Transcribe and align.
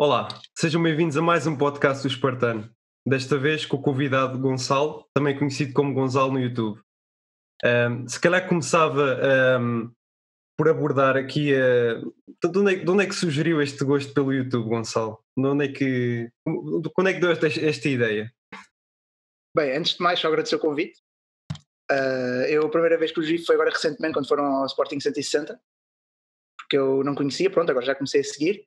Olá, 0.00 0.28
sejam 0.56 0.80
bem-vindos 0.80 1.16
a 1.16 1.20
mais 1.20 1.44
um 1.48 1.58
podcast 1.58 2.04
do 2.04 2.08
Espartano. 2.08 2.72
Desta 3.04 3.36
vez 3.36 3.66
com 3.66 3.78
o 3.78 3.82
convidado 3.82 4.38
Gonçalo, 4.38 5.04
também 5.12 5.36
conhecido 5.36 5.72
como 5.72 5.92
Gonçalo 5.92 6.30
no 6.30 6.38
YouTube. 6.38 6.80
Um, 7.64 8.06
se 8.06 8.20
calhar 8.20 8.48
começava 8.48 9.18
um, 9.60 9.92
por 10.56 10.68
abordar 10.68 11.16
aqui 11.16 11.52
a. 11.52 11.94
De 12.48 12.58
onde, 12.60 12.74
é, 12.74 12.76
de 12.76 12.88
onde, 12.88 13.02
é, 13.02 13.08
que 13.08 13.14
surgiu 13.16 13.60
este 13.60 13.84
gosto 13.84 14.14
pelo 14.14 14.32
YouTube, 14.32 14.68
Gonçalo? 14.68 15.18
De 15.36 15.44
onde 15.44 15.64
é 15.64 15.72
que. 15.72 16.30
Quando 16.94 17.08
é 17.08 17.14
que 17.14 17.20
deu 17.20 17.32
esta, 17.32 17.48
esta 17.48 17.88
ideia? 17.88 18.32
Bem, 19.52 19.76
antes 19.76 19.94
de 19.94 20.00
mais, 20.00 20.20
só 20.20 20.28
agradecer 20.28 20.54
o 20.54 20.60
convite. 20.60 20.96
Uh, 21.90 22.46
eu 22.48 22.64
a 22.64 22.70
primeira 22.70 22.96
vez 22.96 23.10
que 23.10 23.18
os 23.18 23.26
vi 23.26 23.44
foi 23.44 23.56
agora 23.56 23.70
recentemente, 23.70 24.14
quando 24.14 24.28
foram 24.28 24.44
ao 24.44 24.66
Sporting 24.66 25.00
160, 25.00 25.60
porque 26.56 26.78
eu 26.78 27.02
não 27.02 27.16
conhecia, 27.16 27.50
pronto, 27.50 27.68
agora 27.70 27.84
já 27.84 27.96
comecei 27.96 28.20
a 28.20 28.24
seguir. 28.24 28.64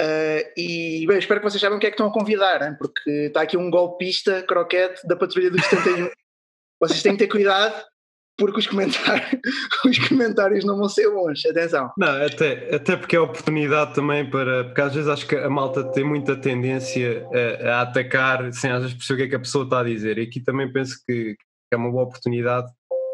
Uh, 0.00 0.37
e 0.58 1.06
bem, 1.06 1.18
espero 1.18 1.40
que 1.40 1.48
vocês 1.48 1.60
saibam 1.60 1.78
o 1.78 1.80
que 1.80 1.86
é 1.86 1.90
que 1.90 1.94
estão 1.94 2.08
a 2.08 2.12
convidar, 2.12 2.66
hein? 2.66 2.74
porque 2.76 3.08
está 3.08 3.42
aqui 3.42 3.56
um 3.56 3.70
golpista 3.70 4.42
croquete 4.42 5.06
da 5.06 5.14
Patrulha 5.14 5.52
dos 5.52 5.64
71. 5.64 6.10
vocês 6.80 7.00
têm 7.00 7.12
que 7.12 7.18
ter 7.18 7.28
cuidado, 7.28 7.80
porque 8.36 8.58
os 8.58 8.66
comentários, 8.66 9.40
os 9.86 9.98
comentários 10.08 10.64
não 10.64 10.76
vão 10.76 10.88
ser 10.88 11.08
bons, 11.10 11.46
atenção. 11.46 11.92
Não, 11.96 12.24
até, 12.24 12.74
até 12.74 12.96
porque 12.96 13.14
é 13.14 13.20
oportunidade 13.20 13.94
também 13.94 14.28
para. 14.28 14.64
Porque 14.64 14.80
às 14.80 14.94
vezes 14.94 15.08
acho 15.08 15.28
que 15.28 15.36
a 15.36 15.48
malta 15.48 15.84
tem 15.92 16.02
muita 16.02 16.34
tendência 16.34 17.24
a, 17.62 17.68
a 17.68 17.80
atacar 17.82 18.52
sem 18.52 18.72
às 18.72 18.82
vezes 18.82 18.96
perceber 18.96 19.14
o 19.14 19.16
que 19.18 19.26
é 19.26 19.28
que 19.28 19.36
a 19.36 19.40
pessoa 19.40 19.62
está 19.64 19.80
a 19.80 19.84
dizer. 19.84 20.18
E 20.18 20.22
aqui 20.22 20.40
também 20.40 20.72
penso 20.72 20.96
que, 21.06 21.34
que 21.36 21.74
é 21.74 21.76
uma 21.76 21.90
boa 21.90 22.02
oportunidade 22.02 22.66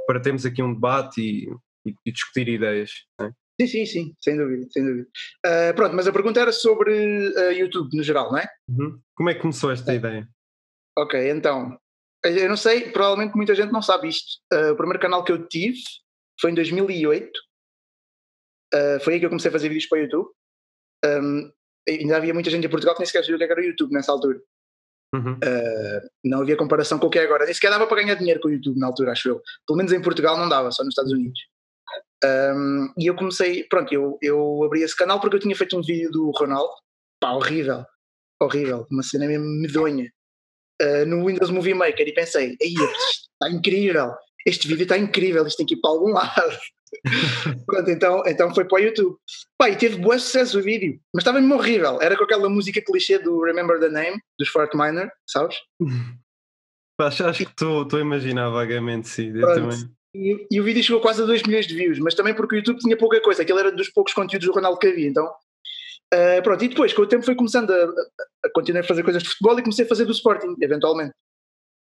para 0.07 0.21
termos 0.21 0.47
aqui 0.47 0.63
um 0.63 0.73
debate 0.73 1.21
e, 1.21 1.91
e, 1.91 1.95
e 2.07 2.11
discutir 2.11 2.49
ideias. 2.49 2.91
Né? 3.21 3.31
Sim, 3.61 3.67
sim, 3.69 3.87
sim, 3.87 4.17
sem 4.21 4.37
dúvida, 4.37 4.67
sem 4.71 4.85
dúvida. 4.85 5.09
Uh, 5.47 5.75
pronto, 5.77 5.95
mas 5.95 6.09
a 6.09 6.13
pergunta 6.13 6.41
era 6.41 6.53
sobre 6.53 6.93
uh, 6.93 7.53
YouTube 7.53 7.97
no 7.97 8.03
geral, 8.03 8.33
não 8.33 8.39
é? 8.39 8.49
Uhum. 8.69 9.01
Como 9.15 9.31
é 9.31 9.35
que 9.35 9.41
começou 9.41 9.71
esta 9.71 9.93
é. 9.93 9.97
ideia? 9.97 10.29
Ok, 10.99 11.31
então, 11.31 11.79
eu 12.25 12.49
não 12.49 12.57
sei, 12.57 12.91
provavelmente 12.91 13.37
muita 13.37 13.55
gente 13.55 13.73
não 13.73 13.83
sabe 13.83 14.09
isto. 14.09 14.41
Uh, 14.53 14.73
o 14.73 14.77
primeiro 14.77 15.01
canal 15.01 15.23
que 15.23 15.31
eu 15.31 15.47
tive 15.47 15.79
foi 16.41 16.51
em 16.51 16.55
2008. 16.55 17.31
foi 19.03 19.15
aí 19.15 19.21
que 19.21 19.27
eu 19.27 19.31
comecei 19.31 19.51
a 19.51 19.53
fazer 19.53 19.69
vídeos 19.69 19.89
para 19.89 19.99
o 19.99 20.03
YouTube. 20.03 20.29
Um, 21.05 21.53
ainda 21.89 22.17
havia 22.17 22.35
muita 22.35 22.51
gente 22.51 22.67
em 22.67 22.71
Portugal 22.71 22.95
que 22.95 23.01
nem 23.01 23.07
sequer 23.07 23.23
sabia 23.23 23.37
o 23.37 23.39
que 23.39 23.45
era 23.45 23.61
o 23.61 23.65
YouTube 23.65 23.93
nessa 23.93 24.11
altura. 24.11 24.41
Uhum. 25.15 25.39
não 26.25 26.41
havia 26.41 26.57
comparação 26.57 26.99
com 26.99 27.07
o 27.07 27.11
que 27.11 27.21
é 27.21 27.23
agora. 27.23 27.45
Nem 27.45 27.55
sequer 27.55 27.71
dava 27.71 27.87
para 27.87 28.03
ganhar 28.03 28.17
dinheiro 28.17 28.41
com 28.41 28.49
o 28.49 28.51
YouTube 28.51 28.81
na 28.81 28.89
altura, 28.89 29.13
acho 29.13 29.29
eu. 29.29 29.41
Pelo 29.65 29.77
menos 29.77 29.93
em 29.93 30.03
Portugal 30.03 30.37
não 30.37 30.49
dava, 30.49 30.73
só 30.73 30.83
nos 30.83 30.91
Estados 30.91 31.13
Unidos. 31.13 31.39
Um, 32.25 32.93
e 32.97 33.07
eu 33.07 33.15
comecei, 33.15 33.65
pronto, 33.65 33.93
eu, 33.93 34.19
eu 34.23 34.65
abri 34.65 34.83
esse 34.83 34.97
canal 34.97 35.21
porque 35.21 35.37
eu 35.37 35.41
tinha 35.41 35.55
feito 35.55 35.77
um 35.77 35.83
vídeo 35.83 36.11
do 36.11 36.31
Ronaldo, 36.31 36.73
pá, 37.21 37.33
horrível, 37.33 37.85
horrível, 38.41 38.87
uma 38.91 39.03
cena 39.03 39.27
mesmo 39.27 39.45
medonha, 39.45 40.11
uh, 40.81 41.07
no 41.07 41.27
Windows 41.27 41.51
Movie 41.51 41.75
Maker 41.75 42.09
e 42.09 42.15
pensei, 42.15 42.57
aí 42.63 42.75
está 42.75 43.51
incrível, 43.51 44.15
este 44.47 44.67
vídeo 44.67 44.85
está 44.85 44.97
incrível, 44.97 45.47
isto 45.47 45.59
tem 45.59 45.67
que 45.67 45.75
ir 45.75 45.81
para 45.81 45.91
algum 45.91 46.13
lado. 46.13 46.59
pronto, 47.67 47.91
então, 47.91 48.23
então 48.25 48.55
foi 48.55 48.65
para 48.65 48.77
o 48.77 48.79
YouTube. 48.79 49.17
Pá, 49.59 49.69
e 49.69 49.77
teve 49.77 49.99
bom 49.99 50.13
sucesso 50.13 50.59
o 50.59 50.63
vídeo, 50.63 50.99
mas 51.13 51.23
estava 51.23 51.41
mesmo 51.41 51.57
horrível, 51.57 52.01
era 52.01 52.17
com 52.17 52.25
aquela 52.25 52.49
música 52.49 52.81
clichê 52.81 53.19
do 53.19 53.43
Remember 53.43 53.79
the 53.81 53.91
Name, 53.91 54.19
dos 54.39 54.49
Fort 54.49 54.73
Minor, 54.75 55.11
sabes? 55.29 55.57
Acho, 57.01 57.27
acho 57.27 57.45
que 57.45 57.51
estou 57.51 57.87
a 57.93 58.01
imaginar 58.01 58.49
vagamente, 58.51 59.09
sim, 59.09 59.37
eu 59.37 59.55
também 59.55 59.91
e, 60.15 60.61
o 60.61 60.65
vídeo 60.65 60.83
chegou 60.83 61.01
quase 61.01 61.23
a 61.23 61.27
2 61.27 61.43
milhões 61.43 61.67
de 61.67 61.75
views, 61.75 61.99
mas 61.99 62.15
também 62.15 62.35
porque 62.35 62.55
o 62.55 62.59
YouTube 62.59 62.79
tinha 62.79 62.97
pouca 62.97 63.21
coisa, 63.21 63.43
aquele 63.43 63.59
era 63.59 63.73
dos 63.73 63.89
poucos 63.89 64.15
conteúdos 64.15 64.47
do 64.47 64.55
Ronaldo 64.55 64.79
que 64.79 64.87
havia, 64.87 65.09
então 65.09 65.27
uh, 65.27 66.43
pronto, 66.43 66.65
e 66.65 66.69
depois 66.69 66.93
com 66.93 67.03
o 67.03 67.07
tempo 67.07 67.25
foi 67.25 67.35
começando 67.35 67.71
a, 67.73 67.85
a, 68.45 68.51
continuar 68.55 68.83
a 68.83 68.87
fazer 68.87 69.03
coisas 69.03 69.23
de 69.23 69.29
futebol 69.29 69.59
e 69.59 69.63
comecei 69.63 69.85
a 69.85 69.89
fazer 69.89 70.05
do 70.05 70.13
Sporting, 70.13 70.55
eventualmente. 70.61 71.15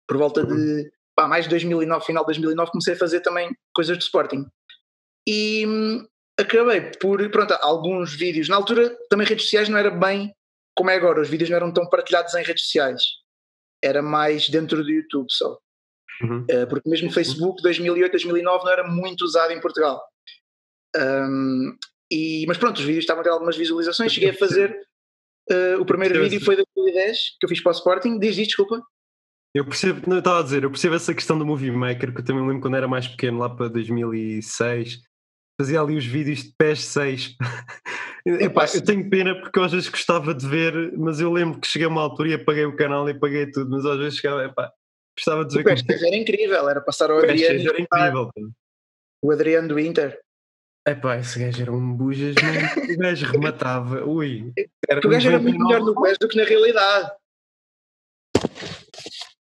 Por 0.07 0.17
volta 0.17 0.45
de 0.45 0.91
pá, 1.15 1.27
mais 1.27 1.45
de 1.45 1.51
2009, 1.51 2.07
final 2.07 2.23
de 2.25 2.29
2009 2.29 2.71
comecei 2.71 2.95
a 2.95 2.99
fazer 2.99 3.21
também 3.21 3.51
coisas 3.75 3.99
de 3.99 4.05
Sporting. 4.05 4.47
E 5.27 5.67
hum, 5.67 6.07
acabei 6.39 6.81
por, 7.01 7.29
pronto, 7.31 7.53
alguns 7.61 8.15
vídeos, 8.15 8.49
na 8.49 8.57
altura 8.57 8.97
também 9.09 9.27
redes 9.27 9.45
sociais 9.45 9.69
não 9.69 9.79
era 9.79 9.91
bem 9.91 10.33
como 10.77 10.89
é 10.89 10.95
agora, 10.95 11.21
os 11.21 11.29
vídeos 11.29 11.51
não 11.51 11.57
eram 11.57 11.73
tão 11.73 11.89
partilhados 11.89 12.33
em 12.35 12.43
redes 12.43 12.65
sociais. 12.65 13.03
Era 13.83 14.03
mais 14.03 14.49
dentro 14.49 14.83
do 14.83 14.91
YouTube 14.91 15.27
só 15.31 15.59
Uhum. 16.23 16.45
Uh, 16.51 16.67
porque 16.69 16.89
mesmo 16.89 17.09
o 17.09 17.13
Facebook 17.13 17.63
2008, 17.63 18.13
2009 18.13 18.65
não 18.65 18.73
era 18.73 18.87
muito 18.87 19.23
usado 19.23 19.53
em 19.53 19.61
Portugal. 19.61 20.03
Um, 20.97 21.77
e, 22.11 22.45
mas 22.47 22.59
pronto, 22.59 22.79
os 22.79 22.85
vídeos 22.85 23.05
estavam 23.05 23.21
a 23.21 23.25
ter 23.25 23.31
algumas 23.31 23.57
visualizações. 23.57 24.13
Cheguei 24.13 24.31
a 24.31 24.35
fazer. 24.35 24.77
Uh, 25.51 25.81
o 25.81 25.87
primeiro 25.87 26.21
vídeo 26.23 26.45
foi 26.45 26.57
de 26.57 26.65
2010 26.77 27.19
que 27.39 27.47
eu 27.47 27.49
fiz 27.49 27.63
para 27.63 27.71
o 27.71 27.75
Sporting. 27.75 28.19
Diz 28.19 28.37
isto, 28.37 28.49
desculpa. 28.49 28.83
Eu 29.55 29.65
percebo, 29.65 30.03
não, 30.07 30.17
eu 30.17 30.21
estava 30.21 30.41
a 30.41 30.43
dizer, 30.43 30.63
eu 30.63 30.71
percebo 30.71 30.95
essa 30.95 31.13
questão 31.13 31.37
do 31.37 31.45
Movie 31.45 31.73
Maker, 31.73 32.15
que 32.15 32.21
eu 32.21 32.25
também 32.25 32.47
lembro 32.47 32.61
quando 32.61 32.77
era 32.77 32.87
mais 32.87 33.09
pequeno, 33.09 33.39
lá 33.39 33.51
para 33.51 33.67
2006, 33.67 35.01
fazia 35.61 35.81
ali 35.81 35.97
os 35.97 36.07
vídeos 36.07 36.45
de 36.45 36.55
PES 36.57 36.81
6. 36.85 37.37
Epá, 38.41 38.67
eu 38.73 38.85
tenho 38.85 39.11
pena 39.11 39.35
porque 39.35 39.59
eu 39.59 39.65
às 39.65 39.73
vezes 39.73 39.89
gostava 39.89 40.33
de 40.33 40.47
ver, 40.47 40.97
mas 40.97 41.21
eu 41.21 41.33
lembro 41.33 41.59
que 41.59 41.67
cheguei 41.67 41.87
a 41.87 41.91
uma 41.91 42.03
altura 42.03 42.29
e 42.29 42.35
apaguei 42.35 42.65
o 42.65 42.77
canal 42.77 43.09
e 43.09 43.13
apaguei 43.13 43.51
tudo, 43.51 43.71
mas 43.71 43.85
às 43.85 43.99
vezes 43.99 44.19
chegava, 44.19 44.45
epá, 44.45 44.71
Gostava 45.21 45.45
de 45.45 45.49
dizer 45.49 45.61
o 45.61 45.99
que. 45.99 46.07
era 46.07 46.17
incrível, 46.17 46.69
era 46.69 46.81
passar 46.81 47.11
o 47.11 47.19
Adriano. 47.19 47.69
era 47.69 47.81
incrível. 47.81 48.31
O 49.23 49.31
Adriano 49.31 49.69
do 49.69 49.79
Inter. 49.79 50.19
Epá, 50.89 51.19
esse 51.19 51.39
gajo 51.39 51.61
era 51.61 51.73
um 51.73 51.95
bujas, 51.95 52.35
o 52.35 52.99
gajo 52.99 53.27
rematava. 53.27 54.03
Ui. 54.05 54.51
Era 54.89 55.07
o 55.07 55.11
gajo 55.11 55.29
era 55.29 55.39
muito 55.39 55.59
melhor 55.59 55.81
no 55.81 55.95
PES 56.01 56.17
do 56.19 56.29
que 56.29 56.39
na 56.39 56.45
realidade. 56.45 57.13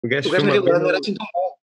O 0.01 0.07
gajo, 0.07 0.29
o 0.29 0.31
gajo 0.31 0.45
na 0.45 0.51
realidade 0.53 0.81
não 0.81 0.89
era 0.89 0.99
assim 0.99 1.13
tão 1.13 1.27
bom. 1.33 1.55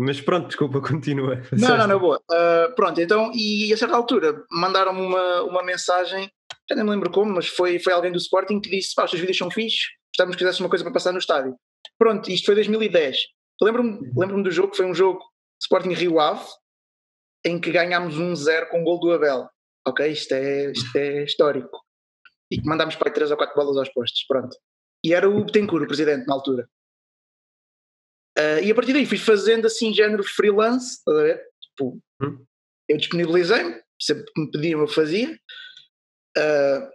Mas 0.00 0.20
pronto, 0.20 0.48
desculpa, 0.48 0.80
continua. 0.80 1.42
Não, 1.52 1.76
não, 1.76 1.86
não, 1.86 1.98
boa. 1.98 2.20
Uh, 2.30 2.74
pronto, 2.74 3.00
então, 3.00 3.30
e 3.34 3.72
a 3.72 3.76
certa 3.76 3.94
altura 3.94 4.44
mandaram-me 4.50 5.00
uma, 5.00 5.42
uma 5.42 5.62
mensagem, 5.62 6.28
já 6.68 6.74
nem 6.74 6.84
me 6.84 6.90
lembro 6.90 7.10
como, 7.10 7.32
mas 7.32 7.46
foi, 7.46 7.78
foi 7.78 7.92
alguém 7.92 8.10
do 8.10 8.18
Sporting 8.18 8.60
que 8.60 8.70
disse: 8.70 8.94
pá, 8.96 9.04
os 9.04 9.10
teus 9.10 9.20
vídeos 9.20 9.38
são 9.38 9.50
fixos, 9.50 9.90
gostávamos 10.12 10.36
que 10.36 10.44
fizesse 10.44 10.60
uma 10.60 10.68
coisa 10.68 10.84
para 10.84 10.92
passar 10.92 11.12
no 11.12 11.18
estádio. 11.18 11.56
Pronto, 11.98 12.30
isto 12.30 12.46
foi 12.46 12.54
2010. 12.54 13.16
Lembro-me 13.60 14.12
lembro 14.16 14.42
do 14.42 14.50
jogo, 14.50 14.74
foi 14.74 14.86
um 14.86 14.94
jogo 14.94 15.20
Sporting 15.60 15.92
Rio 15.92 16.20
Ave, 16.20 16.46
em 17.44 17.60
que 17.60 17.72
ganhámos 17.72 18.14
1-0 18.16 18.68
com 18.68 18.80
o 18.80 18.84
gol 18.84 19.00
do 19.00 19.12
Abel. 19.12 19.48
Ok, 19.86 20.06
isto 20.06 20.32
é, 20.32 20.70
isto 20.70 20.96
é 20.96 21.24
histórico. 21.24 21.84
E 22.50 22.60
que 22.60 22.66
mandámos 22.66 22.96
para 22.96 23.08
aí 23.08 23.14
3 23.14 23.30
ou 23.30 23.36
4 23.36 23.54
bolas 23.54 23.76
aos 23.76 23.88
postos, 23.90 24.24
pronto. 24.26 24.56
E 25.04 25.12
era 25.12 25.28
o 25.28 25.44
Betancourt, 25.44 25.84
o 25.84 25.86
presidente, 25.86 26.26
na 26.26 26.34
altura. 26.34 26.68
Uh, 28.38 28.62
e 28.62 28.70
a 28.70 28.74
partir 28.74 28.92
daí 28.92 29.04
fui 29.04 29.18
fazendo 29.18 29.66
assim 29.66 29.92
género 29.92 30.22
freelance, 30.22 30.98
estás 30.98 31.18
a 31.18 31.22
ver? 31.22 31.44
Tipo, 31.60 32.00
hum. 32.22 32.44
eu 32.88 32.96
disponibilizei-me, 32.96 33.82
sempre 34.00 34.24
que 34.32 34.40
me 34.40 34.50
pediam 34.50 34.80
eu 34.80 34.88
fazia. 34.88 35.38
Uh, 36.36 36.88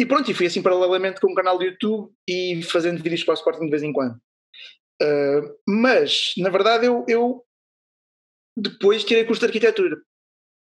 e 0.00 0.06
pronto, 0.06 0.28
e 0.30 0.34
fui 0.34 0.46
assim 0.46 0.62
paralelamente 0.62 1.20
com 1.20 1.30
um 1.30 1.34
canal 1.34 1.56
do 1.56 1.64
YouTube 1.64 2.12
e 2.28 2.62
fazendo 2.64 3.02
vídeos 3.02 3.22
para 3.22 3.32
o 3.32 3.36
Sporting 3.36 3.66
de 3.66 3.70
vez 3.70 3.82
em 3.82 3.92
quando. 3.92 4.20
Uh, 5.02 5.56
mas, 5.66 6.32
na 6.36 6.48
verdade, 6.48 6.86
eu, 6.86 7.04
eu 7.08 7.44
depois 8.56 9.04
tirei 9.04 9.24
curso 9.24 9.40
de 9.40 9.46
arquitetura. 9.46 9.96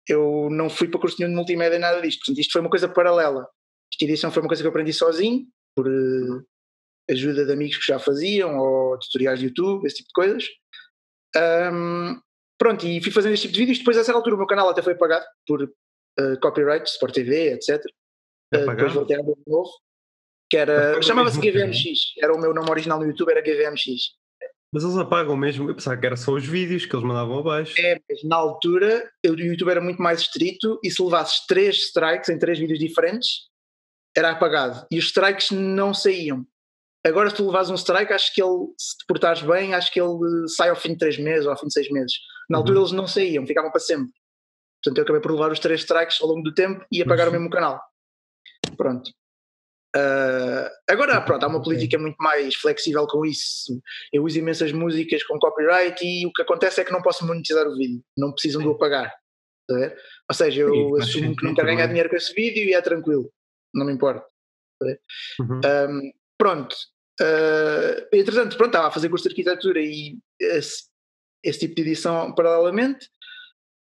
Eu 0.07 0.49
não 0.49 0.69
fui 0.69 0.87
para 0.87 0.99
curso 0.99 1.17
nenhum 1.19 1.31
de 1.31 1.35
multimédia 1.35 1.77
nada 1.77 2.01
disto. 2.01 2.19
Portanto, 2.19 2.39
isto 2.39 2.51
foi 2.51 2.61
uma 2.61 2.69
coisa 2.69 2.87
paralela. 2.87 3.47
Esta 3.93 4.05
edição 4.05 4.31
foi 4.31 4.41
uma 4.41 4.47
coisa 4.47 4.63
que 4.63 4.67
eu 4.67 4.71
aprendi 4.71 4.93
sozinho, 4.93 5.45
por 5.75 5.87
uh, 5.87 6.45
ajuda 7.09 7.45
de 7.45 7.51
amigos 7.51 7.77
que 7.77 7.85
já 7.85 7.99
faziam, 7.99 8.57
ou 8.57 8.97
tutoriais 8.99 9.39
de 9.39 9.47
YouTube, 9.47 9.85
esse 9.85 9.97
tipo 9.97 10.07
de 10.07 10.13
coisas. 10.13 10.45
Um, 11.35 12.19
pronto, 12.57 12.85
e 12.85 13.01
fui 13.01 13.11
fazendo 13.11 13.33
este 13.33 13.43
tipo 13.43 13.53
de 13.53 13.59
vídeos. 13.59 13.79
Depois, 13.79 13.97
a 13.97 14.03
certa 14.03 14.17
altura, 14.17 14.35
o 14.35 14.39
meu 14.39 14.47
canal 14.47 14.69
até 14.69 14.81
foi 14.81 14.95
pagado 14.95 15.25
por 15.45 15.63
uh, 15.63 16.39
copyright, 16.41 16.89
Sport 16.89 17.13
TV, 17.13 17.53
etc. 17.53 17.83
Uh, 18.53 18.69
depois 18.69 18.93
voltei 18.93 19.17
a 19.17 19.21
um 19.21 19.35
novo, 19.47 19.71
que 20.49 20.57
era. 20.57 21.01
Chamava-se 21.01 21.39
GVMX, 21.39 22.13
era 22.21 22.33
o 22.33 22.39
meu 22.39 22.53
nome 22.53 22.69
original 22.69 22.99
no 22.99 23.05
YouTube, 23.05 23.31
era 23.31 23.41
GVMX. 23.41 24.20
Mas 24.73 24.83
eles 24.83 24.95
apagam 24.95 25.35
mesmo, 25.35 25.69
eu 25.69 25.75
pensava 25.75 25.97
que 25.97 26.05
era 26.05 26.15
só 26.15 26.31
os 26.31 26.45
vídeos 26.45 26.85
que 26.85 26.95
eles 26.95 27.05
mandavam 27.05 27.39
abaixo. 27.39 27.73
É, 27.79 27.99
mas 28.09 28.23
na 28.23 28.37
altura 28.37 29.11
o 29.25 29.33
YouTube 29.33 29.69
era 29.69 29.81
muito 29.81 30.01
mais 30.01 30.21
estrito 30.21 30.79
e 30.81 30.89
se 30.89 31.03
levasses 31.03 31.45
três 31.45 31.75
strikes 31.87 32.29
em 32.29 32.39
três 32.39 32.57
vídeos 32.57 32.79
diferentes, 32.79 33.49
era 34.15 34.31
apagado. 34.31 34.85
E 34.89 34.97
os 34.97 35.05
strikes 35.05 35.51
não 35.51 35.93
saíam. 35.93 36.45
Agora, 37.05 37.29
se 37.29 37.35
tu 37.35 37.47
levas 37.47 37.69
um 37.69 37.75
strike, 37.75 38.13
acho 38.13 38.33
que 38.33 38.41
ele, 38.41 38.67
se 38.77 38.97
te 38.97 39.05
portares 39.07 39.41
bem, 39.41 39.73
acho 39.73 39.91
que 39.91 39.99
ele 39.99 40.47
sai 40.47 40.69
ao 40.69 40.75
fim 40.75 40.89
de 40.89 40.99
três 40.99 41.17
meses 41.17 41.45
ou 41.45 41.51
ao 41.51 41.57
fim 41.57 41.67
de 41.67 41.73
seis 41.73 41.89
meses. 41.89 42.13
Na 42.49 42.59
altura 42.59 42.77
uhum. 42.77 42.83
eles 42.83 42.91
não 42.93 43.07
saíam, 43.07 43.45
ficavam 43.45 43.71
para 43.71 43.79
sempre. 43.79 44.11
Portanto, 44.83 44.97
eu 44.97 45.03
acabei 45.03 45.21
por 45.21 45.31
levar 45.31 45.51
os 45.51 45.59
três 45.59 45.81
strikes 45.81 46.21
ao 46.21 46.27
longo 46.27 46.43
do 46.43 46.53
tempo 46.53 46.85
e 46.91 47.01
apagar 47.01 47.27
uhum. 47.27 47.33
o 47.33 47.37
mesmo 47.37 47.49
canal. 47.49 47.81
Pronto. 48.77 49.11
Uh, 49.95 50.69
agora, 50.89 51.19
pronto, 51.21 51.43
há 51.43 51.47
uma 51.47 51.61
política 51.61 51.97
muito 51.97 52.15
mais 52.17 52.55
flexível 52.55 53.05
com 53.07 53.25
isso. 53.25 53.81
Eu 54.13 54.23
uso 54.23 54.39
imensas 54.39 54.71
músicas 54.71 55.23
com 55.23 55.37
copyright 55.37 56.01
e 56.03 56.25
o 56.25 56.31
que 56.31 56.41
acontece 56.41 56.79
é 56.79 56.85
que 56.85 56.91
não 56.91 57.01
posso 57.01 57.25
monetizar 57.25 57.67
o 57.67 57.75
vídeo, 57.75 58.01
não 58.17 58.31
precisam 58.31 58.61
de 58.61 58.67
o 58.67 58.77
pagar. 58.77 59.13
Tá 59.67 59.93
Ou 60.29 60.35
seja, 60.35 60.61
eu 60.61 60.95
Sim, 60.95 61.01
assumo 61.01 61.35
que 61.35 61.53
quero 61.53 61.67
ganhar 61.67 61.87
dinheiro 61.87 62.09
com 62.09 62.15
esse 62.15 62.33
vídeo 62.33 62.63
e 62.63 62.73
é 62.73 62.81
tranquilo, 62.81 63.31
não 63.73 63.85
me 63.85 63.93
importa. 63.93 64.25
Uhum. 65.39 65.61
Um, 65.65 66.11
pronto. 66.37 66.75
Uh, 67.19 68.07
entretanto, 68.13 68.57
pronto, 68.57 68.69
estava 68.69 68.87
a 68.87 68.91
fazer 68.91 69.09
curso 69.09 69.27
de 69.27 69.33
arquitetura 69.33 69.79
e 69.79 70.17
esse, 70.39 70.85
esse 71.43 71.59
tipo 71.59 71.75
de 71.75 71.81
edição 71.81 72.33
paralelamente. 72.33 73.07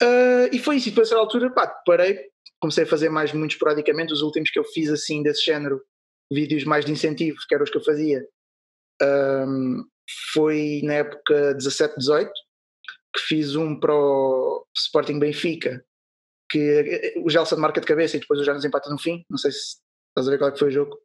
Uh, 0.03 0.49
e 0.53 0.59
foi 0.59 0.77
isso. 0.77 0.89
E 0.89 0.91
depois, 0.91 1.13
a 1.13 1.19
altura, 1.19 1.51
pá, 1.51 1.67
parei, 1.87 2.21
comecei 2.61 2.85
a 2.85 2.87
fazer 2.87 3.09
mais 3.09 3.33
muito 3.33 3.53
esporadicamente. 3.53 4.13
Os 4.13 4.23
últimos 4.23 4.51
que 4.51 4.59
eu 4.59 4.65
fiz 4.65 4.91
assim 4.91 5.23
desse 5.23 5.45
género, 5.45 5.81
vídeos 6.33 6.65
mais 6.65 6.85
de 6.85 6.93
incentivo, 6.93 7.39
que 7.49 7.55
eram 7.55 7.65
os 7.65 7.71
que 7.71 7.79
eu 7.79 7.85
fazia, 7.85 8.27
um, 9.03 9.85
foi 10.33 10.81
na 10.85 10.95
época 10.95 11.55
17, 11.55 11.97
18, 11.99 12.31
que 13.15 13.21
fiz 13.21 13.57
um 13.57 13.79
para 13.79 13.95
o 13.95 14.67
Sporting 14.77 15.19
Benfica, 15.19 15.85
que 16.51 16.59
eh, 16.59 17.19
o 17.19 17.29
Gelson 17.29 17.57
marca 17.57 17.81
de 17.81 17.87
cabeça 17.87 18.17
e 18.17 18.21
depois 18.21 18.41
o 18.41 18.45
Janos 18.45 18.65
empata 18.65 18.91
no 18.91 18.99
fim. 18.99 19.25
Não 19.29 19.39
sei 19.39 19.53
se 19.53 19.79
estás 20.11 20.27
a 20.27 20.31
ver 20.31 20.39
qual 20.39 20.51
é 20.51 20.53
que 20.53 20.59
foi 20.59 20.69
o 20.69 20.73
jogo. 20.73 20.99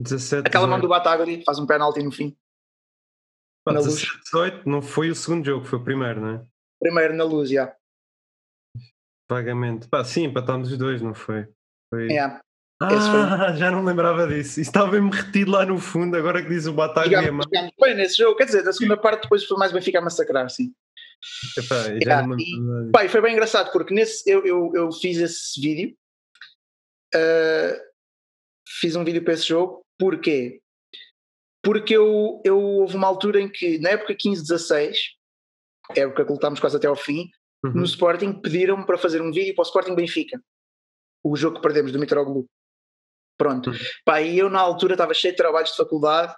17, 0.00 0.46
Aquela 0.46 0.66
18. 0.66 0.70
mão 0.70 0.80
do 0.80 0.88
Batagli 0.88 1.44
faz 1.44 1.58
um 1.58 1.66
penalti 1.66 2.02
no 2.02 2.12
fim. 2.12 2.36
Pá, 3.64 3.72
na 3.72 3.80
17, 3.80 4.12
luz. 4.12 4.22
18 4.24 4.68
não 4.68 4.82
foi 4.82 5.10
o 5.10 5.14
segundo 5.14 5.44
jogo, 5.44 5.64
foi 5.64 5.78
o 5.78 5.84
primeiro, 5.84 6.20
não 6.20 6.28
é? 6.30 6.46
Primeiro 6.80 7.14
na 7.14 7.24
luz, 7.24 7.50
já. 7.50 7.74
Vagamente. 9.30 9.88
Pá, 9.88 10.04
sim, 10.04 10.24
empatámos 10.24 10.70
os 10.70 10.78
dois, 10.78 11.00
não 11.00 11.14
foi? 11.14 11.48
foi... 11.92 12.08
Yeah. 12.08 12.43
Ah, 12.88 13.52
já 13.54 13.70
não 13.70 13.84
lembrava 13.84 14.26
disso. 14.26 14.60
Isso 14.60 14.70
estava 14.70 14.92
mesmo 14.92 15.10
retido 15.10 15.50
lá 15.50 15.64
no 15.64 15.78
fundo, 15.78 16.16
agora 16.16 16.42
que 16.42 16.48
diz 16.48 16.66
o 16.66 16.72
Bataglia. 16.72 17.20
Jogamos, 17.20 17.46
jogamos 17.46 17.72
bem 17.80 17.94
nesse 17.94 18.16
jogo, 18.16 18.36
quer 18.36 18.44
dizer, 18.46 18.62
da 18.62 18.72
segunda 18.72 18.96
parte 18.96 19.22
depois 19.22 19.44
foi 19.44 19.56
mais 19.56 19.72
bem 19.72 19.82
ficar 19.82 20.00
a 20.00 20.02
massacrar, 20.02 20.48
sim. 20.50 20.72
Epá, 21.56 21.74
yeah, 21.86 22.26
e, 22.38 22.90
pá, 22.92 23.08
foi 23.08 23.20
bem 23.22 23.32
engraçado 23.32 23.72
porque 23.72 23.94
nesse, 23.94 24.28
eu, 24.30 24.44
eu, 24.44 24.72
eu 24.74 24.92
fiz 24.92 25.16
esse 25.18 25.58
vídeo, 25.60 25.96
uh, 27.14 27.80
fiz 28.80 28.94
um 28.94 29.04
vídeo 29.04 29.24
para 29.24 29.34
esse 29.34 29.48
jogo, 29.48 29.82
porquê? 29.98 30.60
Porque 31.62 31.96
eu, 31.96 32.42
eu 32.44 32.58
houve 32.58 32.96
uma 32.96 33.06
altura 33.06 33.40
em 33.40 33.48
que, 33.48 33.78
na 33.78 33.90
época 33.90 34.14
15-16, 34.14 34.94
época 35.96 36.24
que 36.26 36.32
lutámos 36.32 36.60
quase 36.60 36.76
até 36.76 36.86
ao 36.86 36.96
fim, 36.96 37.30
uhum. 37.64 37.72
no 37.72 37.84
Sporting 37.84 38.32
pediram-me 38.40 38.84
para 38.84 38.98
fazer 38.98 39.22
um 39.22 39.32
vídeo 39.32 39.54
para 39.54 39.62
o 39.62 39.66
Sporting 39.66 39.94
Benfica, 39.94 40.38
o 41.22 41.34
jogo 41.36 41.56
que 41.56 41.62
perdemos 41.62 41.90
do 41.90 41.98
Mitroglou. 41.98 42.46
Pronto. 43.38 43.70
Uhum. 43.70 43.76
Pá, 44.04 44.20
e 44.20 44.38
eu 44.38 44.48
na 44.48 44.60
altura 44.60 44.94
estava 44.94 45.14
cheio 45.14 45.32
de 45.32 45.38
trabalhos 45.38 45.70
de 45.70 45.76
faculdade 45.76 46.34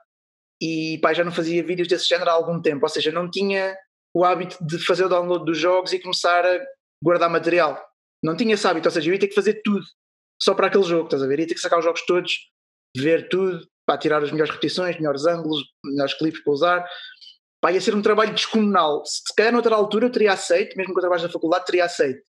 e 0.60 0.98
pá, 1.02 1.12
já 1.12 1.24
não 1.24 1.32
fazia 1.32 1.62
vídeos 1.62 1.88
desse 1.88 2.08
género 2.08 2.30
há 2.30 2.32
algum 2.32 2.60
tempo, 2.60 2.84
ou 2.84 2.88
seja, 2.88 3.12
não 3.12 3.30
tinha 3.30 3.76
o 4.14 4.24
hábito 4.24 4.56
de 4.64 4.78
fazer 4.84 5.04
o 5.04 5.08
download 5.08 5.44
dos 5.44 5.58
jogos 5.58 5.92
e 5.92 5.98
começar 5.98 6.44
a 6.44 6.60
guardar 7.02 7.28
material. 7.28 7.82
Não 8.22 8.36
tinha 8.36 8.54
esse 8.54 8.66
hábito, 8.66 8.88
ou 8.88 8.92
seja, 8.92 9.10
eu 9.10 9.14
ia 9.14 9.20
ter 9.20 9.28
que 9.28 9.34
fazer 9.34 9.60
tudo 9.62 9.84
só 10.40 10.54
para 10.54 10.68
aquele 10.68 10.84
jogo, 10.84 11.04
estás 11.04 11.22
a 11.22 11.26
ver? 11.26 11.40
Ia 11.40 11.46
ter 11.46 11.54
que 11.54 11.60
sacar 11.60 11.78
os 11.78 11.84
jogos 11.84 12.04
todos, 12.06 12.32
ver 12.96 13.28
tudo, 13.28 13.66
para 13.86 13.98
tirar 13.98 14.22
as 14.22 14.30
melhores 14.32 14.52
repetições, 14.52 14.96
melhores 14.96 15.24
ângulos, 15.26 15.62
melhores 15.84 16.14
clipes 16.14 16.42
para 16.42 16.52
usar. 16.52 16.88
Pá, 17.60 17.72
ia 17.72 17.80
ser 17.80 17.94
um 17.94 18.02
trabalho 18.02 18.34
descomunal. 18.34 19.04
Se 19.04 19.34
calhar 19.34 19.52
noutra 19.52 19.74
altura 19.74 20.06
eu 20.06 20.12
teria 20.12 20.32
aceito, 20.32 20.76
mesmo 20.76 20.92
com 20.92 20.98
o 20.98 21.02
trabalho 21.02 21.22
da 21.22 21.28
faculdade, 21.28 21.66
teria 21.66 21.84
aceito. 21.84 22.20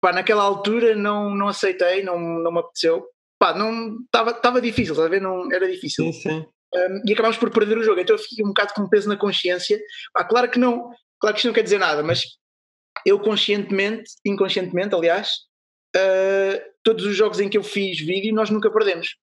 Pá, 0.00 0.12
naquela 0.12 0.42
altura 0.42 0.94
não, 0.94 1.34
não 1.34 1.48
aceitei, 1.48 2.02
não, 2.02 2.18
não 2.18 2.52
me 2.52 2.58
apeteceu. 2.58 3.04
Pá, 3.38 3.54
não, 3.54 3.98
estava 4.04 4.60
difícil, 4.60 4.92
estás 4.92 5.06
a 5.06 5.10
ver? 5.10 5.20
Não, 5.20 5.52
era 5.52 5.70
difícil. 5.70 6.12
Sim, 6.12 6.20
sim. 6.20 6.46
Um, 6.74 7.02
e 7.06 7.12
acabámos 7.12 7.36
por 7.36 7.50
perder 7.50 7.78
o 7.78 7.82
jogo. 7.82 8.00
Então 8.00 8.16
eu 8.16 8.22
fiquei 8.22 8.44
um 8.44 8.48
bocado 8.48 8.74
com 8.74 8.82
um 8.82 8.88
peso 8.88 9.08
na 9.08 9.16
consciência. 9.16 9.80
Ah, 10.14 10.24
claro 10.24 10.50
que 10.50 10.58
não, 10.58 10.90
claro 11.20 11.34
que 11.34 11.38
isto 11.38 11.46
não 11.46 11.54
quer 11.54 11.62
dizer 11.62 11.78
nada, 11.78 12.02
mas 12.02 12.24
eu 13.04 13.18
conscientemente, 13.20 14.10
inconscientemente, 14.24 14.94
aliás, 14.94 15.28
uh, 15.96 16.60
todos 16.82 17.04
os 17.04 17.16
jogos 17.16 17.40
em 17.40 17.48
que 17.48 17.58
eu 17.58 17.62
fiz 17.62 17.98
vídeo, 17.98 18.34
nós 18.34 18.50
nunca 18.50 18.70
perdemos. 18.70 19.16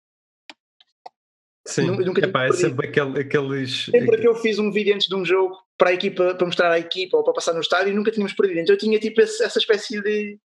Sim, 1.65 1.91
nunca 1.91 2.25
Epá, 2.25 2.45
é 2.45 2.51
sempre 2.51 2.87
aquele, 2.87 3.21
aqueles. 3.21 3.85
Sempre 3.85 4.19
que 4.19 4.27
eu 4.27 4.35
fiz 4.35 4.59
um 4.59 4.69
vídeo 4.69 4.93
antes 4.93 5.07
de 5.07 5.15
um 5.15 5.23
jogo 5.23 5.55
para 5.77 5.91
a 5.91 5.93
equipa, 5.93 6.35
para 6.35 6.45
mostrar 6.45 6.71
à 6.71 6.77
equipa 6.77 7.15
ou 7.15 7.23
para 7.23 7.33
passar 7.33 7.53
no 7.53 7.61
estádio, 7.61 7.95
nunca 7.95 8.11
tínhamos 8.11 8.33
perdido. 8.33 8.59
Então 8.59 8.75
eu 8.75 8.79
tinha 8.79 8.99
tipo 8.99 9.21
essa 9.21 9.57
espécie 9.57 10.01
de. 10.01 10.37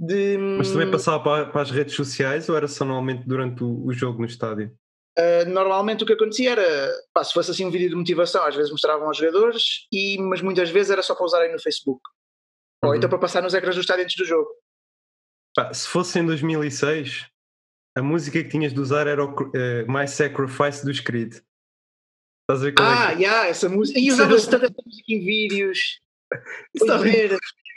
De 0.00 0.38
Mas 0.38 0.70
também 0.70 0.90
passava 0.90 1.22
para, 1.22 1.46
para 1.46 1.60
as 1.60 1.70
redes 1.70 1.94
sociais 1.94 2.48
ou 2.48 2.56
era 2.56 2.66
só 2.66 2.86
normalmente 2.86 3.28
durante 3.28 3.62
o, 3.62 3.84
o 3.84 3.92
jogo 3.92 4.20
no 4.20 4.26
estádio? 4.26 4.74
Uh, 5.18 5.46
normalmente 5.50 6.02
o 6.02 6.06
que 6.06 6.14
acontecia 6.14 6.52
era, 6.52 6.92
pá, 7.12 7.22
se 7.22 7.34
fosse 7.34 7.50
assim 7.50 7.66
um 7.66 7.70
vídeo 7.70 7.90
de 7.90 7.94
motivação, 7.94 8.42
às 8.46 8.56
vezes 8.56 8.70
mostravam 8.70 9.08
aos 9.08 9.18
jogadores, 9.18 9.86
e, 9.92 10.16
mas 10.18 10.40
muitas 10.40 10.70
vezes 10.70 10.90
era 10.90 11.02
só 11.02 11.14
para 11.14 11.26
usarem 11.26 11.52
no 11.52 11.60
Facebook. 11.60 12.00
Uhum. 12.82 12.90
Ou 12.90 12.96
então 12.96 13.10
para 13.10 13.18
passar 13.18 13.42
nos 13.42 13.52
ecrãs 13.52 13.74
do 13.74 13.82
estádio 13.82 14.04
antes 14.04 14.16
do 14.16 14.24
jogo. 14.24 14.48
Pá, 15.54 15.74
se 15.74 15.86
fosse 15.86 16.18
em 16.18 16.24
2006, 16.24 17.26
a 17.98 18.02
música 18.02 18.42
que 18.42 18.48
tinhas 18.48 18.72
de 18.72 18.80
usar 18.80 19.06
era 19.06 19.22
o 19.22 19.34
uh, 19.34 19.92
My 19.92 20.08
Sacrifice 20.08 20.82
dos 20.82 21.00
Creed. 21.00 21.34
Estás 22.50 22.62
a 22.62 22.64
ver 22.64 22.74
ah, 22.78 23.12
é 23.12 23.16
que... 23.16 23.22
yeah, 23.22 23.48
essa 23.48 23.68
música. 23.68 23.98
E 23.98 24.10
usava-se 24.10 24.48
tanta 24.48 24.72
música 24.84 25.12
em 25.12 25.20
vídeos. 25.20 26.00
Estava 26.74 27.06
em 27.06 27.28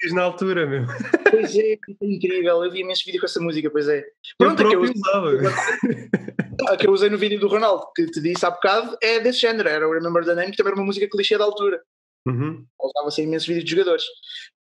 vídeos 0.04 0.14
na 0.14 0.24
altura, 0.24 0.66
meu. 0.66 0.86
Pois 1.30 1.56
é, 1.56 1.74
é 1.74 1.78
incrível. 2.02 2.64
Eu 2.64 2.72
vi 2.72 2.82
imensos 2.82 3.06
vídeos 3.06 3.22
com 3.22 3.26
essa 3.26 3.40
música, 3.40 3.70
pois 3.70 3.88
é. 3.88 4.04
Pronto, 4.38 4.62
eu 4.62 4.68
a 4.68 4.70
que 4.70 4.76
eu 4.76 4.82
usava. 4.82 5.30
a 6.74 6.78
que 6.78 6.88
eu 6.88 6.92
usei 6.92 7.10
no 7.10 7.18
vídeo 7.18 7.40
do 7.40 7.48
Ronaldo, 7.48 7.88
que 7.96 8.06
te 8.08 8.22
disse 8.22 8.46
há 8.46 8.52
bocado, 8.52 8.98
é 9.02 9.20
desse 9.20 9.40
género. 9.40 9.70
Era 9.70 9.88
o 9.88 9.94
Remember 9.94 10.26
the 10.26 10.36
Name, 10.36 10.52
que 10.52 10.58
também 10.58 10.74
era 10.74 10.80
uma 10.82 10.86
música 10.86 11.08
clichê 11.10 11.38
da 11.38 11.46
altura. 11.46 11.82
Uhum. 12.28 12.66
Usava-se 12.82 13.22
imensos 13.22 13.48
vídeos 13.48 13.66
de 13.66 13.72
jogadores. 13.72 14.04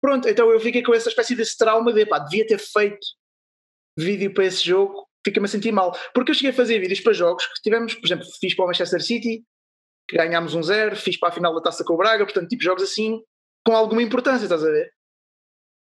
Pronto, 0.01 0.29
então 0.29 0.51
eu 0.51 0.61
fiquei 0.61 0.83
com 0.83 0.95
essa 0.95 1.09
espécie 1.09 1.35
desse 1.35 1.57
trauma 1.57 1.93
de, 1.93 2.07
pá, 2.07 2.19
devia 2.19 2.47
ter 2.47 2.59
feito 2.59 3.07
vídeo 3.99 4.33
para 4.33 4.45
esse 4.45 4.65
jogo, 4.65 5.07
fica-me 5.25 5.47
a 5.47 5.49
sentir 5.49 5.73
mal. 5.73 5.97
Porque 6.15 6.31
eu 6.31 6.35
cheguei 6.35 6.51
a 6.51 6.55
fazer 6.55 6.79
vídeos 6.79 7.01
para 7.01 7.13
jogos 7.13 7.47
que 7.47 7.63
tivemos, 7.63 7.95
por 7.95 8.07
exemplo, 8.07 8.27
fiz 8.41 8.55
para 8.55 8.65
o 8.65 8.69
Manchester 8.69 9.03
City, 9.03 9.43
que 10.09 10.17
ganhámos 10.17 10.55
um 10.55 10.63
zero, 10.63 10.97
fiz 10.97 11.19
para 11.19 11.29
a 11.29 11.33
final 11.33 11.55
da 11.55 11.61
taça 11.61 11.85
com 11.85 11.95
o 11.95 11.99
Braga, 11.99 12.25
portanto, 12.25 12.49
tipo 12.49 12.63
jogos 12.63 12.83
assim, 12.83 13.21
com 13.65 13.77
alguma 13.77 14.03
importância, 14.03 14.45
estás 14.45 14.65
a 14.65 14.71
ver? 14.71 14.91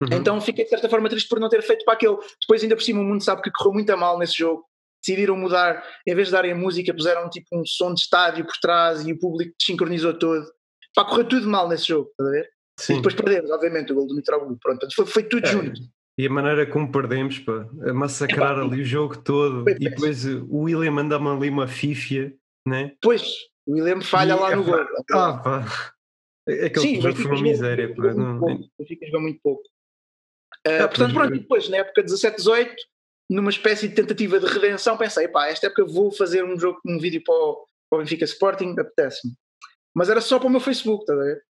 Uhum. 0.03 0.09
Então 0.13 0.41
fiquei 0.41 0.65
de 0.65 0.71
certa 0.71 0.89
forma 0.89 1.09
triste 1.09 1.29
por 1.29 1.39
não 1.39 1.49
ter 1.49 1.63
feito 1.63 1.85
para 1.85 1.95
aquele. 1.95 2.17
Depois, 2.41 2.63
ainda 2.63 2.77
por 2.77 2.83
cima, 2.83 3.01
o 3.01 3.05
mundo 3.05 3.23
sabe 3.23 3.43
que 3.43 3.51
correu 3.51 3.75
muito 3.75 3.91
a 3.91 3.97
mal 3.97 4.19
nesse 4.19 4.39
jogo. 4.39 4.65
Decidiram 5.03 5.37
mudar, 5.37 5.83
em 6.07 6.15
vez 6.15 6.29
de 6.29 6.33
darem 6.33 6.53
a 6.53 6.55
música, 6.55 6.95
puseram 6.95 7.29
tipo 7.31 7.47
um 7.53 7.65
som 7.65 7.95
de 7.95 8.01
estádio 8.01 8.45
por 8.45 8.57
trás 8.61 9.07
e 9.07 9.13
o 9.13 9.19
público 9.19 9.55
sincronizou 9.61 10.19
todo. 10.19 10.47
Pá, 10.95 11.05
correu 11.05 11.29
tudo 11.29 11.49
mal 11.49 11.69
nesse 11.69 11.89
jogo, 11.89 12.11
estás 12.11 12.29
a 12.29 12.33
ver? 12.33 12.51
Sim. 12.79 12.93
E 12.95 12.97
depois 12.97 13.15
perdemos, 13.15 13.51
obviamente, 13.51 13.93
o 13.93 13.95
gol 13.95 14.07
do 14.07 14.15
Mitroglou. 14.15 14.57
Pronto, 14.61 14.87
foi, 14.95 15.07
foi 15.07 15.23
tudo 15.23 15.47
é. 15.47 15.51
junto. 15.51 15.81
E 16.19 16.27
a 16.27 16.31
maneira 16.31 16.67
como 16.67 16.91
perdemos, 16.91 17.39
pá, 17.39 17.67
a 17.87 17.95
massacrar 17.95 18.59
é, 18.59 18.63
ali 18.63 18.83
o 18.83 18.85
jogo 18.85 19.17
todo. 19.19 19.69
e 19.69 19.75
depois 19.75 20.25
o 20.27 20.65
William 20.65 20.91
manda-me 20.91 21.29
ali 21.29 21.49
uma 21.49 21.67
fífia, 21.67 22.35
né? 22.67 22.93
Pois, 23.01 23.33
o 23.67 23.73
William 23.73 24.01
falha 24.03 24.33
e, 24.33 24.39
lá 24.39 24.57
no 24.57 24.65
gol. 24.65 24.87
Ah, 25.13 25.39
pá. 25.39 25.93
Aquele 26.47 26.81
Sim, 26.81 27.01
jogo 27.01 27.17
foi 27.17 27.31
uma 27.31 27.43
miséria. 27.43 27.95
Pá, 27.95 28.13
não... 28.13 28.39
O 28.39 28.69
Benfica 28.79 29.07
jogou 29.07 29.23
muito 29.23 29.41
pouco. 29.43 29.63
Uh, 30.67 30.89
portanto, 30.89 31.15
pronto, 31.15 31.35
e 31.35 31.39
depois, 31.41 31.69
na 31.69 31.79
época 31.79 32.03
17-18, 32.03 32.75
numa 33.31 33.51
espécie 33.51 33.89
de 33.89 33.95
tentativa 33.95 34.39
de 34.39 34.47
redenção, 34.47 34.97
pensei, 34.97 35.29
pá, 35.29 35.47
esta 35.49 35.69
época 35.69 35.85
vou 35.87 36.13
fazer 36.13 36.45
um 36.45 36.59
jogo, 36.59 36.81
um 36.85 36.99
vídeo 36.99 37.23
para 37.25 37.35
o, 37.35 37.65
para 37.89 37.99
o 37.99 38.03
Benfica 38.03 38.25
Sporting, 38.25 38.75
apetece-me. 38.79 39.35
Mas 39.95 40.09
era 40.09 40.21
só 40.21 40.39
para 40.39 40.49
o 40.49 40.51
meu 40.51 40.61
Facebook, 40.61 41.03
estás 41.03 41.19
a 41.19 41.23
ver? 41.23 41.43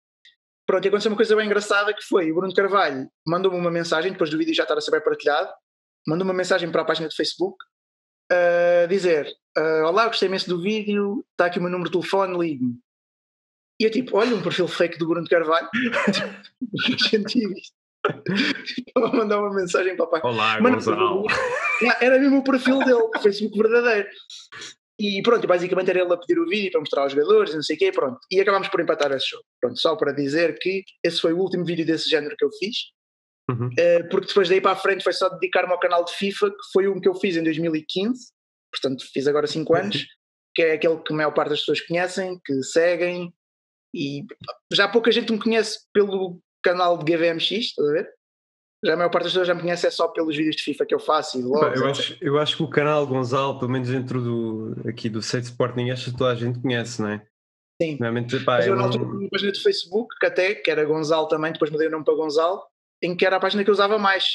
Pronto, 0.67 0.85
e 0.85 0.87
aconteceu 0.87 1.09
uma 1.11 1.17
coisa 1.17 1.35
bem 1.35 1.45
engraçada 1.45 1.93
que 1.93 2.03
foi, 2.03 2.31
o 2.31 2.35
Bruno 2.35 2.53
Carvalho 2.53 3.09
mandou-me 3.25 3.57
uma 3.57 3.71
mensagem, 3.71 4.11
depois 4.11 4.29
do 4.29 4.37
vídeo 4.37 4.53
já 4.53 4.63
estar 4.63 4.77
a 4.77 4.81
saber 4.81 5.01
partilhado, 5.01 5.49
mandou 6.07 6.25
uma 6.25 6.33
mensagem 6.33 6.71
para 6.71 6.83
a 6.83 6.85
página 6.85 7.07
do 7.07 7.15
Facebook, 7.15 7.57
uh, 8.31 8.87
dizer, 8.87 9.27
uh, 9.57 9.85
olá, 9.87 10.07
gostei 10.07 10.27
imenso 10.27 10.47
do 10.47 10.61
vídeo, 10.61 11.25
está 11.31 11.45
aqui 11.45 11.57
o 11.57 11.61
meu 11.61 11.71
número 11.71 11.89
de 11.89 11.97
telefone, 11.97 12.37
ligue-me. 12.37 12.77
E 13.81 13.85
eu 13.85 13.91
tipo, 13.91 14.17
olha, 14.17 14.35
um 14.35 14.43
perfil 14.43 14.67
fake 14.67 14.97
do 14.97 15.07
Bruno 15.07 15.27
Carvalho. 15.27 15.69
Não 16.61 16.99
sentido 16.99 17.57
isto. 17.57 17.78
Estava 18.87 19.07
a 19.07 19.13
mandar 19.13 19.39
uma 19.39 19.53
mensagem 19.53 19.95
para 19.95 20.05
o 20.05 20.07
pai. 20.07 20.21
Olá, 20.23 20.59
Mano. 20.61 20.77
Era 22.01 22.19
mesmo 22.19 22.39
o 22.39 22.43
perfil 22.43 22.79
dele, 22.79 22.93
o 22.93 23.19
Facebook 23.19 23.57
verdadeiro. 23.57 24.07
E 24.99 25.21
pronto, 25.21 25.47
basicamente 25.47 25.89
era 25.89 26.01
ele 26.01 26.13
a 26.13 26.17
pedir 26.17 26.39
o 26.39 26.47
vídeo 26.47 26.71
para 26.71 26.81
mostrar 26.81 27.03
aos 27.03 27.13
jogadores, 27.13 27.53
não 27.53 27.63
sei 27.63 27.75
o 27.77 27.79
quê, 27.79 27.91
pronto. 27.91 28.19
E 28.29 28.39
acabámos 28.41 28.67
por 28.67 28.81
empatar 28.81 29.11
esse 29.13 29.29
jogo. 29.29 29.43
Pronto, 29.61 29.79
só 29.79 29.95
para 29.95 30.11
dizer 30.11 30.57
que 30.59 30.83
esse 31.03 31.21
foi 31.21 31.31
o 31.31 31.39
último 31.39 31.63
vídeo 31.63 31.85
desse 31.85 32.09
género 32.09 32.35
que 32.37 32.43
eu 32.43 32.51
fiz. 32.51 32.75
Uhum. 33.49 33.67
Uh, 33.67 34.09
porque 34.09 34.27
depois 34.27 34.49
daí 34.49 34.61
para 34.61 34.73
a 34.73 34.75
frente 34.75 35.03
foi 35.03 35.13
só 35.13 35.29
dedicar-me 35.29 35.71
ao 35.71 35.79
canal 35.79 36.03
de 36.03 36.11
FIFA, 36.13 36.51
que 36.51 36.71
foi 36.73 36.87
um 36.87 36.99
que 36.99 37.07
eu 37.07 37.15
fiz 37.15 37.35
em 37.35 37.43
2015, 37.43 38.31
portanto 38.71 39.05
fiz 39.11 39.25
agora 39.25 39.47
5 39.47 39.75
anos, 39.75 39.95
uhum. 39.95 40.03
que 40.53 40.61
é 40.61 40.73
aquele 40.73 40.97
que 40.97 41.13
a 41.13 41.15
maior 41.15 41.31
parte 41.31 41.49
das 41.49 41.59
pessoas 41.61 41.81
conhecem, 41.81 42.39
que 42.45 42.61
seguem, 42.61 43.33
e 43.95 44.23
já 44.71 44.87
pouca 44.87 45.11
gente 45.11 45.31
me 45.31 45.39
conhece 45.39 45.79
pelo 45.91 46.39
canal 46.63 46.97
de 46.97 47.05
GVMX, 47.11 47.51
estás 47.51 47.89
a 47.89 47.91
ver? 47.91 48.09
Já 48.83 48.93
a 48.93 48.97
maior 48.97 49.09
parte 49.09 49.23
das 49.23 49.33
pessoas 49.33 49.47
já 49.47 49.53
me 49.53 49.61
conhece 49.61 49.87
é 49.87 49.91
só 49.91 50.07
pelos 50.07 50.35
vídeos 50.35 50.55
de 50.55 50.63
FIFA 50.63 50.85
que 50.85 50.95
eu 50.95 50.99
faço 50.99 51.37
e 51.37 51.41
vlogs, 51.41 51.81
eu, 51.81 51.87
acho, 51.87 52.17
eu 52.21 52.39
acho 52.39 52.57
que 52.57 52.63
o 52.63 52.69
canal 52.69 53.05
Gonzalo, 53.05 53.59
pelo 53.59 53.71
menos 53.71 53.89
dentro 53.89 54.21
do, 54.21 54.75
aqui 54.87 55.09
do 55.09 55.21
site 55.21 55.45
Sporting, 55.45 55.89
acho 55.89 56.11
que 56.11 56.17
toda 56.17 56.31
a 56.31 56.35
gente 56.35 56.59
conhece, 56.59 57.01
não 57.01 57.09
é? 57.09 57.27
Sim. 57.81 57.97
Realmente, 57.99 58.39
pá, 58.43 58.57
Mas 58.57 58.67
eu 58.67 58.75
na 58.75 58.83
altura 58.83 59.05
tinha 59.05 59.17
uma 59.17 59.29
página 59.29 59.51
de 59.51 59.61
Facebook, 59.61 60.15
que 60.19 60.25
até, 60.25 60.55
que 60.55 60.71
era 60.71 60.85
Gonzalo 60.85 61.27
também, 61.27 61.51
depois 61.51 61.71
mudei 61.71 61.87
o 61.87 61.91
nome 61.91 62.05
para 62.05 62.15
Gonzalo, 62.15 62.61
em 63.01 63.15
que 63.15 63.25
era 63.25 63.37
a 63.37 63.39
página 63.39 63.63
que 63.63 63.69
eu 63.69 63.73
usava 63.73 63.97
mais. 63.97 64.25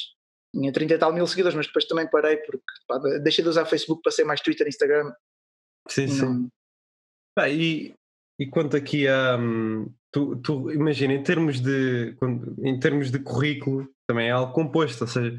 tinha 0.55 0.73
30 0.73 0.95
e 0.95 0.99
tal 0.99 1.13
mil 1.13 1.27
seguidores, 1.27 1.57
mas 1.57 1.67
depois 1.67 1.87
também 1.87 2.09
parei 2.09 2.39
porque 2.39 2.65
pá, 2.87 2.99
deixei 3.23 3.43
de 3.43 3.51
usar 3.51 3.67
Facebook, 3.67 4.03
passei 4.03 4.25
mais 4.25 4.41
Twitter, 4.41 4.67
Instagram. 4.67 5.13
Sim, 5.89 6.09
sim. 6.09 6.49
Ah, 7.39 7.49
e, 7.49 7.95
e 8.39 8.47
quanto 8.47 8.77
aqui 8.77 9.09
a. 9.09 9.39
Tu, 10.15 10.37
tu 10.37 10.71
imagina, 10.71 11.13
em 11.13 11.23
termos 11.25 11.61
de 11.61 12.17
em 12.63 12.79
termos 12.79 13.11
de 13.11 13.19
currículo, 13.19 13.93
também 14.07 14.29
é 14.29 14.31
algo 14.31 14.53
composto, 14.53 15.03
ou 15.03 15.09
seja, 15.09 15.37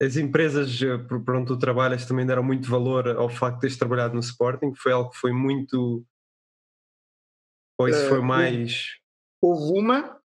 as 0.00 0.16
empresas 0.16 0.80
eh, 0.80 0.96
por 0.96 1.34
onde 1.34 1.48
tu 1.48 1.58
trabalhas 1.58 2.06
também 2.06 2.24
deram 2.24 2.44
muito 2.44 2.70
valor 2.70 3.08
ao 3.08 3.28
facto 3.28 3.56
de 3.56 3.60
teres 3.62 3.76
trabalhado 3.76 4.14
no 4.14 4.20
Sporting, 4.20 4.72
foi 4.76 4.92
algo 4.92 5.10
que 5.10 5.18
foi 5.18 5.32
muito. 5.32 6.06
Ou 7.80 7.88
isso 7.88 8.06
uh, 8.06 8.08
foi 8.10 8.20
mais. 8.20 8.96
Houve 9.42 9.76
uma. 9.76 10.20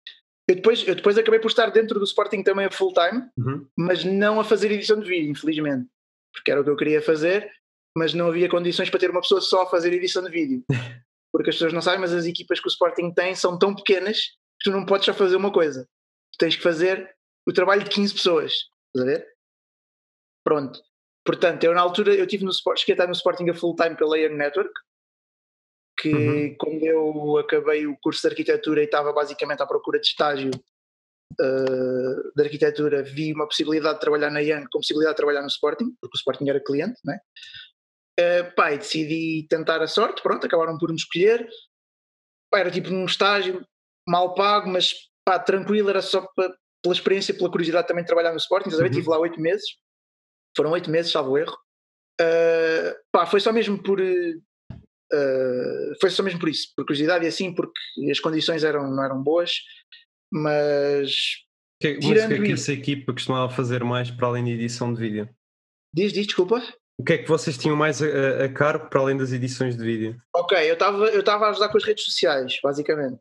Eu 0.49 0.57
depois, 0.57 0.87
eu 0.87 0.97
depois 0.97 1.17
acabei 1.17 1.39
por 1.39 1.49
estar 1.49 1.71
dentro 1.71 2.01
do 2.01 2.05
Sporting 2.05 2.43
também 2.43 2.67
a 2.67 2.71
full 2.73 2.93
time, 2.93 3.29
uhum. 3.39 3.65
mas 3.77 4.05
não 4.05 4.41
a 4.41 4.45
fazer 4.45 4.73
edição 4.73 4.99
de 4.99 5.09
vídeo, 5.09 5.31
infelizmente. 5.31 5.89
Porque 6.33 6.51
era 6.51 6.61
o 6.61 6.65
que 6.65 6.71
eu 6.71 6.77
queria 6.77 7.01
fazer, 7.01 7.49
mas 7.97 8.13
não 8.13 8.27
havia 8.27 8.49
condições 8.49 8.91
para 8.91 8.99
ter 8.99 9.11
uma 9.11 9.21
pessoa 9.21 9.41
só 9.41 9.63
a 9.63 9.71
fazer 9.71 9.93
edição 9.93 10.25
de 10.25 10.31
vídeo. 10.31 10.65
Porque 11.37 11.51
as 11.51 11.57
pessoas 11.57 11.75
não 11.75 11.83
sabem, 11.83 12.01
mas 12.01 12.15
as 12.15 12.25
equipas 12.25 12.59
que 12.59 12.67
o 12.67 12.71
Sporting 12.71 13.13
tem 13.13 13.35
são 13.35 13.59
tão 13.59 13.75
pequenas 13.75 14.19
que 14.59 14.65
tu 14.65 14.71
não 14.71 14.87
podes 14.87 15.05
só 15.05 15.13
fazer 15.13 15.37
uma 15.37 15.53
coisa. 15.53 15.87
Tu 16.33 16.39
tens 16.39 16.57
que 16.57 16.63
fazer 16.63 17.15
o 17.47 17.53
trabalho 17.53 17.85
de 17.85 17.91
15 17.91 18.15
pessoas. 18.15 18.53
Estás 18.87 19.03
a 19.03 19.05
ver? 19.05 19.27
Pronto. 20.43 20.81
Portanto, 21.27 21.63
eu 21.65 21.75
na 21.75 21.83
altura, 21.83 22.15
eu 22.15 22.27
tive 22.27 22.43
no 22.43 22.51
Sport, 22.51 22.79
cheguei 22.79 22.95
a 22.95 22.97
estar 22.97 23.07
no 23.07 23.13
Sporting 23.13 23.51
a 23.51 23.55
full 23.55 23.77
time 23.77 23.95
pela 23.97 24.19
Young 24.19 24.35
Network, 24.35 24.73
que 25.99 26.15
uhum. 26.15 26.57
quando 26.59 26.83
eu 26.85 27.37
acabei 27.37 27.87
o 27.87 27.99
curso 27.99 28.23
de 28.23 28.29
arquitetura 28.29 28.81
e 28.81 28.85
estava 28.85 29.13
basicamente 29.13 29.63
à 29.63 29.67
procura 29.67 30.01
de 30.01 30.07
estágio 30.07 30.51
uh, 30.51 32.33
de 32.35 32.43
arquitetura, 32.43 33.03
vi 33.03 33.35
uma 33.35 33.47
possibilidade 33.47 33.97
de 33.97 34.01
trabalhar 34.01 34.31
na 34.31 34.41
Young 34.41 34.65
com 34.71 34.79
possibilidade 34.79 35.15
de 35.15 35.19
trabalhar 35.19 35.43
no 35.43 35.49
Sporting, 35.49 35.95
porque 36.01 36.17
o 36.17 36.19
Sporting 36.19 36.49
era 36.49 36.65
cliente, 36.65 36.99
né? 37.05 37.19
Uh, 38.19 38.55
pá, 38.55 38.73
e 38.73 38.79
decidi 38.79 39.47
tentar 39.49 39.83
a 39.83 39.87
sorte, 39.87 40.23
pronto, 40.23 40.47
acabaram 40.47 40.79
por 40.79 40.89
me 40.91 40.97
escolher. 40.97 41.49
Pá, 42.51 42.61
era 42.61 42.71
tipo 42.71 42.91
um 42.91 43.05
estágio 43.05 43.67
mal 44.09 44.35
pago, 44.35 44.69
mas 44.71 44.95
pá, 45.25 45.39
tranquilo, 45.39 45.91
era 45.91 46.01
só 46.01 46.27
pela 46.35 46.95
experiência, 46.95 47.35
pela 47.35 47.51
curiosidade 47.51 47.89
também 47.89 48.05
de 48.05 48.07
trabalhar 48.07 48.33
no 48.33 48.39
Sporting, 48.39 48.71
uhum. 48.71 48.87
estive 48.87 49.09
lá 49.09 49.19
oito 49.19 49.41
meses 49.41 49.65
foram 50.57 50.71
oito 50.71 50.91
meses, 50.91 51.13
salvo 51.13 51.37
erro. 51.37 51.57
Uh, 52.21 52.97
pá, 53.13 53.27
foi 53.27 53.41
só 53.41 53.53
mesmo 53.53 53.81
por. 53.83 54.01
Uh, 54.01 55.95
foi 56.01 56.11
só 56.11 56.23
mesmo 56.23 56.41
por 56.41 56.49
isso, 56.49 56.73
por 56.75 56.85
curiosidade 56.87 57.25
e 57.25 57.29
assim, 57.29 57.55
porque 57.55 57.79
as 58.11 58.19
condições 58.19 58.65
eram, 58.65 58.91
não 58.91 59.05
eram 59.05 59.23
boas, 59.23 59.61
mas. 60.33 61.45
Que, 61.81 61.99
mas 62.03 62.25
o 62.25 62.29
que 62.29 62.35
é 62.35 62.43
que 62.43 62.53
essa 62.53 62.73
equipa 62.73 63.13
costumava 63.13 63.53
fazer 63.53 63.85
mais 63.85 64.11
para 64.11 64.29
além 64.29 64.45
da 64.45 64.51
edição 64.51 64.95
de 64.95 64.99
vídeo? 64.99 65.29
Diz, 65.95 66.13
diz, 66.13 66.27
desculpa. 66.27 66.63
O 66.99 67.05
que 67.05 67.13
é 67.13 67.19
que 67.19 67.29
vocês 67.29 67.59
tinham 67.59 67.77
mais 67.77 68.01
a, 68.03 68.45
a 68.45 68.53
cargo 68.53 68.89
para 68.89 69.01
além 69.01 69.17
das 69.17 69.33
edições 69.33 69.77
de 69.77 69.85
vídeo? 69.85 70.21
Ok, 70.35 70.59
eu 70.59 70.75
estava 70.75 71.07
eu 71.09 71.23
a 71.27 71.51
ajudar 71.51 71.69
com 71.69 71.77
as 71.77 71.85
redes 71.85 72.05
sociais, 72.05 72.59
basicamente. 72.63 73.21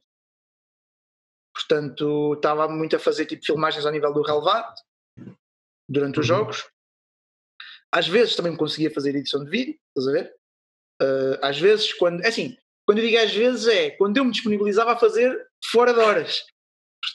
Portanto, 1.54 2.34
estava 2.36 2.68
muito 2.68 2.96
a 2.96 3.00
fazer 3.00 3.26
tipo 3.26 3.46
filmagens 3.46 3.86
ao 3.86 3.92
nível 3.92 4.14
do 4.14 4.22
relevado 4.22 4.74
durante 5.90 6.20
os 6.20 6.30
uhum. 6.30 6.38
jogos. 6.38 6.70
Às 7.94 8.08
vezes 8.08 8.36
também 8.36 8.56
conseguia 8.56 8.92
fazer 8.92 9.16
edição 9.16 9.44
de 9.44 9.50
vídeo, 9.50 9.80
estás 9.90 10.08
a 10.08 10.12
ver? 10.12 10.36
Uh, 11.02 11.40
às 11.42 11.60
vezes, 11.60 11.94
quando. 11.94 12.22
É 12.24 12.28
assim, 12.28 12.58
quando 12.86 13.00
eu 13.00 13.06
digo 13.06 13.18
às 13.18 13.34
vezes 13.34 13.68
é 13.68 13.92
quando 13.92 14.18
eu 14.18 14.26
me 14.26 14.32
disponibilizava 14.32 14.94
a 14.94 15.00
fazer 15.00 15.48
fora 15.72 15.94
de 15.94 16.00
horas. 16.00 16.46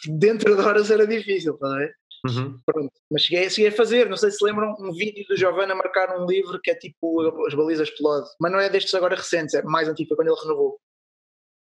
Dentro 0.06 0.54
de 0.54 0.62
horas 0.62 0.90
era 0.90 1.06
difícil, 1.06 1.54
estás 1.54 1.72
a 1.72 1.76
ver? 1.76 1.99
Uhum. 2.26 2.60
Pronto, 2.66 2.92
mas 3.10 3.22
cheguei, 3.22 3.48
cheguei 3.48 3.70
a 3.70 3.76
fazer, 3.76 4.08
não 4.08 4.16
sei 4.16 4.30
se 4.30 4.44
lembram, 4.44 4.76
um 4.78 4.92
vídeo 4.92 5.24
do 5.26 5.36
Giovanna 5.36 5.74
marcar 5.74 6.18
um 6.18 6.26
livro 6.26 6.60
que 6.62 6.70
é 6.70 6.74
tipo 6.74 7.20
As 7.46 7.54
Balizas 7.54 7.88
Explode, 7.88 8.28
mas 8.38 8.52
não 8.52 8.60
é 8.60 8.68
destes 8.68 8.94
agora 8.94 9.16
recentes, 9.16 9.54
é 9.54 9.62
mais 9.62 9.88
antigo, 9.88 10.08
foi 10.08 10.16
quando 10.16 10.28
ele 10.28 10.40
renovou. 10.40 10.78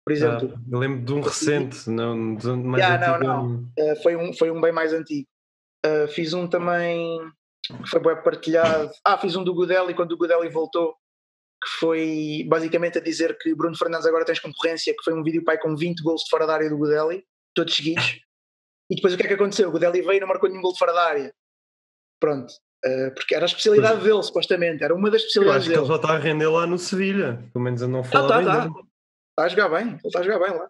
Por 0.05 0.13
exemplo. 0.13 0.53
Ah, 0.55 0.61
eu 0.71 0.79
lembro 0.79 1.03
de 1.03 1.13
um 1.15 1.21
recente, 1.21 1.89
não, 1.89 2.35
de 2.35 2.47
um 2.47 2.63
mais 2.63 2.85
yeah, 2.85 3.17
antigo. 3.17 3.25
Não, 3.25 3.49
não. 3.49 3.71
Uh, 3.79 4.03
foi, 4.03 4.17
um, 4.17 4.33
foi 4.35 4.51
um 4.51 4.61
bem 4.61 4.71
mais 4.71 4.93
antigo. 4.93 5.27
Uh, 5.85 6.07
fiz 6.09 6.35
um 6.35 6.47
também 6.47 7.19
que 7.67 7.89
foi 7.89 8.01
bem 8.01 8.23
partilhado. 8.23 8.91
Ah, 9.03 9.17
fiz 9.17 9.35
um 9.35 9.43
do 9.43 9.55
Godelli 9.55 9.95
quando 9.95 10.13
o 10.13 10.17
Godelli 10.19 10.51
voltou, 10.51 10.95
que 11.63 11.71
foi 11.79 12.45
basicamente 12.47 12.99
a 12.99 13.01
dizer 13.01 13.39
que 13.39 13.55
Bruno 13.55 13.77
Fernandes 13.77 14.07
agora 14.07 14.27
tens 14.27 14.41
concorrência, 14.41 14.95
que 14.95 15.03
foi 15.03 15.15
um 15.15 15.23
vídeo 15.23 15.43
pai 15.43 15.57
com 15.59 15.75
20 15.75 16.03
gols 16.03 16.23
de 16.25 16.31
fora 16.31 16.47
da 16.47 16.55
área 16.55 16.69
do 16.69 16.77
Godelli, 16.77 17.25
todos 17.55 17.75
seguidos. 17.75 18.21
E 18.91 18.97
depois 18.97 19.15
o 19.15 19.17
que 19.17 19.23
é 19.25 19.29
que 19.29 19.35
aconteceu? 19.35 19.69
O 19.69 19.73
Godelli 19.73 20.03
veio 20.03 20.19
e 20.19 20.21
não 20.21 20.29
marcou 20.29 20.49
nenhum 20.49 20.63
gol 20.63 20.73
de 20.73 20.79
fora 20.79 20.93
da 20.93 21.05
área. 21.05 21.35
Pronto. 22.21 22.53
Uh, 22.85 23.15
porque 23.15 23.35
era 23.35 23.45
a 23.45 23.47
especialidade 23.47 24.01
pois. 24.01 24.05
dele, 24.05 24.23
supostamente. 24.23 24.85
Era 24.85 24.95
uma 24.95 25.11
das 25.11 25.23
especialidades 25.23 25.67
dele. 25.67 25.79
Eu 25.79 25.85
acho 25.85 25.91
dele. 25.91 26.03
que 26.03 26.09
ele 26.09 26.09
já 26.09 26.15
está 26.15 26.15
a 26.15 26.33
render 26.33 26.49
lá 26.49 26.67
no 26.67 26.79
Sevilha. 26.79 27.43
Pelo 27.53 27.65
menos 27.65 27.81
eu 27.83 27.89
não 27.89 28.05
falo 28.05 28.27
ah, 28.27 28.29
tá, 28.29 28.37
bem 28.37 28.47
tá. 28.47 28.71
Está 29.31 29.45
a 29.45 29.49
jogar 29.49 29.69
bem. 29.71 29.89
Ele 29.89 30.01
está 30.05 30.21
a 30.21 30.23
jogar 30.23 30.39
bem 30.39 30.59
lá. 30.59 30.69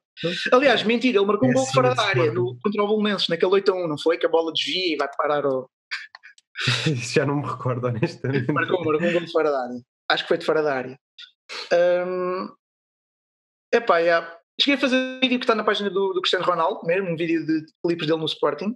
Aliás, 0.52 0.82
mentira, 0.84 1.18
ele 1.18 1.26
marcou 1.26 1.48
é 1.48 1.50
um 1.50 1.54
gol 1.54 1.64
de 1.64 1.72
fora 1.72 1.94
da 1.94 2.02
área 2.02 2.32
no, 2.32 2.56
contra 2.62 2.82
o 2.82 2.86
Bolonenses, 2.86 3.28
naquele 3.28 3.52
8 3.52 3.72
a 3.72 3.74
1, 3.74 3.88
não 3.88 3.98
foi? 3.98 4.16
Que 4.16 4.26
a 4.26 4.28
bola 4.28 4.52
desvia 4.52 4.94
e 4.94 4.96
vai 4.96 5.08
parar 5.16 5.44
ao, 5.44 5.68
Isso 6.86 7.14
já 7.14 7.26
não 7.26 7.36
me 7.36 7.46
recordo, 7.46 7.86
honestamente. 7.86 8.50
Marcou, 8.52 8.84
marcou 8.84 9.08
um 9.08 9.12
gol 9.12 9.24
de 9.24 9.32
fora 9.32 9.50
da 9.50 9.62
área. 9.64 9.80
Acho 10.08 10.24
que 10.24 10.28
foi 10.28 10.38
de 10.38 10.46
fora 10.46 10.62
da 10.62 10.74
área. 10.74 10.98
Um, 12.06 12.48
epá, 13.72 13.98
yeah. 13.98 14.38
Cheguei 14.60 14.76
a 14.76 14.80
fazer 14.80 14.96
um 14.96 15.20
vídeo 15.20 15.38
que 15.38 15.44
está 15.44 15.54
na 15.54 15.64
página 15.64 15.90
do, 15.90 16.12
do 16.12 16.20
Cristiano 16.20 16.44
Ronaldo, 16.44 16.86
mesmo, 16.86 17.10
um 17.10 17.16
vídeo 17.16 17.44
de 17.44 17.64
clipes 17.82 18.06
dele 18.06 18.20
no 18.20 18.26
Sporting. 18.26 18.74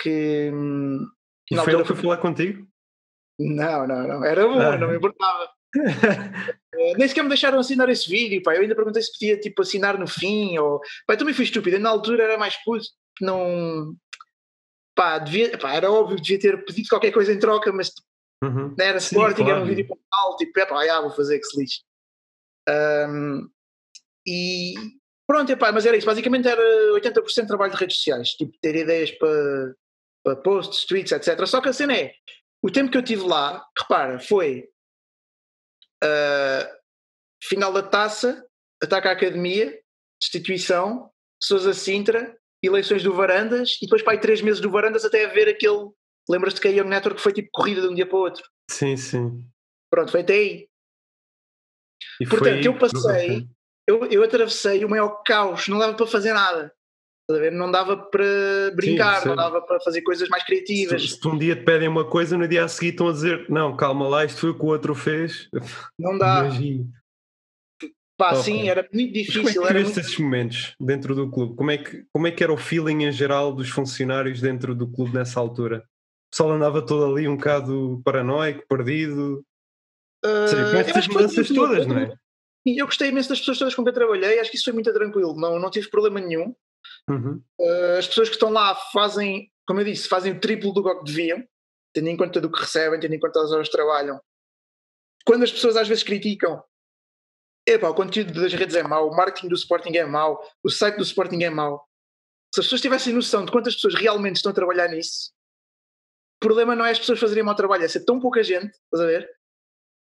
Que. 0.00 0.50
Hum, 0.52 1.06
e 1.50 1.56
foi 1.56 1.72
ele 1.72 1.82
que 1.82 1.88
foi 1.88 1.96
falar 1.96 2.18
contigo? 2.18 2.66
Não, 3.38 3.86
não, 3.86 4.06
não. 4.06 4.24
Era 4.24 4.46
bom, 4.46 4.60
ah. 4.60 4.78
não 4.78 4.88
me 4.88 4.96
importava. 4.96 5.44
uh, 5.76 6.94
nem 6.96 7.08
sequer 7.08 7.22
me 7.22 7.28
deixaram 7.28 7.58
assinar 7.58 7.88
esse 7.88 8.08
vídeo, 8.08 8.42
pá. 8.42 8.54
Eu 8.54 8.62
ainda 8.62 8.76
perguntei 8.76 9.02
se 9.02 9.12
podia 9.12 9.38
tipo, 9.38 9.62
assinar 9.62 9.98
no 9.98 10.06
fim. 10.06 10.56
Ou... 10.58 10.80
Pá, 11.06 11.16
também 11.16 11.34
fui 11.34 11.44
estúpido. 11.44 11.78
Na 11.78 11.90
altura 11.90 12.24
era 12.24 12.38
mais 12.38 12.56
puto, 12.62 12.86
não 13.20 13.96
pá, 14.94 15.18
devia, 15.18 15.58
pá, 15.58 15.74
era 15.74 15.90
óbvio 15.90 16.16
que 16.16 16.22
devia 16.22 16.38
ter 16.38 16.64
pedido 16.64 16.88
qualquer 16.88 17.12
coisa 17.12 17.32
em 17.32 17.38
troca, 17.38 17.72
mas 17.72 17.92
uhum. 18.42 18.74
era 18.78 18.98
Sporting, 18.98 19.42
claro. 19.42 19.50
era 19.52 19.62
um 19.62 19.66
vídeo 19.66 19.86
pontual, 19.86 20.36
tipo, 20.36 20.58
é 20.58 20.66
pá, 20.66 21.00
vou 21.00 21.10
fazer 21.10 21.38
que 21.38 21.46
se 21.46 21.60
lixe. 21.60 21.80
Um, 22.68 23.48
e 24.26 24.74
pronto, 25.26 25.50
epá, 25.50 25.72
mas 25.72 25.86
era 25.86 25.96
isso, 25.96 26.06
basicamente 26.06 26.48
era 26.48 26.62
80% 26.94 27.42
de 27.42 27.46
trabalho 27.46 27.72
de 27.72 27.78
redes 27.78 27.96
sociais, 27.96 28.30
tipo, 28.30 28.52
ter 28.60 28.76
ideias 28.76 29.10
para, 29.12 29.74
para 30.24 30.36
posts, 30.36 30.86
tweets, 30.86 31.12
etc. 31.12 31.46
Só 31.46 31.60
que 31.60 31.68
a 31.68 31.72
cena 31.72 31.96
é, 31.96 32.14
o 32.62 32.70
tempo 32.70 32.90
que 32.90 32.98
eu 32.98 33.02
tive 33.02 33.22
lá, 33.22 33.64
repara, 33.78 34.18
foi 34.18 34.68
uh, 36.04 36.82
final 37.42 37.72
da 37.72 37.82
taça, 37.82 38.46
ataque 38.82 39.08
à 39.08 39.12
academia, 39.12 39.78
destituição, 40.20 41.10
Sousa 41.42 41.74
Sintra, 41.74 42.36
eleições 42.62 43.02
do 43.02 43.12
Varandas 43.12 43.76
e 43.80 43.86
depois 43.86 44.02
para 44.02 44.12
aí 44.12 44.20
três 44.20 44.40
meses 44.40 44.60
do 44.60 44.70
Varandas 44.70 45.04
até 45.04 45.24
haver 45.24 45.48
aquele. 45.48 45.90
Lembras-te 46.28 46.60
que 46.60 46.68
a 46.68 46.70
Young 46.70 46.88
Network 46.88 47.20
foi 47.20 47.32
tipo 47.32 47.48
corrida 47.52 47.80
de 47.80 47.88
um 47.88 47.94
dia 47.94 48.06
para 48.06 48.16
o 48.16 48.20
outro? 48.20 48.44
Sim, 48.70 48.96
sim. 48.96 49.44
Pronto, 49.90 50.12
foi 50.12 50.20
até 50.20 50.34
aí. 50.34 50.68
E 52.20 52.26
Portanto, 52.26 52.64
eu 52.64 52.78
passei, 52.78 53.48
eu, 53.86 54.04
eu 54.06 54.22
atravessei 54.22 54.84
o 54.84 54.88
maior 54.88 55.22
caos, 55.24 55.68
não 55.68 55.78
dava 55.78 55.94
para 55.94 56.06
fazer 56.06 56.32
nada. 56.32 56.72
Não 57.52 57.70
dava 57.70 57.96
para 57.96 58.72
brincar, 58.74 59.22
Sim, 59.22 59.28
não 59.28 59.36
dava 59.36 59.62
para 59.62 59.80
fazer 59.80 60.02
coisas 60.02 60.28
mais 60.28 60.44
criativas. 60.44 61.02
Se, 61.02 61.20
se 61.20 61.28
um 61.28 61.38
dia 61.38 61.56
te 61.56 61.62
pedem 61.62 61.88
uma 61.88 62.04
coisa, 62.04 62.36
no 62.36 62.46
dia 62.46 62.64
a 62.64 62.68
seguir 62.68 62.90
estão 62.90 63.08
a 63.08 63.12
dizer: 63.12 63.46
Não, 63.48 63.76
calma 63.76 64.08
lá, 64.08 64.24
isto 64.24 64.40
foi 64.40 64.50
o 64.50 64.54
que 64.54 64.64
o 64.64 64.68
outro 64.68 64.94
fez. 64.94 65.48
Não 65.98 66.18
dá. 66.18 66.40
Imagino. 66.40 66.90
Pá, 68.18 68.32
okay. 68.32 68.42
sim, 68.42 68.68
era 68.68 68.86
muito 68.92 69.12
difícil. 69.12 69.42
Mas 69.42 69.54
como 69.54 69.66
é 69.66 69.72
que 69.72 69.82
muito... 69.82 70.00
esses 70.00 70.18
momentos 70.18 70.74
dentro 70.78 71.14
do 71.14 71.30
clube? 71.30 71.56
Como 71.56 71.70
é, 71.70 71.78
que, 71.78 72.04
como 72.12 72.26
é 72.26 72.30
que 72.30 72.44
era 72.44 72.52
o 72.52 72.56
feeling 72.56 73.04
em 73.04 73.12
geral 73.12 73.52
dos 73.52 73.70
funcionários 73.70 74.40
dentro 74.40 74.74
do 74.74 74.86
clube 74.86 75.14
nessa 75.14 75.40
altura? 75.40 75.78
O 75.78 76.30
pessoal 76.30 76.52
andava 76.52 76.84
todo 76.84 77.04
ali 77.04 77.26
um 77.26 77.36
bocado 77.36 78.00
paranoico, 78.04 78.64
perdido. 78.68 79.44
Uh, 80.24 80.48
Sei, 80.48 80.62
com 80.70 80.76
essas 80.76 81.08
mudanças 81.08 81.48
todas, 81.48 81.86
não 81.86 81.98
é? 81.98 82.14
Eu 82.64 82.86
gostei 82.86 83.08
imenso 83.08 83.28
das 83.28 83.40
pessoas 83.40 83.58
todas 83.58 83.74
com 83.74 83.84
quem 83.84 83.92
trabalhei, 83.92 84.38
acho 84.38 84.50
que 84.50 84.56
isso 84.56 84.64
foi 84.64 84.72
muito 84.72 84.92
tranquilo, 84.92 85.34
não, 85.34 85.58
não 85.58 85.70
tive 85.70 85.90
problema 85.90 86.20
nenhum. 86.20 86.54
Uhum. 87.08 87.42
Uh, 87.58 87.98
as 87.98 88.06
pessoas 88.06 88.28
que 88.28 88.36
estão 88.36 88.50
lá 88.50 88.74
fazem, 88.92 89.50
como 89.66 89.80
eu 89.80 89.84
disse, 89.84 90.08
fazem 90.08 90.32
o 90.32 90.40
triplo 90.40 90.72
do 90.72 90.82
que 90.82 91.04
deviam, 91.04 91.42
tendo 91.92 92.08
em 92.08 92.16
conta 92.16 92.40
do 92.40 92.50
que 92.50 92.60
recebem, 92.60 93.00
tendo 93.00 93.14
em 93.14 93.20
conta 93.20 93.40
as 93.40 93.50
horas 93.50 93.68
que 93.68 93.76
trabalham. 93.76 94.20
Quando 95.24 95.42
as 95.42 95.52
pessoas 95.52 95.76
às 95.76 95.88
vezes 95.88 96.04
criticam, 96.04 96.62
Epá, 97.66 97.88
o 97.88 97.94
conteúdo 97.94 98.32
das 98.40 98.52
redes 98.52 98.74
é 98.74 98.82
mau, 98.82 99.08
o 99.08 99.16
marketing 99.16 99.48
do 99.48 99.54
Sporting 99.54 99.96
é 99.96 100.04
mau, 100.04 100.42
o 100.64 100.70
site 100.70 100.96
do 100.96 101.04
Sporting 101.04 101.42
é 101.44 101.50
mau. 101.50 101.86
Se 102.52 102.60
as 102.60 102.66
pessoas 102.66 102.80
tivessem 102.80 103.14
noção 103.14 103.44
de 103.44 103.52
quantas 103.52 103.74
pessoas 103.74 103.94
realmente 103.94 104.36
estão 104.36 104.50
a 104.50 104.54
trabalhar 104.54 104.88
nisso, 104.88 105.32
o 106.36 106.46
problema 106.46 106.74
não 106.74 106.84
é 106.84 106.90
as 106.90 106.98
pessoas 106.98 107.20
fazerem 107.20 107.44
mau 107.44 107.54
trabalho, 107.54 107.84
é 107.84 107.88
ser 107.88 108.04
tão 108.04 108.18
pouca 108.18 108.42
gente, 108.42 108.72
estás 108.72 109.00
a 109.00 109.06
ver? 109.06 109.30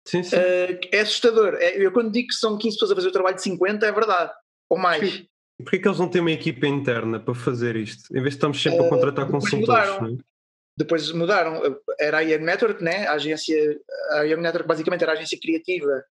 Sim, 0.09 0.23
sim. 0.23 0.35
Uh, 0.35 0.79
é 0.91 1.01
assustador. 1.01 1.53
É, 1.55 1.77
eu 1.77 1.91
quando 1.91 2.11
digo 2.11 2.29
que 2.29 2.33
são 2.33 2.57
15 2.57 2.75
pessoas 2.75 2.91
a 2.91 2.95
fazer 2.95 3.09
o 3.09 3.11
trabalho 3.11 3.35
de 3.35 3.43
50, 3.43 3.85
é 3.85 3.91
verdade. 3.91 4.31
Ou 4.67 4.77
mais. 4.77 5.23
Porquê 5.59 5.77
que 5.77 5.87
eles 5.87 5.99
não 5.99 6.09
têm 6.09 6.21
uma 6.21 6.31
equipa 6.31 6.65
interna 6.65 7.19
para 7.19 7.35
fazer 7.35 7.75
isto? 7.75 8.09
Em 8.11 8.21
vez 8.21 8.29
de 8.29 8.37
estamos 8.37 8.61
sempre 8.61 8.83
a 8.83 8.89
contratar 8.89 9.29
consultores. 9.29 9.91
Mudaram. 9.91 10.17
depois 10.75 11.11
mudaram, 11.11 11.61
era 11.99 12.19
a 12.19 12.21
Young 12.21 12.43
Network, 12.43 12.83
né? 12.83 13.05
a 13.05 13.13
agência, 13.13 13.79
a 14.11 14.21
Young 14.21 14.41
Network 14.41 14.67
basicamente 14.67 15.03
era 15.03 15.11
a 15.11 15.15
agência 15.15 15.37
criativa, 15.39 16.03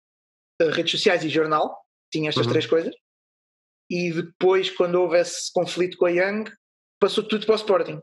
redes 0.74 0.92
sociais 0.92 1.24
e 1.24 1.30
jornal, 1.30 1.76
tinha 2.12 2.30
estas 2.30 2.46
uhum. 2.46 2.52
três 2.52 2.66
coisas. 2.66 2.94
E 3.90 4.12
depois, 4.12 4.70
quando 4.70 4.96
houve 4.96 5.18
esse 5.18 5.52
conflito 5.54 5.98
com 5.98 6.06
a 6.06 6.12
Young, 6.12 6.52
passou 7.00 7.24
tudo 7.24 7.46
para 7.46 7.54
o 7.54 7.58
Sporting. 7.58 8.02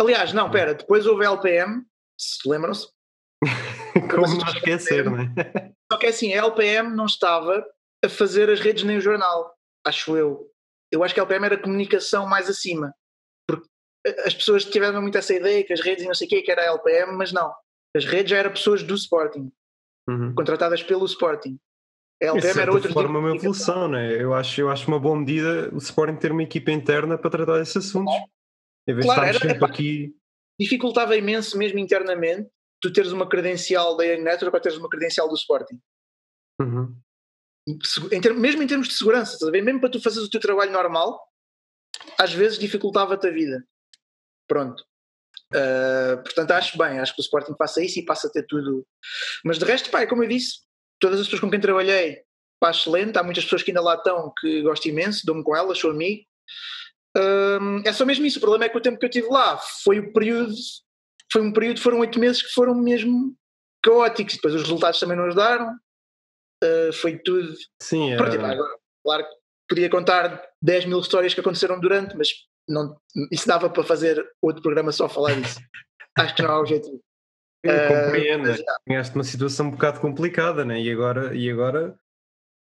Aliás, 0.00 0.32
não, 0.32 0.50
pera, 0.50 0.74
depois 0.74 1.06
houve 1.06 1.26
a 1.26 1.30
LPM, 1.30 1.82
se 2.18 2.48
lembram-se? 2.48 2.88
Como 4.10 4.38
não 4.38 4.48
esquecer, 4.48 5.04
não 5.04 5.18
é? 5.18 5.72
Só 5.90 5.98
que 5.98 6.06
assim, 6.06 6.32
a 6.32 6.38
LPM 6.38 6.94
não 6.94 7.06
estava 7.06 7.64
a 8.04 8.08
fazer 8.08 8.50
as 8.50 8.60
redes 8.60 8.84
nem 8.84 8.96
o 8.96 9.00
jornal, 9.00 9.54
acho 9.86 10.16
eu. 10.16 10.48
Eu 10.90 11.02
acho 11.02 11.14
que 11.14 11.20
a 11.20 11.22
LPM 11.22 11.46
era 11.46 11.58
comunicação 11.58 12.26
mais 12.26 12.48
acima. 12.48 12.94
Porque 13.48 13.66
as 14.24 14.34
pessoas 14.34 14.64
tiveram 14.64 15.00
muito 15.00 15.18
essa 15.18 15.34
ideia 15.34 15.64
que 15.64 15.72
as 15.72 15.80
redes 15.80 16.04
e 16.04 16.06
não 16.06 16.14
sei 16.14 16.26
o 16.26 16.30
que, 16.30 16.42
que 16.42 16.50
era 16.50 16.62
a 16.62 16.72
LPM, 16.72 17.12
mas 17.16 17.32
não. 17.32 17.52
As 17.96 18.04
redes 18.04 18.30
já 18.30 18.38
eram 18.38 18.50
pessoas 18.50 18.82
do 18.82 18.94
Sporting, 18.94 19.52
uhum. 20.08 20.34
contratadas 20.34 20.82
pelo 20.82 21.04
Sporting. 21.04 21.58
A 22.22 22.26
LPM 22.26 22.60
era 22.60 22.72
outra 22.72 22.92
forma 22.92 23.18
uma 23.18 23.34
evolução, 23.34 23.88
né? 23.88 24.22
Eu 24.22 24.32
acho, 24.32 24.60
eu 24.60 24.70
acho 24.70 24.86
uma 24.86 24.98
boa 24.98 25.18
medida 25.18 25.68
o 25.74 25.78
Sporting 25.78 26.16
ter 26.16 26.30
uma 26.30 26.42
equipa 26.42 26.70
interna 26.70 27.18
para 27.18 27.30
tratar 27.30 27.58
desses 27.58 27.76
assuntos. 27.76 28.14
Em 28.88 28.94
vez 28.94 29.04
claro, 29.04 29.20
de 29.22 29.30
estarmos 29.30 29.52
sempre 29.52 29.70
aqui. 29.70 30.16
Dificultava 30.58 31.16
imenso 31.16 31.58
mesmo 31.58 31.78
internamente 31.78 32.48
tu 32.82 32.92
teres 32.92 33.12
uma 33.12 33.28
credencial 33.28 33.96
da 33.96 34.04
Network 34.04 34.56
ou 34.56 34.60
teres 34.60 34.76
uma 34.76 34.88
credencial 34.88 35.28
do 35.28 35.36
Sporting. 35.36 35.80
Uhum. 36.60 36.94
Em 38.10 38.20
termos, 38.20 38.42
mesmo 38.42 38.62
em 38.62 38.66
termos 38.66 38.88
de 38.88 38.94
segurança, 38.94 39.34
estás 39.34 39.50
mesmo 39.52 39.80
para 39.80 39.90
tu 39.90 40.02
fazeres 40.02 40.26
o 40.26 40.30
teu 40.30 40.40
trabalho 40.40 40.72
normal, 40.72 41.20
às 42.18 42.32
vezes 42.32 42.58
dificultava-te 42.58 43.28
a 43.28 43.30
vida. 43.30 43.64
Pronto. 44.48 44.82
Uh, 45.54 46.20
portanto, 46.22 46.50
acho 46.52 46.76
bem, 46.76 46.98
acho 46.98 47.14
que 47.14 47.20
o 47.20 47.22
Sporting 47.22 47.54
faça 47.56 47.82
isso 47.82 48.00
e 48.00 48.04
passa 48.04 48.26
a 48.26 48.30
ter 48.30 48.44
tudo. 48.46 48.84
Mas 49.44 49.58
de 49.58 49.64
resto, 49.64 49.90
pá, 49.90 50.00
é 50.00 50.06
como 50.06 50.24
eu 50.24 50.28
disse, 50.28 50.60
todas 50.98 51.20
as 51.20 51.26
pessoas 51.26 51.40
com 51.40 51.50
quem 51.50 51.60
trabalhei, 51.60 52.22
pá, 52.58 52.70
excelente. 52.70 53.16
Há 53.16 53.22
muitas 53.22 53.44
pessoas 53.44 53.62
que 53.62 53.70
ainda 53.70 53.80
lá 53.80 53.94
estão 53.94 54.32
que 54.40 54.62
gosto 54.62 54.88
imenso, 54.88 55.24
dou-me 55.24 55.44
com 55.44 55.54
elas, 55.54 55.78
sou 55.78 55.90
amigo. 55.90 56.24
Um, 57.16 57.82
é 57.84 57.92
só 57.92 58.04
mesmo 58.04 58.26
isso. 58.26 58.38
O 58.38 58.40
problema 58.40 58.64
é 58.64 58.68
que 58.68 58.76
o 58.76 58.80
tempo 58.80 58.98
que 58.98 59.04
eu 59.04 59.10
estive 59.10 59.28
lá 59.28 59.58
foi 59.84 60.00
o 60.00 60.12
período, 60.12 60.54
foi 61.32 61.42
um 61.42 61.52
período, 61.52 61.80
foram 61.80 61.98
oito 62.00 62.18
meses 62.20 62.42
que 62.42 62.52
foram 62.52 62.74
mesmo 62.74 63.34
caóticos. 63.82 64.34
Depois 64.34 64.54
os 64.54 64.62
resultados 64.62 65.00
também 65.00 65.16
não 65.16 65.24
ajudaram. 65.24 65.74
Uh, 66.62 66.92
foi 66.92 67.18
tudo. 67.18 67.54
Sim, 67.80 68.12
é... 68.12 68.16
Pronto, 68.16 68.38
agora, 68.38 68.78
claro 69.02 69.24
que 69.24 69.34
podia 69.68 69.90
contar 69.90 70.42
10 70.62 70.84
mil 70.84 71.00
histórias 71.00 71.34
que 71.34 71.40
aconteceram 71.40 71.80
durante, 71.80 72.16
mas 72.16 72.28
não, 72.68 72.96
isso 73.30 73.48
dava 73.48 73.68
para 73.68 73.82
fazer 73.82 74.24
outro 74.40 74.62
programa 74.62 74.92
só 74.92 75.08
falar 75.08 75.34
disso. 75.34 75.58
Acho 76.18 76.34
que 76.34 76.42
não 76.42 76.50
é 76.52 76.56
o 76.56 76.60
objetivo. 76.60 77.00
Eu 77.64 77.74
uh, 77.74 77.88
compreendo. 77.88 78.64
Tinhas 78.86 79.14
uma 79.14 79.24
situação 79.24 79.66
um 79.66 79.70
bocado 79.70 80.00
complicada, 80.00 80.64
né? 80.64 80.80
E 80.80 80.90
agora, 80.90 81.34
e 81.34 81.50
agora, 81.50 81.98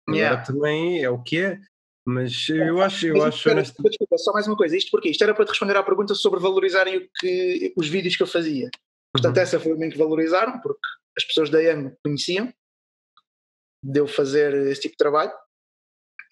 yeah. 0.09 0.35
agora 0.35 0.45
também 0.45 1.03
é 1.03 1.09
o 1.09 1.21
que 1.21 1.39
é. 1.39 1.59
Mas 2.05 2.49
eu 2.49 2.81
acho, 2.81 3.07
eu 3.07 3.23
acho. 3.23 3.37
Espera, 3.37 3.61
desculpa, 3.61 4.17
só 4.17 4.33
mais 4.33 4.45
uma 4.45 4.57
coisa, 4.57 4.75
isto 4.75 4.91
porque 4.91 5.09
isto 5.09 5.23
era 5.23 5.33
para 5.33 5.45
te 5.45 5.49
responder 5.49 5.77
à 5.77 5.83
pergunta 5.83 6.13
sobre 6.13 6.39
valorizarem 6.39 6.97
o 6.97 7.09
que, 7.17 7.73
os 7.77 7.87
vídeos 7.87 8.17
que 8.17 8.23
eu 8.23 8.27
fazia. 8.27 8.69
Portanto, 9.13 9.37
uhum. 9.37 9.43
essa 9.43 9.59
foi 9.59 9.71
a 9.71 9.89
que 9.89 9.97
valorizaram, 9.97 10.59
porque 10.59 10.81
as 11.17 11.23
pessoas 11.23 11.49
da 11.49 11.59
Young 11.59 11.95
conheciam, 12.03 12.53
deu 13.83 14.07
fazer 14.07 14.53
esse 14.67 14.81
tipo 14.81 14.93
de 14.93 14.97
trabalho. 14.97 15.31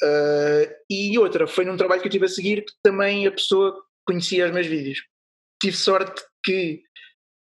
Uh, 0.04 0.74
e 0.90 1.18
outra, 1.20 1.48
foi 1.48 1.64
num 1.64 1.78
trabalho 1.78 2.02
que 2.02 2.08
eu 2.08 2.12
tive 2.12 2.26
a 2.26 2.30
seguir 2.30 2.66
que 2.66 2.74
também 2.84 3.28
a 3.28 3.32
pessoa 3.32 3.86
conhecia 4.06 4.46
os 4.46 4.52
meus 4.52 4.66
vídeos. 4.66 5.06
Tive 5.62 5.78
sorte 5.78 6.24
que 6.44 6.84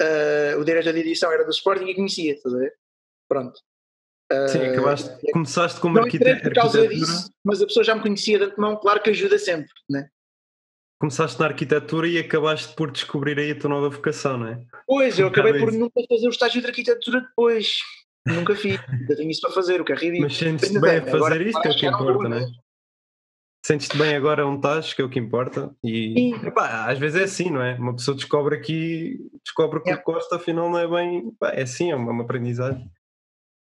uh, 0.02 0.60
o 0.60 0.66
diretor 0.66 0.92
de 0.92 1.00
edição 1.00 1.32
era 1.32 1.46
do 1.46 1.52
Sporting 1.52 1.86
e 1.86 1.96
conhecia, 1.96 2.34
estás 2.34 2.54
a 2.56 2.58
ver? 2.58 2.74
Pronto. 3.30 3.62
Uh, 4.32 4.48
Sim, 4.50 4.60
acabaste, 4.60 5.10
é, 5.26 5.32
começaste 5.32 5.80
como 5.80 6.00
arquiteto. 6.00 6.44
por 6.44 6.54
causa 6.54 6.86
disso, 6.86 7.32
mas 7.46 7.62
a 7.62 7.66
pessoa 7.66 7.84
já 7.84 7.96
me 7.96 8.02
conhecia 8.02 8.38
de 8.38 8.44
antemão, 8.46 8.76
claro 8.76 9.02
que 9.02 9.10
ajuda 9.10 9.40
sempre, 9.40 9.72
né? 9.90 10.10
Começaste 11.00 11.40
na 11.40 11.46
arquitetura 11.46 12.08
e 12.08 12.18
acabaste 12.18 12.76
por 12.76 12.92
descobrir 12.92 13.40
aí 13.40 13.52
a 13.52 13.60
tua 13.60 13.70
nova 13.70 13.88
vocação, 13.90 14.38
não 14.38 14.48
é? 14.48 14.62
Pois, 14.86 15.18
eu 15.18 15.28
acabei 15.28 15.58
por 15.60 15.72
nunca 15.72 16.02
fazer 16.10 16.28
o 16.28 16.32
estágio 16.32 16.60
de 16.60 16.68
arquitetura 16.68 17.22
depois. 17.22 17.78
Nunca 18.26 18.56
fiz, 18.56 18.80
ainda 18.90 19.16
tenho 19.16 19.30
isso 19.30 19.42
para 19.42 19.52
fazer, 19.52 19.80
o 19.80 19.86
que 19.86 19.94
é 19.94 19.96
ridículo. 19.96 20.24
Mas 20.24 20.36
sentes-te 20.36 20.80
bem 20.80 20.98
a 20.98 21.02
fazer 21.04 21.16
agora, 21.16 21.44
isto, 21.44 21.66
é 21.66 21.70
o 21.70 21.76
que 21.76 21.86
importa, 21.86 22.30
não 22.30 22.38
é? 22.38 22.46
Sentes-te 23.66 23.98
bem 23.98 24.16
agora 24.16 24.46
onde 24.46 24.58
estás, 24.58 24.94
que 24.94 25.02
é 25.02 25.06
o 25.06 25.10
que 25.10 25.20
importa. 25.20 25.74
E 25.84 26.34
epá, 26.44 26.90
às 26.92 27.00
vezes 27.00 27.22
é 27.22 27.24
assim, 27.24 27.50
não 27.50 27.62
é? 27.62 27.76
Uma 27.76 27.96
pessoa 27.96 28.16
descobre 28.16 28.56
aqui, 28.56 29.20
descobre 29.44 29.82
que 29.82 29.94
o 29.94 29.98
que 29.98 30.04
gosta, 30.04 30.36
afinal 30.36 30.70
não 30.70 30.80
é 30.80 30.88
bem. 30.88 31.30
Epá, 31.30 31.50
é 31.50 31.62
assim, 31.62 31.92
é 31.92 31.96
uma, 31.96 32.12
uma 32.12 32.24
aprendizagem. 32.24 32.90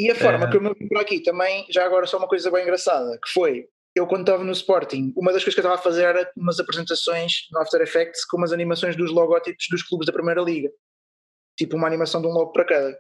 E 0.02 0.10
a 0.10 0.16
forma 0.16 0.46
é... 0.46 0.50
que 0.50 0.58
eu 0.58 0.62
me 0.62 0.74
por 0.74 0.98
aqui 0.98 1.22
também, 1.22 1.66
já 1.70 1.86
agora 1.86 2.08
só 2.08 2.18
uma 2.18 2.28
coisa 2.28 2.50
bem 2.50 2.64
engraçada, 2.64 3.20
que 3.24 3.32
foi, 3.32 3.68
eu 3.96 4.08
quando 4.08 4.22
estava 4.22 4.44
no 4.44 4.52
Sporting, 4.52 5.14
uma 5.16 5.32
das 5.32 5.44
coisas 5.44 5.54
que 5.54 5.60
eu 5.60 5.64
estava 5.64 5.80
a 5.80 5.84
fazer 5.84 6.06
era 6.06 6.32
umas 6.36 6.60
apresentações 6.60 7.48
no 7.52 7.60
After 7.60 7.80
Effects 7.82 8.26
com 8.26 8.38
umas 8.38 8.52
animações 8.52 8.96
dos 8.96 9.12
logótipos 9.12 9.68
dos 9.70 9.84
clubes 9.84 10.08
da 10.08 10.14
Primeira 10.14 10.42
Liga. 10.42 10.72
Tipo 11.56 11.76
uma 11.76 11.86
animação 11.86 12.20
de 12.20 12.28
um 12.28 12.32
logo 12.32 12.52
para 12.52 12.66
cada 12.66 13.00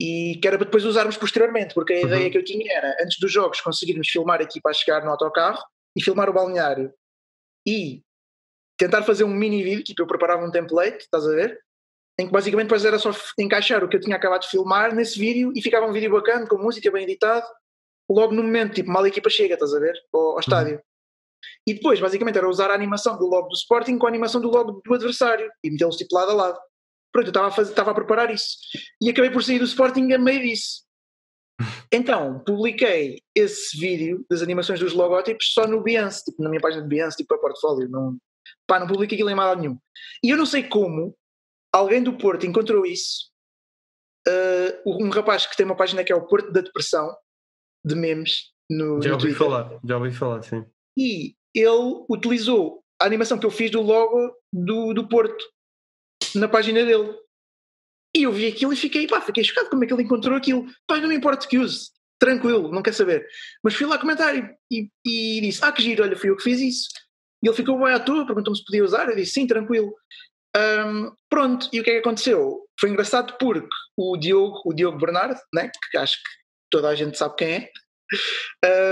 e 0.00 0.38
que 0.40 0.48
era 0.48 0.58
para 0.58 0.66
depois 0.66 0.84
usarmos 0.84 1.16
posteriormente, 1.16 1.72
porque 1.72 1.92
a 1.92 1.96
uhum. 1.96 2.06
ideia 2.06 2.30
que 2.30 2.38
eu 2.38 2.44
tinha 2.44 2.66
era, 2.76 2.96
antes 3.00 3.18
dos 3.18 3.32
jogos, 3.32 3.60
conseguirmos 3.60 4.08
filmar 4.08 4.42
aqui 4.42 4.60
para 4.60 4.72
chegar 4.72 5.04
no 5.04 5.10
autocarro 5.10 5.62
e 5.96 6.02
filmar 6.02 6.28
o 6.28 6.32
balneário 6.32 6.92
e 7.66 8.02
tentar 8.76 9.02
fazer 9.04 9.24
um 9.24 9.32
mini 9.32 9.62
vídeo, 9.62 9.84
tipo 9.84 10.02
eu 10.02 10.06
preparava 10.06 10.44
um 10.44 10.50
template, 10.50 11.04
estás 11.04 11.26
a 11.26 11.30
ver? 11.30 11.60
Em 12.18 12.26
que 12.26 12.32
basicamente 12.32 12.66
depois 12.66 12.84
era 12.84 12.98
só 12.98 13.10
encaixar 13.38 13.82
o 13.82 13.88
que 13.88 13.96
eu 13.96 14.00
tinha 14.00 14.16
acabado 14.16 14.42
de 14.42 14.48
filmar 14.48 14.94
nesse 14.94 15.18
vídeo 15.18 15.52
e 15.54 15.60
ficava 15.60 15.86
um 15.86 15.92
vídeo 15.92 16.12
bacana, 16.12 16.46
com 16.46 16.56
música 16.56 16.90
bem 16.90 17.02
editado, 17.02 17.44
logo 18.08 18.32
no 18.32 18.42
momento, 18.42 18.74
tipo, 18.74 18.90
mal 18.90 19.02
a 19.02 19.08
equipa 19.08 19.28
chega, 19.28 19.54
estás 19.54 19.74
a 19.74 19.80
ver? 19.80 19.94
Ao, 20.12 20.20
ao 20.20 20.32
uhum. 20.34 20.40
estádio. 20.40 20.80
E 21.66 21.74
depois, 21.74 22.00
basicamente, 22.00 22.38
era 22.38 22.48
usar 22.48 22.70
a 22.70 22.74
animação 22.74 23.18
do 23.18 23.26
logo 23.26 23.48
do 23.48 23.54
Sporting 23.54 23.98
com 23.98 24.06
a 24.06 24.08
animação 24.08 24.40
do 24.40 24.48
logo 24.48 24.80
do 24.84 24.94
adversário 24.94 25.50
e 25.62 25.70
metê-los 25.70 25.96
tipo 25.96 26.14
lado 26.14 26.30
a 26.30 26.34
lado. 26.34 26.58
Pronto, 27.12 27.26
eu 27.26 27.30
estava 27.30 27.48
a, 27.48 27.50
fazer, 27.50 27.70
estava 27.70 27.90
a 27.90 27.94
preparar 27.94 28.32
isso. 28.32 28.56
E 29.00 29.08
acabei 29.08 29.30
por 29.30 29.42
sair 29.42 29.58
do 29.58 29.64
Sporting 29.64 30.12
a 30.12 30.18
meio 30.18 30.42
disso. 30.42 30.84
Então, 31.92 32.42
publiquei 32.44 33.20
esse 33.36 33.78
vídeo 33.78 34.26
das 34.28 34.42
animações 34.42 34.80
dos 34.80 34.92
logótipos 34.92 35.52
só 35.52 35.64
no 35.64 35.80
Behance, 35.80 36.24
tipo, 36.24 36.42
na 36.42 36.48
minha 36.48 36.60
página 36.60 36.82
de 36.82 36.88
Behance, 36.88 37.16
tipo, 37.16 37.32
a 37.32 37.38
portfólio. 37.38 37.88
Não, 37.88 38.18
pá, 38.66 38.80
não 38.80 38.88
publiquei 38.88 39.14
aquilo 39.14 39.30
em 39.30 39.36
nada 39.36 39.60
nenhum. 39.60 39.78
E 40.20 40.30
eu 40.30 40.36
não 40.36 40.44
sei 40.44 40.64
como 40.64 41.16
alguém 41.74 42.02
do 42.02 42.16
Porto 42.16 42.46
encontrou 42.46 42.86
isso. 42.86 43.30
Uh, 44.26 45.04
um 45.04 45.10
rapaz 45.10 45.44
que 45.44 45.56
tem 45.56 45.66
uma 45.66 45.76
página 45.76 46.04
que 46.04 46.12
é 46.12 46.16
o 46.16 46.26
Porto 46.26 46.50
da 46.50 46.60
Depressão, 46.60 47.14
de 47.84 47.94
memes, 47.94 48.52
no, 48.70 49.02
já 49.02 49.10
no 49.10 49.16
ouvi 49.16 49.34
falar, 49.34 49.78
já 49.84 49.96
ouvi 49.98 50.12
falar, 50.12 50.42
sim. 50.42 50.64
E 50.96 51.34
ele 51.54 52.04
utilizou 52.08 52.82
a 53.00 53.04
animação 53.04 53.38
que 53.38 53.44
eu 53.44 53.50
fiz 53.50 53.70
do 53.70 53.82
logo 53.82 54.34
do, 54.52 54.94
do 54.94 55.06
Porto 55.08 55.44
na 56.34 56.48
página 56.48 56.84
dele. 56.84 57.14
E 58.16 58.22
eu 58.22 58.32
vi 58.32 58.46
aquilo 58.46 58.72
e 58.72 58.76
fiquei, 58.76 59.06
pá, 59.06 59.20
fiquei 59.20 59.42
chocado 59.42 59.68
como 59.68 59.82
é 59.82 59.86
que 59.86 59.92
ele 59.92 60.04
encontrou 60.04 60.36
aquilo. 60.36 60.66
Pá, 60.86 60.98
não 60.98 61.08
me 61.08 61.16
importa 61.16 61.46
que 61.46 61.58
use, 61.58 61.90
tranquilo, 62.18 62.70
não 62.70 62.82
quer 62.82 62.94
saber. 62.94 63.26
Mas 63.62 63.74
fui 63.74 63.86
lá 63.86 63.98
comentar 63.98 64.34
e, 64.36 64.56
e, 64.70 64.88
e, 65.04 65.40
disse, 65.40 65.62
ah, 65.64 65.72
que 65.72 65.82
giro, 65.82 66.04
olha, 66.04 66.16
fui 66.16 66.30
eu 66.30 66.36
que 66.36 66.44
fiz 66.44 66.60
isso. 66.60 66.88
E 67.42 67.48
ele 67.48 67.56
ficou 67.56 67.78
bem 67.78 67.92
à 67.92 68.00
toa, 68.00 68.24
perguntou-me 68.24 68.56
se 68.56 68.64
podia 68.64 68.84
usar, 68.84 69.08
eu 69.08 69.16
disse, 69.16 69.32
sim, 69.32 69.46
tranquilo. 69.46 69.92
Um, 70.56 71.12
pronto, 71.28 71.68
e 71.72 71.80
o 71.80 71.84
que 71.84 71.90
é 71.90 71.94
que 71.94 72.00
aconteceu? 72.00 72.60
Foi 72.78 72.90
engraçado 72.90 73.36
porque 73.38 73.68
o 73.96 74.16
Diogo, 74.16 74.62
o 74.64 74.72
Diogo 74.72 74.98
Bernardo, 74.98 75.38
né, 75.52 75.70
que 75.90 75.98
acho 75.98 76.16
que 76.16 76.30
toda 76.70 76.88
a 76.88 76.94
gente 76.94 77.18
sabe 77.18 77.36
quem 77.36 77.54
é, 77.54 77.70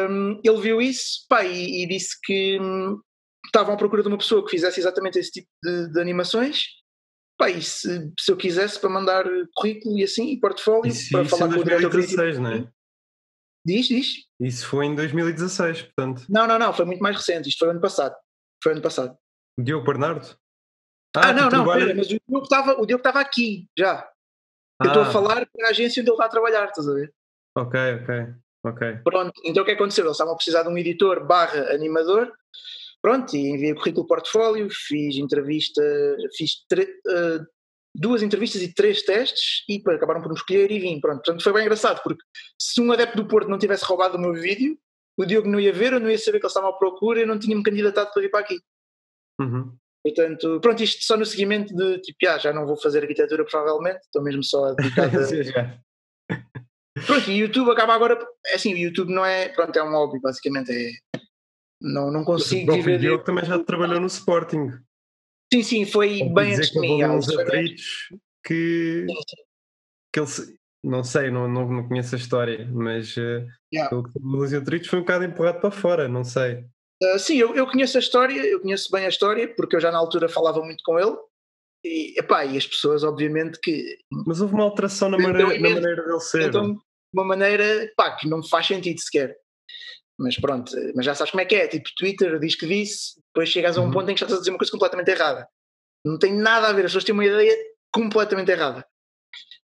um, 0.08 0.40
ele 0.42 0.60
viu 0.60 0.80
isso 0.80 1.24
pá, 1.28 1.44
e, 1.44 1.82
e 1.82 1.86
disse 1.86 2.16
que 2.22 2.58
hum, 2.60 3.00
estavam 3.46 3.74
à 3.74 3.76
procura 3.76 4.02
de 4.02 4.08
uma 4.08 4.18
pessoa 4.18 4.44
que 4.44 4.50
fizesse 4.50 4.80
exatamente 4.80 5.18
esse 5.18 5.30
tipo 5.30 5.48
de, 5.62 5.92
de 5.92 6.00
animações 6.00 6.66
Pá, 7.38 7.50
e 7.50 7.60
se, 7.60 8.12
se 8.20 8.30
eu 8.30 8.36
quisesse 8.36 8.78
para 8.78 8.90
mandar 8.90 9.24
currículo 9.56 9.98
e 9.98 10.04
assim, 10.04 10.30
e 10.30 10.38
portfólio, 10.38 10.86
isso, 10.86 11.10
para 11.10 11.22
isso 11.22 11.36
falar 11.36 11.52
com 11.52 11.60
o 11.60 11.64
diretor 11.64 11.90
2016, 11.90 12.38
não 12.38 12.52
é? 12.52 12.68
Diz, 13.64 13.86
diz. 13.86 14.06
Isso 14.40 14.66
foi 14.66 14.86
em 14.86 14.94
2016, 14.94 15.82
portanto. 15.82 16.24
Não, 16.28 16.46
não, 16.46 16.58
não, 16.58 16.72
foi 16.72 16.84
muito 16.84 17.02
mais 17.02 17.16
recente, 17.16 17.48
isto 17.48 17.58
foi 17.58 17.70
ano 17.70 17.80
passado. 17.80 18.14
Foi 18.62 18.72
ano 18.72 18.82
passado. 18.82 19.16
Diogo 19.58 19.84
Bernardo? 19.84 20.36
Ah, 21.16 21.28
ah 21.28 21.32
não, 21.32 21.42
não, 21.44 21.50
trabalha... 21.50 21.86
pera, 21.86 21.96
mas 21.96 22.06
o 22.06 22.20
Diogo 22.26 22.44
estava, 22.44 22.72
o 22.80 22.86
Diogo 22.86 23.00
estava 23.00 23.20
aqui, 23.20 23.68
já. 23.76 24.08
Eu 24.82 24.88
estou 24.88 25.02
a 25.02 25.06
ah. 25.06 25.10
falar 25.10 25.46
para 25.46 25.66
a 25.66 25.70
agência 25.70 26.00
onde 26.00 26.10
ele 26.10 26.14
está 26.14 26.24
a 26.24 26.30
trabalhar, 26.30 26.64
estás 26.66 26.88
a 26.88 26.94
ver? 26.94 27.12
Ok, 27.56 27.78
ok, 28.02 28.34
ok. 28.64 28.96
Pronto, 29.04 29.32
então 29.44 29.62
o 29.62 29.66
que 29.66 29.72
aconteceu? 29.72 30.04
Eles 30.04 30.14
estavam 30.14 30.32
a 30.32 30.36
precisar 30.36 30.62
de 30.62 30.68
um 30.68 30.78
editor 30.78 31.24
barra 31.26 31.72
animador 31.72 32.32
Pronto, 33.02 33.34
e 33.34 33.50
enviei 33.50 33.74
currículo 33.74 34.06
portfólio, 34.06 34.68
fiz 34.70 35.16
entrevista, 35.16 35.82
fiz 36.36 36.52
uh, 36.72 37.44
duas 37.92 38.22
entrevistas 38.22 38.62
e 38.62 38.72
três 38.72 39.02
testes 39.02 39.64
e 39.68 39.82
pá, 39.82 39.94
acabaram 39.94 40.22
por 40.22 40.28
me 40.28 40.36
escolher 40.36 40.70
e 40.70 40.78
vim. 40.78 41.00
Pronto, 41.00 41.16
portanto 41.16 41.42
foi 41.42 41.52
bem 41.52 41.62
engraçado, 41.62 42.00
porque 42.04 42.22
se 42.56 42.80
um 42.80 42.92
adepto 42.92 43.16
do 43.16 43.26
Porto 43.26 43.48
não 43.48 43.58
tivesse 43.58 43.84
roubado 43.84 44.16
o 44.16 44.20
meu 44.20 44.32
vídeo, 44.32 44.78
o 45.18 45.26
Diogo 45.26 45.48
não 45.48 45.58
ia 45.58 45.72
ver, 45.72 45.92
eu 45.92 46.00
não 46.00 46.08
ia 46.08 46.16
saber 46.16 46.38
que 46.38 46.46
eles 46.46 46.52
estavam 46.52 46.70
à 46.70 46.78
procura 46.78 47.20
e 47.20 47.26
não 47.26 47.40
tinha-me 47.40 47.64
candidatado 47.64 48.12
para 48.12 48.22
vir 48.22 48.30
para 48.30 48.40
aqui. 48.40 48.60
Uhum. 49.40 49.76
Portanto, 50.04 50.60
pronto, 50.60 50.82
isto 50.82 51.04
só 51.04 51.16
no 51.16 51.24
seguimento 51.24 51.74
de 51.74 51.98
tipo, 52.00 52.18
ah, 52.28 52.38
já 52.38 52.52
não 52.52 52.66
vou 52.66 52.76
fazer 52.76 53.00
arquitetura 53.00 53.44
provavelmente, 53.44 54.00
estou 54.00 54.22
mesmo 54.22 54.42
só 54.42 54.74
dedicado 54.74 55.18
a. 55.18 55.22
pronto, 57.06 57.30
e 57.30 57.34
o 57.34 57.46
YouTube 57.46 57.70
acaba 57.70 57.94
agora. 57.94 58.18
É 58.46 58.54
assim, 58.54 58.74
o 58.74 58.78
YouTube 58.78 59.12
não 59.12 59.24
é. 59.24 59.48
Pronto, 59.48 59.76
é 59.76 59.82
um 59.82 59.92
hobby, 59.92 60.20
basicamente. 60.20 60.72
É, 60.72 61.20
não, 61.80 62.10
não 62.10 62.24
consigo 62.24 62.72
viver. 62.72 62.96
O 62.96 62.98
Diogo 62.98 63.24
também 63.24 63.44
já 63.44 63.58
trabalhou 63.58 64.00
no 64.00 64.06
Sporting. 64.06 64.70
Sim, 65.52 65.62
sim, 65.62 65.86
foi 65.86 66.22
bem 66.32 66.54
antes 66.54 66.70
de 66.70 66.80
mim. 66.80 67.04
uns 67.04 67.28
atritos 67.28 68.08
que, 68.44 69.06
que 70.12 70.20
ele 70.20 70.26
não 70.82 71.04
sei, 71.04 71.30
não, 71.30 71.46
não, 71.46 71.68
não 71.68 71.88
conheço 71.88 72.14
a 72.14 72.18
história, 72.18 72.68
mas 72.72 73.16
uh, 73.16 73.46
yeah. 73.72 73.90
os 74.24 74.52
atritos 74.52 74.88
foi 74.88 74.98
um 74.98 75.02
bocado 75.02 75.24
empurrado 75.24 75.60
para 75.60 75.70
fora, 75.70 76.08
não 76.08 76.24
sei. 76.24 76.64
Uh, 77.02 77.18
sim, 77.18 77.36
eu, 77.36 77.54
eu 77.54 77.66
conheço 77.66 77.96
a 77.96 78.00
história, 78.00 78.40
eu 78.46 78.60
conheço 78.60 78.90
bem 78.92 79.04
a 79.06 79.08
história, 79.08 79.52
porque 79.54 79.74
eu 79.74 79.80
já 79.80 79.90
na 79.90 79.98
altura 79.98 80.28
falava 80.28 80.60
muito 80.62 80.82
com 80.84 80.98
ele. 80.98 81.16
E, 81.84 82.16
epá, 82.16 82.44
e 82.44 82.56
as 82.56 82.66
pessoas, 82.66 83.02
obviamente, 83.02 83.58
que. 83.60 83.98
Mas 84.26 84.40
houve 84.40 84.54
uma 84.54 84.62
alteração 84.64 85.08
na, 85.08 85.18
maneira, 85.18 85.58
na 85.58 85.70
maneira 85.70 86.04
dele 86.04 86.20
ser. 86.20 86.48
Então, 86.48 86.78
uma 87.12 87.24
maneira 87.24 87.90
pá, 87.96 88.12
que 88.16 88.28
não 88.28 88.42
faz 88.42 88.66
sentido 88.66 89.00
sequer. 89.00 89.36
Mas 90.18 90.36
pronto, 90.36 90.72
mas 90.94 91.04
já 91.04 91.14
sabes 91.14 91.32
como 91.32 91.40
é 91.40 91.44
que 91.44 91.56
é. 91.56 91.66
Tipo, 91.66 91.88
Twitter 91.96 92.38
diz 92.38 92.54
que 92.54 92.66
disse, 92.66 93.20
depois 93.34 93.48
chegas 93.48 93.76
a 93.76 93.80
um 93.80 93.86
uhum. 93.86 93.90
ponto 93.90 94.10
em 94.10 94.14
que 94.14 94.20
já 94.20 94.26
estás 94.26 94.38
a 94.38 94.40
dizer 94.40 94.50
uma 94.50 94.58
coisa 94.58 94.70
completamente 94.70 95.10
errada. 95.10 95.48
Não 96.04 96.18
tem 96.18 96.32
nada 96.32 96.68
a 96.68 96.72
ver, 96.72 96.84
as 96.84 96.90
pessoas 96.90 97.04
têm 97.04 97.14
uma 97.14 97.24
ideia 97.24 97.56
completamente 97.92 98.50
errada. 98.50 98.86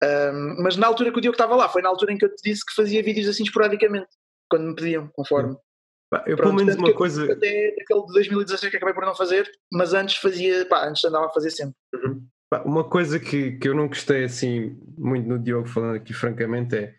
Um, 0.03 0.63
mas 0.63 0.77
na 0.77 0.89
altura 0.89 1.13
que 1.13 1.19
o 1.19 1.21
Diogo 1.21 1.35
estava 1.35 1.55
lá, 1.55 1.69
foi 1.69 1.83
na 1.83 1.89
altura 1.89 2.13
em 2.13 2.19
que 2.19 2.25
eu 2.25 2.35
te 2.35 2.43
disse 2.43 2.67
que 2.67 2.75
fazia 2.75 3.03
vídeos 3.03 3.29
assim 3.29 3.45
esporadicamente, 3.45 4.09
quando 4.51 4.67
me 4.67 4.75
pediam, 4.75 5.09
conforme. 5.13 5.57
Eu, 6.27 6.37
pelo 6.37 6.53
menos 6.53 6.77
uma 6.77 6.93
coisa. 6.93 7.33
Até 7.33 7.75
aquele 7.81 8.07
de 8.07 8.13
2016 8.13 8.71
que 8.71 8.77
acabei 8.77 8.95
por 8.95 9.05
não 9.05 9.15
fazer, 9.15 9.51
mas 9.73 9.95
antes 9.95 10.17
fazia, 10.17 10.67
pá, 10.67 10.87
antes 10.87 11.05
andava 11.05 11.27
a 11.27 11.33
fazer 11.33 11.51
sempre. 11.51 11.75
Uhum. 11.95 12.27
uma 12.65 12.85
coisa 12.85 13.19
que, 13.19 13.53
que 13.53 13.69
eu 13.69 13.75
não 13.75 13.89
gostei 13.89 14.25
assim 14.25 14.79
muito 14.99 15.29
no 15.29 15.39
Diogo, 15.39 15.69
falando 15.69 15.97
aqui 15.97 16.13
francamente, 16.13 16.77
é 16.77 16.95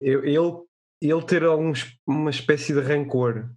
eu, 0.00 0.24
ele, 0.24 0.64
ele 1.00 1.22
ter 1.22 1.44
alguns, 1.44 1.96
uma 2.06 2.30
espécie 2.30 2.74
de 2.74 2.80
rancor 2.80 3.48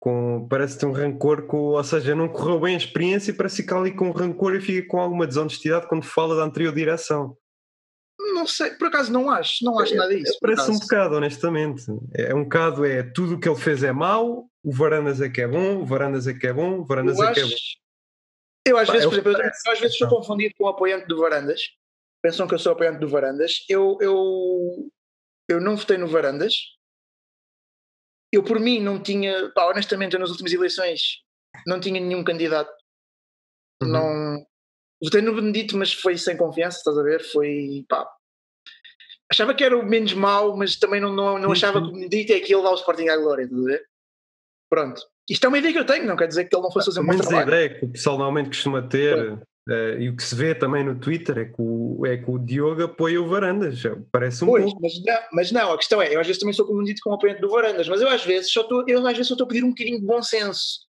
com, 0.00 0.48
parece 0.48 0.78
ter 0.78 0.86
um 0.86 0.92
rancor 0.92 1.46
com, 1.46 1.56
ou 1.56 1.84
seja, 1.84 2.14
não 2.14 2.28
correu 2.28 2.58
bem 2.58 2.74
a 2.74 2.78
experiência 2.78 3.30
e 3.30 3.34
parece 3.34 3.62
ficar 3.62 3.78
ali 3.78 3.94
com 3.94 4.10
rancor 4.10 4.56
e 4.56 4.60
fica 4.60 4.88
com 4.88 4.98
alguma 4.98 5.26
desonestidade 5.26 5.86
quando 5.86 6.04
fala 6.04 6.34
da 6.34 6.42
anterior 6.42 6.74
direção. 6.74 7.36
Não 8.42 8.48
sei, 8.48 8.70
por 8.72 8.88
acaso 8.88 9.12
não 9.12 9.30
acho, 9.30 9.64
não 9.64 9.78
acho 9.78 9.94
é, 9.94 9.96
nada 9.96 10.16
disso. 10.16 10.36
Parece 10.40 10.68
um 10.68 10.78
bocado, 10.80 11.14
honestamente. 11.14 11.84
É 12.12 12.34
um 12.34 12.42
bocado, 12.42 12.84
é 12.84 13.04
tudo 13.04 13.36
o 13.36 13.38
que 13.38 13.48
ele 13.48 13.56
fez 13.58 13.84
é 13.84 13.92
mau, 13.92 14.50
o 14.64 14.72
Varandas 14.72 15.20
é 15.20 15.28
que 15.28 15.40
é 15.40 15.46
bom, 15.46 15.76
o 15.76 15.86
Varandas 15.86 16.26
é 16.26 16.34
que 16.34 16.44
é 16.44 16.52
bom, 16.52 16.80
o 16.80 16.84
Varandas 16.84 17.16
eu 17.18 17.24
é 17.24 17.28
acho, 17.28 17.34
que 17.34 17.40
é 17.40 17.44
bom. 17.44 17.56
Eu 18.66 18.78
às 18.78 18.88
vezes, 18.88 19.06
por 19.06 19.14
exemplo, 19.14 19.32
eu, 19.32 19.72
às 19.72 19.78
vezes 19.78 19.96
sou 19.96 20.08
confundido 20.08 20.54
com 20.58 20.64
o 20.64 20.68
apoiante 20.68 21.06
do 21.06 21.20
Varandas, 21.20 21.62
pensam 22.20 22.48
que 22.48 22.54
eu 22.54 22.58
sou 22.58 22.72
apoiante 22.72 22.98
do 22.98 23.08
Varandas. 23.08 23.64
Eu, 23.68 23.96
eu, 24.00 24.90
eu 25.48 25.60
não 25.60 25.76
votei 25.76 25.96
no 25.96 26.08
Varandas, 26.08 26.52
eu 28.32 28.42
por 28.42 28.58
mim 28.58 28.80
não 28.80 29.00
tinha, 29.00 29.52
pá, 29.54 29.66
honestamente, 29.66 30.14
eu 30.14 30.20
nas 30.20 30.30
últimas 30.30 30.52
eleições 30.52 31.22
não 31.64 31.78
tinha 31.78 32.00
nenhum 32.00 32.24
candidato. 32.24 32.72
Uhum. 33.80 33.88
Não. 33.88 34.46
Votei 35.00 35.22
no 35.22 35.32
Benedito, 35.32 35.76
mas 35.76 35.92
foi 35.92 36.18
sem 36.18 36.36
confiança, 36.36 36.78
estás 36.78 36.98
a 36.98 37.02
ver? 37.04 37.22
Foi 37.22 37.84
pá. 37.88 38.04
Achava 39.32 39.54
que 39.54 39.64
era 39.64 39.74
o 39.74 39.82
menos 39.82 40.12
mau, 40.12 40.54
mas 40.54 40.76
também 40.76 41.00
não, 41.00 41.10
não, 41.10 41.38
não 41.38 41.52
achava 41.52 41.80
que 41.80 41.88
o 41.88 41.92
Benedito 41.92 42.34
é 42.34 42.36
aquilo 42.36 42.66
ao 42.66 42.74
Sporting 42.74 43.08
à 43.08 43.16
Glória, 43.16 43.44
estás 43.44 43.62
a 43.62 43.66
ver? 43.66 43.82
Pronto. 44.68 45.00
Isto 45.30 45.46
é 45.46 45.48
uma 45.48 45.56
ideia 45.56 45.72
que 45.72 45.78
eu 45.78 45.86
tenho, 45.86 46.04
não 46.04 46.16
quer 46.16 46.28
dizer 46.28 46.44
que 46.44 46.54
ele 46.54 46.62
não 46.62 46.70
fosse 46.70 46.86
fazer 46.86 47.00
um 47.00 47.06
bom 47.06 47.16
trabalho. 47.16 47.38
a 47.38 47.42
ideia 47.42 47.78
que 47.78 47.84
o 47.86 47.88
pessoal 47.88 48.18
normalmente 48.18 48.48
costuma 48.48 48.82
ter, 48.82 49.38
Uh, 49.68 49.94
e 50.00 50.08
o 50.08 50.16
que 50.16 50.24
se 50.24 50.34
vê 50.34 50.56
também 50.56 50.82
no 50.82 50.98
Twitter 50.98 51.38
é 51.38 51.44
que 51.44 51.54
o, 51.56 52.04
é 52.04 52.16
que 52.16 52.28
o 52.28 52.36
Diogo 52.36 52.82
apoia 52.82 53.22
o 53.22 53.28
Varandas, 53.28 53.80
parece 54.10 54.42
um 54.42 54.48
pois, 54.48 54.64
pouco. 54.64 54.82
Mas 54.82 54.92
não, 55.04 55.20
mas 55.32 55.52
não, 55.52 55.72
a 55.72 55.78
questão 55.78 56.02
é, 56.02 56.12
eu 56.12 56.18
às 56.18 56.26
vezes 56.26 56.40
também 56.40 56.52
sou 56.52 56.66
confundido 56.66 56.98
com 57.00 57.10
o 57.10 57.14
apoiante 57.14 57.40
do 57.40 57.48
Varandas, 57.48 57.88
mas 57.88 58.00
eu 58.00 58.08
às 58.08 58.24
vezes 58.24 58.52
só 58.52 58.62
estou, 58.62 58.84
eu 58.88 58.98
às 59.06 59.12
vezes 59.12 59.28
só 59.28 59.34
estou 59.34 59.44
a 59.44 59.48
pedir 59.48 59.62
um 59.62 59.68
bocadinho 59.68 60.00
de 60.00 60.04
bom 60.04 60.20
senso. 60.20 60.84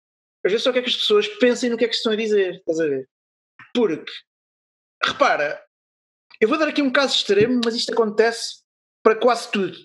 Às 0.47 0.53
vezes 0.53 0.63
só 0.63 0.73
quero 0.73 0.85
que 0.85 0.91
as 0.91 0.97
pessoas 0.97 1.27
pensem 1.27 1.69
no 1.69 1.77
que 1.77 1.85
é 1.85 1.89
que 1.89 1.97
estão 1.97 2.13
a 2.13 2.17
dizer, 2.17 2.55
estás 2.55 2.79
a 2.79 2.87
ver? 2.87 3.09
Porque, 3.75 4.13
repara, 5.05 5.61
eu 6.41 6.49
vou 6.49 6.59
dar 6.59 6.69
aqui 6.69 6.81
um 6.81 6.91
caso 6.91 7.15
extremo, 7.15 7.61
mas 7.65 7.75
isto 7.75 7.93
acontece 7.93 8.63
para 9.03 9.15
quase 9.15 9.51
tudo. 9.51 9.77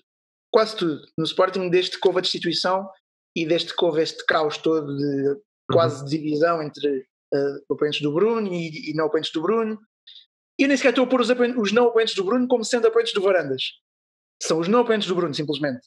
Quase 0.52 0.78
tudo. 0.78 1.06
No 1.18 1.26
Sporting, 1.26 1.70
desde 1.70 2.00
que 2.00 2.08
houve 2.08 2.20
a 2.20 2.22
destituição 2.22 2.90
e 3.36 3.46
desde 3.46 3.76
que 3.76 3.84
houve 3.86 4.02
este 4.02 4.26
caos 4.26 4.58
todo 4.58 4.96
de 4.96 5.42
quase 5.70 6.04
uhum. 6.04 6.10
divisão 6.10 6.64
entre 6.64 7.00
uh, 7.34 7.74
apoiantes 7.74 8.02
do 8.02 8.14
Bruno 8.14 8.54
e, 8.54 8.92
e, 8.92 8.94
não 8.94 9.08
apoiantes 9.08 9.32
do 9.34 9.42
Bruno. 9.42 9.80
E 10.58 10.64
eu 10.64 10.68
nem 10.70 10.78
sequer 10.78 10.90
estou 10.90 11.04
a 11.04 11.10
pôr 11.10 11.20
os, 11.20 11.30
os 11.30 11.72
não 11.74 11.88
apoiantes 11.88 12.16
do 12.16 12.24
Bruno 12.24 12.48
como 12.48 12.64
sendo 12.64 12.88
apoiantes 12.88 13.14
do 13.14 13.22
Varandas. 13.22 13.64
São 14.42 14.60
os 14.60 14.70
não 14.70 14.80
apoiantes 14.80 15.08
do 15.10 15.16
Bruno, 15.16 15.34
simplesmente. 15.34 15.86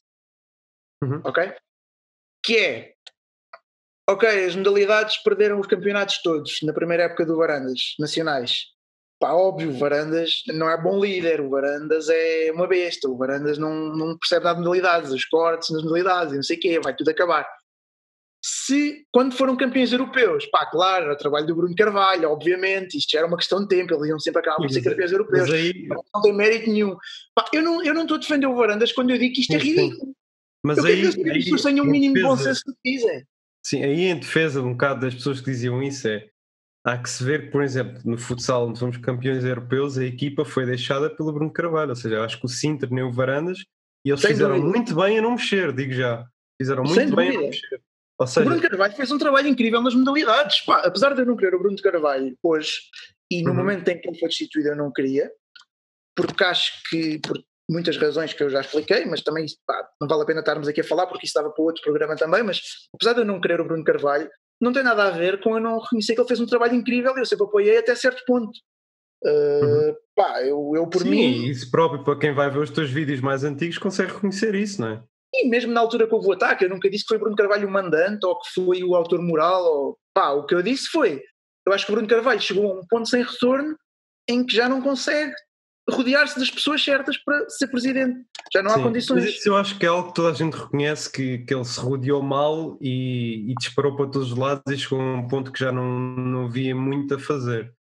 Uhum. 1.02 1.22
Ok? 1.24 1.54
Que 2.44 2.58
é. 2.58 2.94
Ok, 4.10 4.28
as 4.46 4.56
modalidades 4.56 5.18
perderam 5.18 5.60
os 5.60 5.66
campeonatos 5.66 6.20
todos 6.22 6.60
na 6.62 6.72
primeira 6.72 7.04
época 7.04 7.24
do 7.24 7.36
Varandas, 7.36 7.94
nacionais. 7.98 8.64
Pá, 9.20 9.32
óbvio, 9.32 9.70
o 9.70 9.78
Varandas 9.78 10.42
não 10.46 10.70
é 10.70 10.80
bom 10.80 11.00
líder, 11.00 11.40
o 11.40 11.50
Varandas 11.50 12.08
é 12.08 12.52
uma 12.52 12.68
besta, 12.68 13.08
o 13.08 13.16
Varandas 13.16 13.58
não, 13.58 13.96
não 13.96 14.16
percebe 14.16 14.44
nada 14.44 14.58
de 14.58 14.64
modalidades, 14.64 15.10
os 15.10 15.24
cortes 15.24 15.70
nas 15.70 15.82
modalidades, 15.82 16.34
não 16.34 16.42
sei 16.42 16.56
o 16.56 16.60
quê, 16.60 16.80
vai 16.80 16.94
tudo 16.94 17.10
acabar 17.10 17.44
se 18.40 19.04
quando 19.12 19.34
foram 19.34 19.56
campeões 19.56 19.92
europeus, 19.92 20.46
pá, 20.46 20.64
claro, 20.66 21.06
era 21.06 21.14
o 21.14 21.18
trabalho 21.18 21.46
do 21.46 21.56
Bruno 21.56 21.74
Carvalho, 21.74 22.30
obviamente, 22.30 22.96
isto 22.96 23.10
já 23.10 23.18
era 23.18 23.26
uma 23.26 23.36
questão 23.36 23.60
de 23.62 23.68
tempo, 23.68 23.94
eles 23.94 24.08
iam 24.08 24.18
sempre 24.18 24.40
acabar 24.40 24.56
por 24.56 24.70
ser 24.70 24.82
campeões 24.82 25.10
europeus, 25.10 25.50
aí... 25.50 25.88
não 26.14 26.22
tem 26.22 26.34
mérito 26.34 26.70
nenhum. 26.70 26.96
Pá, 27.34 27.46
eu 27.52 27.62
não 27.62 27.82
eu 27.82 27.92
não 27.92 28.02
estou 28.02 28.16
a 28.16 28.20
defender 28.20 28.46
o 28.46 28.54
Varandas 28.54 28.92
quando 28.92 29.10
eu 29.10 29.18
digo 29.18 29.34
que 29.34 29.40
isto 29.40 29.54
é 29.54 29.58
ridículo. 29.58 30.14
Mas 30.64 30.78
eu 30.78 30.84
aí, 30.84 31.00
quero 31.02 31.22
que 31.22 31.30
as 31.30 31.44
pessoas 31.44 31.62
tenham 31.62 31.84
um 31.84 31.90
mínimo 31.90 32.14
de 32.14 32.22
bom 32.22 32.36
senso 32.36 32.62
que 32.64 32.92
dizem. 32.92 33.24
Sim, 33.64 33.84
aí 33.84 34.04
em 34.04 34.18
defesa 34.18 34.62
um 34.62 34.72
bocado 34.72 35.00
das 35.00 35.14
pessoas 35.14 35.40
que 35.40 35.50
diziam 35.50 35.82
isso 35.82 36.06
é 36.08 36.28
há 36.88 36.98
que 36.98 37.10
se 37.10 37.22
ver 37.22 37.46
que, 37.46 37.50
por 37.50 37.62
exemplo, 37.62 38.00
no 38.04 38.16
futsal, 38.16 38.68
onde 38.68 38.78
somos 38.78 38.96
campeões 38.96 39.44
europeus, 39.44 39.98
a 39.98 40.04
equipa 40.04 40.44
foi 40.44 40.64
deixada 40.64 41.10
pelo 41.10 41.32
Bruno 41.32 41.52
Carvalho, 41.52 41.90
ou 41.90 41.96
seja, 41.96 42.24
acho 42.24 42.38
que 42.38 42.46
o 42.46 42.48
Sinter 42.48 42.90
nem 42.90 43.04
o 43.04 43.12
Varandas 43.12 43.58
e 44.04 44.10
eles 44.10 44.20
Sem 44.20 44.30
fizeram 44.30 44.56
dúvida. 44.56 44.68
muito 44.68 44.94
bem 44.94 45.18
a 45.18 45.22
não 45.22 45.32
mexer, 45.32 45.72
digo 45.72 45.92
já. 45.92 46.26
Fizeram 46.60 46.82
muito 46.82 46.94
Sem 46.94 47.14
bem 47.14 47.32
dúvida. 47.32 47.38
a 47.38 47.42
não 47.42 47.48
mexer. 47.48 47.82
Ou 48.20 48.26
seja, 48.26 48.40
o 48.40 48.44
Bruno 48.48 48.62
Carvalho 48.62 48.94
fez 48.94 49.12
um 49.12 49.18
trabalho 49.18 49.48
incrível 49.48 49.80
nas 49.80 49.94
modalidades. 49.94 50.60
Pá, 50.62 50.80
apesar 50.80 51.14
de 51.14 51.20
eu 51.20 51.26
não 51.26 51.36
querer 51.36 51.54
o 51.54 51.58
Bruno 51.58 51.76
Carvalho 51.76 52.36
hoje, 52.42 52.80
e 53.30 53.42
no 53.42 53.50
uhum. 53.50 53.56
momento 53.56 53.86
em 53.88 54.00
que 54.00 54.08
ele 54.08 54.18
foi 54.18 54.28
destituído 54.28 54.70
eu 54.70 54.76
não 54.76 54.90
queria, 54.90 55.30
porque 56.16 56.42
acho 56.42 56.72
que, 56.88 57.20
por 57.20 57.38
muitas 57.70 57.96
razões 57.96 58.32
que 58.32 58.42
eu 58.42 58.50
já 58.50 58.60
expliquei, 58.60 59.04
mas 59.04 59.20
também 59.20 59.44
pá, 59.66 59.88
não 60.00 60.08
vale 60.08 60.22
a 60.22 60.26
pena 60.26 60.40
estarmos 60.40 60.66
aqui 60.66 60.80
a 60.80 60.84
falar 60.84 61.06
porque 61.06 61.26
isso 61.26 61.38
estava 61.38 61.50
para 61.50 61.62
outro 61.62 61.82
programa 61.82 62.16
também, 62.16 62.42
mas 62.42 62.60
apesar 62.94 63.12
de 63.12 63.20
eu 63.20 63.24
não 63.24 63.40
querer 63.40 63.60
o 63.60 63.64
Bruno 63.64 63.84
Carvalho, 63.84 64.28
não 64.60 64.72
tem 64.72 64.82
nada 64.82 65.04
a 65.04 65.10
ver 65.10 65.40
com 65.40 65.54
eu 65.54 65.60
não 65.60 65.78
reconhecer 65.78 66.14
que 66.14 66.20
ele 66.20 66.28
fez 66.28 66.40
um 66.40 66.46
trabalho 66.46 66.74
incrível 66.74 67.16
e 67.16 67.20
eu 67.20 67.26
sempre 67.26 67.46
apoiei 67.46 67.78
até 67.78 67.94
certo 67.94 68.22
ponto. 68.26 68.58
Uh, 69.24 69.88
uhum. 69.88 69.94
pá, 70.14 70.42
eu, 70.42 70.72
eu 70.76 70.86
por 70.86 71.02
Sim, 71.02 71.10
mim. 71.10 71.44
isso 71.46 71.70
próprio, 71.70 72.04
para 72.04 72.18
quem 72.18 72.32
vai 72.32 72.50
ver 72.50 72.60
os 72.60 72.70
teus 72.70 72.90
vídeos 72.90 73.20
mais 73.20 73.42
antigos, 73.42 73.78
consegue 73.78 74.12
reconhecer 74.12 74.54
isso, 74.54 74.80
não 74.80 74.88
é? 74.88 75.02
E 75.34 75.48
mesmo 75.48 75.72
na 75.72 75.80
altura 75.80 76.06
que 76.06 76.14
houve 76.14 76.28
o 76.28 76.32
ataque, 76.32 76.64
eu 76.64 76.70
nunca 76.70 76.88
disse 76.88 77.04
que 77.04 77.08
foi 77.08 77.18
Bruno 77.18 77.36
Carvalho 77.36 77.68
o 77.68 77.70
mandante 77.70 78.24
ou 78.24 78.38
que 78.38 78.48
foi 78.54 78.82
o 78.82 78.94
autor 78.94 79.20
moral. 79.20 79.62
Ou, 79.64 79.98
pá, 80.14 80.30
o 80.30 80.46
que 80.46 80.54
eu 80.54 80.62
disse 80.62 80.88
foi: 80.88 81.22
eu 81.66 81.72
acho 81.72 81.84
que 81.84 81.92
o 81.92 81.94
Bruno 81.94 82.08
Carvalho 82.08 82.40
chegou 82.40 82.72
a 82.72 82.80
um 82.80 82.86
ponto 82.88 83.08
sem 83.08 83.22
retorno 83.22 83.76
em 84.28 84.44
que 84.44 84.54
já 84.54 84.68
não 84.68 84.80
consegue 84.80 85.34
rodear-se 85.90 86.38
das 86.38 86.50
pessoas 86.50 86.82
certas 86.82 87.16
para 87.16 87.48
ser 87.48 87.68
presidente. 87.68 88.20
Já 88.52 88.62
não 88.62 88.70
Sim, 88.70 88.80
há 88.80 88.82
condições. 88.82 89.24
Mas 89.24 89.34
isso 89.34 89.48
eu 89.48 89.56
acho 89.56 89.78
que 89.78 89.86
é 89.86 89.88
algo 89.88 90.08
que 90.08 90.14
toda 90.14 90.30
a 90.30 90.34
gente 90.34 90.54
reconhece 90.54 91.10
que, 91.10 91.38
que 91.38 91.54
ele 91.54 91.64
se 91.64 91.80
rodeou 91.80 92.22
mal 92.22 92.78
e, 92.80 93.50
e 93.50 93.54
disparou 93.54 93.96
para 93.96 94.06
todos 94.06 94.32
os 94.32 94.38
lados 94.38 94.62
e 94.68 94.78
chegou 94.78 95.00
a 95.00 95.16
um 95.16 95.26
ponto 95.26 95.52
que 95.52 95.60
já 95.60 95.72
não, 95.72 95.98
não 95.98 96.46
havia 96.46 96.74
muito 96.74 97.14
a 97.14 97.18
fazer. 97.18 97.72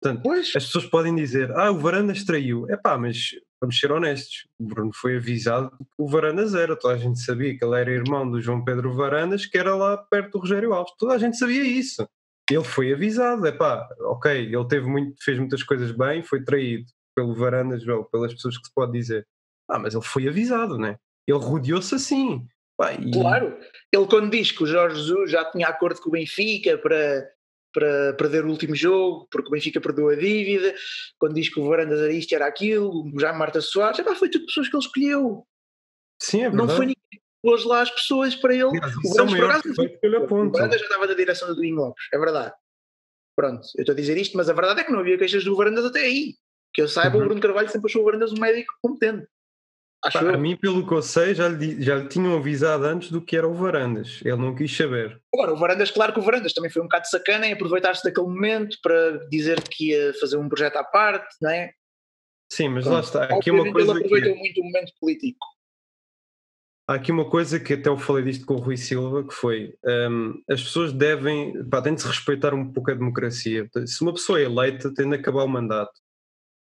Portanto, 0.00 0.22
pois. 0.22 0.52
as 0.54 0.64
pessoas 0.66 0.86
podem 0.86 1.14
dizer, 1.14 1.50
ah, 1.52 1.70
o 1.70 1.78
Varandas 1.78 2.24
traiu. 2.24 2.66
É 2.68 2.76
pá, 2.76 2.96
mas 2.98 3.30
vamos 3.60 3.78
ser 3.78 3.90
honestos, 3.90 4.46
o 4.58 4.64
Bruno 4.64 4.90
foi 4.94 5.16
avisado 5.16 5.70
que 5.70 5.86
o 5.98 6.06
Varandas 6.06 6.54
era, 6.54 6.76
toda 6.76 6.94
a 6.94 6.98
gente 6.98 7.18
sabia 7.20 7.56
que 7.56 7.64
ele 7.64 7.80
era 7.80 7.90
irmão 7.90 8.30
do 8.30 8.40
João 8.40 8.62
Pedro 8.62 8.94
Varandas, 8.94 9.46
que 9.46 9.56
era 9.56 9.74
lá 9.74 9.96
perto 9.96 10.32
do 10.32 10.38
Rogério 10.40 10.74
Alves, 10.74 10.92
toda 10.98 11.14
a 11.14 11.18
gente 11.18 11.38
sabia 11.38 11.62
isso. 11.62 12.06
Ele 12.50 12.62
foi 12.62 12.92
avisado, 12.92 13.44
é 13.46 13.50
pá, 13.50 13.88
ok, 14.02 14.30
ele 14.30 14.68
teve 14.68 14.86
muito, 14.86 15.16
fez 15.24 15.38
muitas 15.38 15.62
coisas 15.62 15.90
bem, 15.90 16.22
foi 16.22 16.44
traído 16.44 16.86
pelo 17.16 17.34
Varandas, 17.34 17.86
ou 17.88 18.04
pelas 18.04 18.32
pessoas 18.34 18.58
que 18.58 18.66
se 18.66 18.74
pode 18.74 18.92
dizer. 18.92 19.26
Ah, 19.68 19.78
mas 19.78 19.94
ele 19.94 20.04
foi 20.04 20.28
avisado, 20.28 20.78
né? 20.78 20.96
Ele 21.26 21.38
rodeou-se 21.38 21.94
assim. 21.94 22.46
E... 23.00 23.10
Claro, 23.10 23.58
ele 23.90 24.06
quando 24.06 24.30
diz 24.30 24.52
que 24.52 24.62
o 24.62 24.66
Jorge 24.66 24.96
Jesus 24.96 25.30
já 25.30 25.50
tinha 25.50 25.66
acordo 25.66 26.00
com 26.00 26.10
o 26.10 26.12
Benfica 26.12 26.76
para 26.76 27.26
para 27.72 28.14
perder 28.14 28.42
o 28.42 28.48
último 28.48 28.74
jogo, 28.74 29.28
porque 29.30 29.48
o 29.48 29.50
Benfica 29.50 29.78
perdeu 29.82 30.08
a 30.08 30.14
dívida, 30.14 30.74
quando 31.18 31.34
diz 31.34 31.52
que 31.52 31.60
o 31.60 31.68
Varandas 31.68 32.00
era 32.00 32.10
isto, 32.10 32.34
era 32.34 32.46
aquilo, 32.46 33.12
já 33.20 33.34
Marta 33.34 33.60
Soares, 33.60 33.98
epá, 33.98 34.14
foi 34.14 34.30
tudo 34.30 34.46
pessoas 34.46 34.66
que 34.66 34.74
ele 34.74 34.82
escolheu. 34.82 35.46
Sim, 36.22 36.38
é 36.38 36.48
verdade. 36.48 36.56
Não 36.56 36.74
foi 36.74 36.86
ninguém 36.86 37.22
pôs 37.42 37.66
lá 37.66 37.82
as 37.82 37.90
pessoas 37.90 38.34
para 38.34 38.54
ele. 38.54 38.64
o 38.64 38.70
Varandas, 38.70 39.78
é 39.78 40.08
o 40.08 40.50
Varandas 40.50 40.80
já 40.80 40.86
estava 40.86 41.06
da 41.06 41.12
direção 41.12 41.48
do 41.48 41.54
Duinho 41.54 41.76
Lopes, 41.76 42.06
é 42.14 42.18
verdade. 42.18 42.54
Pronto, 43.36 43.68
eu 43.76 43.82
estou 43.82 43.92
a 43.92 43.96
dizer 43.96 44.16
isto, 44.16 44.38
mas 44.38 44.48
a 44.48 44.54
verdade 44.54 44.80
é 44.80 44.84
que 44.84 44.92
não 44.92 45.00
havia 45.00 45.18
queixas 45.18 45.44
do 45.44 45.54
Varandas 45.54 45.84
até 45.84 46.00
aí. 46.00 46.34
Que 46.76 46.82
eu 46.82 46.88
saiba, 46.88 47.16
uhum. 47.16 47.22
o 47.22 47.24
Bruno 47.24 47.40
Carvalho 47.40 47.70
sempre 47.70 47.88
achou 47.88 48.02
o 48.02 48.04
Varandas 48.04 48.32
um 48.32 48.38
médico 48.38 48.74
competente. 48.82 49.26
Acho 50.04 50.18
Pá, 50.18 50.34
a 50.34 50.36
mim, 50.36 50.54
pelo 50.56 50.86
que 50.86 50.92
eu 50.92 51.00
sei, 51.00 51.34
já 51.34 51.48
lhe, 51.48 51.82
já 51.82 51.96
lhe 51.96 52.06
tinham 52.06 52.36
avisado 52.36 52.84
antes 52.84 53.10
do 53.10 53.22
que 53.22 53.34
era 53.34 53.48
o 53.48 53.54
Varandas. 53.54 54.20
Ele 54.22 54.36
não 54.36 54.54
quis 54.54 54.76
saber. 54.76 55.18
Agora, 55.32 55.54
o 55.54 55.56
Varandas, 55.56 55.90
claro 55.90 56.12
que 56.12 56.18
o 56.18 56.22
Varandas 56.22 56.52
também 56.52 56.70
foi 56.70 56.82
um 56.82 56.84
bocado 56.84 57.08
sacana 57.08 57.46
em 57.46 57.54
aproveitar-se 57.54 58.04
daquele 58.04 58.26
momento 58.26 58.76
para 58.82 59.26
dizer 59.30 59.62
que 59.62 59.92
ia 59.92 60.12
fazer 60.20 60.36
um 60.36 60.50
projeto 60.50 60.76
à 60.76 60.84
parte, 60.84 61.34
não 61.40 61.48
é? 61.48 61.72
Sim, 62.52 62.68
mas 62.68 62.84
lá 62.84 63.00
está. 63.00 63.24
Aqui 63.24 63.50
uma 63.50 63.72
coisa 63.72 63.92
ele 63.92 64.00
aproveitou 64.00 64.34
que... 64.34 64.38
muito 64.38 64.60
o 64.60 64.64
momento 64.64 64.92
político. 65.00 65.46
Há 66.86 66.94
aqui 66.96 67.10
uma 67.10 67.30
coisa 67.30 67.58
que 67.58 67.72
até 67.72 67.88
eu 67.88 67.96
falei 67.96 68.22
disto 68.22 68.44
com 68.44 68.54
o 68.54 68.60
Rui 68.60 68.76
Silva, 68.76 69.26
que 69.26 69.32
foi 69.32 69.74
um, 69.82 70.42
as 70.48 70.62
pessoas 70.62 70.92
devem, 70.92 71.64
pá, 71.64 71.80
têm 71.80 71.94
de 71.94 72.02
se 72.02 72.06
respeitar 72.06 72.52
um 72.52 72.70
pouco 72.70 72.90
a 72.90 72.94
democracia. 72.94 73.66
Se 73.86 74.02
uma 74.02 74.12
pessoa 74.12 74.38
é 74.38 74.44
eleita, 74.44 74.92
tem 74.92 75.08
de 75.08 75.16
acabar 75.16 75.42
o 75.42 75.48
mandato. 75.48 76.05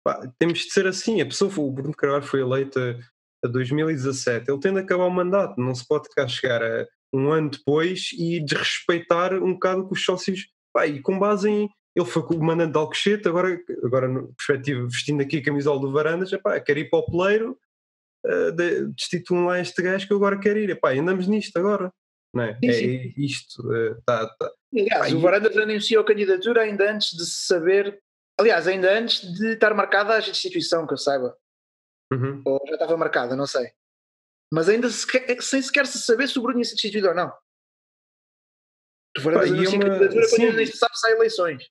Pá, 0.05 0.29
temos 0.38 0.61
de 0.61 0.73
ser 0.73 0.87
assim. 0.87 1.21
A 1.21 1.27
pessoa, 1.27 1.53
o 1.59 1.71
Bruno 1.71 1.95
Carvalho 1.95 2.25
foi 2.25 2.41
eleita 2.41 2.99
a 3.45 3.49
2017, 3.49 4.51
ele 4.51 4.61
tem 4.61 4.73
de 4.73 4.81
acabar 4.81 5.07
o 5.07 5.11
mandato, 5.11 5.61
não 5.61 5.75
se 5.75 5.87
pode 5.87 6.09
cá 6.11 6.29
chegar 6.29 6.62
a 6.62 6.87
um 7.12 7.31
ano 7.31 7.51
depois 7.51 8.11
e 8.12 8.41
desrespeitar 8.41 9.35
um 9.35 9.53
bocado 9.55 9.87
com 9.87 9.95
os 9.95 10.05
sócios. 10.05 10.47
Pá, 10.73 10.87
e 10.87 11.01
com 11.01 11.19
base 11.19 11.51
em. 11.51 11.69
Ele 11.95 12.07
foi 12.07 12.23
o 12.23 12.43
mandante 12.43 12.73
de 12.73 12.79
Alcochete, 12.79 13.29
agora, 13.29 13.61
agora 13.85 14.09
na 14.09 14.23
perspectiva, 14.23 14.87
vestindo 14.87 15.21
aqui 15.21 15.38
a 15.38 15.43
camisola 15.43 15.79
do 15.79 15.93
Varandas, 15.93 16.33
epá, 16.33 16.59
quer 16.59 16.79
ir 16.79 16.88
para 16.88 17.01
o 17.01 17.05
peleiro, 17.05 17.59
uh, 18.25 18.51
de, 18.53 18.87
destituam 18.95 19.45
lá 19.45 19.61
este 19.61 19.83
gajo 19.83 20.07
que 20.07 20.12
eu 20.12 20.17
agora 20.17 20.38
quero 20.38 20.59
ir. 20.59 20.71
Epá, 20.71 20.93
andamos 20.95 21.27
nisto 21.27 21.55
agora. 21.59 21.93
Não 22.35 22.45
é? 22.45 22.55
Sim, 22.55 22.69
é 22.69 22.73
sim. 22.73 23.15
isto. 23.19 23.62
Uh, 23.62 24.01
tá, 24.07 24.27
tá. 24.27 24.51
Aliás, 24.75 25.12
o 25.12 25.21
Varandas 25.21 25.55
anunciou 25.55 26.03
a 26.03 26.07
candidatura 26.07 26.62
ainda 26.62 26.91
antes 26.91 27.15
de 27.15 27.27
saber. 27.27 28.01
Aliás, 28.42 28.66
ainda 28.66 28.98
antes 28.98 29.20
de 29.20 29.52
estar 29.52 29.72
marcada 29.72 30.14
a 30.14 30.18
instituição, 30.18 30.85
que 30.85 30.94
eu 30.94 30.98
saiba. 30.98 31.37
Uhum. 32.12 32.42
Ou 32.44 32.61
já 32.66 32.74
estava 32.74 32.96
marcada, 32.96 33.37
não 33.37 33.46
sei. 33.46 33.70
Mas 34.52 34.68
ainda 34.68 34.90
sem 34.90 35.62
sequer 35.62 35.87
se 35.87 36.00
saber 36.00 36.28
se 36.28 36.40
o 36.40 36.42
Bruno 36.42 36.59
ia 36.59 36.64
ser 36.64 36.74
destituído 36.74 37.09
ou 37.09 37.14
não. 37.14 37.33
Tu 39.14 39.22
foras 39.22 39.48
a 39.48 39.55
uma... 39.55 39.64
candidatura 39.64 40.24
Sim. 40.24 40.37
quando 40.37 40.57
nem 40.57 40.66
se 40.66 40.76
sabe 40.76 40.98
se 40.98 41.07
há 41.07 41.11
eleições. 41.12 41.70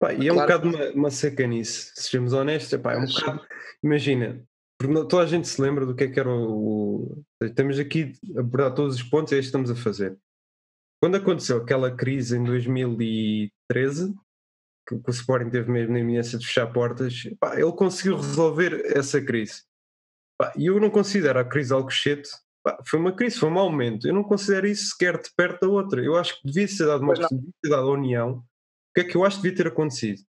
Pá, 0.00 0.14
e 0.14 0.26
é 0.26 0.32
claro. 0.32 0.32
um 0.32 0.36
bocado 0.36 0.68
uma, 0.68 0.90
uma 0.92 1.10
secanice, 1.10 1.92
sejamos 1.96 2.32
honestos. 2.32 2.72
Epá, 2.72 2.94
é 2.94 2.98
um 2.98 3.04
bocado, 3.04 3.46
imagina, 3.82 4.42
toda 4.80 5.22
a 5.22 5.26
gente 5.26 5.46
se 5.46 5.60
lembra 5.60 5.84
do 5.84 5.94
que 5.94 6.04
é 6.04 6.10
que 6.10 6.18
era 6.18 6.30
o. 6.30 7.22
Temos 7.54 7.78
aqui 7.78 8.14
a 8.34 8.40
abordar 8.40 8.74
todos 8.74 8.96
os 8.96 9.02
pontos 9.02 9.32
e 9.32 9.36
é 9.36 9.38
isto 9.38 9.52
que 9.52 9.58
estamos 9.58 9.70
a 9.70 9.76
fazer. 9.76 10.16
Quando 10.98 11.16
aconteceu 11.16 11.58
aquela 11.58 11.94
crise 11.94 12.38
em 12.38 12.42
2013, 12.42 14.14
que, 14.86 14.98
que 14.98 15.10
o 15.10 15.12
Sporting 15.12 15.50
teve 15.50 15.70
mesmo 15.70 15.92
na 15.92 16.00
iminência 16.00 16.38
de 16.38 16.46
fechar 16.46 16.66
portas, 16.72 17.22
pá, 17.38 17.58
ele 17.58 17.72
conseguiu 17.72 18.16
resolver 18.16 18.96
essa 18.96 19.20
crise. 19.20 19.62
E 20.56 20.66
eu 20.66 20.80
não 20.80 20.90
considero 20.90 21.38
a 21.38 21.44
crise 21.44 21.72
Alcochete, 21.72 22.28
pá, 22.62 22.78
foi 22.86 22.98
uma 22.98 23.14
crise, 23.14 23.38
foi 23.38 23.48
um 23.48 23.52
mau 23.52 23.70
momento. 23.70 24.06
Eu 24.06 24.14
não 24.14 24.24
considero 24.24 24.66
isso 24.66 24.90
sequer 24.90 25.20
de 25.20 25.30
perto 25.36 25.60
da 25.60 25.68
outra. 25.68 26.02
Eu 26.02 26.16
acho 26.16 26.40
que 26.40 26.48
devia 26.48 26.68
ser 26.68 26.86
dado 26.86 27.02
uma 27.02 27.14
oportunidade 27.14 27.74
à 27.74 27.84
União. 27.86 28.32
O 28.38 28.42
que 28.94 29.00
é 29.00 29.04
que 29.04 29.16
eu 29.16 29.24
acho 29.24 29.36
que 29.36 29.42
devia 29.42 29.56
ter 29.56 29.68
acontecido? 29.68 30.22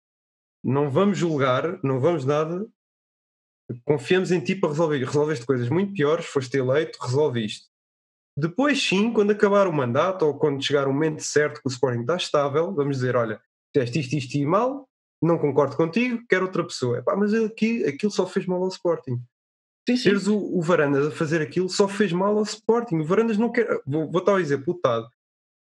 Não 0.63 0.89
vamos 0.89 1.17
julgar, 1.17 1.81
não 1.83 1.99
vamos 1.99 2.23
nada. 2.23 2.65
Confiamos 3.85 4.31
em 4.31 4.39
ti 4.39 4.55
para 4.55 4.69
resolver. 4.69 5.03
Resolveste 5.03 5.45
coisas 5.45 5.69
muito 5.69 5.93
piores, 5.93 6.25
foste 6.25 6.57
eleito, 6.57 6.97
resolviste. 7.01 7.67
Depois, 8.35 8.81
sim, 8.81 9.13
quando 9.13 9.31
acabar 9.31 9.67
o 9.67 9.73
mandato 9.73 10.25
ou 10.25 10.37
quando 10.37 10.63
chegar 10.63 10.87
o 10.87 10.93
momento 10.93 11.21
certo 11.21 11.61
que 11.61 11.67
o 11.67 11.71
Sporting 11.71 12.01
está 12.01 12.15
estável, 12.15 12.73
vamos 12.73 12.97
dizer: 12.97 13.15
olha, 13.15 13.39
fizeste 13.73 13.99
isto, 13.99 14.13
isto 14.13 14.38
e 14.38 14.45
mal, 14.45 14.88
não 15.21 15.38
concordo 15.38 15.75
contigo, 15.75 16.23
quero 16.29 16.45
outra 16.45 16.63
pessoa. 16.63 16.99
Epá, 16.99 17.15
mas 17.15 17.33
aqui, 17.33 17.83
aquilo 17.86 18.12
só 18.12 18.27
fez 18.27 18.45
mal 18.45 18.62
ao 18.62 18.67
Sporting. 18.67 19.19
Sim, 19.88 19.97
sim. 19.97 20.03
Teres 20.03 20.27
o, 20.27 20.38
o, 20.38 20.62
Varandas 20.62 21.07
a 21.07 21.12
fazer 21.12 21.41
aquilo 21.41 21.69
só 21.69 21.88
fez 21.88 22.12
mal 22.13 22.38
ao 22.38 22.43
Sporting. 22.43 22.97
O 22.97 23.05
Varandas 23.05 23.38
não 23.38 23.51
quer. 23.51 23.67
Vou, 23.86 24.09
vou 24.09 24.23
dar 24.23 24.33
um 24.33 24.39
exemplo: 24.39 24.73
o 24.73 24.79
Tado. 24.79 25.07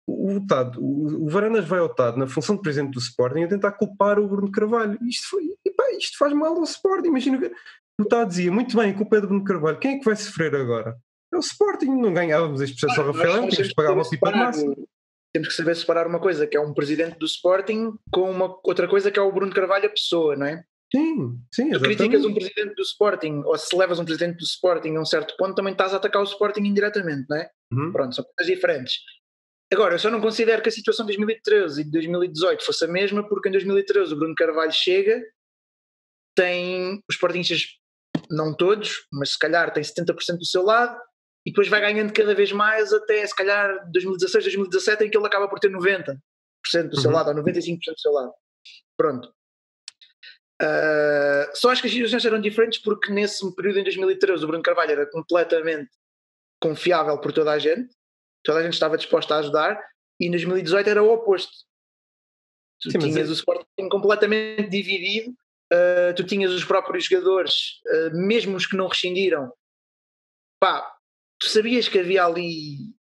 O, 0.07 0.37
o, 0.37 0.47
Tado, 0.47 0.83
o, 0.83 1.25
o 1.25 1.29
Varandas 1.29 1.67
vai 1.67 1.81
ao 1.81 1.95
Tado 1.95 2.19
na 2.19 2.27
função 2.27 2.57
de 2.57 2.63
presidente 2.63 2.93
do 2.93 2.99
Sporting 2.99 3.43
a 3.43 3.49
tentar 3.49 3.73
culpar 3.73 4.19
o 4.19 4.27
Bruno 4.27 4.51
Carvalho. 4.51 4.99
Isto, 5.07 5.29
foi, 5.29 5.55
epá, 5.65 5.91
isto 5.93 6.17
faz 6.17 6.33
mal 6.33 6.57
ao 6.57 6.65
Sporting. 6.65 7.09
Imagina 7.09 7.39
que 7.39 7.53
o 8.01 8.05
Tado 8.05 8.31
dizia: 8.31 8.51
muito 8.51 8.77
bem, 8.77 8.91
a 8.91 8.95
culpa 8.95 9.17
é 9.17 9.21
do 9.21 9.29
Bruno 9.29 9.45
Carvalho. 9.45 9.79
Quem 9.79 9.97
é 9.97 9.99
que 9.99 10.05
vai 10.05 10.17
sofrer 10.17 10.55
agora? 10.55 10.97
É 11.33 11.37
o 11.37 11.41
Sporting. 11.41 11.91
Não 11.91 12.13
ganhávamos 12.13 12.63
este 12.63 12.81
processo 12.81 13.01
ah, 13.01 13.05
ao 13.05 13.13
Rafael, 13.13 13.49
temos 13.49 13.69
que 13.69 13.75
pagar 13.75 13.93
uma 13.93 14.09
pipa 14.09 14.33
de 14.33 14.39
massa 14.39 14.75
temos 15.39 15.49
que 15.49 15.55
saber 15.55 15.77
separar 15.77 16.07
uma 16.07 16.19
coisa 16.19 16.47
que 16.47 16.57
é 16.57 16.61
um 16.61 16.75
presidente 16.75 17.17
do 17.17 17.27
Sporting 17.27 17.93
com 18.11 18.29
uma 18.29 18.59
outra 18.65 18.89
coisa 18.89 19.11
que 19.11 19.19
é 19.19 19.23
o 19.23 19.31
Bruno 19.31 19.55
Carvalho, 19.55 19.87
a 19.87 19.91
pessoa, 19.91 20.35
não 20.35 20.47
é? 20.47 20.65
Sim, 20.93 21.39
sim, 21.55 21.69
exatamente. 21.69 21.97
Tu 21.97 21.99
criticas 21.99 22.25
um 22.25 22.35
presidente 22.35 22.75
do 22.75 22.83
Sporting, 22.83 23.43
ou 23.45 23.57
se 23.57 23.77
levas 23.77 24.01
um 24.01 24.05
presidente 24.05 24.39
do 24.39 24.45
Sporting 24.45 24.97
a 24.97 25.01
um 25.01 25.05
certo 25.05 25.37
ponto, 25.37 25.55
também 25.55 25.73
estás 25.73 25.95
a 25.95 25.99
atacar 25.99 26.21
o 26.21 26.25
Sporting 26.25 26.63
indiretamente, 26.63 27.27
não 27.29 27.37
é? 27.37 27.51
Uhum. 27.73 27.93
Pronto, 27.93 28.15
são 28.15 28.25
coisas 28.25 28.53
diferentes. 28.53 28.95
Agora, 29.73 29.95
eu 29.95 29.99
só 29.99 30.11
não 30.11 30.21
considero 30.21 30.63
que 30.63 30.71
a 30.71 30.73
situação 30.73 31.07
de 31.07 31.13
2013 31.15 31.83
e 31.83 31.85
de 31.85 31.91
2018 31.93 32.65
fosse 32.65 32.85
a 32.85 32.89
mesma, 32.89 33.29
porque 33.29 33.49
em 33.49 33.53
2013 33.53 34.15
o 34.15 34.17
Bruno 34.17 34.35
Carvalho 34.35 34.73
chega, 34.73 35.23
tem 36.35 37.01
os 37.09 37.15
Sportingistas, 37.15 37.77
não 38.31 38.57
todos, 38.57 39.07
mas 39.13 39.33
se 39.33 39.39
calhar 39.39 39.73
tem 39.73 39.83
70% 39.83 40.39
do 40.39 40.47
seu 40.47 40.65
lado, 40.65 40.99
e 41.49 41.51
depois 41.51 41.67
vai 41.67 41.81
ganhando 41.81 42.13
cada 42.13 42.35
vez 42.35 42.53
mais 42.53 42.93
até 42.93 43.27
se 43.27 43.35
calhar 43.35 43.91
2016, 43.91 44.45
2017 44.45 45.05
em 45.05 45.11
que 45.11 45.17
ele 45.17 45.27
acaba 45.27 45.49
por 45.49 45.59
ter 45.59 45.71
90% 45.71 46.19
do 46.91 47.01
seu 47.01 47.09
uhum. 47.09 47.17
lado 47.17 47.31
ou 47.31 47.43
95% 47.43 47.79
do 47.79 47.99
seu 47.99 48.13
lado. 48.13 48.35
Pronto. 48.99 49.33
Uh, 50.61 51.49
só 51.55 51.71
acho 51.71 51.81
que 51.81 51.89
as 51.89 51.95
situações 51.95 52.25
eram 52.27 52.39
diferentes 52.39 52.79
porque 52.81 53.11
nesse 53.11 53.51
período 53.55 53.79
em 53.79 53.85
2013 53.85 54.45
o 54.45 54.47
Bruno 54.47 54.63
Carvalho 54.63 54.91
era 54.91 55.11
completamente 55.11 55.89
confiável 56.61 57.19
por 57.19 57.33
toda 57.33 57.53
a 57.53 57.59
gente, 57.59 57.97
toda 58.45 58.59
a 58.59 58.63
gente 58.63 58.75
estava 58.75 58.99
disposta 58.99 59.37
a 59.37 59.39
ajudar 59.39 59.81
e 60.21 60.27
em 60.27 60.31
2018 60.31 60.91
era 60.91 61.03
o 61.03 61.11
oposto. 61.11 61.53
Tu 62.83 62.91
Sim, 62.91 62.99
tinhas 62.99 63.27
é... 63.27 63.31
o 63.31 63.33
Sporting 63.33 63.89
completamente 63.89 64.69
dividido, 64.69 65.31
uh, 65.73 66.15
tu 66.15 66.25
tinhas 66.25 66.53
os 66.53 66.65
próprios 66.65 67.07
jogadores, 67.07 67.81
uh, 67.87 68.15
mesmo 68.19 68.55
os 68.55 68.67
que 68.67 68.77
não 68.77 68.87
rescindiram, 68.87 69.51
pá, 70.61 70.98
tu 71.39 71.49
sabias 71.49 71.89
que 71.89 71.99
havia 71.99 72.25
ali. 72.25 72.95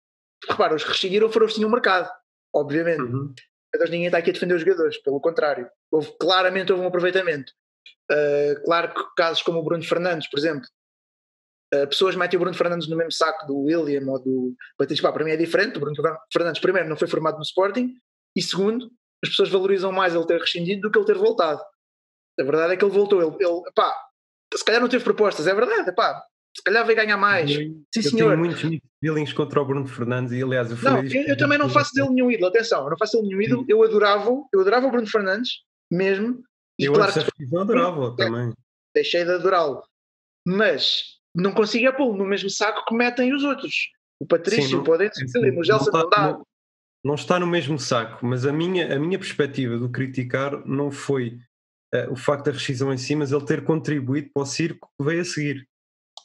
Repara, 0.49 0.75
os 0.75 0.83
que 0.83 0.91
rescindiram 0.91 1.31
foram 1.31 1.47
os 1.47 1.53
que 1.53 1.59
tinham 1.59 1.71
mercado, 1.71 2.11
obviamente. 2.55 3.01
Uhum. 3.01 3.35
Mas 3.79 3.91
ninguém 3.91 4.07
está 4.07 4.19
aqui 4.19 4.31
a 4.31 4.33
defender 4.33 4.55
os 4.55 4.61
jogadores, 4.61 4.99
pelo 4.99 5.21
contrário. 5.21 5.69
Houve, 5.91 6.17
claramente 6.19 6.71
houve 6.71 6.85
um 6.85 6.89
aproveitamento. 6.89 7.53
Uh, 8.11 8.63
claro 8.65 8.95
que 8.95 9.03
casos 9.17 9.43
como 9.43 9.59
o 9.59 9.65
Bruno 9.65 9.83
Fernandes, 9.83 10.29
por 10.29 10.39
exemplo, 10.39 10.67
uh, 11.75 11.87
pessoas 11.89 12.15
metem 12.15 12.37
o 12.37 12.41
Bruno 12.41 12.57
Fernandes 12.57 12.89
no 12.89 12.97
mesmo 12.97 13.13
saco 13.13 13.47
do 13.47 13.59
William 13.61 14.07
ou 14.07 14.23
do 14.23 14.55
Batista. 14.79 15.11
Para 15.11 15.25
mim 15.25 15.33
é 15.33 15.37
diferente. 15.37 15.77
O 15.77 15.81
Bruno 15.81 15.97
Fernandes, 16.33 16.61
primeiro, 16.61 16.89
não 16.89 16.97
foi 16.97 17.09
formado 17.09 17.37
no 17.37 17.43
Sporting, 17.43 17.95
e 18.37 18.43
segundo, 18.43 18.91
as 19.23 19.31
pessoas 19.31 19.49
valorizam 19.49 19.91
mais 19.91 20.15
ele 20.15 20.27
ter 20.27 20.41
rescindido 20.41 20.83
do 20.83 20.91
que 20.91 20.99
ele 20.99 21.07
ter 21.07 21.17
voltado. 21.17 21.63
A 22.39 22.43
verdade 22.43 22.75
é 22.75 22.77
que 22.77 22.85
ele 22.85 22.93
voltou. 22.93 23.23
Ele, 23.23 23.45
ele 23.45 23.73
pá, 23.75 23.95
se 24.55 24.65
calhar 24.65 24.81
não 24.81 24.89
teve 24.89 25.05
propostas, 25.05 25.47
é 25.47 25.55
verdade, 25.55 25.93
pá, 25.95 26.23
se 26.57 26.63
calhar 26.63 26.87
vai 26.87 26.95
ganhar 26.95 27.17
mais. 27.17 27.51
Eu, 27.51 27.57
Sim, 27.57 27.85
eu 27.97 28.03
senhor. 28.03 28.29
tenho 28.31 28.39
muitos 28.39 28.81
feelings 29.01 29.33
contra 29.33 29.61
o 29.61 29.65
Bruno 29.65 29.87
Fernandes 29.87 30.33
e 30.33 30.43
aliás 30.43 30.71
eu 30.71 30.77
Não, 30.83 31.03
eu, 31.03 31.23
eu 31.23 31.37
também 31.37 31.59
não 31.59 31.69
faço 31.69 31.93
dele 31.95 32.11
nenhum 32.11 32.31
ídolo, 32.31 32.49
atenção, 32.49 32.85
eu 32.85 32.91
não 32.91 32.99
faço 32.99 33.17
dele 33.17 33.29
nenhum 33.29 33.43
ídolo, 33.43 33.65
eu 33.69 33.83
adorava, 33.83 34.31
eu 34.53 34.61
adorava 34.61 34.87
o 34.87 34.91
Bruno 34.91 35.07
Fernandes, 35.07 35.51
mesmo. 35.91 36.43
E 36.79 36.85
eu 36.85 36.93
claro 36.93 37.13
que, 37.13 37.57
adorava 37.57 38.15
é, 38.19 38.25
também. 38.25 38.53
Deixei 38.95 39.25
de 39.25 39.33
adorá-lo. 39.33 39.83
Mas 40.47 41.15
não 41.35 41.53
consigo 41.53 41.87
é 41.87 41.93
pô-lo 41.93 42.17
no 42.17 42.25
mesmo 42.25 42.51
saco 42.51 42.85
que 42.87 42.95
metem 42.95 43.35
os 43.35 43.43
outros. 43.43 43.75
O 44.21 44.27
Patrício, 44.27 44.65
Sim, 44.65 44.75
não, 44.75 44.81
o 44.83 44.85
Podense, 44.85 45.25
o 45.25 45.65
Gelson 45.65 45.91
não, 45.91 46.09
dá. 46.09 46.33
Não, 46.33 46.47
não, 47.05 47.15
está 47.15 47.39
no 47.39 47.47
mesmo 47.47 47.79
saco, 47.79 48.25
mas 48.25 48.47
a 48.47 48.53
minha, 48.53 48.95
a 48.95 48.99
minha 48.99 49.19
perspectiva 49.19 49.77
do 49.77 49.91
criticar 49.91 50.65
não 50.67 50.91
foi 50.91 51.39
uh, 51.95 52.13
o 52.13 52.17
facto 52.17 52.47
da 52.47 52.53
rescisão 52.53 52.93
em 52.93 52.97
si, 52.97 53.17
mas 53.17 53.33
ele 53.33 53.45
ter 53.45 53.65
contribuído 53.65 54.31
para 54.33 54.43
o 54.43 54.47
circo 54.47 54.89
que 54.99 55.05
veio 55.05 55.21
a 55.21 55.25
seguir. 55.25 55.69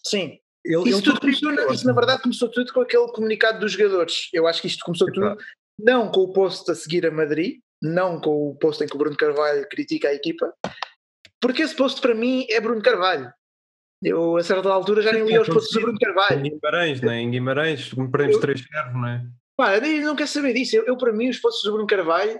Sim. 0.05 0.39
Ele, 0.65 0.89
isso, 0.89 0.97
ele 0.97 1.01
tudo 1.01 1.21
começou, 1.21 1.71
isso 1.71 1.87
na 1.87 1.93
verdade 1.93 2.21
começou 2.21 2.49
tudo 2.49 2.73
com 2.73 2.81
aquele 2.81 3.07
comunicado 3.07 3.59
dos 3.59 3.71
jogadores. 3.71 4.29
Eu 4.33 4.45
acho 4.45 4.61
que 4.61 4.67
isto 4.67 4.83
começou 4.83 5.11
tudo 5.11 5.37
não 5.79 6.11
com 6.11 6.21
o 6.21 6.33
post 6.33 6.69
a 6.69 6.75
seguir 6.75 7.05
a 7.05 7.11
Madrid, 7.11 7.59
não 7.81 8.19
com 8.19 8.49
o 8.49 8.55
post 8.55 8.83
em 8.83 8.87
que 8.87 8.95
o 8.95 8.97
Bruno 8.99 9.15
Carvalho 9.15 9.65
critica 9.69 10.09
a 10.09 10.13
equipa, 10.13 10.53
porque 11.41 11.61
esse 11.61 11.75
post 11.75 12.01
para 12.01 12.13
mim 12.13 12.45
é 12.49 12.59
Bruno 12.59 12.81
Carvalho. 12.81 13.31
Eu 14.03 14.37
a 14.37 14.43
certa 14.43 14.69
altura 14.69 15.01
já 15.01 15.11
nem 15.11 15.25
li 15.25 15.37
os 15.37 15.47
posts 15.47 15.73
do 15.73 15.81
Bruno 15.81 15.97
Carvalho. 15.99 16.45
Em 16.45 16.51
Guimarães, 16.51 17.01
não 17.01 17.11
é? 17.11 17.19
Em 17.19 17.31
Guimarães, 17.31 17.93
perdemos 17.93 18.37
três 18.37 18.61
ferros, 18.61 18.93
não 18.93 19.07
é? 19.07 19.25
Pá, 19.57 19.79
não 19.79 20.15
quero 20.15 20.29
saber 20.29 20.53
disso. 20.53 20.75
Eu, 20.75 20.85
eu, 20.85 20.97
para 20.97 21.11
mim, 21.11 21.29
os 21.29 21.39
posts 21.39 21.63
do 21.63 21.73
Bruno 21.73 21.87
Carvalho 21.87 22.39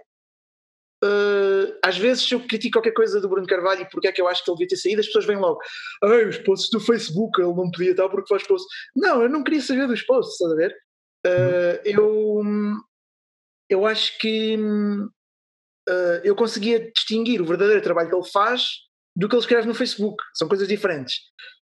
Uh, 1.04 1.80
às 1.84 1.98
vezes, 1.98 2.30
eu 2.30 2.46
critico 2.46 2.74
qualquer 2.74 2.92
coisa 2.92 3.22
do 3.22 3.30
Bruno 3.30 3.48
Carvalho 3.48 3.82
e 3.82 3.90
porque 3.90 4.08
é 4.08 4.12
que 4.12 4.22
eu 4.22 4.28
acho 4.28 4.44
que 4.44 4.52
ele 4.52 4.58
devia 4.58 4.68
ter 4.68 4.76
saído, 4.76 5.00
as 5.00 5.08
pessoas 5.08 5.26
vêm 5.26 5.38
logo, 5.38 5.60
Ai, 6.04 6.28
os 6.28 6.38
posts 6.40 6.70
do 6.72 6.80
Facebook, 6.80 7.40
ele 7.40 7.54
não 7.54 7.72
podia 7.72 7.92
estar 7.92 8.10
porque 8.10 8.28
faz 8.28 8.46
posts. 8.46 8.68
Não, 8.96 9.22
eu 9.22 9.30
não 9.30 9.44
queria 9.44 9.62
saber 9.62 9.88
dos 9.88 10.02
posts, 10.02 10.34
estás 10.34 10.52
a 10.52 10.56
ver? 10.56 10.76
Uh, 11.26 11.82
eu, 11.86 12.42
eu 13.70 13.86
acho 13.86 14.18
que 14.20 14.58
uh, 14.58 16.22
eu 16.24 16.36
conseguia 16.36 16.92
distinguir 16.92 17.42
o 17.42 17.46
verdadeiro 17.46 17.82
trabalho 17.82 18.10
que 18.10 18.16
ele 18.16 18.30
faz 18.32 18.68
do 19.16 19.28
que 19.28 19.36
ele 19.36 19.42
escreve 19.42 19.68
no 19.68 19.76
Facebook. 19.76 20.22
São 20.34 20.48
coisas 20.48 20.68
diferentes. 20.68 21.16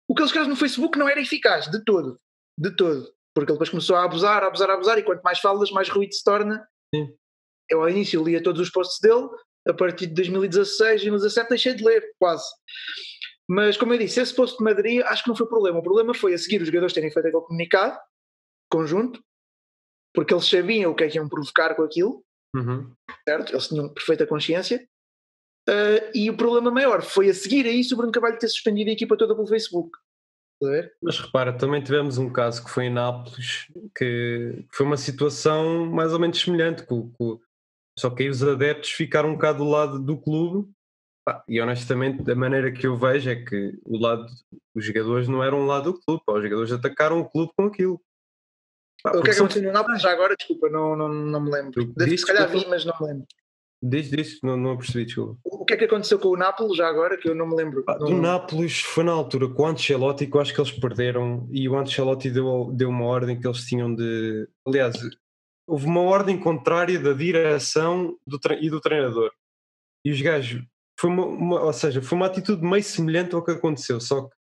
O 0.09 0.13
que 0.13 0.21
ele 0.21 0.27
escreve 0.27 0.49
no 0.49 0.55
Facebook 0.55 0.97
não 0.97 1.07
era 1.07 1.21
eficaz, 1.21 1.67
de 1.67 1.83
todo. 1.83 2.19
De 2.57 2.75
todo. 2.75 3.09
Porque 3.33 3.51
ele 3.51 3.57
depois 3.57 3.69
começou 3.69 3.95
a 3.95 4.03
abusar, 4.03 4.43
a 4.43 4.47
abusar, 4.47 4.69
a 4.69 4.73
abusar, 4.73 4.97
e 4.97 5.03
quanto 5.03 5.21
mais 5.21 5.39
falas, 5.39 5.71
mais 5.71 5.89
ruído 5.89 6.13
se 6.13 6.23
torna. 6.23 6.65
Sim. 6.93 7.13
Eu 7.69 7.81
ao 7.81 7.89
início 7.89 8.23
lia 8.23 8.41
todos 8.43 8.61
os 8.61 8.69
posts 8.69 8.99
dele, 9.01 9.27
a 9.67 9.73
partir 9.73 10.07
de 10.07 10.13
2016, 10.15 11.01
2017 11.01 11.49
deixei 11.49 11.73
de 11.73 11.83
ler, 11.83 12.03
quase. 12.19 12.45
Mas, 13.49 13.75
como 13.77 13.93
eu 13.93 13.97
disse, 13.99 14.19
esse 14.19 14.33
post 14.33 14.57
de 14.57 14.63
Madrid 14.63 15.01
acho 15.05 15.23
que 15.23 15.29
não 15.29 15.35
foi 15.35 15.45
o 15.45 15.49
problema. 15.49 15.79
O 15.79 15.83
problema 15.83 16.13
foi 16.13 16.33
a 16.33 16.37
seguir 16.37 16.61
os 16.61 16.67
jogadores 16.67 16.93
terem 16.93 17.11
feito 17.11 17.27
aquele 17.27 17.43
comunicado 17.43 17.97
conjunto, 18.71 19.21
porque 20.13 20.33
eles 20.33 20.45
sabiam 20.47 20.91
o 20.91 20.95
que 20.95 21.03
é 21.03 21.09
que 21.09 21.17
iam 21.17 21.27
provocar 21.29 21.75
com 21.75 21.83
aquilo, 21.83 22.23
Uhum. 22.55 22.93
certo? 23.27 23.51
Eles 23.53 23.67
tinham 23.67 23.87
perfeita 23.93 24.25
consciência. 24.27 24.85
Uh, 25.69 26.09
e 26.15 26.29
o 26.29 26.35
problema 26.35 26.71
maior 26.71 27.01
foi 27.01 27.29
a 27.29 27.33
seguir 27.33 27.65
a 27.67 27.69
isso 27.71 27.93
o 27.93 27.97
Bruno 27.97 28.11
Carvalho 28.11 28.37
ter 28.39 28.47
suspendido 28.47 28.89
a 28.89 28.93
equipa 28.93 29.15
toda 29.15 29.35
pelo 29.35 29.47
Facebook. 29.47 29.91
Mas 31.01 31.19
repara, 31.19 31.51
também 31.57 31.83
tivemos 31.83 32.17
um 32.17 32.31
caso 32.31 32.63
que 32.63 32.69
foi 32.69 32.85
em 32.85 32.93
Nápoles, 32.93 33.67
que 33.97 34.65
foi 34.71 34.85
uma 34.85 34.97
situação 34.97 35.85
mais 35.87 36.13
ou 36.13 36.19
menos 36.19 36.39
semelhante, 36.39 36.83
com, 36.83 37.11
com- 37.13 37.39
só 38.01 38.09
que 38.09 38.23
aí 38.23 38.29
os 38.29 38.41
adeptos 38.43 38.89
ficaram 38.89 39.29
um 39.29 39.33
bocado 39.33 39.59
do 39.59 39.69
lado 39.69 39.99
do 39.99 40.17
clube. 40.17 40.67
Pá, 41.23 41.43
e 41.47 41.61
honestamente, 41.61 42.23
da 42.23 42.33
maneira 42.35 42.71
que 42.71 42.87
eu 42.87 42.97
vejo 42.97 43.29
é 43.29 43.35
que 43.35 43.79
o 43.85 43.97
lado 43.99 44.25
os 44.75 44.83
jogadores 44.83 45.27
não 45.27 45.43
eram 45.43 45.59
um 45.61 45.65
lado 45.67 45.91
do 45.93 45.99
clube, 46.01 46.23
pá, 46.25 46.33
os 46.33 46.43
jogadores 46.43 46.71
atacaram 46.71 47.19
o 47.19 47.29
clube 47.29 47.51
com 47.55 47.65
aquilo. 47.65 48.01
Pá, 49.03 49.11
O 49.11 49.13
que 49.13 49.19
é 49.19 49.21
que 49.25 49.33
são- 49.33 49.45
aconteceu 49.45 49.67
no 49.67 49.71
Nápoles 49.73 50.01
já 50.01 50.11
agora? 50.11 50.35
Desculpa, 50.35 50.67
não, 50.69 50.95
não, 50.95 51.09
não 51.09 51.41
me 51.41 51.51
lembro. 51.51 51.93
Disse 51.95 52.19
Se 52.19 52.25
calhar 52.25 52.49
vi, 52.49 52.65
mas 52.67 52.85
não 52.85 52.93
me 52.99 53.07
lembro. 53.07 53.27
Diz, 53.83 54.11
diz, 54.11 54.39
não, 54.43 54.55
não 54.57 54.77
percebi, 54.77 55.05
desculpa. 55.05 55.39
O 55.43 55.65
que 55.65 55.73
é 55.73 55.77
que 55.77 55.85
aconteceu 55.85 56.19
com 56.19 56.27
o 56.29 56.37
Nápoles 56.37 56.77
já 56.77 56.87
agora? 56.87 57.17
Que 57.17 57.27
eu 57.29 57.33
não 57.35 57.47
me 57.47 57.55
lembro. 57.55 57.83
Pá, 57.83 57.97
Não- 57.99 58.07
do 58.07 58.15
Nápoles 58.21 58.79
foi 58.81 59.03
na 59.03 59.11
altura 59.11 59.47
com 59.49 59.63
o 59.63 59.65
Ancelotti 59.67 60.27
que 60.27 60.35
eu 60.37 60.41
acho 60.41 60.53
que 60.53 60.61
eles 60.61 60.71
perderam 60.71 61.47
e 61.51 61.67
o 61.69 61.75
Ancelotti 61.77 62.29
deu, 62.31 62.71
deu 62.73 62.89
uma 62.89 63.05
ordem 63.05 63.39
que 63.39 63.47
eles 63.47 63.65
tinham 63.65 63.93
de. 63.93 64.47
Aliás, 64.67 64.95
houve 65.71 65.85
uma 65.85 66.01
ordem 66.01 66.37
contrária 66.37 66.99
da 66.99 67.13
direção 67.13 68.17
do 68.27 68.37
e 68.59 68.69
do 68.69 68.81
treinador. 68.81 69.31
E 70.03 70.11
os 70.11 70.21
gajos. 70.21 70.61
Foi 70.99 71.09
uma, 71.09 71.25
uma- 71.25 71.61
ou 71.61 71.71
seja, 71.71 72.01
foi 72.01 72.17
uma 72.17 72.25
atitude 72.25 72.61
meio 72.61 72.83
semelhante 72.83 73.33
ao 73.33 73.41
que 73.43 73.51
aconteceu, 73.51 73.99
só 74.01 74.23
que. 74.23 74.35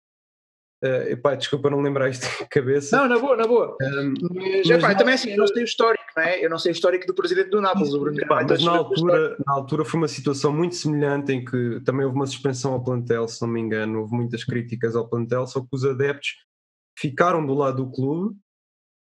eh, 0.83 1.11
epá, 1.11 1.35
desculpa 1.35 1.69
não 1.69 1.81
lembrar 1.81 2.09
isto 2.09 2.25
de 2.41 2.49
cabeça. 2.49 2.97
Não, 2.97 3.07
na 3.07 3.19
boa, 3.19 3.35
na 3.37 3.45
boa. 3.45 3.77
Ehm, 3.81 4.13
Mas, 4.33 4.69
epá, 4.69 4.95
também 4.95 5.13
assim, 5.13 5.31
eu 5.31 5.37
não 5.37 5.45
sei 5.47 5.61
o 5.61 5.65
histórico, 5.65 6.03
não 6.17 6.23
é? 6.23 6.43
Eu 6.43 6.49
não 6.49 6.57
sei 6.57 6.71
o 6.71 6.73
histórico 6.73 7.05
do 7.05 7.13
presidente 7.13 7.49
do 7.49 7.61
Nápoles, 7.61 7.93
o 7.93 7.99
Bruno 7.99 8.19
Epá, 8.19 8.43
mas 8.47 8.63
na 8.63 8.71
altura, 8.77 9.37
na 9.45 9.53
altura 9.53 9.85
foi 9.85 9.99
uma 9.99 10.07
situação 10.07 10.51
muito 10.51 10.75
semelhante 10.75 11.31
em 11.31 11.45
que 11.45 11.79
também 11.81 12.05
houve 12.05 12.15
uma 12.17 12.25
suspensão 12.25 12.73
ao 12.73 12.83
plantel, 12.83 13.27
se 13.27 13.39
não 13.41 13.49
me 13.49 13.59
engano, 13.61 13.99
houve 13.99 14.15
muitas 14.15 14.43
críticas 14.43 14.95
ao 14.95 15.07
plantel, 15.07 15.45
só 15.45 15.59
que 15.61 15.67
os 15.71 15.85
adeptos 15.85 16.29
ficaram 16.97 17.45
do 17.45 17.53
lado 17.53 17.85
do 17.85 17.91
clube 17.91 18.35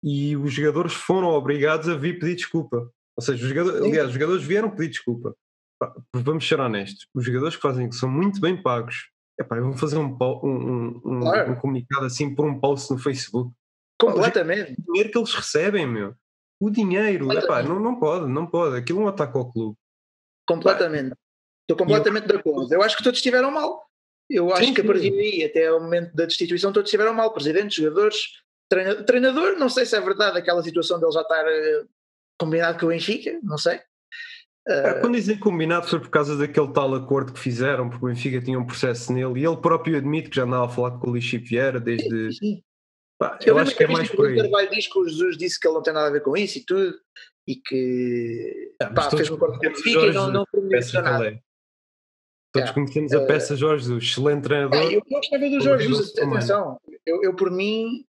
e 0.04 0.36
os 0.36 0.52
jogadores 0.54 0.94
foram 0.94 1.30
obrigados 1.30 1.88
a 1.88 1.96
vir 1.96 2.20
pedir 2.20 2.36
desculpa. 2.36 2.92
Ou 3.16 3.24
seja, 3.24 3.42
os 3.44 3.50
jogadores, 3.50 3.82
aliás, 3.82 4.08
os 4.08 4.14
jogadores 4.14 4.44
vieram 4.44 4.70
pedir 4.70 4.90
desculpa. 4.90 5.36
Vamos 6.16 6.48
ser 6.48 6.60
honestos, 6.60 7.08
os 7.14 7.24
jogadores 7.26 7.56
que 7.56 7.62
fazem 7.62 7.90
que 7.90 7.96
são 7.96 8.10
muito 8.10 8.40
bem 8.40 8.62
pagos, 8.62 9.10
epá, 9.40 9.60
vão 9.60 9.74
fazer 9.78 9.98
um, 9.98 10.18
um, 10.44 11.02
um- 11.06 11.20
Claro. 11.22 11.52
um 11.52 11.56
comunicado 11.56 12.06
assim 12.06 12.34
por 12.34 12.46
um 12.46 12.60
post 12.60 12.92
no 12.92 12.98
Facebook 13.00 13.52
Completamente. 14.00 14.74
o 14.80 14.84
dinheiro 14.92 15.12
que 15.12 15.18
eles 15.18 15.34
recebem, 15.34 15.86
meu. 15.88 16.16
O 16.60 16.70
dinheiro, 16.70 17.32
epá, 17.34 17.62
não, 17.64 17.80
não 17.80 18.00
pode, 18.00 18.28
não 18.28 18.46
pode. 18.48 18.78
Aquilo 18.78 19.02
é 19.02 19.04
um 19.04 19.08
ataque 19.08 19.38
ao 19.38 19.52
clube. 19.52 19.78
Completamente. 20.48 21.16
Estou 21.62 21.78
completamente 21.78 22.28
de 22.28 22.36
acordo. 22.36 22.74
Eu 22.74 22.82
acho 22.82 22.98
que 22.98 23.04
todos 23.04 23.20
estiveram 23.20 23.52
mal. 23.52 23.86
Eu 24.30 24.52
acho 24.54 24.66
Sim, 24.66 24.74
que 24.74 24.82
a 24.82 24.86
partir 24.86 25.12
daí, 25.12 25.44
até 25.44 25.68
ao 25.68 25.80
momento 25.82 26.14
da 26.16 26.26
destituição, 26.26 26.72
todos 26.74 26.88
estiveram 26.88 27.14
mal. 27.14 27.34
Presidentes, 27.34 27.76
jogadores, 27.78 28.18
treina- 28.70 29.04
treinador, 29.04 29.58
não 29.58 29.70
sei 29.70 29.86
se 29.86 29.96
é 29.96 30.02
verdade 30.02 30.38
aquela 30.38 30.62
situação 30.64 31.00
dele 31.00 31.12
já 31.12 31.22
estar 31.22 31.46
eh, 31.48 31.84
combinado 32.40 32.80
com 32.80 32.86
o 32.86 32.90
Benfica, 32.90 33.40
não 33.44 33.58
sei. 33.58 33.80
Ah, 34.68 35.00
Quando 35.02 35.16
dizem 35.16 35.38
combinado 35.38 35.88
foi 35.88 36.00
por 36.00 36.10
causa 36.10 36.38
daquele 36.38 36.72
tal 36.72 36.94
acordo 36.96 37.34
que 37.34 37.40
fizeram, 37.40 37.90
porque 37.90 38.06
o 38.06 38.08
Benfica 38.08 38.42
tinha 38.42 38.58
um 38.58 38.66
processo 38.66 39.12
nele 39.12 39.42
e 39.42 39.46
ele 39.46 39.58
próprio 39.58 39.98
admite 39.98 40.30
que 40.30 40.36
já 40.38 40.44
andava 40.44 40.66
a 40.66 40.70
falar 40.70 40.92
com 41.00 41.12
o 41.12 41.22
Chico 41.22 41.46
Vieira 41.48 41.80
desde. 41.82 42.32
Sim. 42.34 42.64
Pá, 43.20 43.38
Eu 43.46 43.56
eu 43.56 43.60
acho 43.60 43.76
que 43.76 43.84
é 43.84 43.88
mais 43.88 44.10
o 44.10 44.16
por 44.16 44.28
aí. 44.28 44.38
Carvalho 44.38 44.70
diz 44.72 44.88
que 44.88 44.98
o 45.00 45.08
Jesus 45.08 45.38
disse 45.38 45.60
que 45.60 45.68
ele 45.68 45.76
não 45.76 45.84
tem 45.84 45.94
nada 45.94 46.08
a 46.08 46.12
ver 46.12 46.22
com 46.24 46.36
isso 46.38 46.58
e 46.60 46.66
tudo, 46.66 46.96
e 47.48 47.56
que 47.58 48.74
Ah, 48.82 48.88
pá, 48.90 49.10
fez 49.12 49.30
um 49.30 49.36
acordo 49.36 49.60
com 49.60 49.66
o 49.66 49.70
o 49.70 49.74
Benfica 49.74 49.90
e 49.90 49.94
não, 49.96 50.12
Jorge 50.14 50.32
não 50.32 50.46
qual 50.46 51.04
nada. 51.04 51.28
é. 51.28 51.40
Todos 52.54 52.70
É. 52.70 52.74
conhecemos 52.74 53.14
a 53.14 53.18
Eh, 53.22 53.26
peça 53.26 53.56
Jorge 53.58 53.84
Jesus, 53.86 54.04
excelente 54.06 54.44
treinador. 54.44 54.80
Ah, 54.80 54.86
eu 54.86 55.02
gostava 55.10 55.50
do 55.50 55.60
Jorge 55.60 55.88
Jesus, 55.88 56.18
atenção, 56.18 56.80
eu, 57.06 57.22
eu 57.24 57.36
por 57.36 57.52
mim 57.52 58.06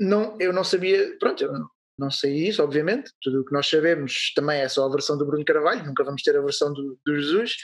não, 0.00 0.36
eu 0.40 0.52
não 0.52 0.64
sabia, 0.64 1.16
pronto, 1.18 1.44
eu 1.44 1.52
não, 1.52 1.68
não 1.98 2.10
sei 2.10 2.48
isso, 2.48 2.62
obviamente, 2.62 3.12
tudo 3.20 3.42
o 3.42 3.44
que 3.44 3.52
nós 3.52 3.68
sabemos 3.68 4.32
também 4.34 4.60
é 4.60 4.68
só 4.68 4.86
a 4.86 4.90
versão 4.90 5.18
do 5.18 5.26
Bruno 5.26 5.44
Carvalho, 5.44 5.84
nunca 5.84 6.02
vamos 6.02 6.22
ter 6.22 6.34
a 6.36 6.40
versão 6.40 6.72
do, 6.72 6.98
do 7.04 7.16
Jesus, 7.20 7.56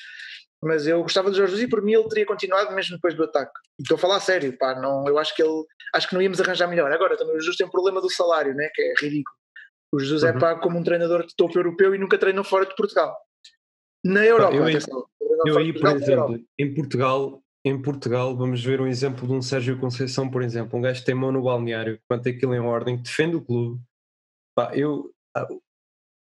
mas 0.62 0.87
eu 0.87 1.01
gostava 1.03 1.31
do 1.31 1.37
Jorge 1.37 1.53
Jesus 1.53 1.66
e 1.66 1.70
por 1.70 1.83
mim 1.83 1.94
ele 1.94 2.09
teria 2.09 2.27
continuado 2.27 2.75
mesmo 2.75 2.96
depois 2.96 3.14
do 3.14 3.25
ataque. 3.25 3.53
Estou 3.81 3.96
a 3.96 3.99
falar 3.99 4.16
a 4.16 4.20
sério, 4.20 4.57
pá, 4.59 4.75
não, 4.75 5.07
eu 5.09 5.18
acho 5.18 5.35
que 5.35 5.42
ele, 5.42 5.64
acho 5.94 6.09
que 6.09 6.14
não 6.14 6.22
íamos 6.22 6.40
arranjar 6.40 6.68
melhor. 6.68 6.92
Agora 6.92 7.16
também 7.16 7.37
o 7.37 7.40
Jesus 7.40 7.57
tem 7.57 7.66
um 7.66 7.70
problema 7.70 8.01
do 8.01 8.11
salário, 8.11 8.55
né, 8.55 8.68
que 8.75 8.83
é 8.83 8.94
ridículo. 9.01 9.37
O 9.92 9.99
Jesus 9.99 10.25
é 10.25 10.33
Uhum. 10.33 10.38
pago 10.38 10.61
como 10.61 10.79
um 10.79 10.85
treinador 10.85 11.25
de 11.27 11.35
topo 11.35 11.59
europeu 11.59 11.94
e 11.94 11.99
nunca 11.99 12.18
treinou 12.18 12.44
fora 12.44 12.66
de 12.66 12.75
Portugal. 12.75 13.16
Na 14.05 14.25
Europa, 14.25 14.55
eu 14.55 14.64
Eu 15.46 15.55
fora 15.55 15.64
aí, 15.64 15.72
por 15.72 15.88
exemplo, 15.88 16.44
em 16.59 16.75
Portugal, 16.75 17.42
em 17.68 17.83
Portugal, 17.83 18.37
vamos 18.37 18.62
ver 18.62 18.81
um 18.81 18.87
exemplo 18.87 19.26
de 19.26 19.33
um 19.33 19.42
Sérgio 19.42 19.76
Conceição, 19.76 20.31
por 20.31 20.40
exemplo, 20.40 20.79
um 20.79 20.83
gajo 20.83 21.00
que 21.00 21.07
tem 21.07 21.16
mão 21.16 21.33
no 21.33 21.42
balneário, 21.42 21.96
que 21.96 22.05
mantém 22.09 22.33
aquilo 22.33 22.55
em 22.55 22.61
ordem, 22.61 22.96
que 22.96 23.02
defende 23.02 23.35
o 23.35 23.44
clube. 23.44 23.81
Pá, 24.55 24.70
eu 24.72 25.12
ah, 25.37 25.48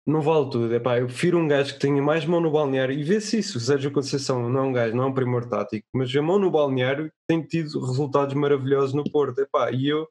não 0.07 0.21
vale 0.21 0.49
tudo, 0.49 0.73
é 0.73 0.79
pá, 0.79 0.97
eu 0.97 1.05
prefiro 1.05 1.37
um 1.37 1.47
gajo 1.47 1.75
que 1.75 1.79
tenha 1.79 2.01
mais 2.01 2.25
mão 2.25 2.41
no 2.41 2.51
balneário 2.51 2.97
e 2.97 3.03
vê-se 3.03 3.37
isso. 3.37 3.59
O 3.59 3.61
Sérgio 3.61 3.91
Conceição 3.91 4.49
não 4.49 4.59
é 4.59 4.63
um 4.63 4.73
gajo, 4.73 4.95
não 4.95 5.03
é 5.03 5.07
um 5.07 5.13
primor 5.13 5.47
tático, 5.47 5.87
mas 5.93 6.15
a 6.15 6.21
mão 6.21 6.39
no 6.39 6.49
balneário 6.49 7.11
tem 7.27 7.43
tido 7.43 7.79
resultados 7.79 8.33
maravilhosos 8.33 8.95
no 8.95 9.03
Porto. 9.03 9.39
É 9.39 9.45
pá, 9.45 9.71
e 9.71 9.87
eu, 9.87 10.07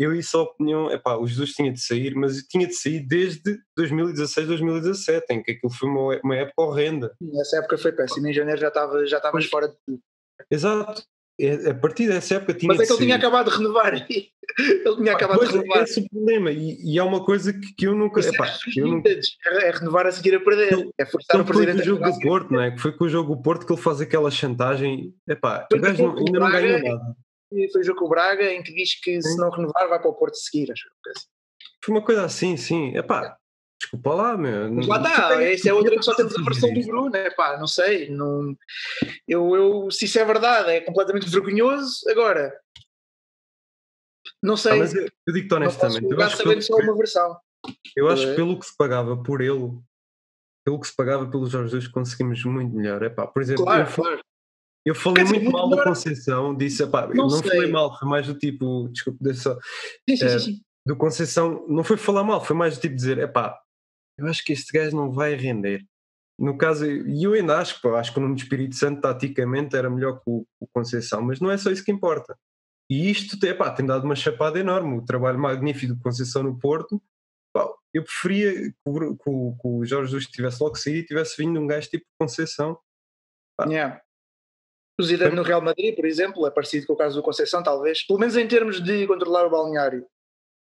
eu 0.00 0.12
isso 0.12 0.36
a 0.36 0.42
opinião, 0.42 0.90
é 0.90 0.98
pá, 0.98 1.16
o 1.16 1.28
Jesus 1.28 1.52
tinha 1.52 1.72
de 1.72 1.80
sair, 1.80 2.16
mas 2.16 2.38
tinha 2.38 2.66
de 2.66 2.74
sair 2.74 3.06
desde 3.06 3.56
2016, 3.76 4.48
2017, 4.48 5.26
em 5.30 5.42
que 5.44 5.52
aquilo 5.52 5.72
foi 5.72 5.88
uma, 5.88 6.20
uma 6.24 6.36
época 6.36 6.62
horrenda. 6.62 7.14
Nessa 7.20 7.58
época 7.58 7.78
foi 7.78 7.92
péssimo. 7.92 8.26
Em 8.26 8.32
janeiro 8.32 8.60
já 8.60 8.68
estava 8.68 9.06
já 9.06 9.18
estavas 9.18 9.44
Pois. 9.44 9.46
fora 9.46 9.68
de 9.68 9.76
tudo. 9.86 10.02
Exato. 10.50 11.02
É- 11.38 11.70
A 11.70 11.74
partir 11.74 12.06
dessa 12.08 12.36
época 12.36 12.54
tinha 12.54 12.68
Mas 12.72 12.80
é 12.80 12.86
que 12.86 12.92
ele 12.92 12.98
tinha 13.04 13.16
acabado 13.16 13.50
de 13.50 13.56
renovar. 13.58 13.92
ele 14.08 14.96
tinha 14.96 15.12
acabado 15.12 15.40
de 15.40 15.46
é 15.46 15.50
renovar. 15.60 15.82
esse 15.82 16.00
o 16.00 16.08
problema. 16.08 16.50
E, 16.50 16.98
é 16.98 17.02
uma 17.02 17.22
coisa 17.24 17.52
que, 17.52 17.86
eu 17.86 17.94
nunca. 17.94 18.20
É 18.20 18.28
Epá, 18.28 18.56
eu 18.74 18.86
nunca. 18.86 19.10
É 19.10 19.20
é 19.68 19.70
renovar 19.70 20.06
a 20.06 20.12
seguir 20.12 20.34
a 20.34 20.40
perder. 20.40 20.72
Ele- 20.72 20.90
É 20.98 21.04
forçar 21.04 21.36
o 21.36 21.42
Então 21.42 21.46
foi 21.46 21.54
com 21.54 21.62
presidente 21.64 21.82
o 21.82 21.84
jogo 21.84 22.10
do 22.10 22.20
Porto, 22.20 22.52
não 22.52 22.60
é? 22.62 22.70
Que 22.70 22.78
foi 22.78 22.92
com 22.96 23.04
o 23.04 23.08
jogo 23.08 23.34
do 23.36 23.42
Porto 23.42 23.66
que 23.66 23.72
ele 23.72 23.82
faz 23.82 24.00
aquela 24.00 24.30
chantagem. 24.30 25.14
Epá, 25.28 25.66
o 25.70 25.78
gajo 25.78 26.16
ainda 26.16 26.38
não 26.40 26.50
ganhou 26.50 26.82
nada. 26.82 27.16
Foi 27.72 27.80
o 27.80 27.84
jogo 27.84 27.98
com 28.00 28.06
o 28.06 28.08
Braga 28.08 28.50
em 28.52 28.62
que 28.62 28.72
diz 28.74 28.98
que 29.00 29.20
se 29.22 29.36
não 29.36 29.50
renovar 29.50 29.88
vai 29.88 30.00
para 30.00 30.10
o 30.10 30.14
Porto 30.14 30.36
seguir. 30.36 30.72
Acho. 30.72 30.84
que 30.84 31.20
Foi 31.84 31.94
uma 31.94 32.02
coisa 32.04 32.24
assim, 32.24 32.56
sim. 32.56 32.96
Epá, 32.96 33.36
desculpa 33.80 34.14
lá, 34.14 34.36
meu. 34.36 34.72
Mas 34.72 34.86
lá 34.86 34.98
Não- 34.98 35.06
está, 35.10 35.42
essa 35.42 35.68
é 35.68 35.72
outra 35.72 35.96
que 35.96 36.02
só 36.02 36.14
temos 36.14 36.34
a 36.38 36.42
versão 36.42 36.72
do. 36.72 36.80
Bruno, 36.86 37.16
é 37.16 37.30
pá, 37.30 37.56
não 37.58 37.66
sei. 37.66 38.08
Não, 38.10 38.56
eu, 39.28 39.54
eu, 39.54 39.90
se 39.90 40.04
isso 40.06 40.18
é 40.18 40.24
verdade, 40.24 40.70
é 40.70 40.80
completamente 40.80 41.28
vergonhoso. 41.28 42.00
Agora, 42.08 42.52
não 44.42 44.54
Ah, 44.54 44.58
sei. 44.58 44.78
mas 44.78 44.94
eu, 44.94 45.08
eu 45.26 45.34
digo-te 45.34 45.50
não 45.50 45.56
honestamente, 45.58 46.10
eu 46.10 46.20
acho, 46.22 46.36
que 46.36 46.42
sabendo 46.42 46.62
só 46.62 46.76
uma 46.76 46.96
versão. 46.96 47.36
eu 47.96 48.08
acho 48.08 48.22
que 48.26 48.32
É. 48.32 48.34
pelo 48.34 48.58
que 48.58 48.66
se 48.66 48.76
pagava 48.76 49.16
por 49.22 49.40
ele, 49.40 49.78
pelo 50.64 50.80
que 50.80 50.86
se 50.88 50.96
pagava 50.96 51.28
pelo 51.30 51.46
Jorge 51.46 51.70
Jesus, 51.70 51.88
conseguimos 51.88 52.42
muito 52.44 52.74
melhor. 52.74 53.02
Epá, 53.02 53.26
por 53.26 53.42
exemplo, 53.42 53.64
Claro, 53.64 53.88
eu, 53.88 53.94
claro. 53.94 54.20
eu 54.84 54.94
falei 54.94 55.22
dizer, 55.24 55.34
muito 55.34 55.44
muito 55.44 55.56
mal 55.56 55.64
do 55.68 55.70
melhor- 55.76 55.84
Conceição, 55.88 56.54
disse, 56.56 56.82
epá, 56.82 57.02
eu 57.04 57.14
Não 57.14 57.24
não 57.28 57.30
sei. 57.30 57.50
falei 57.50 57.70
mal, 57.70 57.98
foi 57.98 58.08
mais 58.08 58.26
do 58.26 58.34
tipo, 58.38 58.88
desculpa, 58.88 59.18
deixa 59.22 59.40
só, 59.40 59.58
Sim, 60.08 60.16
sim, 60.16 60.24
É, 60.24 60.28
sim, 60.30 60.38
sim. 60.38 60.60
do 60.84 60.96
Conceição 60.96 61.64
não 61.68 61.84
foi 61.84 61.96
falar 61.96 62.24
mal, 62.24 62.44
foi 62.44 62.56
mais 62.56 62.76
do 62.76 62.80
tipo 62.80 62.94
dizer, 62.94 63.18
epá, 63.18 63.58
eu 64.18 64.26
acho 64.26 64.44
que 64.44 64.52
este 64.52 64.72
gajo 64.72 64.96
não 64.96 65.10
vai 65.10 65.34
render. 65.34 65.84
No 66.38 66.58
caso, 66.58 66.84
e 66.86 67.22
eu 67.24 67.32
ainda 67.32 67.58
acho, 67.58 67.80
pá, 67.80 67.98
acho 67.98 68.12
que 68.12 68.18
o 68.18 68.22
Nuno 68.22 68.36
Espírito 68.36 68.74
Santo 68.74 69.00
taticamente 69.00 69.74
era 69.74 69.88
melhor 69.88 70.16
que 70.18 70.24
o, 70.26 70.46
o 70.60 70.66
Conceição, 70.68 71.22
mas 71.22 71.40
não 71.40 71.50
é 71.50 71.56
só 71.56 71.70
isso 71.70 71.84
que 71.84 71.90
importa. 71.92 72.38
E 72.90 73.10
isto 73.10 73.42
epá, 73.46 73.70
tem 73.70 73.86
dado 73.86 74.04
uma 74.04 74.14
chapada 74.14 74.58
enorme, 74.58 74.96
o 74.98 75.04
trabalho 75.04 75.38
magnífico 75.38 75.94
do 75.94 76.00
Conceição 76.02 76.42
no 76.42 76.58
Porto. 76.58 77.02
Pá, 77.54 77.66
eu 77.92 78.04
preferia 78.04 78.52
que 78.70 78.74
o, 78.84 79.16
que 79.16 79.30
o- 79.30 79.56
que 79.60 79.68
o 79.68 79.84
Jorge 79.86 80.10
Jesus 80.12 80.26
tivesse 80.30 80.62
logo 80.62 80.76
saído 80.76 80.98
e 80.98 81.06
tivesse 81.06 81.36
vindo 81.42 81.58
um 81.58 81.66
gajo 81.66 81.88
tipo 81.88 82.04
Conceição. 82.20 82.78
pá. 83.56 83.66
Yeah. 83.66 84.00
O 85.00 85.02
Zidane 85.02 85.34
no 85.34 85.42
Real 85.42 85.60
Madrid, 85.60 85.94
por 85.94 86.06
exemplo, 86.06 86.46
é 86.46 86.50
parecido 86.50 86.86
com 86.86 86.92
o 86.94 86.96
caso 86.96 87.16
do 87.16 87.22
Conceição, 87.22 87.62
talvez, 87.62 88.06
pelo 88.06 88.18
menos 88.18 88.36
em 88.36 88.46
termos 88.48 88.82
de 88.82 89.06
controlar 89.06 89.46
o 89.46 89.50
balneário. 89.50 90.06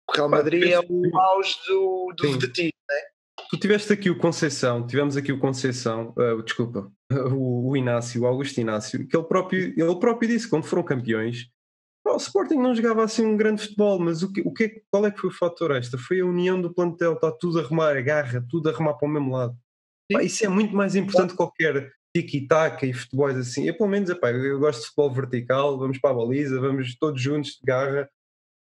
O 0.10 0.14
Real 0.14 0.30
Madrid 0.30 0.72
é 0.72 0.80
o 0.80 1.18
auge 1.20 1.58
do, 1.68 2.14
do 2.18 2.28
Sim. 2.28 2.70
Tu 3.50 3.58
tiveste 3.58 3.92
aqui 3.94 4.10
o 4.10 4.18
Conceição, 4.18 4.86
tivemos 4.86 5.18
aqui 5.18 5.32
o 5.32 5.40
Conceição, 5.40 6.14
uh, 6.18 6.42
desculpa, 6.44 6.92
o, 7.32 7.70
o, 7.70 7.78
Inácio, 7.78 8.22
o 8.22 8.26
Augusto 8.26 8.60
Inácio, 8.60 9.08
que 9.08 9.16
ele 9.16 9.26
próprio, 9.26 9.74
ele 9.78 10.00
próprio 10.00 10.30
disse 10.30 10.50
quando 10.50 10.64
foram 10.64 10.84
campeões, 10.84 11.50
o 12.06 12.18
Sporting 12.18 12.56
não 12.56 12.76
jogava 12.76 13.04
assim 13.04 13.26
um 13.26 13.36
grande 13.36 13.64
futebol, 13.64 14.00
mas 14.00 14.22
o 14.22 14.32
que, 14.32 14.42
o 14.42 14.54
que, 14.54 14.84
qual 14.92 15.06
é 15.06 15.12
que 15.12 15.20
foi 15.20 15.30
o 15.30 15.34
fator 15.34 15.72
esta? 15.72 15.98
Foi 15.98 16.20
a 16.20 16.26
união 16.26 16.62
do 16.62 16.74
plantel, 16.74 17.14
está 17.14 17.32
tudo 17.32 17.60
a 17.60 17.68
remar, 17.68 17.98
a 17.98 18.02
garra, 18.02 18.46
tudo 18.48 18.70
a 18.70 18.72
remar 18.72 18.94
para 18.94 19.08
o 19.08 19.12
mesmo 19.12 19.32
lado. 19.32 19.58
Pá, 20.12 20.22
isso 20.22 20.46
é 20.46 20.48
muito 20.48 20.76
mais 20.76 20.96
importante 20.96 21.32
que 21.32 21.38
qualquer 21.38 21.92
tiki-taka 22.16 22.86
e 22.86 22.94
futebol 22.94 23.28
assim. 23.28 23.68
Eu, 23.68 23.76
pelo 23.76 23.90
menos, 23.90 24.10
epá, 24.10 24.32
eu 24.32 24.60
gosto 24.60 24.82
de 24.82 24.86
futebol 24.88 25.12
vertical, 25.12 25.80
vamos 25.80 25.98
para 25.98 26.12
a 26.12 26.14
baliza, 26.14 26.62
vamos 26.62 26.96
todos 26.96 27.20
juntos 27.20 27.54
de 27.54 27.66
garra. 27.66 28.08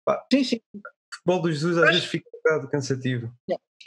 Pá, 0.06 0.26
sim, 0.32 0.44
sim. 0.44 0.62
Futebol 1.16 1.42
dos 1.42 1.54
Jesus 1.54 1.78
às 1.78 1.90
vezes 1.90 2.06
fica 2.06 2.28
um 2.28 2.38
bocado 2.38 2.70
cansativo. 2.70 3.32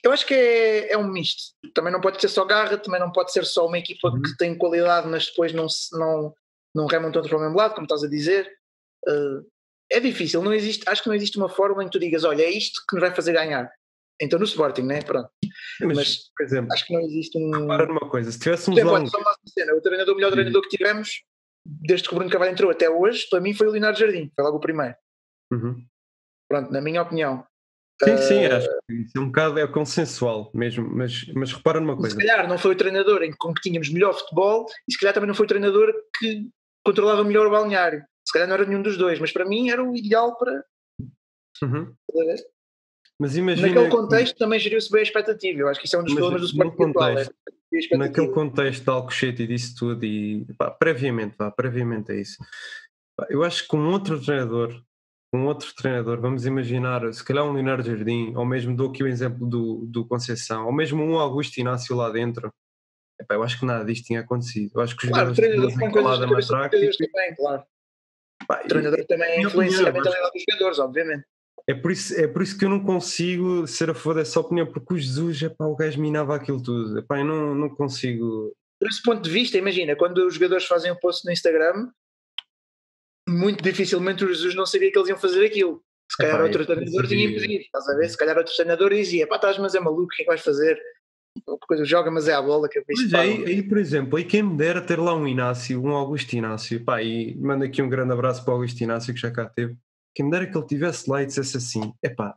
Eu 0.03 0.13
acho 0.13 0.27
que 0.27 0.35
é, 0.35 0.93
é 0.93 0.99
um 0.99 1.11
misto. 1.11 1.55
Também 1.75 1.93
não 1.93 2.01
pode 2.01 2.21
ser 2.21 2.29
só 2.29 2.45
garra, 2.45 2.79
também 2.79 3.01
não 3.01 3.11
pode 3.11 3.33
ser 3.33 3.45
só 3.45 3.67
uma 3.67 3.79
equipa 3.79 4.09
uhum. 4.09 4.23
que 4.23 4.37
tem 4.37 4.57
qualidade, 4.57 5.09
mas 5.09 5.27
depois 5.27 5.53
não, 5.53 5.67
não, 5.93 6.35
não 6.75 6.87
remam 6.87 7.11
todos 7.11 7.29
para 7.29 7.39
o 7.39 7.41
mesmo 7.41 7.57
lado, 7.57 7.75
como 7.75 7.85
estás 7.85 8.05
a 8.05 8.09
dizer. 8.09 8.49
Uh, 9.07 9.45
é 9.91 10.01
difícil, 10.01 10.43
não 10.43 10.53
existe, 10.53 10.89
acho 10.89 11.03
que 11.03 11.09
não 11.09 11.17
existe 11.17 11.39
uma 11.39 11.49
forma 11.49 11.83
em 11.83 11.87
que 11.87 11.93
tu 11.93 11.99
digas, 11.99 12.23
olha, 12.25 12.43
é 12.43 12.51
isto 12.51 12.83
que 12.89 12.95
nos 12.95 13.01
vai 13.01 13.15
fazer 13.15 13.33
ganhar. 13.33 13.71
Então 14.21 14.39
no 14.39 14.45
Sporting, 14.45 14.83
né? 14.83 15.01
Pronto. 15.03 15.31
Mas, 15.81 15.97
mas 15.97 16.17
por 16.37 16.45
exemplo, 16.45 16.73
acho 16.73 16.87
que 16.87 16.93
não 16.93 17.01
existe 17.01 17.39
um. 17.39 17.51
Repara 17.51 17.87
numa 17.87 18.09
coisa, 18.09 18.33
se 18.33 18.39
tivéssemos. 18.39 18.79
Um... 18.79 19.07
Cena, 19.47 19.75
o 19.75 19.81
treinador, 19.81 20.15
o 20.15 20.17
melhor 20.17 20.33
treinador 20.33 20.63
que 20.63 20.77
tivemos, 20.77 21.23
desde 21.65 22.09
que 22.09 22.15
o 22.15 22.17
Bruno 22.17 22.31
Carvalho 22.31 22.53
entrou 22.53 22.71
até 22.71 22.91
hoje, 22.91 23.27
para 23.31 23.41
mim 23.41 23.55
foi 23.55 23.69
o 23.69 23.71
Leonardo 23.71 23.99
Jardim, 23.99 24.31
foi 24.35 24.45
logo 24.45 24.57
o 24.57 24.61
primeiro. 24.61 24.97
Uhum. 25.53 25.85
Pronto, 26.49 26.73
na 26.73 26.81
minha 26.81 27.03
opinião. 27.03 27.45
Sim, 28.03 28.17
sim, 28.19 28.45
acho 28.47 28.69
que 28.69 28.95
isso 28.95 29.13
é 29.17 29.21
um 29.21 29.27
bocado 29.27 29.59
é 29.59 29.67
consensual 29.67 30.53
mesmo, 30.55 30.89
mas, 30.89 31.27
mas 31.35 31.53
repara 31.53 31.81
numa 31.81 31.97
coisa. 31.97 32.11
Se 32.11 32.17
calhar 32.17 32.49
não 32.49 32.57
foi 32.57 32.73
o 32.73 32.77
treinador 32.77 33.23
em, 33.23 33.33
com 33.33 33.53
que 33.53 33.61
tínhamos 33.61 33.91
melhor 33.91 34.15
futebol 34.15 34.67
e 34.89 34.93
se 34.93 34.99
calhar 34.99 35.13
também 35.13 35.27
não 35.27 35.35
foi 35.35 35.47
o 35.47 35.49
treinador 35.49 35.93
que 36.17 36.49
controlava 36.85 37.25
melhor 37.25 37.47
o 37.49 37.51
balneário. 37.51 38.05
Se 38.25 38.33
calhar 38.33 38.47
não 38.47 38.55
era 38.55 38.65
nenhum 38.65 38.83
dos 38.83 38.97
dois, 38.97 39.19
mas 39.19 39.33
para 39.33 39.45
mim 39.45 39.71
era 39.71 39.83
o 39.83 39.97
ideal 39.97 40.37
para. 40.37 40.65
Uhum. 41.63 41.93
Mas 43.19 43.37
imagina. 43.37 43.69
Naquele 43.69 43.91
contexto 43.91 44.37
também 44.37 44.61
geriu-se 44.61 44.93
bem 44.93 45.01
a 45.01 45.03
expectativa. 45.03 45.61
Eu 45.61 45.69
acho 45.69 45.81
que 45.81 45.87
isso 45.87 45.97
é 45.97 45.99
um 45.99 46.05
dos 46.05 46.15
problemas 46.15 46.41
do 46.43 46.47
Sporting 46.47 46.77
contexto, 46.77 47.35
atual, 47.35 47.93
é 47.93 47.97
Naquele 47.97 48.29
contexto 48.29 48.85
de 48.85 48.91
Alcochete 48.91 49.43
e 49.43 49.47
disso 49.47 49.75
tudo, 49.77 50.05
e 50.05 50.47
pá, 50.57 50.71
previamente, 50.71 51.35
pá, 51.37 51.51
previamente 51.51 52.13
é 52.13 52.21
isso. 52.21 52.37
Pá, 53.17 53.27
eu 53.29 53.43
acho 53.43 53.63
que 53.63 53.69
com 53.69 53.89
outro 53.89 54.21
treinador, 54.23 54.81
com 55.31 55.45
outro 55.45 55.75
treinador, 55.75 56.21
vamos 56.21 56.47
imaginar, 56.47 57.13
se 57.13 57.23
calhar 57.23 57.45
um 57.45 57.53
Leonardo 57.53 57.83
Jardim, 57.83 58.33
ou 58.35 58.47
mesmo 58.47 58.75
dou 58.75 58.91
aqui 58.91 59.03
o 59.03 59.07
exemplo 59.07 59.47
do, 59.47 59.85
do 59.87 60.07
Conceição, 60.07 60.67
ou 60.67 60.73
mesmo 60.73 61.03
um 61.03 61.19
Augusto 61.19 61.59
Inácio 61.59 61.95
lá 61.95 62.09
dentro, 62.11 62.53
epá, 63.21 63.35
eu 63.35 63.43
acho 63.43 63.59
que 63.59 63.67
nada 63.67 63.85
disto 63.85 64.07
tinha 64.07 64.21
acontecido. 64.21 64.73
Eu 64.75 64.81
acho 64.81 64.97
que 64.97 65.05
os 65.05 65.11
claro, 65.11 65.35
jogadores 65.35 65.77
têm 65.77 65.91
coisas 65.91 66.21
na 66.21 66.27
matraca. 66.27 66.79
Também, 66.79 67.35
claro. 67.37 67.63
Pá, 68.47 68.63
o 68.65 68.69
treinador 68.69 69.05
também 69.07 69.43
influencia 69.43 69.89
a 69.89 69.93
mentalidade 69.93 70.31
dos 70.33 70.45
jogadores, 70.49 70.79
obviamente. 70.79 71.25
É 71.69 71.75
por, 71.75 71.93
isso, 71.93 72.19
é 72.19 72.27
por 72.27 72.43
isso 72.43 72.57
que 72.57 72.65
eu 72.65 72.71
não 72.71 72.83
consigo 72.83 73.67
ser 73.67 73.91
a 73.91 73.95
favor 73.95 74.15
dessa 74.15 74.41
opinião, 74.41 74.67
porque 74.67 74.95
o 74.95 74.97
Jesus, 74.97 75.43
epá, 75.43 75.67
o 75.67 75.77
gajo 75.77 76.01
minava 76.01 76.35
aquilo 76.35 76.63
tudo. 76.63 76.99
Epá, 76.99 77.19
eu 77.19 77.27
não, 77.27 77.55
não 77.55 77.69
consigo. 77.69 78.55
Por 78.81 78.89
esse 78.89 79.03
ponto 79.03 79.21
de 79.21 79.29
vista, 79.29 79.59
imagina, 79.59 79.95
quando 79.95 80.27
os 80.27 80.35
jogadores 80.35 80.65
fazem 80.65 80.91
um 80.91 80.97
post 80.97 81.27
no 81.27 81.33
Instagram, 81.33 81.91
muito 83.29 83.63
dificilmente 83.63 84.25
o 84.25 84.29
Jesus 84.29 84.55
não 84.55 84.67
sabia 84.67 84.91
que 84.91 84.99
eles 84.99 85.09
iam 85.09 85.19
fazer 85.19 85.45
aquilo. 85.45 85.83
Se 86.11 86.17
calhar 86.17 86.37
epá, 86.37 86.45
outro 86.45 86.65
treinador 86.65 87.07
tinha 87.07 87.25
impedido, 87.25 87.61
estás 87.61 87.89
a 87.89 87.95
ver? 87.95 88.09
Se 88.09 88.17
calhar 88.17 88.37
outro 88.37 88.55
treinador 88.55 88.95
dizia, 88.95 89.27
pá, 89.27 89.37
estás, 89.37 89.59
mas 89.59 89.75
é 89.75 89.81
maluco, 89.81 90.05
o 90.05 90.09
que 90.09 90.23
é 90.23 90.25
que 90.25 90.31
vais 90.31 90.41
fazer? 90.41 90.81
coisa, 91.69 91.85
joga, 91.85 92.11
mas 92.11 92.27
é 92.27 92.35
a 92.35 92.43
bola 92.43 92.69
que 92.69 92.79
é 92.79 92.83
Pois 92.83 93.15
aí, 93.15 93.45
aí, 93.45 93.63
por 93.63 93.79
exemplo, 93.79 94.17
aí 94.19 94.25
quem 94.25 94.43
me 94.43 94.57
dera 94.57 94.81
ter 94.81 94.99
lá 94.99 95.15
um 95.15 95.29
Inácio, 95.29 95.81
um 95.81 95.91
Augusto 95.91 96.33
Inácio, 96.33 96.83
pá, 96.85 97.03
e 97.03 97.37
manda 97.37 97.65
aqui 97.65 97.81
um 97.81 97.89
grande 97.89 98.13
abraço 98.13 98.45
para 98.45 98.53
o 98.53 98.55
Augusto 98.55 98.81
Inácio 98.81 99.15
que 99.15 99.21
já 99.21 99.31
cá 99.31 99.45
teve 99.45 99.77
quem 100.19 100.25
me 100.25 100.33
dera 100.33 100.47
que 100.47 100.59
ele 100.59 100.67
tivesse 100.67 101.09
lá 101.09 101.23
e 101.23 101.27
dissesse 101.27 101.57
assim: 101.57 101.93
epá, 102.03 102.35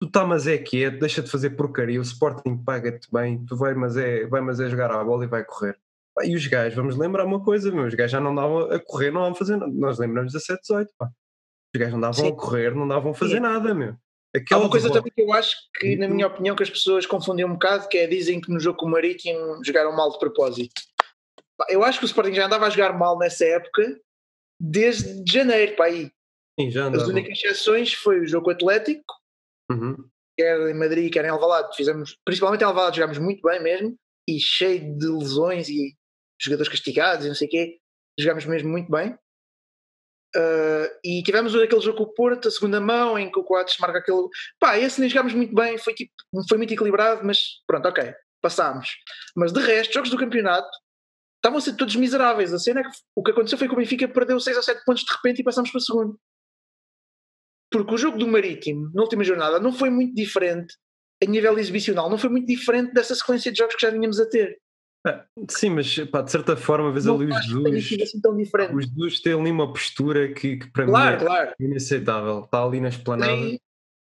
tu 0.00 0.08
está 0.08 0.26
mas 0.26 0.48
é 0.48 0.58
quieto, 0.58 0.98
deixa 0.98 1.22
de 1.22 1.30
fazer 1.30 1.50
porcaria, 1.50 2.00
o 2.00 2.02
Sporting 2.02 2.56
paga-te 2.56 3.08
bem, 3.12 3.44
tu 3.44 3.56
vai 3.56 3.72
mas, 3.72 3.96
é, 3.96 4.26
vai 4.26 4.40
mas 4.40 4.58
é 4.58 4.68
jogar 4.68 4.90
à 4.90 5.04
bola 5.04 5.24
e 5.24 5.28
vai 5.28 5.44
correr. 5.44 5.78
E 6.24 6.34
os 6.34 6.46
gajos, 6.46 6.74
vamos 6.74 6.96
lembrar 6.96 7.24
uma 7.24 7.42
coisa, 7.42 7.70
meu, 7.70 7.84
os 7.84 7.94
gajos 7.94 8.12
já 8.12 8.20
não 8.20 8.34
davam 8.34 8.70
a 8.70 8.78
correr, 8.78 9.10
não 9.10 9.20
davam 9.20 9.34
a 9.34 9.38
fazer 9.38 9.56
nada. 9.56 9.72
Nós 9.72 9.98
lembramos 9.98 10.32
17, 10.32 10.60
18, 10.62 10.90
pá. 10.98 11.10
Os 11.74 11.78
gajos 11.78 11.94
não 11.94 12.00
davam 12.00 12.24
Sim. 12.24 12.28
a 12.28 12.32
correr, 12.32 12.74
não 12.74 12.88
davam 12.88 13.10
a 13.12 13.14
fazer 13.14 13.36
Sim. 13.36 13.40
nada, 13.40 13.74
meu. 13.74 13.96
Aquela 14.34 14.60
Há 14.60 14.64
uma 14.64 14.70
coisa 14.70 14.92
também 14.92 15.12
que 15.12 15.22
eu 15.22 15.32
acho 15.32 15.56
que, 15.74 15.96
na 15.96 16.06
minha 16.06 16.26
opinião, 16.26 16.54
que 16.54 16.62
as 16.62 16.70
pessoas 16.70 17.04
confundem 17.04 17.44
um 17.44 17.54
bocado, 17.54 17.88
que 17.88 17.98
é 17.98 18.06
dizem 18.06 18.40
que 18.40 18.50
no 18.50 18.60
jogo 18.60 18.78
com 18.78 18.86
o 18.86 18.90
Marítimo 18.90 19.64
jogaram 19.64 19.94
mal 19.94 20.10
de 20.10 20.18
propósito. 20.18 20.80
Eu 21.68 21.82
acho 21.84 21.98
que 21.98 22.04
o 22.04 22.06
Sporting 22.06 22.34
já 22.34 22.46
andava 22.46 22.66
a 22.66 22.70
jogar 22.70 22.96
mal 22.96 23.18
nessa 23.18 23.44
época 23.44 24.00
desde 24.60 25.24
janeiro, 25.30 25.74
para 25.74 25.86
aí. 25.86 26.10
Sim, 26.58 26.70
já 26.70 26.88
As 26.88 27.08
únicas 27.08 27.38
exceções 27.38 27.92
foi 27.94 28.20
o 28.20 28.26
jogo 28.26 28.50
Atlético, 28.50 29.14
uhum. 29.70 29.96
quer 30.38 30.60
em 30.68 30.74
Madrid, 30.74 31.12
quer 31.12 31.24
em 31.24 31.28
Alvalade. 31.28 31.74
Fizemos, 31.74 32.16
principalmente 32.24 32.60
em 32.60 32.64
Alvalade 32.64 32.96
jogámos 32.96 33.18
muito 33.18 33.42
bem 33.42 33.62
mesmo, 33.62 33.96
e 34.28 34.38
cheio 34.38 34.96
de 34.96 35.06
lesões 35.06 35.68
e 35.68 35.96
jogadores 36.40 36.70
castigados 36.70 37.24
e 37.24 37.28
não 37.28 37.34
sei 37.34 37.46
o 37.46 37.50
quê. 37.50 37.78
Jogámos 38.18 38.44
mesmo 38.46 38.70
muito 38.70 38.90
bem. 38.90 39.16
Uh, 40.36 40.86
e 41.04 41.22
tivemos 41.24 41.54
aquele 41.56 41.80
jogo 41.80 41.98
com 41.98 42.04
o 42.04 42.14
Porto, 42.14 42.46
a 42.46 42.50
segunda 42.50 42.80
mão, 42.80 43.18
em 43.18 43.30
que 43.30 43.38
o 43.38 43.44
Coates 43.44 43.78
marca 43.78 43.98
aquele. 43.98 44.28
Pá, 44.60 44.78
esse 44.78 45.00
nem 45.00 45.10
jogámos 45.10 45.34
muito 45.34 45.54
bem, 45.54 45.76
foi, 45.76 45.92
tipo, 45.92 46.12
foi 46.48 46.56
muito 46.56 46.72
equilibrado, 46.72 47.24
mas 47.24 47.40
pronto, 47.66 47.88
ok, 47.88 48.14
passámos. 48.40 48.88
Mas 49.36 49.52
de 49.52 49.60
resto, 49.60 49.92
jogos 49.92 50.10
do 50.10 50.16
campeonato 50.16 50.70
estavam 51.36 51.58
a 51.58 51.60
ser 51.60 51.74
todos 51.76 51.96
miseráveis. 51.96 52.52
A 52.52 52.58
cena 52.58 52.80
é 52.80 52.82
que 52.84 52.90
o 53.16 53.22
que 53.22 53.32
aconteceu 53.32 53.58
foi 53.58 53.66
que 53.66 53.74
o 53.74 53.76
Benfica 53.76 54.06
perdeu 54.06 54.38
6 54.38 54.56
ou 54.56 54.62
7 54.62 54.84
pontos 54.84 55.02
de 55.02 55.12
repente 55.12 55.40
e 55.40 55.44
passámos 55.44 55.70
para 55.70 55.78
o 55.78 55.82
segundo. 55.82 56.20
Porque 57.72 57.94
o 57.94 57.98
jogo 57.98 58.18
do 58.18 58.26
Marítimo, 58.26 58.90
na 58.94 59.02
última 59.02 59.24
jornada, 59.24 59.58
não 59.58 59.72
foi 59.72 59.90
muito 59.90 60.14
diferente, 60.14 60.74
a 61.22 61.26
nível 61.26 61.58
exibicional, 61.58 62.10
não 62.10 62.18
foi 62.18 62.30
muito 62.30 62.46
diferente 62.46 62.92
dessa 62.92 63.14
sequência 63.14 63.50
de 63.50 63.58
jogos 63.58 63.74
que 63.74 63.86
já 63.86 63.90
vínhamos 63.90 64.20
a 64.20 64.28
ter. 64.28 64.60
Ah, 65.06 65.24
sim, 65.48 65.70
mas 65.70 65.98
pá, 66.10 66.22
de 66.22 66.30
certa 66.30 66.56
forma, 66.56 66.92
vês 66.92 67.06
ali 67.06 67.26
os 67.26 67.46
Jesus. 67.46 68.02
Assim 68.02 68.20
tão 68.20 68.36
diferente. 68.36 68.74
Os 68.74 68.84
Jesus 68.86 69.20
têm 69.20 69.32
ali 69.32 69.50
uma 69.50 69.72
postura 69.72 70.32
que, 70.32 70.58
que 70.58 70.70
para 70.70 70.84
claro, 70.84 71.16
mim 71.16 71.22
é 71.22 71.26
claro. 71.26 71.54
inaceitável. 71.58 72.40
Está 72.44 72.64
ali 72.64 72.80
na 72.80 72.88
esplanada. 72.88 73.32
Tem, 73.32 73.60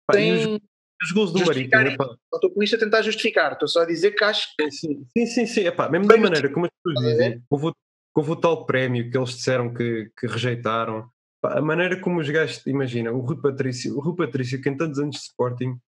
pá, 0.06 0.12
tem... 0.14 0.54
Os, 0.54 0.60
os 1.02 1.12
gols 1.12 1.32
do 1.32 1.44
Marítimo. 1.44 1.82
Não 1.82 2.16
estou 2.34 2.50
com 2.50 2.62
isto 2.62 2.76
a 2.76 2.78
tentar 2.78 3.02
justificar, 3.02 3.52
estou 3.52 3.68
só 3.68 3.82
a 3.82 3.86
dizer 3.86 4.12
que 4.12 4.24
acho 4.24 4.48
que. 4.56 4.70
Sim, 4.70 5.04
sim, 5.16 5.26
sim. 5.26 5.46
sim. 5.46 5.66
Epá, 5.66 5.88
mesmo 5.88 6.06
da 6.06 6.16
maneira 6.16 6.48
como 6.48 6.66
as 6.66 6.72
pessoas 6.72 7.06
dizem, 7.06 7.42
houve, 7.50 7.72
houve 8.14 8.30
o 8.30 8.36
tal 8.36 8.64
prémio 8.64 9.10
que 9.10 9.18
eles 9.18 9.30
disseram 9.30 9.74
que, 9.74 10.10
que 10.18 10.26
rejeitaram 10.26 11.08
a 11.44 11.60
maneira 11.60 12.00
como 12.00 12.20
os 12.20 12.30
gajos, 12.30 12.64
imagina, 12.66 13.12
o 13.12 13.20
Rui 13.20 13.40
Patrício, 13.40 13.96
o 13.96 14.00
Rui 14.00 14.16
Patrício 14.16 14.60
que 14.60 14.68
em 14.68 14.76
tantos 14.76 14.98
anos 14.98 15.16
de 15.16 15.22
Sporting, 15.22 15.76
pá, 15.76 15.93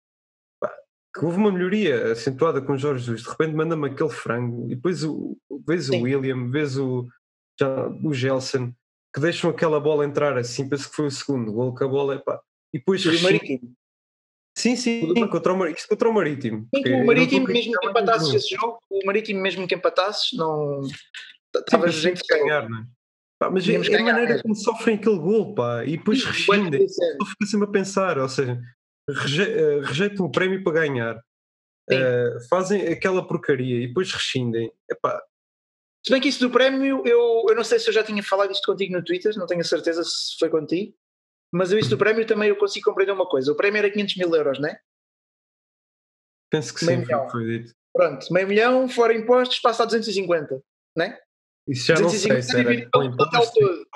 que 1.18 1.24
houve 1.24 1.38
uma 1.38 1.52
melhoria 1.52 2.12
acentuada 2.12 2.62
com 2.62 2.74
o 2.74 2.78
Jorge 2.78 3.06
Jesus, 3.06 3.24
de 3.24 3.30
repente 3.30 3.56
manda-me 3.56 3.88
aquele 3.88 4.10
frango, 4.10 4.66
e 4.70 4.76
depois 4.76 5.04
o, 5.04 5.38
vês 5.66 5.86
Sim. 5.86 6.02
o 6.02 6.04
William, 6.04 6.50
vês 6.52 6.78
o, 6.78 7.08
já, 7.58 7.88
o 8.04 8.14
Gelson, 8.14 8.74
que 9.14 9.22
deixam 9.22 9.50
aquela 9.50 9.80
bola 9.80 10.06
entrar 10.06 10.38
assim, 10.38 10.68
penso 10.68 10.90
que 10.90 10.96
foi 10.96 11.06
o 11.06 11.12
segundo 11.12 11.54
gol, 11.54 11.74
que 11.74 11.86
a 11.86 11.88
bola 11.88 12.16
é 12.16 12.18
pá, 12.18 12.42
e 12.74 12.80
depois... 12.80 13.06
o 13.06 13.24
Marítimo. 13.24 13.74
Sim, 14.58 14.76
sim, 14.76 15.14
sim 15.14 15.28
contra 15.28 15.54
o, 15.54 15.68
isto 15.68 15.88
contra 15.88 16.10
o 16.10 16.14
Marítimo. 16.14 16.68
Sim, 16.76 16.94
o 17.02 17.06
Marítimo, 17.06 17.48
mesmo 17.48 17.74
que 17.80 17.88
empatasses 17.88 18.34
esse 18.34 18.56
jogo, 18.56 18.80
o 18.90 19.06
Marítimo, 19.06 19.42
mesmo 19.42 19.68
que 19.68 19.76
empatasses, 19.76 20.38
não. 20.38 20.82
Estavas 21.56 21.94
gente 21.94 22.22
ganhar, 22.30 22.70
não 22.70 22.80
é? 22.80 22.86
Pá, 23.38 23.50
mas 23.50 23.68
é, 23.68 23.76
a 23.76 24.04
maneira 24.04 24.42
como 24.42 24.56
sofrem 24.56 24.96
aquele 24.96 25.18
gol, 25.18 25.56
pá, 25.56 25.84
e 25.86 25.98
depois 25.98 26.24
rescindem, 26.24 26.82
eu 26.82 27.26
fico 27.26 27.46
sempre 27.46 27.68
a 27.68 27.72
pensar, 27.72 28.18
ou 28.18 28.30
seja, 28.30 28.62
reje, 29.10 29.44
uh, 29.44 29.82
rejeitam 29.82 30.26
o 30.26 30.32
prémio 30.32 30.64
para 30.64 30.74
ganhar, 30.74 31.18
uh, 31.18 32.48
fazem 32.50 32.88
aquela 32.88 33.26
porcaria 33.28 33.84
e 33.84 33.88
depois 33.88 34.12
rescindem. 34.12 34.72
Epá. 34.90 35.22
Se 36.06 36.12
bem 36.12 36.22
que 36.22 36.28
isso 36.28 36.40
do 36.40 36.52
prémio, 36.52 37.02
eu, 37.06 37.46
eu 37.50 37.56
não 37.56 37.64
sei 37.64 37.80
se 37.80 37.90
eu 37.90 37.94
já 37.94 38.04
tinha 38.04 38.22
falado 38.22 38.52
isto 38.52 38.66
contigo 38.66 38.94
no 38.94 39.04
Twitter, 39.04 39.36
não 39.38 39.48
tenho 39.48 39.62
a 39.62 39.64
certeza 39.64 40.04
se 40.04 40.38
foi 40.40 40.50
contigo, 40.50 40.96
mas 41.52 41.72
eu 41.72 41.80
isso 41.80 41.90
do 41.90 41.98
prémio 41.98 42.26
também 42.28 42.50
eu 42.50 42.58
consigo 42.58 42.86
compreender 42.86 43.14
uma 43.14 43.28
coisa, 43.28 43.52
o 43.52 43.56
prémio 43.56 43.80
era 43.80 43.90
500 43.90 44.18
mil 44.18 44.36
euros, 44.36 44.60
não 44.60 44.70
é? 44.70 44.80
Penso 46.52 46.74
que 46.74 46.86
meio 46.86 47.00
sim, 47.00 47.06
milhão. 47.06 47.30
foi 47.30 47.46
dito. 47.46 47.74
Pronto, 47.92 48.32
meio 48.32 48.48
milhão, 48.48 48.88
fora 48.88 49.16
impostos, 49.16 49.60
passa 49.60 49.84
a 49.84 49.86
250, 49.86 50.62
não 50.96 51.06
é? 51.06 51.20
Isso 51.68 51.88
já 51.88 52.00
não 52.00 52.10
sei 52.10 52.42
se 52.42 52.60
era 52.60 52.90
pelo 52.92 53.16
plantel 53.16 53.52
todo. 53.52 53.88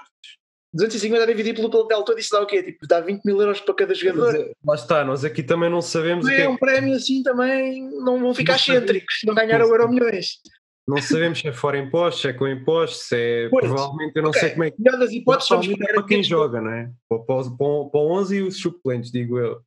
250 0.74 1.24
a 1.24 1.26
dividir 1.26 1.56
pelo 1.56 1.70
plantel 1.70 2.04
todo, 2.04 2.20
isso 2.20 2.32
dá 2.32 2.42
o 2.42 2.46
quê? 2.46 2.62
Tipo, 2.62 2.88
dá 2.88 3.00
20 3.00 3.24
mil 3.26 3.40
euros 3.40 3.60
para 3.60 3.74
cada 3.74 3.94
jogador. 3.94 4.36
É, 4.36 4.52
lá 4.66 4.76
está, 4.76 5.04
nós 5.04 5.26
aqui 5.26 5.42
também 5.42 5.70
não 5.70 5.82
sabemos. 5.82 6.26
Não 6.26 6.32
é, 6.32 6.42
é 6.42 6.50
um 6.50 6.58
prémio 6.58 6.96
assim 6.96 7.24
também, 7.24 7.90
não 8.04 8.20
vão 8.20 8.34
ficar 8.34 8.56
excêntricos, 8.56 9.22
não 9.26 9.34
ganharam 9.34 9.66
o 9.66 9.70
euro 9.70 9.90
milhões. 9.90 10.40
Não 10.88 10.98
sabemos 10.98 11.40
se 11.40 11.48
é 11.48 11.54
fora 11.54 11.78
impostos, 11.78 12.22
se 12.22 12.28
é 12.30 12.34
com 12.34 12.48
impostos, 12.48 13.08
se 13.08 13.16
é. 13.16 13.50
Pois, 13.50 13.66
provavelmente 13.66 14.16
eu 14.16 14.24
não 14.24 14.30
okay. 14.30 14.42
sei 14.42 14.50
como 14.52 14.64
é 14.64 14.72
que. 14.72 14.82
Melhor 14.82 15.00
das 15.00 15.12
hipóteses, 15.12 15.52
é 15.52 15.94
para 15.94 16.04
quem 16.04 16.24
joga, 16.24 16.62
não 16.62 16.72
é? 16.72 16.90
Para, 17.08 17.20
para, 17.20 17.44
para 17.92 18.00
11 18.00 18.36
e 18.36 18.42
os 18.42 18.60
suplentes, 18.60 19.12
digo 19.12 19.38
eu. 19.38 19.62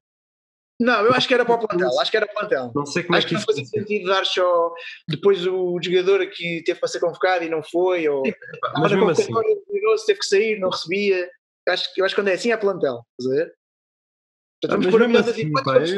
Não, 0.83 1.05
eu 1.05 1.13
acho 1.15 1.29
que 1.29 1.35
era 1.35 1.45
para 1.45 1.55
o 1.55 1.67
plantel, 1.67 2.01
acho 2.01 2.11
que 2.11 2.17
era 2.17 2.27
plantel. 2.27 2.73
Não 2.75 2.85
sei 2.87 3.03
como 3.05 3.17
acho 3.17 3.27
é 3.27 3.29
que, 3.29 3.35
que 3.35 3.41
não 3.41 3.47
fazia 3.47 3.65
sentido 3.65 4.07
dar 4.09 4.25
só 4.27 4.75
depois 5.09 5.47
o 5.47 5.79
jogador 5.81 6.27
que 6.31 6.63
teve 6.65 6.79
para 6.81 6.89
ser 6.89 7.01
convocado 7.01 7.45
e 7.45 7.49
não 7.49 7.63
foi, 7.63 8.09
ou 8.09 8.27
Epá, 8.27 8.73
mas 8.79 8.93
mesmo 8.93 9.11
assim, 9.11 9.33
teve 10.07 10.19
que 10.19 10.27
sair, 10.27 10.59
não 10.59 10.71
recebia. 10.71 11.31
Eu 11.67 11.73
acho, 11.73 11.95
que- 11.95 12.01
eu 12.01 12.05
acho 12.05 12.15
que 12.15 12.21
quando 12.21 12.29
é 12.29 12.33
assim 12.35 12.51
é 12.51 12.57
plantel, 12.57 13.05
estás 13.21 13.33
a 13.33 13.45
ver? 13.45 13.55
Ah, 14.65 14.69
vamos 14.69 14.87
mas 14.87 14.93
pôr 14.95 15.03
a 15.03 15.09
melhor 15.09 15.29
assim, 15.29 15.53
pôr 15.53 15.63
500 15.63 15.91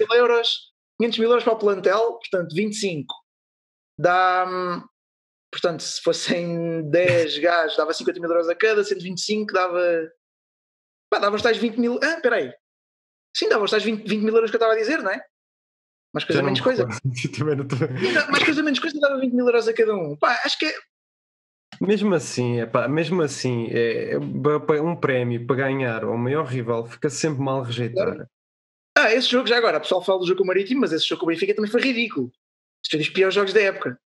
mil 0.00 0.14
euros, 0.16 0.72
500 1.00 1.18
mil 1.18 1.28
euros 1.30 1.44
para 1.44 1.52
o 1.52 1.58
plantel, 1.58 2.12
portanto 2.12 2.54
25 2.54 3.14
dá, 3.98 4.46
hum, 4.48 4.82
portanto 5.50 5.80
se 5.82 6.00
fossem 6.02 6.82
10 6.90 7.38
gajos 7.38 7.76
dava 7.76 7.92
50 7.92 8.20
mil 8.20 8.28
euros 8.30 8.48
a 8.48 8.54
cada, 8.54 8.82
125 8.84 9.52
dava, 9.52 9.82
pá, 11.10 11.18
dava 11.18 11.36
os 11.36 11.42
tais 11.42 11.56
20 11.58 11.78
mil, 11.78 11.98
ah, 12.02 12.20
peraí, 12.22 12.52
sim, 13.36 13.48
dava 13.48 13.64
os 13.64 13.70
tais 13.70 13.84
20, 13.84 14.08
20 14.08 14.22
mil 14.22 14.34
euros 14.34 14.50
que 14.50 14.56
eu 14.56 14.58
estava 14.58 14.72
a 14.72 14.76
dizer, 14.76 15.02
não 15.02 15.10
é? 15.10 15.22
Mais 16.14 16.24
coisa, 16.24 16.42
menos 16.42 16.60
me 16.60 16.64
coisa. 16.64 16.88
Também 17.38 17.56
não 17.56 18.30
Mais 18.30 18.42
coisa, 18.42 18.62
menos 18.62 18.78
coisa, 18.78 18.98
dava 18.98 19.20
20 19.20 19.32
mil 19.34 19.46
euros 19.46 19.68
a 19.68 19.74
cada 19.74 19.94
um. 19.94 20.16
Pá, 20.16 20.40
acho 20.44 20.58
que 20.58 20.64
é. 20.64 20.74
Mesmo 21.78 22.14
assim, 22.14 22.60
epá, 22.60 22.88
mesmo 22.88 23.20
assim, 23.20 23.68
é, 23.70 24.12
é 24.12 24.80
um 24.80 24.96
prémio 24.96 25.46
para 25.46 25.56
ganhar 25.56 26.04
ao 26.04 26.16
maior 26.16 26.46
rival 26.46 26.86
fica 26.86 27.10
sempre 27.10 27.42
mal 27.42 27.60
rejeitar. 27.60 28.26
Ah, 28.96 29.12
esse 29.12 29.28
jogo, 29.28 29.46
já 29.46 29.58
agora, 29.58 29.76
o 29.76 29.80
pessoal 29.82 30.02
fala 30.02 30.20
do 30.20 30.26
jogo 30.26 30.38
com 30.38 30.44
o 30.44 30.46
Marítimo, 30.46 30.80
mas 30.80 30.92
esse 30.92 31.06
jogo 31.06 31.20
com 31.20 31.26
o 31.26 31.28
Benfica 31.28 31.54
também 31.54 31.70
foi 31.70 31.82
ridículo. 31.82 32.32
Isto 32.82 32.92
foi 32.92 32.98
dos 33.00 33.10
piores 33.10 33.34
jogos 33.34 33.52
da 33.52 33.60
época. 33.60 34.00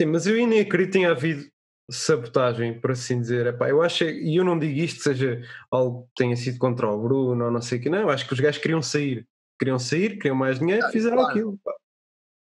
Sim, 0.00 0.08
mas 0.08 0.26
eu 0.26 0.34
nem 0.48 0.60
acredito 0.60 0.92
que 0.92 0.98
tenha 0.98 1.12
havido 1.12 1.48
sabotagem, 1.92 2.80
por 2.80 2.90
assim 2.92 3.20
dizer. 3.20 3.46
Epá, 3.46 3.68
eu 3.68 3.82
acho, 3.82 4.04
e 4.04 4.36
eu 4.36 4.44
não 4.44 4.58
digo 4.58 4.78
isto 4.78 5.02
seja 5.02 5.40
algo 5.70 6.04
que 6.16 6.22
tenha 6.24 6.36
sido 6.36 6.58
contra 6.58 6.88
o 6.90 7.00
Bruno 7.02 7.44
ou 7.46 7.50
não 7.50 7.60
sei 7.62 7.78
o 7.78 7.82
que, 7.82 7.90
não. 7.90 7.98
Eu 8.00 8.10
acho 8.10 8.26
que 8.26 8.32
os 8.32 8.40
gajos 8.40 8.60
queriam 8.60 8.82
sair. 8.82 9.26
Queriam 9.58 9.78
sair, 9.78 10.16
queriam 10.16 10.34
mais 10.36 10.58
dinheiro, 10.58 10.84
Ah, 10.86 10.90
fizeram 10.90 11.16
claro. 11.18 11.30
aquilo. 11.30 11.58
pá. 11.64 11.72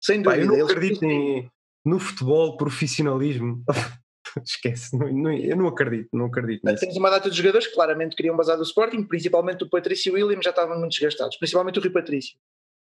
Sem 0.01 0.23
Pá, 0.23 0.35
dúvida. 0.35 0.53
eu 0.53 0.59
não 0.59 0.65
acredito 0.67 1.05
em, 1.05 1.49
no 1.85 1.99
futebol, 1.99 2.57
profissionalismo. 2.57 3.63
Esquece, 4.45 4.97
não- 4.97 5.13
não- 5.13 5.33
eu 5.33 5.57
não 5.57 5.67
acredito, 5.67 6.09
não 6.13 6.27
acredito 6.27 6.65
nisso. 6.65 6.81
Temos 6.81 6.97
uma 6.97 7.11
data 7.11 7.29
de 7.31 7.37
jogadores 7.37 7.67
que 7.67 7.75
claramente 7.75 8.17
queriam 8.17 8.37
basar 8.37 8.57
do 8.57 8.63
Sporting, 8.63 9.03
principalmente 9.05 9.63
o 9.65 9.69
Patrício 9.69 10.17
e 10.17 10.23
o 10.23 10.27
William 10.27 10.41
já 10.43 10.51
estavam 10.51 10.79
muito 10.79 10.93
desgastados, 10.93 11.37
principalmente 11.37 11.79
o 11.79 11.83
Rui 11.83 11.91
Patrício. 11.91 12.37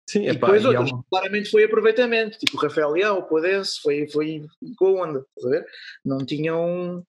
Sim, 0.08 0.26
E 0.26 0.32
depois 0.32 0.62
e 0.62 0.66
há 0.66 0.70
outros, 0.70 0.90
uma- 0.92 1.04
claramente 1.10 1.50
foi 1.50 1.64
aproveitamento, 1.64 2.38
tipo 2.38 2.56
o 2.56 2.60
Rafael 2.60 2.90
Leão, 2.90 3.18
o 3.18 3.22
Podense, 3.28 3.78
foi, 3.82 4.08
foi 4.08 4.46
com 4.76 4.86
a 4.86 5.04
onda, 5.06 5.18
estás 5.36 5.46
a 5.46 5.50
ver? 5.58 5.66
Não 6.04 6.24
tinham. 6.24 7.04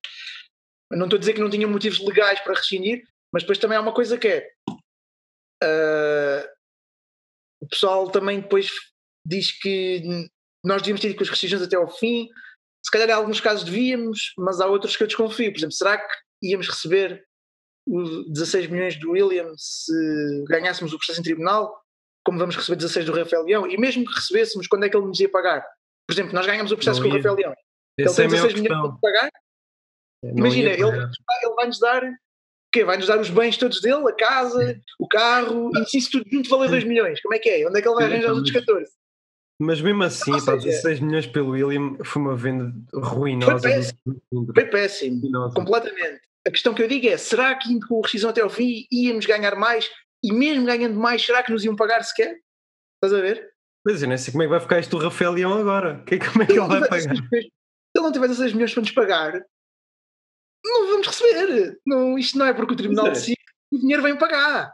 Não 0.92 1.06
estou 1.06 1.18
a 1.18 1.20
dizer 1.20 1.34
que 1.34 1.40
não 1.42 1.50
tinham 1.50 1.70
motivos 1.70 2.00
legais 2.00 2.40
para 2.42 2.56
rescindir, 2.56 3.04
mas 3.32 3.44
depois 3.44 3.58
também 3.58 3.78
há 3.78 3.82
uma 3.82 3.94
coisa 3.94 4.18
que 4.18 4.28
é. 4.28 4.50
ah, 5.64 6.46
o 7.62 7.68
pessoal 7.68 8.10
também 8.10 8.42
depois 8.42 8.72
diz 9.26 9.52
que 9.60 10.28
nós 10.66 10.82
devíamos 10.82 11.02
ter 11.02 11.10
ido 11.10 11.18
com 11.18 11.24
as 11.24 11.30
rescisões 11.30 11.62
até 11.62 11.76
ao 11.76 11.90
fim. 11.90 12.28
Se 12.84 12.92
calhar 12.92 13.10
em 13.10 13.14
alguns 13.14 13.40
casos 13.42 13.64
devíamos, 13.64 14.34
mas 14.38 14.60
há 14.62 14.66
outros 14.68 14.96
que 14.96 15.04
eu 15.04 15.08
desconfio. 15.08 15.52
Por 15.52 15.58
exemplo, 15.60 15.74
será 15.76 15.98
que 15.98 16.14
íamos 16.44 16.68
receber 16.68 17.24
os 17.88 18.30
16 18.32 18.68
milhões 18.68 19.00
do 19.00 19.12
William 19.12 19.54
se 19.58 19.94
ganhássemos 20.48 20.94
o 20.94 20.98
processo 20.98 21.20
em 21.20 21.24
tribunal? 21.24 21.82
Como 22.30 22.38
vamos 22.38 22.56
receber 22.56 22.76
16 22.76 23.08
do 23.08 23.12
Rafael 23.12 23.42
Leão? 23.44 23.66
E 23.66 23.76
mesmo 23.76 24.06
que 24.06 24.14
recebêssemos, 24.14 24.68
quando 24.68 24.86
é 24.86 24.90
que 24.90 24.96
ele 24.96 25.08
nos 25.08 25.20
ia 25.20 25.28
pagar? 25.28 25.66
Por 26.08 26.14
exemplo, 26.14 26.32
nós 26.32 26.46
ganhamos 26.46 26.72
o 26.72 26.76
processo 26.76 27.02
Não 27.02 27.10
com 27.10 27.16
o. 27.16 27.18
Rafael 27.18 27.36
Leão. 27.36 27.56
Ele 27.98 28.08
é 28.08 28.14
tem 28.14 28.26
a 28.26 28.30
maior 28.30 28.42
16 28.44 28.62
milhões 28.62 28.78
questão. 28.78 29.00
para 29.00 29.12
pagar. 29.12 29.32
Imagina, 30.24 30.70
ele, 30.70 30.84
ele 30.84 31.56
vai-nos 31.56 31.80
dar 31.80 32.04
o 32.04 32.12
quê? 32.72 32.84
Vai-nos 32.84 33.08
dar 33.08 33.20
os 33.20 33.32
bens 33.32 33.58
todos 33.58 33.82
dele, 33.82 34.08
a 34.08 34.14
casa, 34.14 34.80
o 35.00 35.08
carro, 35.08 35.72
e 35.76 35.86
se 35.86 35.98
isso 35.98 36.12
tudo 36.12 36.30
junto 36.32 36.48
valer 36.52 36.70
2 36.70 36.84
milhões, 36.84 37.20
como 37.20 37.34
é 37.34 37.40
que 37.40 37.50
é? 37.50 37.68
Onde 37.68 37.80
é 37.80 37.82
que 37.82 37.88
ele 37.88 37.96
vai 37.96 38.06
arranjar 38.06 38.32
os 38.32 38.38
outros 38.38 38.54
14? 38.54 38.92
Mas 39.60 39.82
mesmo 39.82 40.04
assim, 40.04 40.32
Ou 40.32 40.46
pá, 40.46 40.54
seja- 40.54 40.68
16 40.68 41.00
milhões 41.00 41.26
pelo 41.26 41.50
William 41.50 41.98
foi 42.06 42.22
uma 42.22 42.36
venda 42.36 42.72
ruinosa. 42.94 43.60
Foi 43.60 44.16
Coimbra. 44.30 44.54
Foi 44.54 44.66
péssimo. 44.66 45.52
Completamente. 45.56 46.22
A 46.48 46.52
questão 46.52 46.76
que 46.76 46.84
eu 46.84 46.88
digo 46.88 47.08
é: 47.08 47.18
será 47.18 47.56
que 47.56 47.74
indo 47.74 47.88
com 47.88 48.00
a 48.00 48.04
rescisão 48.04 48.30
até 48.30 48.42
ao 48.42 48.52
fim 48.52 48.86
íamos 48.92 49.26
ganhar 49.26 49.56
mais? 49.56 49.90
E 50.24 50.34
mesmo 50.34 50.66
ganhando 50.66 51.00
mais, 51.00 51.26
será 51.26 51.42
que 51.44 51.52
nos 51.52 51.64
iam 51.64 51.76
pagar 51.76 52.04
sequer? 52.04 52.40
Estás 53.02 53.14
a 53.18 53.22
ver? 53.22 53.50
Pois 53.86 54.02
eu 54.02 54.10
nem 54.10 54.18
sei 54.18 54.32
como 54.32 54.44
é 54.44 54.46
que 54.46 54.52
vai 54.52 54.60
ficar 54.60 54.80
isto 54.80 54.98
do 54.98 55.04
Rafael 55.04 55.32
Leão 55.32 55.54
agora. 55.54 56.04
Que- 56.06 56.20
Como 56.20 56.44
é 56.44 56.46
que 56.46 56.52
ele 56.54 56.60
vai 56.68 56.68
tiver 56.78 56.90
pagar? 56.90 56.98
16 57.08 57.22
milhões- 57.22 57.46
se 57.46 57.52
ele 57.96 58.04
não 58.06 58.12
tiver 58.12 58.28
16 58.28 58.54
milhões 58.54 58.74
para 58.74 58.82
nos 58.82 58.92
pagar, 58.92 59.46
não 60.66 60.88
vamos 60.88 61.08
receber. 61.08 61.80
Não, 61.86 62.18
isto 62.18 62.38
não 62.38 62.46
é 62.46 62.54
porque 62.54 62.74
o 62.74 62.78
tribunal 62.78 63.08
é. 63.08 63.12
decide, 63.12 63.40
o 63.74 63.78
dinheiro 63.80 64.04
vem 64.04 64.18
pagar. 64.18 64.74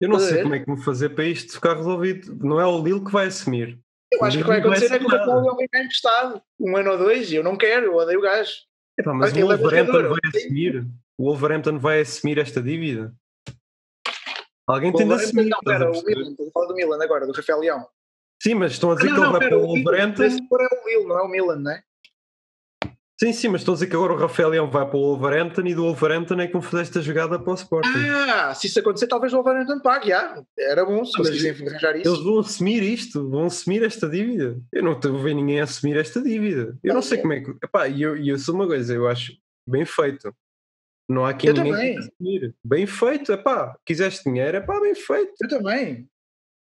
Eu 0.00 0.08
não 0.08 0.16
Estás 0.16 0.34
sei 0.34 0.42
como 0.42 0.54
é 0.54 0.58
que 0.60 0.66
vou 0.66 0.76
fazer 0.76 1.10
para 1.10 1.24
isto 1.24 1.52
ficar 1.54 1.76
resolvido. 1.76 2.34
Não 2.44 2.60
é 2.60 2.66
o 2.66 2.82
Lille 2.82 3.04
que 3.04 3.10
vai 3.12 3.26
assumir. 3.26 3.78
Eu 4.12 4.22
acho 4.24 4.36
que 4.36 4.42
o 4.42 4.46
que 4.46 4.48
vai 4.50 4.60
Não 4.60 4.68
vai 4.68 4.76
acontecer 4.78 4.94
é 4.94 4.98
que 4.98 5.04
o 5.04 5.08
Rafael. 5.08 5.40
Leão 5.42 5.56
vai 5.56 5.64
ficar 5.66 5.82
emprestado 5.82 6.42
um 6.60 6.76
ano 6.76 6.90
ou 6.92 6.98
dois 6.98 7.32
e 7.32 7.36
eu 7.36 7.42
não 7.44 7.56
quero, 7.56 7.86
eu 7.86 7.96
odeio 7.96 8.18
o 8.18 8.22
gajo. 8.22 8.52
Epá, 8.98 9.12
mas 9.12 9.32
Ele 9.32 9.42
o 9.44 9.52
é 9.52 9.56
Wolverhampton 9.56 9.92
jogador, 9.92 10.20
vai 10.20 10.40
assumir. 10.40 10.86
O 11.18 11.24
Wolverhampton 11.24 11.78
vai 11.78 12.00
assumir 12.00 12.38
esta 12.38 12.62
dívida. 12.62 13.12
Alguém 14.66 14.92
tem 14.92 15.06
de 15.06 15.10
Não, 15.10 15.16
assumir. 15.16 15.48
não, 15.48 15.58
a 15.58 15.62
pera, 15.62 15.90
o? 15.90 16.04
Milan, 16.04 16.30
estou 16.30 16.48
a 16.48 16.50
falar 16.52 16.66
do 16.66 16.74
Milan 16.74 17.02
agora, 17.02 17.26
do 17.26 17.32
Rafael 17.32 17.60
Leão. 17.60 17.86
Sim, 18.42 18.54
mas 18.54 18.72
estão 18.72 18.90
a 18.90 18.94
dizer 18.94 19.08
não, 19.08 19.14
que 19.14 19.20
ele 19.20 19.26
não, 19.26 19.38
vai 19.38 19.48
para 19.48 19.58
o 19.58 19.66
Wolverhampton. 19.66 20.22
é 20.22 20.26
o 20.26 20.88
Lille, 20.88 21.06
não 21.06 21.18
é 21.18 21.22
o 21.22 21.28
Milan, 21.28 21.56
não 21.56 21.70
é? 21.70 21.82
Sim, 23.18 23.32
sim, 23.32 23.48
mas 23.48 23.60
estão 23.60 23.74
a 23.74 23.76
dizer 23.76 23.86
que 23.86 23.94
agora 23.94 24.12
o 24.12 24.16
Rafael 24.16 24.48
Leão 24.48 24.68
vai 24.68 24.84
para 24.84 24.96
o 24.96 25.16
Wolverhampton 25.16 25.62
e 25.62 25.74
do 25.74 25.84
Wolverhampton 25.84 26.40
é 26.40 26.46
que 26.48 26.52
vão 26.52 26.60
fazer 26.60 26.82
esta 26.82 27.00
jogada 27.00 27.38
para 27.38 27.52
o 27.52 27.54
Sporting. 27.54 27.88
Ah, 27.88 28.52
se 28.54 28.66
isso 28.66 28.80
acontecer, 28.80 29.06
talvez 29.06 29.32
o 29.32 29.36
Wolverhampton 29.36 29.80
pague, 29.80 30.08
já. 30.08 30.42
Era 30.58 30.84
bom 30.84 31.04
se 31.04 31.16
conseguissem 31.16 31.68
arranjar 31.68 31.96
isso. 31.96 32.08
Eles 32.08 32.24
vão 32.24 32.40
assumir 32.40 32.82
isto, 32.82 33.30
vão 33.30 33.44
assumir 33.44 33.84
esta 33.84 34.08
dívida. 34.08 34.58
Eu 34.72 34.82
não 34.82 34.92
estou 34.92 35.16
a 35.16 35.22
ver 35.22 35.34
ninguém 35.34 35.60
assumir 35.60 35.96
esta 35.96 36.20
dívida. 36.20 36.76
Eu 36.82 36.92
não 36.92 37.02
sei 37.02 37.18
como 37.18 37.32
é 37.34 37.40
que. 37.40 37.50
Epá, 37.62 37.88
eu, 37.88 38.16
e 38.16 38.28
eu 38.28 38.38
sou 38.38 38.54
uma 38.54 38.66
coisa, 38.66 38.92
eu 38.92 39.06
acho 39.06 39.32
bem 39.66 39.84
feito. 39.84 40.34
Não 41.08 41.24
há 41.26 41.30
aqui 41.30 41.48
Eu 41.48 41.54
que 41.54 41.60
também. 41.62 41.96
Bem 42.64 42.86
feito, 42.86 43.32
epá, 43.32 43.76
quiseste 43.84 44.24
dinheiro, 44.24 44.56
epá, 44.58 44.80
bem 44.80 44.94
feito. 44.94 45.32
Eu 45.42 45.48
também. 45.48 46.08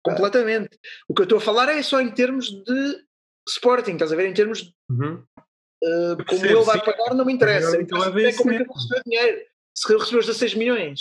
Completamente. 0.05 0.79
O 1.09 1.15
que 1.15 1.23
eu 1.23 1.25
estou 1.25 1.39
a 1.39 1.41
falar 1.41 1.69
é 1.69 1.81
só 1.83 2.01
em 2.01 2.11
termos 2.11 2.47
de 2.51 3.05
Sporting, 3.49 3.93
estás 3.93 4.13
a 4.13 4.17
ver? 4.17 4.27
Em 4.29 4.35
termos 4.35 4.63
de 4.63 4.75
Uhum. 4.91 5.15
uh, 5.15 6.17
como 6.17 6.25
Percebo, 6.27 6.47
ele 6.59 6.65
vai 6.65 6.79
sim. 6.79 6.85
pagar, 6.85 7.15
não 7.15 7.25
me 7.25 7.33
interessa. 7.33 7.81
Interessa 7.81 7.83
então, 7.83 7.99
é 8.19 8.25
é 8.29 8.33
como 8.37 8.51
é 8.51 8.57
que 8.57 8.63
ele 8.63 8.73
recebeu 8.73 9.03
dinheiro. 9.07 9.47
Se 9.75 9.93
recebeu 9.97 10.19
os 10.21 10.27
16 10.27 10.55
milhões 10.55 11.01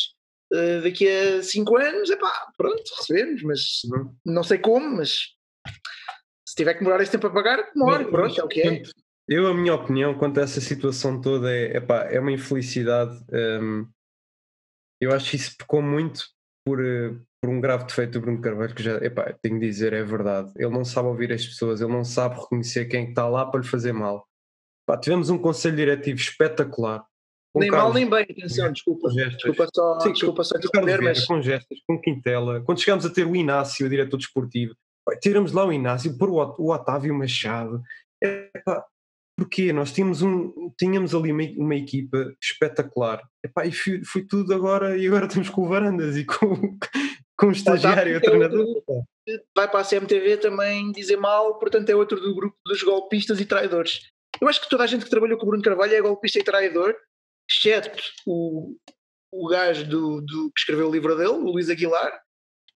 uh, 0.53 0.81
daqui 0.83 1.07
a 1.09 1.41
5 1.43 1.77
anos, 1.77 2.09
é 2.11 2.15
pá, 2.15 2.47
pronto, 2.57 2.83
recebemos, 2.97 3.41
mas 3.43 3.59
Uhum. 3.85 4.15
não 4.25 4.43
sei 4.43 4.59
como, 4.59 4.97
mas 4.97 5.29
se 6.47 6.55
tiver 6.55 6.73
que 6.75 6.79
demorar 6.79 7.01
esse 7.01 7.11
tempo 7.11 7.27
a 7.27 7.31
pagar, 7.31 7.71
demora, 7.73 8.05
pronto, 8.05 8.39
é 8.39 8.43
o 8.43 8.47
que 8.47 8.61
é. 8.61 8.83
Eu, 9.27 9.47
a 9.47 9.53
minha 9.53 9.73
opinião 9.73 10.13
quanto 10.17 10.39
a 10.39 10.43
essa 10.43 10.59
situação 10.59 11.21
toda 11.21 11.53
é, 11.53 11.77
epá, 11.77 12.03
é 12.03 12.19
uma 12.19 12.31
infelicidade. 12.31 13.17
hum, 13.31 13.87
eu 15.01 15.11
acho 15.13 15.31
que 15.31 15.35
isso 15.35 15.55
pecou 15.57 15.81
muito 15.81 16.25
por, 16.65 16.83
eh, 16.83 17.15
por 17.41 17.49
um 17.49 17.59
grave 17.59 17.85
defeito 17.85 18.13
do 18.13 18.21
Bruno 18.21 18.41
Carvalho, 18.41 18.75
que 18.75 18.83
já, 18.83 18.97
epá, 18.97 19.33
tenho 19.41 19.59
de 19.59 19.65
dizer, 19.65 19.93
é 19.93 20.03
verdade. 20.03 20.51
Ele 20.57 20.69
não 20.69 20.85
sabe 20.85 21.07
ouvir 21.07 21.31
as 21.31 21.45
pessoas, 21.45 21.81
ele 21.81 21.91
não 21.91 22.03
sabe 22.03 22.39
reconhecer 22.39 22.85
quem 22.85 23.09
está 23.09 23.27
lá 23.27 23.45
para 23.45 23.61
lhe 23.61 23.67
fazer 23.67 23.93
mal. 23.93 24.27
Epá, 24.87 24.99
tivemos 24.99 25.29
um 25.29 25.37
conselho 25.39 25.75
diretivo 25.75 26.19
espetacular. 26.19 27.03
Nem 27.55 27.69
mal 27.69 27.79
Carlos 27.79 27.95
nem 27.95 28.09
bem, 28.09 28.23
atenção, 28.23 28.71
desculpa. 28.71 29.09
Desculpa 29.09 29.67
só, 29.75 29.99
Sim, 30.01 30.13
desculpa 30.13 30.43
só 30.43 30.55
mas 31.01 31.25
com 31.25 31.41
gestas, 31.41 31.79
com 31.87 31.99
Quintela. 31.99 32.61
Quando 32.61 32.79
chegámos 32.79 33.05
a 33.05 33.09
ter 33.09 33.25
o 33.25 33.35
Inácio, 33.35 33.85
o 33.85 33.89
diretor 33.89 34.17
desportivo, 34.17 34.73
tiramos 35.19 35.51
lá 35.51 35.65
o 35.65 35.73
Inácio, 35.73 36.15
Ot- 36.17 36.55
o 36.59 36.71
Otávio 36.71 37.13
Machado. 37.13 37.81
Epá, 38.23 38.85
porquê? 39.41 39.73
Nós 39.73 39.91
tínhamos, 39.91 40.21
um, 40.21 40.71
tínhamos 40.77 41.15
ali 41.15 41.31
uma, 41.31 41.43
uma 41.57 41.75
equipa 41.75 42.31
espetacular. 42.41 43.21
Epá, 43.43 43.65
e 43.65 43.71
foi, 43.71 44.03
foi 44.03 44.23
tudo 44.25 44.53
agora, 44.53 44.95
e 44.97 45.07
agora 45.07 45.25
estamos 45.25 45.49
com 45.49 45.63
o 45.63 45.67
Varandas 45.67 46.15
e 46.15 46.25
com, 46.25 46.77
com 47.37 47.47
o 47.47 47.51
estagiário, 47.51 48.13
o 48.13 48.17
é 48.17 48.19
treinador. 48.19 48.65
vai 49.55 49.69
para 49.69 49.79
a 49.79 49.85
CMTV 49.85 50.37
também 50.37 50.91
dizer 50.91 51.17
mal, 51.17 51.57
portanto 51.57 51.89
é 51.89 51.95
outro 51.95 52.19
do 52.19 52.35
grupo 52.35 52.55
dos 52.65 52.83
golpistas 52.83 53.39
e 53.39 53.45
traidores. 53.45 54.01
Eu 54.39 54.47
acho 54.47 54.61
que 54.61 54.69
toda 54.69 54.83
a 54.83 54.87
gente 54.87 55.03
que 55.03 55.09
trabalhou 55.09 55.37
com 55.37 55.45
o 55.45 55.49
Bruno 55.49 55.63
Carvalho 55.63 55.93
é 55.93 56.01
golpista 56.01 56.39
e 56.39 56.43
traidor, 56.43 56.95
exceto 57.49 57.99
o, 58.27 58.75
o 59.33 59.47
gajo 59.47 59.87
do, 59.87 60.21
do- 60.21 60.51
que 60.53 60.59
escreveu 60.59 60.87
o 60.87 60.91
livro 60.91 61.15
dele, 61.17 61.29
o 61.29 61.51
Luís 61.51 61.69
Aguilar, 61.69 62.21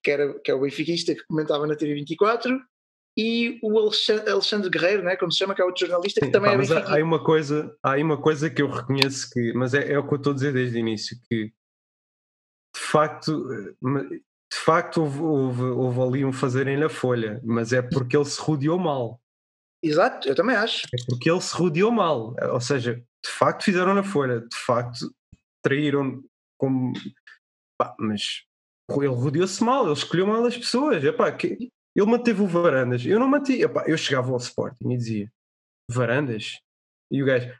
que, 0.04 0.12
era, 0.12 0.40
que 0.40 0.52
é 0.52 0.54
o 0.54 0.62
benfiquista 0.62 1.14
que 1.14 1.26
comentava 1.28 1.66
na 1.68 1.76
TV24, 1.76 2.58
e 3.18 3.60
o 3.62 3.80
Alexandre, 3.80 4.70
Guerreiro, 4.70 5.04
né, 5.04 5.16
como 5.16 5.32
se 5.32 5.38
chama, 5.38 5.56
que 5.56 5.62
é 5.62 5.66
outro 5.66 5.86
jornalista 5.86 6.20
que 6.20 6.26
Sim, 6.26 6.32
também 6.32 6.50
pá, 6.50 6.56
é 6.56 6.58
mas 6.58 6.72
há, 6.72 7.04
uma 7.04 7.24
coisa, 7.24 7.78
há 7.82 7.96
uma 7.96 8.22
coisa 8.22 8.50
que 8.50 8.62
eu 8.62 8.70
reconheço 8.70 9.30
que, 9.32 9.54
mas 9.54 9.74
é, 9.74 9.94
é 9.94 9.98
o 9.98 10.06
que 10.06 10.14
eu 10.14 10.18
estou 10.18 10.32
a 10.32 10.36
dizer 10.36 10.54
desde 10.54 10.78
o 10.78 10.80
início, 10.80 11.18
que 11.30 11.54
de 12.76 12.82
facto, 12.82 13.48
eh, 13.54 14.20
de 14.52 14.60
facto 14.60 15.02
houve, 15.02 15.22
houve, 15.22 15.64
houve 15.64 16.02
ali 16.02 16.26
um 16.26 16.34
fazerem 16.34 16.78
na 16.78 16.90
folha, 16.90 17.40
mas 17.44 17.72
é 17.72 17.82
porque 17.82 18.18
ele 18.18 18.26
se 18.26 18.40
rodeou 18.40 18.78
mal. 18.78 19.22
Exato, 19.82 20.28
eu 20.28 20.36
também 20.36 20.56
acho. 20.56 20.86
É 20.88 20.98
porque 21.08 21.30
ele 21.30 21.42
se 21.42 21.56
rodeou 21.56 21.92
mal. 21.92 22.36
Ou 22.52 22.60
seja, 22.60 22.96
de 22.96 23.32
facto 23.32 23.64
fizeram 23.64 23.94
na 23.94 24.04
folha, 24.04 24.42
de 24.42 24.58
facto 24.58 25.10
traíram 25.64 26.22
como. 26.58 26.94
Pá, 27.78 27.96
mas 28.00 28.44
ele 28.90 29.08
rodeou-se 29.08 29.64
mal, 29.64 29.86
ele 29.86 29.94
escolheu 29.94 30.28
mal 30.28 30.46
as 30.46 30.58
pessoas. 30.58 31.04
Epá, 31.04 31.32
que, 31.32 31.70
ele 31.96 32.06
manteve 32.06 32.42
o 32.42 32.48
Varandas. 32.48 33.06
Eu 33.06 33.20
não 33.20 33.28
mantive. 33.28 33.64
Epá, 33.64 33.86
eu 33.88 33.98
chegava 33.98 34.32
ao 34.32 34.38
Sporting 34.38 34.92
e 34.92 34.98
dizia: 34.98 35.32
Varandas? 35.90 36.60
E 37.12 37.24
o 37.24 37.26
gajo, 37.26 37.54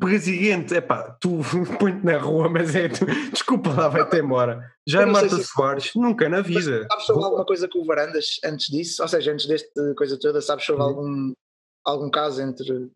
presidente, 0.00 0.74
é 0.74 0.80
pá, 0.80 1.16
tu 1.20 1.40
põe-te 1.78 2.04
na 2.04 2.18
rua, 2.18 2.48
mas 2.48 2.74
é 2.74 2.88
tu, 2.88 3.06
desculpa 3.30 3.70
lá, 3.70 3.88
vai-te 3.88 4.16
embora. 4.16 4.72
Já 4.86 5.06
mata 5.06 5.28
se... 5.28 5.44
Soares, 5.44 5.92
nunca 5.94 6.28
na 6.28 6.40
vida. 6.40 6.86
Sabes 6.90 7.06
sobre 7.06 7.24
alguma 7.24 7.44
coisa 7.44 7.68
com 7.68 7.80
o 7.80 7.84
Varandas 7.84 8.38
antes 8.44 8.66
disso? 8.68 9.02
Ou 9.02 9.08
seja, 9.08 9.32
antes 9.32 9.46
desta 9.46 9.94
coisa 9.94 10.18
toda, 10.18 10.40
sabes 10.40 10.64
sobre 10.64 10.82
algum, 10.82 11.32
algum 11.84 12.10
caso 12.10 12.42
entre. 12.42 12.90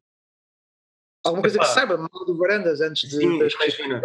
Alguma 1.24 1.42
coisa 1.42 1.56
Epá. 1.56 1.66
que 1.66 1.72
saiba 1.72 1.96
mal 1.96 2.24
do 2.26 2.36
Varandas 2.36 2.80
antes 2.80 3.08
de. 3.08 3.16
Sim, 3.16 3.38
das... 3.38 3.52
imagina. 3.54 4.02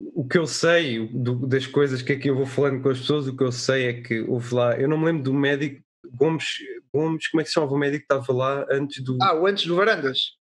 O 0.00 0.26
que 0.28 0.36
eu 0.36 0.46
sei 0.46 1.08
do, 1.08 1.46
das 1.46 1.66
coisas 1.66 2.02
que 2.02 2.12
aqui 2.12 2.28
eu 2.28 2.36
vou 2.36 2.46
falando 2.46 2.82
com 2.82 2.90
as 2.90 3.00
pessoas, 3.00 3.26
o 3.26 3.36
que 3.36 3.42
eu 3.42 3.52
sei 3.52 3.86
é 3.86 4.02
que 4.02 4.20
houve 4.20 4.54
lá, 4.54 4.78
eu 4.78 4.88
não 4.88 4.98
me 4.98 5.06
lembro 5.06 5.22
do 5.22 5.32
médico, 5.32 5.82
Gomes, 6.14 6.58
Gomes, 6.92 7.28
como 7.28 7.40
é 7.40 7.44
que 7.44 7.48
se 7.48 7.54
chamava 7.54 7.72
o 7.72 7.78
médico 7.78 8.06
que 8.06 8.14
estava 8.14 8.32
lá 8.32 8.66
antes 8.70 9.02
do. 9.02 9.18
Ah, 9.22 9.34
o 9.34 9.46
antes 9.46 9.66
do 9.66 9.74
Varandas. 9.74 10.36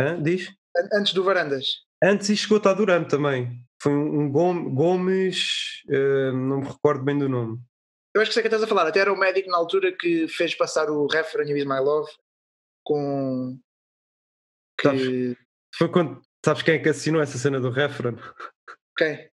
Hã? 0.00 0.20
Diz? 0.22 0.52
Antes 0.92 1.12
do 1.12 1.22
Varandas. 1.22 1.66
Antes 2.02 2.28
e 2.28 2.36
chegou 2.36 2.60
a 2.64 2.74
Durante 2.74 3.10
também. 3.10 3.64
Foi 3.80 3.92
um, 3.92 4.30
Gomes, 4.30 5.82
uh, 5.88 6.32
não 6.32 6.60
me 6.60 6.66
recordo 6.66 7.04
bem 7.04 7.18
do 7.18 7.28
nome. 7.28 7.58
Eu 8.14 8.22
acho 8.22 8.30
que 8.30 8.34
sei 8.34 8.42
que 8.42 8.48
estás 8.48 8.62
a 8.62 8.66
falar. 8.66 8.86
Até 8.86 9.00
era 9.00 9.12
o 9.12 9.18
médico 9.18 9.50
na 9.50 9.56
altura 9.56 9.92
que 9.92 10.28
fez 10.28 10.54
passar 10.54 10.88
o 10.90 11.06
Reference 11.06 11.50
You 11.50 11.58
Is 11.58 11.64
My 11.64 11.80
Love 11.80 12.10
com. 12.84 13.58
Que... 14.78 14.88
Sabes, 14.88 15.36
foi 15.76 15.88
quando. 15.90 16.22
Sabes 16.44 16.62
quem 16.62 16.74
é 16.74 16.78
que 16.78 16.88
assinou 16.88 17.20
essa 17.20 17.38
cena 17.38 17.58
do 17.58 17.70
Reference? 17.70 18.22
Quem? 18.96 19.28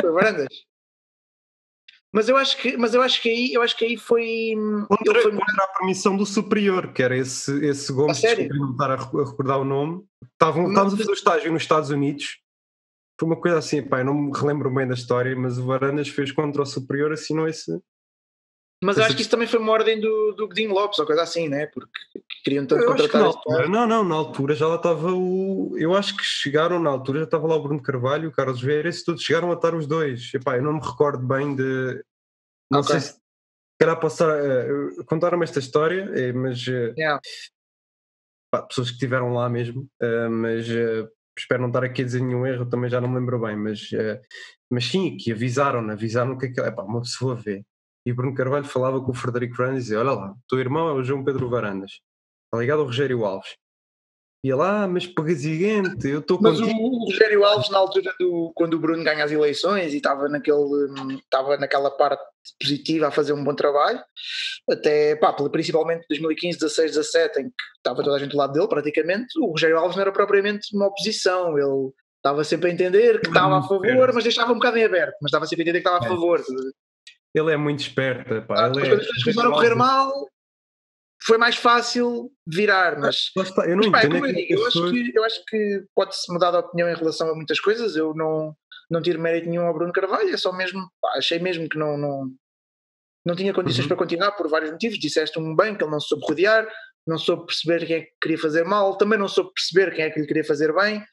Foi 0.00 0.12
Varandas. 0.12 0.48
Mas 2.12 2.30
eu 2.30 2.36
acho 2.36 2.56
que, 2.56 2.76
mas 2.78 2.94
eu 2.94 3.02
acho 3.02 3.20
que 3.20 3.28
aí, 3.28 3.52
eu 3.52 3.60
acho 3.60 3.76
que 3.76 3.84
aí 3.84 3.96
foi 3.96 4.54
contra, 4.88 5.20
foi... 5.20 5.32
contra 5.32 5.64
a 5.64 5.78
permissão 5.78 6.16
do 6.16 6.24
superior, 6.24 6.92
que 6.94 7.02
era 7.02 7.14
esse, 7.14 7.52
esse 7.62 7.92
Gomes, 7.92 8.18
desculpe 8.18 8.48
não 8.58 8.70
estar 8.72 8.90
a 8.90 8.96
recordar 8.96 9.58
o 9.58 9.64
nome. 9.64 10.02
Estavam, 10.32 10.68
estávamos 10.68 10.94
a 10.94 10.96
fazer 10.96 11.10
o 11.10 11.14
estágio 11.14 11.52
nos 11.52 11.62
Estados 11.62 11.90
Unidos. 11.90 12.40
Foi 13.20 13.28
uma 13.28 13.38
coisa 13.38 13.58
assim, 13.58 13.82
pá, 13.82 14.02
não 14.02 14.14
me 14.14 14.32
relembro 14.38 14.72
bem 14.72 14.86
da 14.86 14.94
história, 14.94 15.36
mas 15.36 15.58
o 15.58 15.66
Varandas 15.66 16.08
fez 16.08 16.32
contra 16.32 16.62
o 16.62 16.66
superior, 16.66 17.12
assinou 17.12 17.48
esse. 17.48 17.70
Mas 18.82 18.98
acho 18.98 19.16
que 19.16 19.22
isso 19.22 19.30
também 19.30 19.48
foi 19.48 19.58
uma 19.58 19.72
ordem 19.72 19.98
do, 20.00 20.32
do 20.32 20.48
Godinho 20.48 20.72
Lopes 20.72 20.98
ou 20.98 21.06
coisa 21.06 21.22
assim, 21.22 21.48
né? 21.48 21.66
Porque 21.66 21.88
queriam 22.44 22.66
tanto 22.66 22.82
eu 22.82 22.88
contratar. 22.88 23.22
Altura, 23.22 23.68
não, 23.68 23.86
não, 23.86 24.04
na 24.04 24.14
altura 24.14 24.54
já 24.54 24.68
lá 24.68 24.76
estava 24.76 25.12
o. 25.12 25.74
Eu 25.78 25.94
acho 25.94 26.14
que 26.14 26.22
chegaram 26.22 26.78
na 26.78 26.90
altura, 26.90 27.20
já 27.20 27.24
estava 27.24 27.46
lá 27.46 27.56
o 27.56 27.62
Bruno 27.62 27.82
Carvalho, 27.82 28.28
o 28.28 28.32
Carlos 28.32 28.60
Vieira, 28.60 28.90
e 28.90 29.04
todos 29.04 29.22
chegaram 29.22 29.50
a 29.50 29.54
estar 29.54 29.74
os 29.74 29.86
dois. 29.86 30.30
Epá, 30.34 30.58
eu 30.58 30.62
não 30.62 30.74
me 30.74 30.80
recordo 30.80 31.26
bem 31.26 31.56
de. 31.56 32.04
Não 32.70 32.80
okay. 32.80 33.00
sei 33.00 33.12
se. 33.12 33.26
Calhar 33.78 33.98
posso 33.98 34.24
uh, 34.24 35.04
contar-me 35.06 35.44
esta 35.44 35.58
história, 35.58 36.10
eh, 36.14 36.32
mas. 36.32 36.66
Uh, 36.66 36.92
yeah. 36.98 37.20
pá, 38.50 38.62
pessoas 38.62 38.88
que 38.88 38.94
estiveram 38.94 39.32
lá 39.32 39.48
mesmo, 39.48 39.88
uh, 40.02 40.30
mas 40.30 40.66
espero 41.36 41.62
não 41.62 41.68
estar 41.68 41.84
aqui 41.84 42.02
a 42.02 42.04
dizer 42.04 42.20
nenhum 42.20 42.46
erro, 42.46 42.66
também 42.66 42.90
já 42.90 43.00
não 43.00 43.08
me 43.08 43.18
lembro 43.18 43.38
bem, 43.38 43.56
mas, 43.56 43.90
mas 44.70 44.86
sim, 44.86 45.16
que 45.18 45.30
avisaram, 45.32 45.90
avisaram 45.90 46.36
que 46.38 46.46
aquilo. 46.46 46.66
Epá, 46.66 46.82
uma 46.82 47.02
pessoa 47.02 47.34
vê 47.34 47.62
e 48.06 48.12
Bruno 48.12 48.34
Carvalho 48.34 48.64
falava 48.64 49.00
com 49.00 49.10
o 49.10 49.14
Frederico 49.14 49.56
Fernandes 49.56 49.82
e 49.82 49.86
dizia: 49.86 49.98
Olha 49.98 50.12
lá, 50.12 50.34
teu 50.48 50.60
irmão 50.60 50.88
é 50.88 50.92
o 50.92 51.02
João 51.02 51.24
Pedro 51.24 51.50
Varandas, 51.50 52.00
está 52.44 52.58
ligado 52.58 52.78
ao 52.78 52.86
Rogério 52.86 53.24
Alves. 53.24 53.56
E 54.44 54.48
ele, 54.48 54.62
ah, 54.62 54.86
mas 54.86 55.08
presidente, 55.08 56.06
eu 56.06 56.20
estou 56.20 56.38
Mas 56.40 56.60
o, 56.60 56.66
o 56.66 57.04
Rogério 57.06 57.44
Alves, 57.44 57.68
na 57.68 57.78
altura 57.78 58.14
do 58.20 58.52
quando 58.54 58.74
o 58.74 58.78
Bruno 58.78 59.02
ganha 59.02 59.24
as 59.24 59.32
eleições 59.32 59.92
e 59.92 59.96
estava 59.96 60.28
naquele, 60.28 61.18
estava 61.18 61.56
naquela 61.56 61.90
parte 61.90 62.22
positiva 62.60 63.08
a 63.08 63.10
fazer 63.10 63.32
um 63.32 63.42
bom 63.42 63.56
trabalho, 63.56 64.00
até 64.70 65.16
pá, 65.16 65.32
principalmente 65.32 66.06
2015, 66.08 66.60
16, 66.60 66.92
17, 66.92 67.40
em 67.40 67.44
que 67.46 67.54
estava 67.78 68.04
toda 68.04 68.14
a 68.14 68.18
gente 68.20 68.30
do 68.30 68.36
lado 68.36 68.52
dele 68.52 68.68
praticamente, 68.68 69.36
o 69.40 69.46
Rogério 69.50 69.78
Alves 69.78 69.96
não 69.96 70.02
era 70.02 70.12
propriamente 70.12 70.76
uma 70.76 70.86
oposição, 70.86 71.58
ele 71.58 71.90
estava 72.18 72.44
sempre 72.44 72.70
a 72.70 72.72
entender 72.72 73.20
que 73.20 73.26
estava 73.26 73.58
a 73.58 73.62
favor, 73.62 74.12
mas 74.14 74.22
deixava 74.22 74.52
um 74.52 74.56
bocado 74.56 74.78
em 74.78 74.84
aberto, 74.84 75.16
mas 75.20 75.30
estava 75.30 75.46
sempre 75.46 75.62
a 75.62 75.64
entender 75.64 75.80
que 75.80 75.88
estava 75.88 76.04
a 76.04 76.06
é. 76.06 76.08
favor. 76.08 76.40
Ele 77.36 77.52
é 77.52 77.56
muito 77.56 77.80
esperto. 77.80 78.42
Pá. 78.46 78.66
Ah, 78.66 78.68
ele 78.68 78.86
é, 78.86 78.88
coisas 78.88 79.22
começaram 79.22 79.50
a 79.50 79.54
correr 79.54 79.74
mal, 79.74 80.10
foi 81.22 81.36
mais 81.36 81.56
fácil 81.56 82.32
virar, 82.46 82.98
mas, 82.98 83.30
eu 83.66 83.76
não 83.76 83.90
mas, 83.90 83.90
pá, 83.90 84.02
é 84.02 84.06
eu, 84.06 84.32
digo, 84.32 84.54
eu, 84.54 84.66
acho 84.66 84.90
que, 84.90 85.12
eu 85.14 85.24
acho 85.24 85.44
que 85.46 85.84
pode-se 85.94 86.32
mudar 86.32 86.50
de 86.50 86.58
opinião 86.58 86.88
em 86.88 86.94
relação 86.94 87.28
a 87.30 87.34
muitas 87.34 87.60
coisas. 87.60 87.94
Eu 87.94 88.14
não, 88.14 88.56
não 88.90 89.02
tiro 89.02 89.20
mérito 89.20 89.48
nenhum 89.48 89.66
ao 89.66 89.74
Bruno 89.74 89.92
Carvalho, 89.92 90.32
é 90.32 90.36
só 90.36 90.50
mesmo, 90.50 90.88
pá, 91.00 91.10
achei 91.16 91.38
mesmo 91.38 91.68
que 91.68 91.76
não, 91.76 91.98
não, 91.98 92.30
não 93.24 93.36
tinha 93.36 93.52
condições 93.52 93.84
uhum. 93.84 93.88
para 93.88 93.96
continuar 93.98 94.32
por 94.32 94.48
vários 94.48 94.70
motivos. 94.70 94.98
Disseste 94.98 95.38
um 95.38 95.54
bem 95.54 95.76
que 95.76 95.84
ele 95.84 95.90
não 95.90 96.00
soube 96.00 96.24
rodear, 96.26 96.66
não 97.06 97.18
soube 97.18 97.44
perceber 97.46 97.86
quem 97.86 97.96
é 97.96 98.00
que 98.00 98.12
queria 98.20 98.38
fazer 98.38 98.64
mal, 98.64 98.96
também 98.96 99.18
não 99.18 99.28
soube 99.28 99.52
perceber 99.52 99.94
quem 99.94 100.04
é 100.04 100.10
que 100.10 100.20
lhe 100.20 100.26
queria 100.26 100.44
fazer 100.44 100.72
bem, 100.74 101.04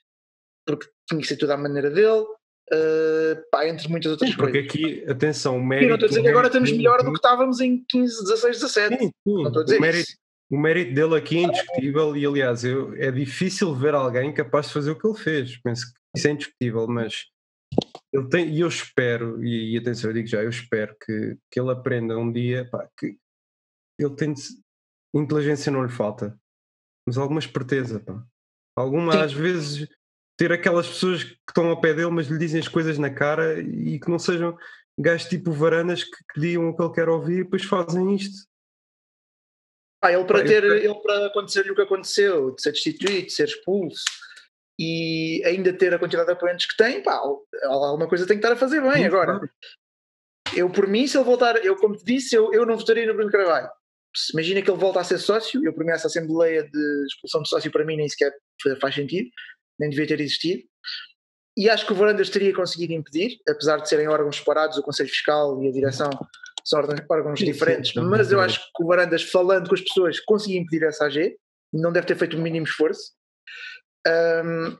porque 0.65 0.87
tinha 1.09 1.21
que 1.21 1.27
ser 1.27 1.37
tudo 1.37 1.51
à 1.51 1.57
maneira 1.57 1.89
dele. 1.89 2.23
Uh, 2.71 3.43
pá, 3.51 3.67
entre 3.67 3.89
muitas 3.89 4.11
outras 4.11 4.29
sim, 4.29 4.37
porque 4.37 4.63
coisas. 4.63 4.71
Porque 4.71 4.95
aqui, 5.03 5.11
atenção, 5.11 5.57
o 5.57 5.63
mérito. 5.63 5.89
não 5.89 5.95
estou 5.95 6.07
a 6.07 6.09
dizer 6.09 6.21
que 6.21 6.27
agora 6.29 6.47
estamos 6.47 6.71
melhor 6.71 7.03
do 7.03 7.11
que 7.11 7.17
estávamos 7.17 7.59
em 7.59 7.83
15, 7.89 8.23
16, 8.23 8.59
17. 8.61 8.97
Sim, 8.97 9.07
sim. 9.07 9.11
Não 9.25 9.47
estou 9.47 9.61
a 9.61 9.65
dizer 9.65 9.77
o 9.77 9.81
mérito, 9.81 10.09
isso. 10.09 10.17
O 10.49 10.57
mérito 10.57 10.93
dele 10.93 11.15
aqui 11.15 11.37
é 11.37 11.41
indiscutível 11.41 12.15
e, 12.15 12.25
aliás, 12.25 12.63
eu, 12.63 12.93
é 12.95 13.11
difícil 13.11 13.73
ver 13.73 13.95
alguém 13.95 14.33
capaz 14.33 14.67
de 14.67 14.73
fazer 14.73 14.91
o 14.91 14.99
que 14.99 15.07
ele 15.07 15.17
fez. 15.17 15.57
Penso 15.61 15.87
que 15.87 15.93
isso 16.15 16.27
é 16.27 16.31
indiscutível, 16.31 16.87
mas 16.87 17.25
ele 18.13 18.29
tem, 18.29 18.49
e 18.49 18.59
eu 18.59 18.67
espero, 18.67 19.43
e, 19.43 19.73
e, 19.73 19.77
atenção, 19.77 20.09
eu 20.09 20.13
digo 20.13 20.27
já, 20.27 20.43
eu 20.43 20.49
espero 20.49 20.95
que, 21.03 21.37
que 21.51 21.59
ele 21.59 21.71
aprenda 21.71 22.17
um 22.17 22.31
dia 22.31 22.69
pá, 22.69 22.87
que 22.97 23.17
ele 23.97 24.15
tem 24.15 24.33
inteligência 25.15 25.71
não 25.71 25.83
lhe 25.83 25.91
falta, 25.91 26.39
mas 27.07 27.17
alguma 27.17 27.39
esperteza, 27.39 27.99
pá. 27.99 28.23
Alguma, 28.75 29.13
Sim. 29.13 29.19
às 29.19 29.33
vezes, 29.33 29.87
ter 30.37 30.51
aquelas 30.51 30.87
pessoas 30.87 31.23
que 31.23 31.37
estão 31.47 31.69
ao 31.69 31.79
pé 31.79 31.93
dele, 31.93 32.09
mas 32.09 32.27
lhe 32.27 32.37
dizem 32.37 32.59
as 32.59 32.67
coisas 32.67 32.97
na 32.97 33.09
cara 33.09 33.59
e 33.59 33.99
que 33.99 34.09
não 34.09 34.19
sejam 34.19 34.57
gajos 34.97 35.27
tipo 35.27 35.51
varanas 35.51 36.03
que, 36.03 36.11
que 36.33 36.39
digam 36.39 36.69
o 36.69 36.75
que 36.75 36.81
ele 36.81 36.93
quer 36.93 37.09
ouvir 37.09 37.39
e 37.39 37.43
depois 37.43 37.63
fazem 37.63 38.15
isto. 38.15 38.47
Ah, 40.03 40.11
ele 40.11 40.25
para 40.25 40.43
ter, 40.43 40.63
ele 40.63 40.93
para 40.95 41.27
acontecer-lhe 41.27 41.71
o 41.71 41.75
que 41.75 41.81
aconteceu, 41.81 42.53
de 42.53 42.61
ser 42.61 42.71
destituído, 42.71 43.27
de 43.27 43.31
ser 43.31 43.47
expulso 43.47 44.03
e 44.77 45.41
ainda 45.45 45.71
ter 45.71 45.93
a 45.93 45.99
quantidade 45.99 46.27
de 46.27 46.33
apoiantes 46.33 46.65
que 46.65 46.75
tem, 46.75 47.01
pá, 47.01 47.21
alguma 47.63 48.07
coisa 48.07 48.27
tem 48.27 48.37
que 48.37 48.43
estar 48.43 48.53
a 48.53 48.59
fazer 48.59 48.81
bem. 48.81 49.05
Agora, 49.05 49.39
eu 50.55 50.69
por 50.69 50.87
mim, 50.87 51.07
se 51.07 51.15
ele 51.15 51.23
voltar, 51.23 51.63
eu 51.63 51.75
como 51.77 51.95
te 51.95 52.03
disse, 52.03 52.35
eu, 52.35 52.51
eu 52.53 52.65
não 52.65 52.77
votaria 52.77 53.05
no 53.05 53.13
Bruno 53.13 53.31
Carvalho. 53.31 53.69
Imagina 54.33 54.61
que 54.61 54.69
ele 54.69 54.79
volta 54.79 54.99
a 54.99 55.03
ser 55.03 55.19
sócio, 55.19 55.65
eu 55.65 55.73
por 55.73 55.85
mim 55.85 55.91
essa 55.91 56.07
assembleia 56.07 56.63
de 56.63 57.05
expulsão 57.05 57.41
de 57.41 57.49
sócio 57.49 57.71
para 57.71 57.85
mim 57.85 57.95
nem 57.95 58.09
sequer 58.09 58.31
faz 58.79 58.93
sentido 58.93 59.29
nem 59.79 59.89
devia 59.89 60.07
ter 60.07 60.21
existido. 60.21 60.63
E 61.57 61.69
acho 61.69 61.85
que 61.85 61.93
o 61.93 61.95
Varandas 61.95 62.29
teria 62.29 62.53
conseguido 62.53 62.93
impedir, 62.93 63.39
apesar 63.47 63.77
de 63.77 63.87
serem 63.87 64.07
órgãos 64.07 64.37
separados, 64.37 64.77
o 64.77 64.83
Conselho 64.83 65.09
Fiscal 65.09 65.61
e 65.61 65.67
a 65.67 65.71
Direção 65.71 66.09
são 66.65 66.79
órgãos 67.09 67.39
diferentes, 67.39 67.93
mas 67.95 68.31
eu 68.31 68.39
acho 68.39 68.59
que 68.59 68.83
o 68.83 68.87
Varandas, 68.87 69.21
falando 69.23 69.67
com 69.67 69.75
as 69.75 69.81
pessoas, 69.81 70.19
conseguiu 70.21 70.61
impedir 70.61 70.85
essa 70.85 71.05
AG, 71.05 71.35
não 71.73 71.91
deve 71.91 72.07
ter 72.07 72.15
feito 72.15 72.37
o 72.37 72.41
mínimo 72.41 72.65
esforço. 72.65 73.11
Um, 74.07 74.77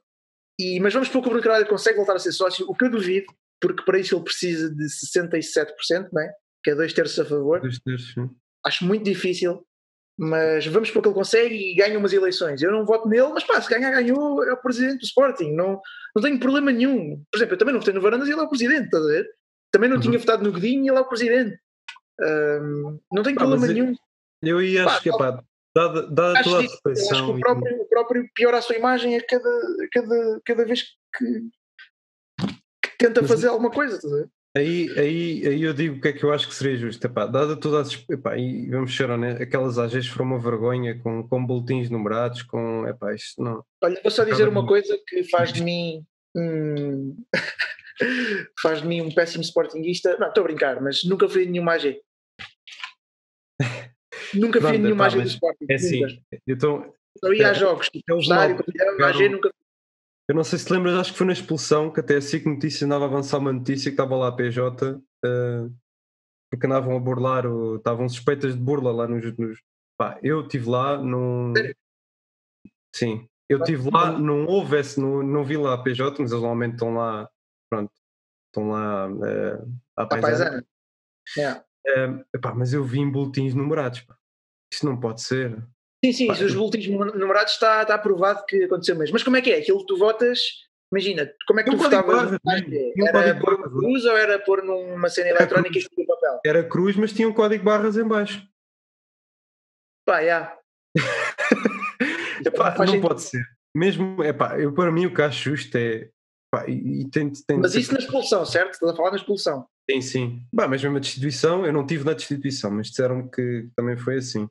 e, 0.59 0.79
mas 0.79 0.93
vamos 0.93 1.09
supor 1.09 1.21
que 1.21 1.27
o 1.27 1.31
Bruno 1.31 1.43
Carvalho 1.43 1.67
consegue 1.67 1.97
voltar 1.97 2.15
a 2.15 2.19
ser 2.19 2.31
sócio, 2.31 2.65
o 2.69 2.75
que 2.75 2.85
eu 2.85 2.91
duvido, 2.91 3.25
porque 3.61 3.83
para 3.83 3.99
isso 3.99 4.15
ele 4.15 4.23
precisa 4.23 4.73
de 4.73 4.85
67%, 4.85 6.09
não 6.11 6.21
é? 6.21 6.33
que 6.63 6.71
é 6.71 6.75
dois 6.75 6.93
terços 6.93 7.19
a 7.19 7.25
favor. 7.25 7.59
Dois 7.59 7.79
terços, 7.79 8.13
sim. 8.13 8.29
Acho 8.65 8.85
muito 8.85 9.03
difícil 9.03 9.65
mas 10.17 10.65
vamos 10.67 10.91
para 10.91 11.01
que 11.01 11.07
ele 11.07 11.15
consegue 11.15 11.55
e 11.55 11.75
ganha 11.75 11.97
umas 11.97 12.13
eleições. 12.13 12.61
Eu 12.61 12.71
não 12.71 12.85
voto 12.85 13.07
nele, 13.07 13.29
mas 13.29 13.43
pá, 13.43 13.59
se 13.59 13.69
ganhar, 13.69 13.91
ganhou, 13.91 14.43
é 14.43 14.53
o 14.53 14.61
presidente 14.61 14.99
do 14.99 15.05
Sporting. 15.05 15.53
Não, 15.53 15.81
não 16.15 16.21
tenho 16.21 16.39
problema 16.39 16.71
nenhum. 16.71 17.23
Por 17.31 17.37
exemplo, 17.37 17.55
eu 17.55 17.57
também 17.57 17.73
não 17.73 17.79
votei 17.79 17.93
no 17.93 18.01
Varandas 18.01 18.27
e 18.27 18.31
ele 18.31 18.39
é 18.39 18.43
o 18.43 18.49
presidente, 18.49 18.85
estás 18.85 19.03
a 19.03 19.07
ver? 19.07 19.27
Também 19.71 19.89
não 19.89 19.97
uhum. 19.97 20.01
tinha 20.03 20.19
votado 20.19 20.43
no 20.43 20.51
Godinho 20.51 20.85
e 20.85 20.89
ele 20.89 20.97
é 20.97 21.01
o 21.01 21.07
presidente. 21.07 21.59
Um, 22.21 22.99
não 23.11 23.23
tenho 23.23 23.35
pá, 23.35 23.41
problema 23.41 23.67
nenhum. 23.67 23.95
Eu 24.41 24.61
ia 24.61 24.85
acho 24.85 25.01
que, 25.01 25.09
pá, 25.09 25.43
dada, 25.75 26.07
dada 26.07 26.43
toda 26.43 26.57
a 26.57 26.61
reflexão. 26.61 27.17
Acho 27.17 27.25
que 27.25 27.31
o 27.31 27.39
próprio, 27.39 27.81
o 27.81 27.85
próprio 27.85 28.29
piora 28.35 28.57
a 28.57 28.61
sua 28.61 28.75
imagem 28.75 29.15
a 29.15 29.25
cada, 29.25 29.49
cada, 29.91 30.41
cada 30.45 30.65
vez 30.65 30.83
que, 31.17 31.25
que 32.83 32.97
tenta 32.99 33.21
mas, 33.21 33.31
fazer 33.31 33.47
alguma 33.47 33.71
coisa, 33.71 33.95
estás 33.95 34.13
a 34.13 34.17
ver? 34.17 34.29
Aí, 34.55 34.87
aí, 34.99 35.47
aí 35.47 35.63
eu 35.63 35.73
digo 35.73 35.97
o 35.97 36.01
que 36.01 36.09
é 36.09 36.13
que 36.13 36.23
eu 36.23 36.31
acho 36.31 36.47
que 36.47 36.53
seria 36.53 36.77
justo. 36.77 37.03
Epá, 37.03 37.25
dada 37.25 37.59
toda 37.59 37.81
a. 37.81 38.13
Epá, 38.13 38.37
e 38.37 38.69
vamos 38.69 38.95
ser 38.95 39.09
honestos, 39.09 39.41
aquelas 39.41 39.79
AGs 39.79 40.07
foram 40.07 40.25
uma 40.27 40.39
vergonha 40.39 40.99
com, 40.99 41.27
com 41.27 41.43
boletins 41.43 41.89
numerados, 41.89 42.43
com. 42.43 42.87
Epá, 42.87 43.15
isto 43.15 43.41
não. 43.41 43.65
Olha, 43.83 43.99
vou 44.03 44.11
só 44.11 44.23
dizer 44.23 44.47
uma 44.47 44.67
coisa 44.67 44.95
que 45.07 45.23
faz 45.23 45.51
de 45.51 45.63
mim. 45.63 46.05
Hum, 46.35 47.15
faz 48.61 48.81
de 48.81 48.87
mim 48.87 49.01
um 49.01 49.11
péssimo 49.11 49.43
sportinguista. 49.43 50.17
Não, 50.19 50.27
estou 50.27 50.41
a 50.41 50.47
brincar, 50.47 50.79
mas 50.81 51.03
nunca 51.03 51.27
fui 51.27 51.47
nenhuma 51.47 51.73
AG. 51.73 51.99
nunca 54.35 54.61
fui 54.61 54.77
nenhuma 54.77 55.07
AG 55.07 55.19
do 55.19 55.27
Sporting. 55.27 55.65
É 55.67 55.73
assim. 55.73 56.01
Então, 56.47 56.93
eu 57.23 57.33
ia 57.33 57.49
a 57.49 57.53
jogos, 57.53 57.89
tipo, 57.89 58.13
eles, 58.13 58.27
na, 58.27 58.43
AG 58.43 59.29
nunca 59.29 59.51
Eu 60.27 60.35
não 60.35 60.43
sei 60.43 60.57
se 60.57 60.65
te 60.65 60.73
lembras, 60.73 60.95
acho 60.95 61.11
que 61.11 61.17
foi 61.17 61.27
na 61.27 61.33
expulsão 61.33 61.91
que 61.91 61.99
até 61.99 62.15
a 62.15 62.21
SIC 62.21 62.45
Notícias 62.45 62.83
andava 62.83 63.05
a 63.05 63.07
avançar 63.07 63.39
uma 63.39 63.51
notícia 63.51 63.91
que 63.91 63.93
estava 63.93 64.15
lá 64.15 64.29
a 64.29 64.31
PJ, 64.31 64.95
uh, 64.95 65.75
porque 66.49 66.65
andavam 66.65 66.95
a 66.95 66.99
burlar, 66.99 67.45
o, 67.45 67.75
estavam 67.75 68.07
suspeitas 68.07 68.55
de 68.55 68.61
burla 68.61 68.91
lá 68.91 69.07
nos. 69.07 69.37
nos 69.37 69.59
pá, 69.97 70.17
eu 70.23 70.41
estive 70.41 70.69
lá 70.69 70.97
num. 70.97 71.53
Sim, 72.95 73.27
eu 73.49 73.59
estive 73.59 73.89
lá, 73.91 74.17
não 74.17 74.45
houve 74.45 74.79
esse, 74.79 74.99
não, 74.99 75.21
não 75.21 75.43
vi 75.43 75.57
lá 75.57 75.73
a 75.73 75.83
PJ, 75.83 76.11
mas 76.21 76.31
eles 76.31 76.41
normalmente 76.41 76.73
estão 76.73 76.93
lá, 76.93 77.29
pronto, 77.69 77.91
estão 78.47 78.69
lá 78.69 79.09
uh, 79.11 79.79
à 79.97 80.05
paisana. 80.05 80.33
paisana. 80.35 80.65
Yeah. 81.37 81.65
Uh, 81.85 82.23
epá, 82.33 82.53
mas 82.53 82.73
eu 82.73 82.83
vi 82.83 82.99
em 82.99 83.11
boletins 83.11 83.53
numerados, 83.53 84.01
pá. 84.01 84.15
Isso 84.71 84.85
não 84.85 84.99
pode 84.99 85.21
ser. 85.21 85.61
Sim, 86.03 86.11
sim, 86.11 86.27
Pá, 86.27 86.33
os 86.33 86.53
boletins 86.53 86.87
numerados 86.87 87.53
está, 87.53 87.81
está 87.81 87.95
aprovado 87.95 88.45
que 88.45 88.65
aconteceu 88.65 88.95
mesmo. 88.95 89.13
Mas 89.13 89.23
como 89.23 89.37
é 89.37 89.41
que 89.41 89.51
é? 89.51 89.59
Aquilo 89.59 89.79
que 89.79 89.85
tu 89.85 89.97
votas, 89.97 90.39
imagina, 90.91 91.31
como 91.47 91.61
é 91.61 91.63
que 91.63 91.71
tu 91.71 91.77
votavas? 91.77 92.37
Era 93.13 93.39
pôr 93.39 93.53
uma 93.53 93.69
cruz 93.69 94.03
ou 94.03 94.17
era 94.17 94.39
pôr 94.39 94.63
numa 94.63 95.09
cena 95.09 95.29
era 95.29 95.39
eletrónica 95.39 95.79
e 95.79 96.05
papel? 96.05 96.39
Era 96.45 96.63
cruz, 96.67 96.97
mas 96.97 97.13
tinha 97.13 97.27
um 97.27 97.33
código 97.33 97.63
barras 97.63 97.95
em 97.95 98.05
baixo. 98.05 98.45
Pá, 100.05 100.21
já. 100.21 100.57
Epá, 102.45 102.75
não 102.85 102.99
pode 102.99 103.21
ser. 103.21 103.45
Mesmo, 103.73 104.21
epá, 104.23 104.59
eu, 104.59 104.73
para 104.73 104.91
mim 104.91 105.05
o 105.05 105.13
que 105.13 105.21
acho 105.21 105.51
justo 105.51 105.77
é. 105.77 106.09
Epá, 106.53 106.67
e, 106.67 107.09
tem, 107.09 107.31
tem 107.47 107.57
mas 107.57 107.75
isso 107.75 107.93
na 107.93 107.99
expulsão, 107.99 108.45
certo? 108.45 108.73
Estás 108.73 108.91
a 108.91 108.95
falar 108.95 109.11
na 109.11 109.15
expulsão. 109.15 109.65
Sim, 109.89 110.01
sim. 110.01 110.41
Bah, 110.53 110.67
mas 110.67 110.83
mesmo 110.83 110.97
a 110.97 110.99
destituição, 110.99 111.65
eu 111.65 111.71
não 111.71 111.85
tive 111.85 112.03
na 112.03 112.13
destituição, 112.13 112.69
mas 112.71 112.87
disseram 112.87 113.27
que 113.27 113.69
também 113.75 113.97
foi 113.97 114.17
assim. 114.17 114.49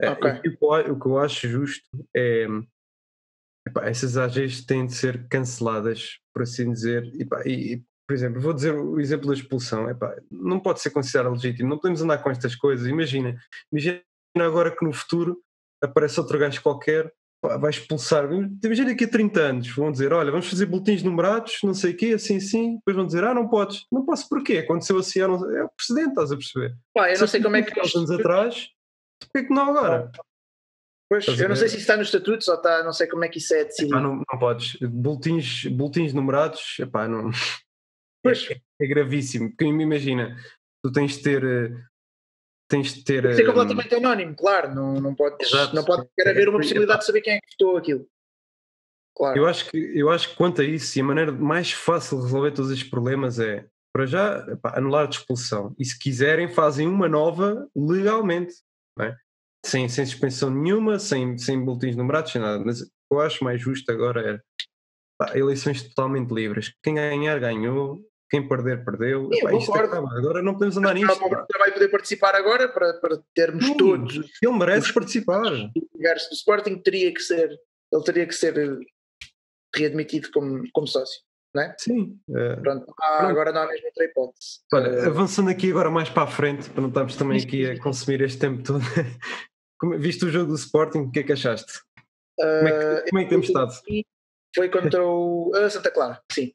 É, 0.00 0.10
okay. 0.10 0.32
o, 0.60 0.98
que 0.98 1.06
eu 1.06 1.18
acho 1.18 1.48
justo 1.48 1.88
é 2.14 2.46
epá, 3.66 3.86
essas 3.86 4.16
AGs 4.16 4.64
têm 4.64 4.86
de 4.86 4.94
ser 4.94 5.26
canceladas, 5.28 6.18
por 6.32 6.42
assim 6.42 6.70
dizer. 6.70 7.10
Epá, 7.18 7.42
e, 7.46 7.82
por 8.06 8.14
exemplo, 8.14 8.40
vou 8.40 8.52
dizer 8.52 8.74
o 8.74 9.00
exemplo 9.00 9.26
da 9.26 9.34
expulsão. 9.34 9.90
Epá, 9.90 10.14
não 10.30 10.60
pode 10.60 10.80
ser 10.80 10.90
considerado 10.90 11.32
legítimo, 11.32 11.68
não 11.68 11.78
podemos 11.78 12.02
andar 12.02 12.18
com 12.18 12.30
estas 12.30 12.54
coisas. 12.54 12.86
Imagina, 12.86 13.36
imagina 13.72 14.02
agora 14.36 14.74
que 14.74 14.84
no 14.84 14.92
futuro 14.92 15.38
aparece 15.82 16.20
outro 16.20 16.38
gajo 16.38 16.62
qualquer, 16.62 17.12
vai 17.42 17.70
expulsar. 17.70 18.28
Imagina 18.64 18.90
daqui 18.90 19.04
a 19.04 19.10
30 19.10 19.40
anos, 19.40 19.68
vão 19.68 19.90
dizer: 19.90 20.12
Olha, 20.12 20.30
vamos 20.30 20.48
fazer 20.48 20.66
boletins 20.66 21.02
numerados, 21.02 21.58
não 21.64 21.74
sei 21.74 21.92
o 21.92 21.96
quê, 21.96 22.12
assim, 22.14 22.36
assim. 22.36 22.76
Depois 22.76 22.96
vão 22.96 23.06
dizer: 23.06 23.24
Ah, 23.24 23.34
não 23.34 23.48
podes. 23.48 23.84
Não 23.90 24.04
posso 24.04 24.28
porquê? 24.28 24.58
Aconteceu 24.58 24.98
assim, 24.98 25.20
é 25.20 25.26
o 25.26 25.70
precedente, 25.76 26.10
estás 26.10 26.30
a 26.30 26.36
perceber? 26.36 26.76
Pá, 26.94 27.10
eu 27.10 27.18
não 27.18 27.26
sei 27.26 27.42
como 27.42 27.56
é 27.56 27.62
que. 27.62 27.78
anos 27.80 28.10
atrás 28.10 28.68
Porquê 29.20 29.46
que 29.46 29.54
não 29.54 29.70
agora? 29.70 30.10
Pois, 31.08 31.26
eu 31.26 31.48
não 31.48 31.54
sei 31.54 31.68
se 31.68 31.76
isso 31.76 31.82
está 31.82 31.96
nos 31.96 32.08
estatutos 32.08 32.48
ou 32.48 32.56
está, 32.56 32.82
não 32.82 32.92
sei 32.92 33.06
como 33.06 33.24
é 33.24 33.28
que 33.28 33.38
isso 33.38 33.54
é 33.54 33.64
decidido. 33.64 33.94
Epá, 33.94 34.02
não, 34.02 34.16
não 34.16 34.38
podes. 34.38 34.76
Boletins, 34.80 35.66
boletins 35.66 36.12
numerados, 36.12 36.76
epá, 36.80 37.06
não. 37.06 37.30
Pois. 38.22 38.50
É, 38.50 38.60
é 38.80 38.86
gravíssimo. 38.88 39.50
Porque 39.50 39.64
imagina, 39.64 40.36
tu 40.82 40.90
tens 40.90 41.16
de 41.16 41.22
ter. 41.22 41.44
Eh, 41.44 41.80
tens 42.68 42.92
de 42.92 43.04
ter. 43.04 43.22
Tem 43.22 43.30
que 43.30 43.36
ser 43.36 43.46
completamente 43.46 43.94
um... 43.94 43.98
anónimo, 43.98 44.34
claro. 44.34 44.74
Não, 44.74 44.94
não 44.94 45.14
pode, 45.14 45.36
não 45.72 45.84
pode 45.84 46.08
querer 46.16 46.30
haver 46.30 46.48
uma 46.48 46.58
possibilidade 46.58 47.00
de 47.00 47.06
saber 47.06 47.20
quem 47.20 47.34
é 47.34 47.40
que 47.40 47.52
votou 47.52 47.76
aquilo. 47.76 48.08
Claro. 49.16 49.38
Eu 49.38 49.46
acho, 49.46 49.70
que, 49.70 49.78
eu 49.78 50.10
acho 50.10 50.30
que 50.30 50.36
quanto 50.36 50.60
a 50.60 50.64
isso, 50.64 50.98
e 50.98 51.00
a 51.00 51.04
maneira 51.04 51.32
mais 51.32 51.72
fácil 51.72 52.18
de 52.18 52.24
resolver 52.24 52.50
todos 52.50 52.70
estes 52.70 52.90
problemas 52.90 53.38
é, 53.38 53.64
para 53.90 54.04
já, 54.04 54.46
epá, 54.50 54.76
anular 54.76 55.06
a 55.06 55.08
expulsão. 55.08 55.74
E 55.78 55.84
se 55.84 55.98
quiserem, 55.98 56.48
fazem 56.48 56.86
uma 56.86 57.08
nova 57.08 57.66
legalmente 57.74 58.54
é? 59.00 59.16
sem, 59.66 59.88
sem 59.88 60.06
suspensão 60.06 60.50
nenhuma, 60.50 60.98
sem, 60.98 61.36
sem 61.36 61.62
boletins 61.62 61.96
numerados, 61.96 62.32
sem 62.32 62.40
nada. 62.40 62.62
Mas 62.64 62.80
o 62.80 62.84
que 62.84 62.90
eu 63.12 63.20
acho 63.20 63.44
mais 63.44 63.60
justo 63.60 63.90
agora 63.90 64.34
é 64.34 64.62
pá, 65.18 65.36
eleições 65.36 65.82
totalmente 65.82 66.32
livres. 66.32 66.72
Quem 66.82 66.94
ganhar, 66.94 67.38
ganhou. 67.38 68.00
Quem 68.28 68.48
perder, 68.48 68.84
perdeu. 68.84 69.30
Sim, 69.32 69.38
Epá, 69.38 69.86
agora 70.18 70.42
não 70.42 70.54
podemos 70.54 70.76
andar 70.76 70.94
nisto. 70.94 71.16
vai 71.16 71.72
poder 71.72 71.88
participar 71.88 72.34
agora 72.34 72.68
para, 72.68 72.94
para 72.94 73.22
termos 73.32 73.64
Sim, 73.64 73.76
todos. 73.76 74.16
Ele 74.42 74.52
merece 74.52 74.92
participar. 74.92 75.52
O 75.52 76.34
Sporting 76.34 76.76
teria 76.78 77.14
que 77.14 77.20
ser, 77.20 77.48
ele 77.92 78.04
teria 78.04 78.26
que 78.26 78.34
ser 78.34 78.80
readmitido 79.72 80.28
como, 80.32 80.64
como 80.72 80.88
sócio 80.88 81.20
é? 81.62 81.74
Sim. 81.78 82.18
É... 82.34 82.56
Pronto, 82.56 82.94
ah, 83.00 83.28
agora 83.28 83.52
não 83.52 83.62
há 83.62 83.66
mesmo 83.66 83.86
outra 83.86 84.04
hipótese. 84.04 84.60
Olha, 84.72 84.90
uh... 84.90 85.06
avançando 85.06 85.50
aqui 85.50 85.70
agora 85.70 85.90
mais 85.90 86.08
para 86.08 86.24
a 86.24 86.26
frente, 86.26 86.70
para 86.70 86.80
não 86.80 86.88
estarmos 86.88 87.16
também 87.16 87.40
aqui 87.40 87.70
a 87.70 87.80
consumir 87.80 88.20
este 88.22 88.38
tempo 88.38 88.62
todo. 88.62 88.80
Viste 89.98 90.24
o 90.24 90.30
jogo 90.30 90.48
do 90.48 90.56
Sporting, 90.56 91.00
o 91.00 91.10
que 91.10 91.20
é 91.20 91.22
que 91.22 91.32
achaste? 91.32 91.80
Como, 92.38 92.68
é 92.68 92.72
que, 92.72 93.10
como 93.10 93.20
é 93.20 93.24
que 93.24 93.30
temos 93.30 93.46
estado? 93.46 93.72
Foi 94.54 94.68
contra 94.70 95.04
o 95.04 95.52
Santa 95.70 95.90
Clara, 95.90 96.20
sim. 96.32 96.52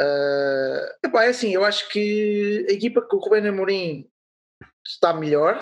Uh, 0.00 1.06
epá, 1.06 1.24
é 1.24 1.28
assim, 1.28 1.54
eu 1.54 1.64
acho 1.64 1.88
que 1.88 2.66
a 2.68 2.72
equipa 2.72 3.00
com 3.00 3.16
o 3.16 3.20
Rubén 3.20 3.46
Amorim 3.48 4.08
está 4.86 5.12
melhor. 5.12 5.58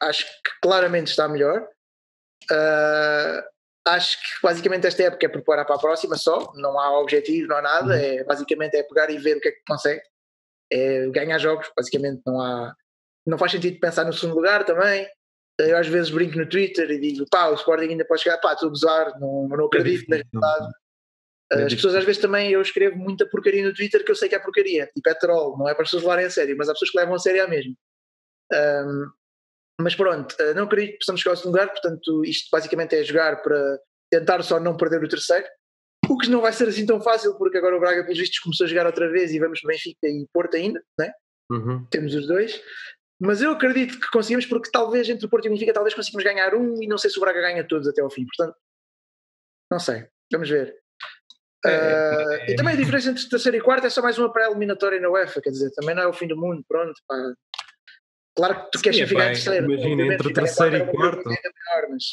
Acho 0.00 0.24
que 0.24 0.50
claramente 0.62 1.08
está 1.08 1.28
melhor. 1.28 1.68
Uh, 2.50 3.42
acho 3.90 4.18
que 4.18 4.42
basicamente 4.42 4.86
esta 4.86 5.02
época 5.02 5.26
é 5.26 5.28
preparar 5.28 5.66
para 5.66 5.76
a 5.76 5.80
próxima 5.80 6.16
só, 6.16 6.52
não 6.56 6.78
há 6.78 7.00
objetivo, 7.00 7.48
não 7.48 7.56
há 7.56 7.62
nada, 7.62 7.94
uhum. 7.94 8.00
é, 8.00 8.24
basicamente 8.24 8.76
é 8.76 8.82
pegar 8.82 9.10
e 9.10 9.18
ver 9.18 9.36
o 9.36 9.40
que 9.40 9.48
é 9.48 9.52
que 9.52 9.62
consegue, 9.66 10.02
é 10.70 11.08
ganhar 11.08 11.38
jogos, 11.38 11.70
basicamente 11.76 12.22
não 12.26 12.40
há, 12.40 12.74
não 13.26 13.38
faz 13.38 13.52
sentido 13.52 13.80
pensar 13.80 14.04
no 14.04 14.12
segundo 14.12 14.36
lugar 14.36 14.64
também, 14.64 15.06
eu 15.58 15.76
às 15.76 15.88
vezes 15.88 16.10
brinco 16.10 16.38
no 16.38 16.48
Twitter 16.48 16.90
e 16.90 17.00
digo, 17.00 17.26
pá, 17.30 17.48
o 17.48 17.54
Sporting 17.54 17.88
ainda 17.88 18.04
pode 18.04 18.22
chegar, 18.22 18.38
pá, 18.38 18.52
estou 18.52 18.68
a 18.68 18.70
gozar, 18.70 19.20
não, 19.20 19.48
não 19.48 19.66
acredito 19.66 20.08
na 20.08 20.16
realidade. 20.16 20.72
As 21.50 21.74
pessoas 21.74 21.94
às 21.94 22.04
vezes 22.04 22.20
também, 22.20 22.50
eu 22.50 22.60
escrevo 22.60 22.96
muita 22.96 23.26
porcaria 23.26 23.64
no 23.64 23.72
Twitter 23.72 24.04
que 24.04 24.10
eu 24.10 24.14
sei 24.14 24.28
que 24.28 24.34
é 24.34 24.38
porcaria, 24.38 24.86
tipo 24.94 25.08
é 25.08 25.14
troll, 25.14 25.56
não 25.56 25.68
é 25.68 25.74
para 25.74 25.82
as 25.82 25.88
pessoas 25.88 26.02
levarem 26.02 26.26
a 26.26 26.30
sério, 26.30 26.54
mas 26.56 26.68
há 26.68 26.72
pessoas 26.72 26.90
que 26.90 26.98
levam 26.98 27.14
a 27.14 27.18
sério 27.18 27.42
a 27.42 27.48
mesmo. 27.48 27.74
Um, 28.52 29.10
mas 29.80 29.94
pronto, 29.94 30.34
eh, 30.40 30.54
não 30.54 30.64
acredito 30.64 30.92
que 30.92 30.98
possamos 30.98 31.20
chegar 31.20 31.32
ao 31.32 31.36
segundo 31.36 31.54
lugar, 31.54 31.70
portanto, 31.70 32.24
isto 32.24 32.48
basicamente 32.50 32.96
é 32.96 33.04
jogar 33.04 33.42
para 33.42 33.78
tentar 34.10 34.42
só 34.42 34.58
não 34.58 34.76
perder 34.76 35.02
o 35.02 35.08
terceiro. 35.08 35.46
O 36.08 36.16
que 36.16 36.28
não 36.28 36.40
vai 36.40 36.52
ser 36.52 36.68
assim 36.68 36.86
tão 36.86 37.00
fácil, 37.00 37.36
porque 37.36 37.58
agora 37.58 37.76
o 37.76 37.80
Braga, 37.80 38.02
pelos 38.02 38.18
vistos, 38.18 38.38
começou 38.38 38.64
a 38.64 38.68
jogar 38.68 38.86
outra 38.86 39.10
vez 39.10 39.32
e 39.32 39.38
vamos 39.38 39.60
para 39.60 39.72
Benfica 39.72 40.08
e 40.08 40.26
Porto 40.32 40.56
ainda, 40.56 40.82
né? 40.98 41.12
Uhum. 41.50 41.86
temos 41.90 42.14
os 42.14 42.26
dois. 42.26 42.60
Mas 43.20 43.40
eu 43.40 43.50
acredito 43.50 43.98
que 43.98 44.10
conseguimos, 44.10 44.46
porque 44.46 44.70
talvez 44.70 45.08
entre 45.08 45.26
o 45.26 45.28
Porto 45.28 45.46
e 45.46 45.48
o 45.48 45.52
Benfica, 45.52 45.72
talvez 45.72 45.94
consigamos 45.94 46.24
ganhar 46.24 46.54
um 46.54 46.82
e 46.82 46.86
não 46.86 46.98
sei 46.98 47.10
se 47.10 47.18
o 47.18 47.20
Braga 47.20 47.40
ganha 47.40 47.66
todos 47.66 47.88
até 47.88 48.00
ao 48.00 48.10
fim. 48.10 48.24
Portanto, 48.24 48.56
não 49.70 49.78
sei, 49.78 50.06
vamos 50.32 50.48
ver. 50.48 50.74
É, 51.64 51.68
uh, 51.68 52.30
é, 52.30 52.50
e 52.52 52.56
também 52.56 52.74
a 52.74 52.76
diferença 52.76 53.10
entre 53.10 53.28
terceiro 53.28 53.58
e 53.58 53.60
quarto 53.60 53.86
é 53.86 53.90
só 53.90 54.00
mais 54.00 54.16
uma 54.18 54.32
pré-eliminatória 54.32 55.00
na 55.00 55.10
UEFA, 55.10 55.40
quer 55.40 55.50
dizer, 55.50 55.70
também 55.72 55.94
não 55.94 56.02
é 56.02 56.06
o 56.06 56.12
fim 56.12 56.26
do 56.26 56.36
mundo, 56.36 56.64
pronto. 56.68 56.94
Pá. 57.06 57.16
Claro 58.38 58.54
que 58.54 58.70
tu 58.70 58.78
Sim, 58.78 58.84
queres 58.84 59.08
ficar 59.08 59.24
em 59.24 59.32
terceiro. 59.32 59.72
Imagina, 59.72 60.14
entre 60.14 60.32
terceiro 60.32 60.76
e 60.76 60.86
quarto. 60.86 61.28
Melhor, 61.28 61.90
mas... 61.90 62.04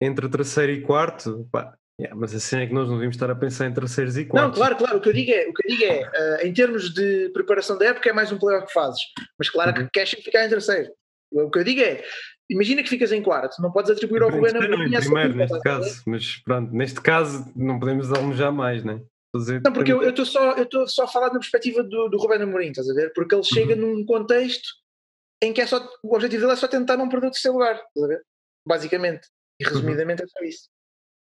Entre 0.00 0.28
terceiro 0.30 0.72
e 0.72 0.80
quarto, 0.80 1.46
pá, 1.52 1.76
yeah, 2.00 2.18
mas 2.18 2.34
assim 2.34 2.60
é 2.60 2.66
que 2.66 2.72
nós 2.72 2.86
não 2.86 2.94
devíamos 2.94 3.16
estar 3.16 3.30
a 3.30 3.34
pensar 3.34 3.66
em 3.66 3.74
terceiros 3.74 4.16
e 4.16 4.24
quartos. 4.24 4.52
Não, 4.52 4.56
claro, 4.56 4.76
claro. 4.76 4.96
O 4.96 5.00
que 5.02 5.10
eu 5.10 5.12
digo 5.12 5.30
é, 5.30 5.46
o 5.46 5.52
que 5.52 5.66
eu 5.66 5.76
digo 5.76 5.84
é 5.84 6.08
uh, 6.08 6.46
em 6.46 6.54
termos 6.54 6.94
de 6.94 7.28
preparação 7.34 7.76
da 7.76 7.86
época, 7.86 8.08
é 8.08 8.14
mais 8.14 8.32
um 8.32 8.38
playoff 8.38 8.66
que 8.66 8.72
fazes. 8.72 9.00
Mas 9.38 9.50
claro 9.50 9.76
uhum. 9.76 9.84
que 9.84 9.90
queres 9.92 10.10
ficar 10.10 10.46
em 10.46 10.48
terceiro. 10.48 10.90
O 11.32 11.50
que 11.50 11.58
eu 11.58 11.64
digo 11.64 11.82
é, 11.82 12.02
imagina 12.48 12.82
que 12.82 12.88
ficas 12.88 13.12
em 13.12 13.20
quarto, 13.20 13.60
não 13.60 13.72
podes 13.72 13.90
atribuir 13.90 14.22
ao 14.22 14.30
Rubén 14.30 14.56
Amorim 14.56 14.94
em 14.94 15.00
primeiro, 15.00 15.34
neste 15.34 15.60
caso, 15.60 16.02
mas 16.06 16.36
pronto, 16.36 16.72
neste 16.72 17.00
caso 17.02 17.52
não 17.54 17.78
podemos 17.78 18.10
almojar 18.10 18.52
mais, 18.52 18.82
né? 18.84 19.02
não, 19.64 19.72
porque 19.72 19.92
eu 19.92 20.08
estou 20.08 20.24
só, 20.24 20.52
eu 20.52 20.86
só 20.86 21.04
a 21.04 21.08
falar 21.08 21.26
na 21.26 21.40
perspectiva 21.40 21.82
do, 21.82 22.08
do 22.08 22.16
Rubén 22.16 22.40
Amorim, 22.40 22.68
estás 22.68 22.88
a 22.88 22.94
ver? 22.94 23.12
Porque 23.12 23.34
ele 23.34 23.42
chega 23.42 23.74
uhum. 23.74 23.96
num 23.96 24.06
contexto 24.06 24.83
em 25.42 25.52
que 25.52 25.60
é 25.60 25.66
só, 25.66 25.78
o 26.02 26.14
objetivo 26.14 26.42
dele 26.42 26.52
é 26.52 26.56
só 26.56 26.68
tentar 26.68 26.96
não 26.96 27.08
perder 27.08 27.28
o 27.28 27.30
terceiro 27.30 27.58
lugar? 27.58 27.80
Basicamente. 28.66 29.28
E 29.60 29.64
uhum. 29.64 29.70
resumidamente 29.70 30.22
é 30.22 30.26
só 30.26 30.44
isso. 30.44 30.68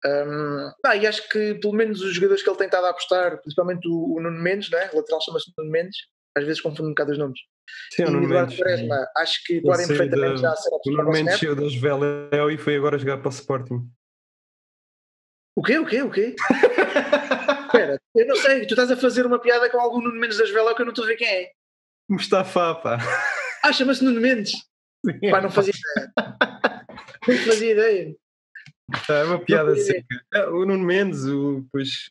Um, 0.05 0.71
ah, 0.85 0.95
e 0.95 1.05
acho 1.05 1.27
que 1.27 1.55
pelo 1.55 1.73
menos 1.73 2.01
os 2.01 2.13
jogadores 2.13 2.41
que 2.41 2.49
ele 2.49 2.57
tem 2.57 2.67
estado 2.67 2.85
a 2.85 2.89
apostar, 2.89 3.41
principalmente 3.41 3.87
o, 3.87 4.15
o 4.15 4.21
Nuno 4.21 4.41
Mendes, 4.41 4.69
né? 4.69 4.89
o 4.93 4.97
lateral 4.97 5.21
chama-se 5.21 5.51
Nuno 5.57 5.71
Mendes, 5.71 5.97
às 6.37 6.45
vezes 6.45 6.61
confundo 6.61 6.87
um 6.87 6.91
bocado 6.91 7.11
os 7.11 7.17
nomes. 7.17 7.39
Sim, 7.93 8.03
e 8.03 8.05
o 8.05 8.23
Eduardo 8.23 8.55
Quaresma, 8.55 9.07
acho 9.17 9.43
que 9.45 9.61
podem 9.61 9.87
perfeitamente 9.87 10.41
da, 10.41 10.49
já 10.49 10.55
ser 10.55 10.69
O 10.69 10.91
Nuno 10.91 11.11
Mendes 11.11 11.37
saiu 11.37 11.55
das 11.55 11.75
Veléu 11.75 12.49
e 12.49 12.57
foi 12.57 12.75
agora 12.75 12.97
jogar 12.97 13.17
para 13.17 13.27
o 13.27 13.31
Sporting. 13.31 13.89
O 15.55 15.61
quê? 15.61 15.77
O 15.77 15.85
quê? 15.85 16.01
O 16.01 16.09
quê? 16.09 16.35
Espera, 17.65 17.99
eu 18.15 18.25
não 18.25 18.35
sei, 18.37 18.65
tu 18.65 18.73
estás 18.73 18.89
a 18.89 18.97
fazer 18.97 19.25
uma 19.25 19.39
piada 19.39 19.69
com 19.69 19.79
algum 19.79 20.01
Nuno 20.01 20.19
Mendes 20.19 20.37
das 20.37 20.49
Veléu 20.49 20.73
que 20.73 20.81
eu 20.81 20.85
não 20.85 20.93
estou 20.93 21.03
a 21.03 21.07
ver 21.09 21.17
quem 21.17 21.27
é. 21.27 21.51
Mustafa, 22.09 22.75
pá. 22.75 22.97
Ah, 23.63 23.73
chama-se 23.73 24.03
Nuno 24.03 24.21
Mendes. 24.21 24.51
Sim, 25.05 25.31
pá, 25.31 25.41
não 25.41 25.49
fazia 25.49 25.73
ideia. 25.95 26.13
Não 27.27 27.37
fazia 27.37 27.71
ideia. 27.71 28.15
É 29.09 29.23
uma 29.23 29.39
piada 29.39 29.75
seca. 29.75 30.05
É, 30.33 30.47
o 30.47 30.65
Nuno 30.65 30.83
Mendes, 30.83 31.25
o, 31.25 31.61
depois 31.61 32.09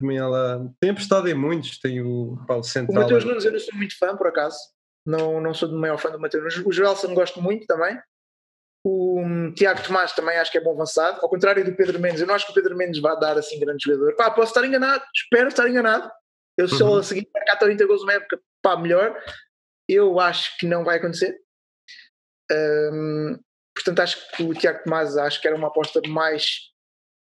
também 0.00 0.18
ela 0.18 0.70
tem 0.80 0.90
apostado 0.90 1.28
em 1.28 1.34
muitos, 1.34 1.78
tem 1.78 2.00
o 2.00 2.38
Paulo 2.46 2.64
Central. 2.64 2.98
O 2.98 3.02
Mateus 3.02 3.24
Nunes 3.24 3.44
eu 3.44 3.52
não 3.52 3.58
sou 3.58 3.74
muito 3.74 3.96
fã, 3.98 4.16
por 4.16 4.26
acaso. 4.26 4.58
Não, 5.06 5.40
não 5.40 5.52
sou 5.52 5.68
do 5.68 5.78
maior 5.78 5.98
fã 5.98 6.10
do 6.10 6.20
Mateus 6.20 6.42
Nunes. 6.42 6.66
O 6.66 6.72
Joelson 6.72 7.14
gosto 7.14 7.40
muito 7.42 7.66
também. 7.66 7.98
O 8.86 9.20
um, 9.20 9.52
Tiago 9.52 9.82
Tomás 9.82 10.12
também 10.12 10.36
acho 10.36 10.52
que 10.52 10.58
é 10.58 10.60
bom 10.60 10.72
avançado. 10.72 11.18
Ao 11.22 11.28
contrário 11.28 11.64
do 11.64 11.74
Pedro 11.74 11.98
Mendes, 11.98 12.20
eu 12.20 12.26
não 12.26 12.34
acho 12.34 12.44
que 12.46 12.52
o 12.52 12.54
Pedro 12.54 12.76
Mendes 12.76 13.00
vá 13.00 13.14
dar 13.14 13.38
assim 13.38 13.58
grande 13.58 13.84
jogador. 13.84 14.14
Pá, 14.14 14.30
posso 14.30 14.50
estar 14.50 14.66
enganado, 14.66 15.02
espero 15.14 15.48
estar 15.48 15.68
enganado. 15.68 16.10
Eu 16.56 16.68
se 16.68 16.82
uhum. 16.82 16.98
a 16.98 17.02
seguir 17.02 17.28
marcar 17.34 17.56
30 17.56 17.86
gols 17.86 18.02
numa 18.02 18.12
época, 18.12 18.38
pá, 18.62 18.76
melhor. 18.76 19.18
Eu 19.88 20.18
acho 20.20 20.56
que 20.58 20.66
não 20.66 20.84
vai 20.84 20.98
acontecer. 20.98 21.38
Um, 22.50 23.38
portanto, 23.74 24.00
acho 24.00 24.30
que 24.32 24.42
o 24.42 24.54
Tiago 24.54 24.84
Tomás 24.84 25.16
acho 25.16 25.40
que 25.40 25.46
era 25.46 25.56
uma 25.56 25.68
aposta 25.68 26.00
mais 26.08 26.72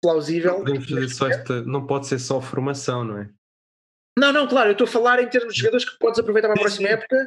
plausível. 0.02 0.64
Não, 0.64 1.28
esta, 1.28 1.62
não 1.64 1.88
pode 1.88 2.08
ser 2.08 2.20
só 2.20 2.40
formação, 2.42 3.04
não 3.04 3.20
é? 3.20 3.30
Não, 4.18 4.32
não, 4.32 4.48
claro, 4.48 4.70
eu 4.70 4.74
estou 4.74 4.86
a 4.86 4.90
falar 4.90 5.22
em 5.22 5.28
termos 5.28 5.54
de 5.54 5.60
jogadores 5.60 5.90
que 5.90 5.98
podes 6.00 6.20
aproveitar 6.20 6.48
para 6.48 6.58
a 6.58 6.62
próxima 6.62 6.88
época, 6.88 7.18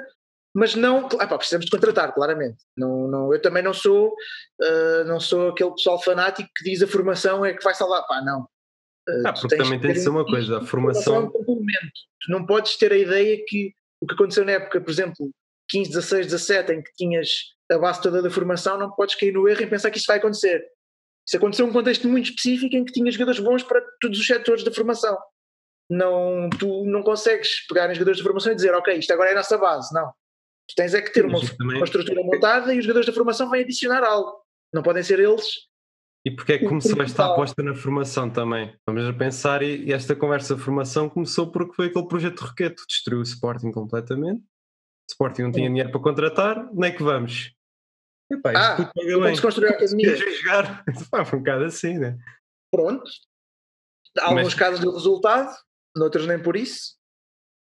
mas 0.54 0.74
não, 0.74 1.06
ah, 1.18 1.26
pá, 1.26 1.36
precisamos 1.36 1.66
de 1.66 1.70
contratar, 1.70 2.14
claramente. 2.14 2.64
Não, 2.76 3.06
não, 3.06 3.32
eu 3.32 3.42
também 3.42 3.62
não 3.62 3.74
sou, 3.74 4.08
uh, 4.08 5.04
não 5.06 5.20
sou 5.20 5.50
aquele 5.50 5.70
pessoal 5.72 6.02
fanático 6.02 6.48
que 6.56 6.64
diz 6.64 6.82
a 6.82 6.86
formação 6.86 7.44
é 7.44 7.52
que 7.52 7.62
vai 7.62 7.74
salvar, 7.74 8.06
pá, 8.06 8.22
não. 8.22 8.42
Uh, 8.42 9.26
ah, 9.26 9.32
porque 9.32 9.56
também 9.56 9.78
tem 9.80 9.92
de 9.92 10.00
ser 10.00 10.08
uma 10.08 10.24
coisa, 10.24 10.58
a 10.58 10.64
formação. 10.64 11.30
Tu 11.30 12.30
não 12.30 12.46
podes 12.46 12.76
ter 12.76 12.92
a 12.92 12.96
ideia 12.96 13.38
que 13.46 13.74
o 14.00 14.06
que 14.06 14.14
aconteceu 14.14 14.44
na 14.44 14.52
época, 14.52 14.80
por 14.80 14.90
exemplo, 14.90 15.30
15, 15.68 15.90
16, 15.90 16.26
17, 16.26 16.72
em 16.72 16.82
que 16.82 16.92
tinhas 16.94 17.28
a 17.70 17.78
base 17.78 18.00
toda 18.00 18.22
da 18.22 18.30
formação, 18.30 18.78
não 18.78 18.90
podes 18.90 19.14
cair 19.14 19.32
no 19.32 19.48
erro 19.48 19.62
e 19.62 19.66
pensar 19.66 19.90
que 19.90 19.98
isso 19.98 20.06
vai 20.06 20.18
acontecer. 20.18 20.64
Isso 21.26 21.36
aconteceu 21.36 21.66
num 21.66 21.72
contexto 21.72 22.08
muito 22.08 22.30
específico 22.30 22.74
em 22.74 22.84
que 22.84 22.92
tinhas 22.92 23.14
jogadores 23.14 23.40
bons 23.40 23.62
para 23.62 23.82
todos 24.00 24.18
os 24.18 24.26
setores 24.26 24.64
da 24.64 24.72
formação. 24.72 25.16
Não, 25.90 26.48
tu 26.50 26.84
não 26.84 27.02
consegues 27.02 27.66
pegar 27.66 27.90
em 27.90 27.94
jogadores 27.94 28.18
de 28.18 28.22
formação 28.22 28.52
e 28.52 28.54
dizer, 28.54 28.74
ok, 28.74 28.96
isto 28.96 29.12
agora 29.12 29.30
é 29.30 29.32
a 29.32 29.36
nossa 29.36 29.58
base. 29.58 29.92
Não. 29.92 30.10
Tu 30.68 30.74
tens 30.74 30.94
é 30.94 31.02
que 31.02 31.12
ter 31.12 31.24
uma, 31.24 31.38
uma 31.60 31.84
estrutura 31.84 32.22
montada 32.22 32.74
e 32.74 32.78
os 32.78 32.84
jogadores 32.84 33.06
da 33.06 33.12
formação 33.12 33.50
vêm 33.50 33.62
adicionar 33.62 34.02
algo. 34.04 34.38
Não 34.72 34.82
podem 34.82 35.02
ser 35.02 35.18
eles 35.18 35.67
e 36.24 36.30
porque 36.30 36.54
é 36.54 36.58
que 36.58 36.68
começou 36.68 37.00
esta 37.02 37.26
aposta 37.26 37.62
na 37.62 37.74
formação 37.74 38.28
também? 38.28 38.76
Vamos 38.86 39.06
a 39.06 39.12
pensar, 39.12 39.62
e 39.62 39.92
esta 39.92 40.16
conversa 40.16 40.54
de 40.54 40.60
formação 40.60 41.08
começou 41.08 41.50
porque 41.50 41.74
foi 41.74 41.86
aquele 41.86 42.08
projeto 42.08 42.40
Roqueto, 42.40 42.84
destruiu 42.86 43.20
o 43.20 43.22
Sporting 43.22 43.70
completamente. 43.70 44.40
O 44.40 45.10
Sporting 45.10 45.42
não 45.42 45.52
tinha 45.52 45.68
dinheiro 45.68 45.90
para 45.90 46.00
contratar, 46.00 46.72
nem 46.74 46.90
é 46.90 46.94
que 46.94 47.02
vamos. 47.02 47.54
Epá, 48.30 48.52
ah, 48.54 48.92
vamos 48.94 49.40
construir 49.40 49.68
a 49.68 49.70
academia. 49.76 50.16
jogar, 50.16 50.84
foi 51.24 51.38
um 51.38 51.42
bocado 51.42 51.64
assim, 51.64 51.98
né? 51.98 52.18
Pronto. 52.70 53.10
Há 54.18 54.26
alguns 54.26 54.44
mas... 54.44 54.54
casos 54.54 54.80
de 54.80 54.86
resultado, 54.86 55.56
noutros 55.96 56.26
nem 56.26 56.42
por 56.42 56.56
isso. 56.56 56.96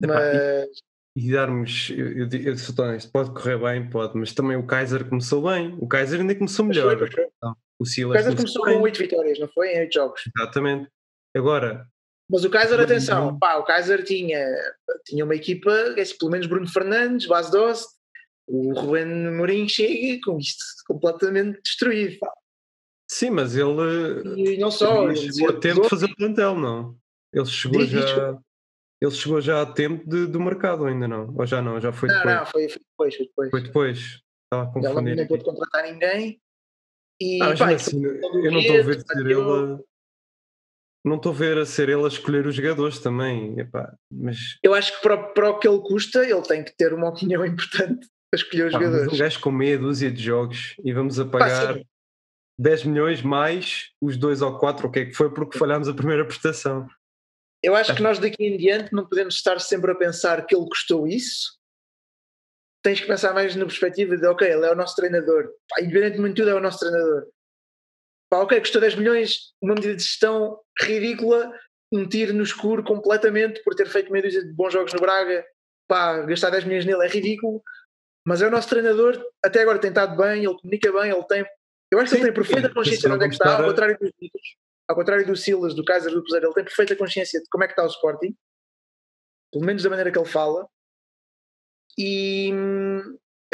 Epá, 0.02 0.14
mas... 0.14 0.89
E, 1.16 1.32
darmos, 1.32 1.90
eu, 1.90 2.28
eu, 2.28 2.56
sou 2.56 2.84
honesto, 2.84 3.10
pode 3.10 3.30
correr 3.30 3.58
bem, 3.58 3.90
pode, 3.90 4.16
mas 4.16 4.32
também 4.32 4.56
o 4.56 4.66
Kaiser 4.66 5.08
começou 5.08 5.42
bem. 5.42 5.76
O 5.80 5.88
Kaiser 5.88 6.20
ainda 6.20 6.34
começou 6.34 6.64
melhor. 6.64 6.96
Foi, 6.96 7.10
foi. 7.10 7.28
Então, 7.36 7.56
o 7.80 7.84
Silas. 7.84 8.12
O 8.12 8.14
Kaiser 8.14 8.36
começou 8.36 8.64
com 8.64 8.80
8 8.80 8.98
vitórias, 8.98 9.38
não 9.38 9.48
foi? 9.48 9.74
Em 9.74 9.80
8 9.80 9.92
jogos. 9.92 10.22
Exatamente. 10.36 10.88
Agora. 11.36 11.86
Mas 12.30 12.44
o 12.44 12.50
Kaiser, 12.50 12.78
atenção, 12.78 13.36
pá, 13.40 13.56
o 13.56 13.64
Kaiser 13.64 14.04
tinha, 14.04 14.46
tinha 15.04 15.24
uma 15.24 15.34
equipa, 15.34 15.72
é 15.96 16.00
assim, 16.00 16.16
pelo 16.16 16.30
menos 16.30 16.46
Bruno 16.46 16.68
Fernandes, 16.68 17.26
Bas 17.26 17.50
Dost, 17.50 17.88
o 18.46 18.72
Ruben 18.72 19.32
Mourinho 19.32 19.68
chega 19.68 20.20
com 20.24 20.38
isto 20.38 20.64
completamente 20.86 21.60
destruído. 21.60 22.18
Pá. 22.20 22.32
Sim, 23.10 23.30
mas 23.30 23.56
ele. 23.56 24.54
E 24.54 24.58
não 24.58 24.70
só. 24.70 25.08
Ele 25.08 25.16
chegou 25.16 25.50
a 25.50 25.58
tempo 25.58 25.82
de 25.82 25.88
fazer 25.88 26.14
plantel, 26.14 26.54
não? 26.56 26.96
Ele 27.32 27.46
chegou 27.46 27.80
Diz, 27.80 27.90
já. 27.90 28.38
Ele 29.00 29.10
chegou 29.12 29.40
já 29.40 29.62
a 29.62 29.66
tempo 29.66 30.08
de, 30.08 30.26
do 30.26 30.40
mercado, 30.40 30.84
ainda 30.84 31.08
não? 31.08 31.34
Ou 31.36 31.46
já 31.46 31.62
não? 31.62 31.80
Já 31.80 31.92
foi 31.92 32.08
não, 32.08 32.16
depois? 32.16 32.36
Não, 32.36 32.46
foi, 32.46 32.68
foi 32.68 32.82
depois. 32.90 33.16
Foi 33.16 33.26
depois. 33.26 33.50
Foi 33.50 33.62
depois. 33.62 33.98
Estava 34.44 34.68
a 34.68 34.72
confundir. 34.72 35.16
Não 35.16 35.26
pôde 35.26 35.44
contratar 35.44 35.84
ninguém 35.84 36.40
e, 37.20 37.42
ah, 37.42 37.54
pá, 37.56 37.72
assim, 37.74 38.02
eu 38.02 38.50
não 38.50 38.60
estou 38.60 38.78
a 38.78 38.82
ver 38.82 39.00
ser 39.00 39.26
ele 39.26 39.34
a... 39.34 39.78
Não 41.04 41.16
estou 41.16 41.32
a 41.32 41.34
ver 41.34 41.58
a 41.58 41.66
ser 41.66 41.88
ele 41.88 42.04
a 42.04 42.08
escolher 42.08 42.46
os 42.46 42.54
jogadores 42.54 42.98
também. 42.98 43.58
Epá, 43.58 43.94
mas... 44.10 44.58
Eu 44.62 44.74
acho 44.74 44.96
que 44.96 45.02
para, 45.02 45.18
para 45.18 45.50
o 45.50 45.58
que 45.58 45.68
ele 45.68 45.80
custa, 45.80 46.24
ele 46.24 46.42
tem 46.42 46.64
que 46.64 46.74
ter 46.76 46.92
uma 46.94 47.08
opinião 47.08 47.44
importante 47.46 48.08
a 48.32 48.36
escolher 48.36 48.66
os 48.66 48.72
jogadores. 48.72 49.12
um 49.12 49.18
gajo 49.18 49.40
com 49.40 49.50
meia 49.50 49.78
dúzia 49.78 50.10
de 50.10 50.22
jogos 50.22 50.76
e 50.84 50.92
vamos 50.92 51.18
a 51.18 51.26
pagar 51.26 51.74
pá, 51.74 51.80
10 52.58 52.84
milhões 52.84 53.22
mais 53.22 53.90
os 54.00 54.16
dois 54.16 54.40
ou 54.40 54.58
quatro, 54.58 54.88
o 54.88 54.90
que 54.90 55.00
é 55.00 55.04
que 55.06 55.14
foi, 55.14 55.32
porque 55.32 55.58
falhámos 55.58 55.88
a 55.88 55.94
primeira 55.94 56.24
prestação. 56.24 56.86
Eu 57.62 57.74
acho 57.76 57.94
que 57.94 58.02
nós 58.02 58.18
daqui 58.18 58.44
em 58.44 58.56
diante 58.56 58.92
não 58.92 59.06
podemos 59.06 59.34
estar 59.34 59.60
sempre 59.60 59.92
a 59.92 59.94
pensar 59.94 60.46
que 60.46 60.56
ele 60.56 60.66
custou 60.66 61.06
isso 61.06 61.60
tens 62.82 63.00
que 63.00 63.06
pensar 63.06 63.32
mais 63.32 63.54
na 63.56 63.66
perspectiva 63.66 64.16
de, 64.16 64.26
ok, 64.26 64.50
ele 64.50 64.66
é 64.66 64.72
o 64.72 64.76
nosso 64.76 64.96
treinador. 64.96 65.50
Pá, 65.68 65.82
independentemente 65.82 66.34
de 66.34 66.42
tudo, 66.42 66.50
é 66.50 66.54
o 66.54 66.60
nosso 66.60 66.78
treinador. 66.80 67.26
Pá, 68.30 68.38
ok, 68.38 68.60
custou 68.60 68.80
10 68.80 68.94
milhões, 68.96 69.52
uma 69.60 69.74
medida 69.74 69.94
de 69.94 70.02
gestão 70.02 70.58
ridícula, 70.80 71.52
um 71.92 72.08
tiro 72.08 72.32
no 72.32 72.42
escuro 72.42 72.82
completamente 72.82 73.62
por 73.62 73.74
ter 73.74 73.86
feito 73.86 74.10
meia 74.10 74.22
dúzia 74.22 74.44
de 74.44 74.52
bons 74.52 74.72
jogos 74.72 74.92
no 74.92 75.00
Braga. 75.00 75.44
Pá, 75.88 76.22
gastar 76.22 76.50
10 76.50 76.64
milhões 76.64 76.86
nele 76.86 77.04
é 77.04 77.08
ridículo. 77.08 77.62
Mas 78.26 78.42
é 78.42 78.46
o 78.46 78.50
nosso 78.50 78.68
treinador, 78.68 79.20
até 79.42 79.62
agora 79.62 79.78
tem 79.78 79.88
estado 79.88 80.16
bem, 80.16 80.44
ele 80.44 80.54
comunica 80.54 80.92
bem, 80.92 81.10
ele 81.10 81.24
tem. 81.24 81.44
Eu 81.90 81.98
acho 81.98 82.10
que 82.10 82.18
ele 82.18 82.26
tem 82.26 82.34
perfeita 82.34 82.72
consciência 82.72 83.08
de 83.08 83.14
onde 83.14 83.24
é 83.24 83.28
que 83.28 83.34
está, 83.34 83.58
ao 83.58 83.64
contrário 83.64 83.98
dos 83.98 84.12
ao 84.90 84.96
contrário 84.96 85.24
do 85.24 85.36
Silas, 85.36 85.72
do 85.72 85.84
Kaiser, 85.84 86.10
do 86.12 86.20
Cruzeiro, 86.20 86.48
ele 86.48 86.54
tem 86.54 86.64
perfeita 86.64 86.96
consciência 86.96 87.40
de 87.40 87.48
como 87.48 87.62
é 87.62 87.68
que 87.68 87.74
está 87.74 87.84
o 87.84 87.86
Sporting, 87.86 88.36
pelo 89.52 89.64
menos 89.64 89.84
da 89.84 89.88
maneira 89.88 90.10
que 90.10 90.18
ele 90.18 90.28
fala, 90.28 90.68
e, 91.96 92.50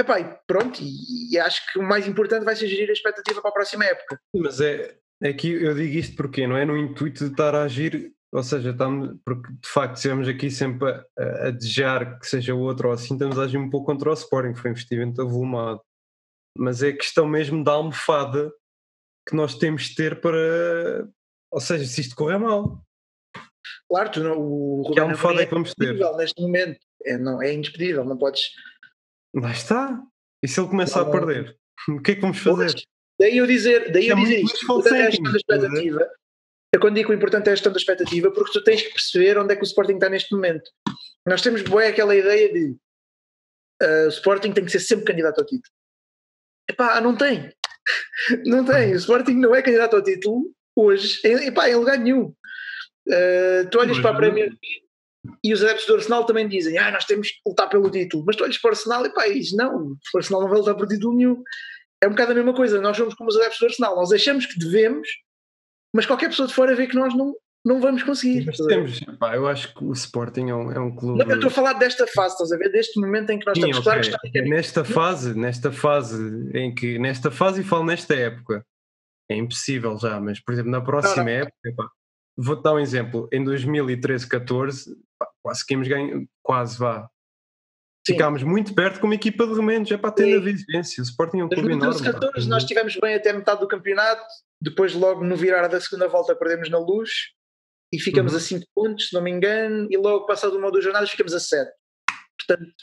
epá, 0.00 0.18
e 0.18 0.38
pronto, 0.46 0.80
e, 0.80 1.34
e, 1.34 1.38
acho 1.38 1.70
que 1.70 1.78
o 1.78 1.82
mais 1.82 2.08
importante 2.08 2.44
vai 2.44 2.56
ser 2.56 2.68
gerir 2.68 2.88
a 2.88 2.92
expectativa 2.92 3.42
para 3.42 3.50
a 3.50 3.52
próxima 3.52 3.84
época. 3.84 4.18
Mas 4.34 4.62
é, 4.62 4.96
é 5.22 5.32
que 5.34 5.62
eu 5.62 5.74
digo 5.74 5.94
isto 5.94 6.16
porque 6.16 6.46
não 6.46 6.56
é 6.56 6.64
no 6.64 6.76
intuito 6.76 7.26
de 7.26 7.30
estar 7.30 7.54
a 7.54 7.64
agir, 7.64 8.14
ou 8.32 8.42
seja, 8.42 8.70
estamos, 8.70 9.14
porque 9.22 9.52
de 9.52 9.68
facto 9.68 9.96
estivemos 9.96 10.28
aqui 10.28 10.50
sempre 10.50 10.90
a, 10.90 11.48
a 11.48 11.50
desejar 11.50 12.18
que 12.18 12.26
seja 12.26 12.54
outro 12.54 12.88
ou 12.88 12.94
assim, 12.94 13.12
estamos 13.12 13.38
a 13.38 13.42
agir 13.42 13.58
um 13.58 13.68
pouco 13.68 13.84
contra 13.84 14.08
o 14.08 14.14
Sporting, 14.14 14.54
foi 14.54 14.70
um 14.70 14.72
investimento 14.72 15.20
avolumado. 15.20 15.82
Mas 16.56 16.82
é 16.82 16.92
questão 16.92 17.28
mesmo 17.28 17.62
da 17.62 17.72
almofada 17.72 18.50
que 19.28 19.36
nós 19.36 19.58
temos 19.58 19.88
de 19.88 19.96
ter 19.96 20.20
para, 20.20 21.06
ou 21.56 21.60
seja, 21.60 21.86
se 21.86 22.02
isto 22.02 22.14
correr 22.14 22.36
mal. 22.36 22.84
Claro, 23.88 24.10
tu 24.10 24.22
não, 24.22 24.38
o 24.38 24.82
Ruben 24.82 24.92
que 24.92 25.00
almofada 25.00 25.42
é 25.42 25.46
que 25.46 25.54
vamos 25.54 25.72
ter? 25.72 25.94
Neste 26.16 26.42
momento 26.42 26.78
é, 27.02 27.16
não, 27.16 27.42
é 27.42 27.54
indespedível, 27.54 28.04
não 28.04 28.18
podes. 28.18 28.50
Lá 29.34 29.52
está. 29.52 30.02
E 30.42 30.48
se 30.48 30.60
ele 30.60 30.68
começar 30.68 31.00
não, 31.00 31.08
a 31.08 31.10
perder? 31.10 31.56
O 31.88 32.02
que 32.02 32.10
é 32.10 32.14
que 32.16 32.20
vamos 32.20 32.40
fazer? 32.40 32.74
Daí 33.18 33.38
eu 33.38 33.46
dizer, 33.46 33.90
daí 33.90 34.10
é 34.10 34.12
eu 34.12 34.16
dizer 34.16 34.40
isto. 34.40 34.70
O 34.70 34.86
é 34.86 35.06
a 35.06 35.10
gestão 35.10 35.32
da 35.32 35.38
expectativa. 35.38 36.10
Eu 36.74 36.80
quando 36.80 36.94
digo 36.96 37.08
que 37.08 37.14
o 37.14 37.16
importante 37.16 37.48
é 37.48 37.52
a 37.52 37.54
gestão 37.54 37.72
da 37.72 37.78
expectativa, 37.78 38.30
porque 38.30 38.52
tu 38.52 38.62
tens 38.62 38.82
que 38.82 38.90
perceber 38.90 39.38
onde 39.38 39.54
é 39.54 39.56
que 39.56 39.62
o 39.62 39.64
Sporting 39.64 39.94
está 39.94 40.10
neste 40.10 40.34
momento. 40.34 40.70
Nós 41.26 41.40
temos 41.40 41.62
boé 41.62 41.88
aquela 41.88 42.14
ideia 42.14 42.52
de 42.52 42.76
uh, 43.82 44.04
o 44.04 44.08
Sporting 44.08 44.52
tem 44.52 44.62
que 44.62 44.72
ser 44.72 44.80
sempre 44.80 45.06
candidato 45.06 45.38
ao 45.38 45.46
título. 45.46 45.72
Epá, 46.68 47.00
não 47.00 47.16
tem. 47.16 47.50
não 48.44 48.62
tem. 48.62 48.92
O 48.92 48.96
Sporting 48.96 49.36
não 49.36 49.54
é 49.54 49.62
candidato 49.62 49.96
ao 49.96 50.02
título 50.02 50.54
hoje, 50.76 51.18
em, 51.24 51.46
epá, 51.46 51.68
em 51.68 51.74
lugar 51.74 51.98
nenhum. 51.98 52.34
Uh, 53.08 53.68
tu 53.70 53.80
olhas 53.80 53.98
para 53.98 54.10
a 54.10 54.16
Premier 54.16 54.46
League 54.46 54.86
e 55.42 55.52
os 55.52 55.62
adeptos 55.62 55.86
do 55.86 55.94
Arsenal 55.94 56.24
também 56.24 56.46
dizem, 56.48 56.78
ah, 56.78 56.90
nós 56.90 57.04
temos 57.04 57.30
que 57.30 57.40
lutar 57.46 57.68
pelo 57.68 57.90
título. 57.90 58.24
Mas 58.26 58.36
tu 58.36 58.44
olhas 58.44 58.58
para 58.58 58.68
o 58.68 58.72
Arsenal 58.72 59.06
e 59.06 59.12
pá, 59.12 59.26
diz, 59.28 59.52
não, 59.52 59.92
o 59.92 60.16
Arsenal 60.16 60.42
não 60.42 60.48
vai 60.48 60.58
lutar 60.58 60.74
por 60.74 60.86
título 60.86 61.16
nenhum. 61.16 61.42
É 62.02 62.06
um 62.06 62.10
bocado 62.10 62.32
a 62.32 62.34
mesma 62.34 62.54
coisa, 62.54 62.80
nós 62.80 62.96
somos 62.96 63.14
como 63.14 63.30
os 63.30 63.36
adeptos 63.36 63.58
do 63.58 63.66
Arsenal, 63.66 63.96
nós 63.96 64.12
achamos 64.12 64.44
que 64.44 64.58
devemos, 64.58 65.08
mas 65.94 66.04
qualquer 66.04 66.28
pessoa 66.28 66.46
de 66.46 66.52
fora 66.52 66.76
vê 66.76 66.86
que 66.86 66.94
nós 66.94 67.14
não, 67.14 67.34
não 67.64 67.80
vamos 67.80 68.02
conseguir. 68.02 68.44
Mas 68.44 68.58
temos, 68.58 69.00
pá, 69.18 69.34
eu 69.34 69.48
acho 69.48 69.74
que 69.74 69.82
o 69.82 69.92
Sporting 69.92 70.50
é 70.50 70.54
um, 70.54 70.72
é 70.72 70.78
um 70.78 70.94
clube. 70.94 71.18
Não, 71.18 71.30
eu 71.30 71.36
estou 71.36 71.48
a 71.48 71.52
falar 71.52 71.72
desta 71.72 72.06
fase, 72.06 72.34
estás 72.34 72.52
a 72.52 72.58
ver? 72.58 72.70
Deste 72.70 73.00
momento 73.00 73.30
em 73.30 73.38
que 73.38 73.46
nós 73.46 73.56
Sim, 73.56 73.70
estamos 73.70 73.86
okay. 73.86 74.30
claro 74.32 74.48
Nesta 74.50 74.84
fase, 74.84 75.34
nesta 75.34 75.72
fase 75.72 76.50
em 76.54 76.74
que, 76.74 76.98
nesta 76.98 77.30
fase 77.30 77.62
e 77.62 77.64
falo 77.64 77.84
nesta 77.84 78.14
época, 78.14 78.64
é 79.28 79.36
impossível 79.36 79.98
já, 79.98 80.20
mas 80.20 80.40
por 80.40 80.52
exemplo, 80.52 80.70
na 80.70 80.80
próxima 80.80 81.24
não, 81.24 81.24
não. 81.24 81.30
época, 81.30 81.74
pá, 81.76 81.90
Vou-te 82.36 82.62
dar 82.62 82.74
um 82.74 82.78
exemplo. 82.78 83.28
Em 83.32 83.42
2013, 83.42 84.28
14, 84.28 84.94
quase 85.42 85.64
que 85.64 85.74
ganho, 85.76 86.28
quase 86.42 86.78
vá. 86.78 87.08
Sim. 88.06 88.12
Ficámos 88.12 88.42
muito 88.42 88.74
perto 88.74 89.00
com 89.00 89.06
uma 89.06 89.14
equipa 89.14 89.46
de 89.46 89.54
remendos, 89.54 89.90
é 89.90 89.96
para 89.96 90.12
ter 90.12 90.26
na 90.26 90.40
vigência. 90.40 91.00
O 91.00 91.04
Sporting 91.04 91.38
é 91.38 91.44
um 91.44 91.48
clube 91.48 91.72
enorme. 91.72 92.00
14, 92.00 92.48
nós 92.48 92.62
estivemos 92.62 92.96
bem 92.96 93.14
até 93.14 93.32
metade 93.32 93.60
do 93.60 93.66
campeonato, 93.66 94.22
depois, 94.60 94.94
logo 94.94 95.24
no 95.24 95.34
virar 95.34 95.66
da 95.66 95.80
segunda 95.80 96.06
volta, 96.06 96.36
perdemos 96.36 96.70
na 96.70 96.78
luz 96.78 97.10
e 97.92 97.98
ficamos 97.98 98.32
uhum. 98.32 98.38
a 98.38 98.42
5 98.42 98.66
pontos, 98.74 99.08
se 99.08 99.14
não 99.14 99.22
me 99.22 99.30
engano, 99.30 99.88
e 99.90 99.96
logo 99.96 100.26
passado 100.26 100.56
uma 100.56 100.66
ou 100.66 100.72
duas 100.72 100.84
jornadas 100.84 101.10
ficamos 101.10 101.32
a 101.34 101.40
7. 101.40 101.70
Portanto, 102.38 102.74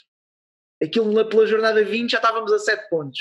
aquilo 0.82 1.28
pela 1.28 1.46
jornada 1.46 1.84
20 1.84 2.10
já 2.10 2.18
estávamos 2.18 2.52
a 2.52 2.58
7 2.58 2.88
pontos. 2.90 3.18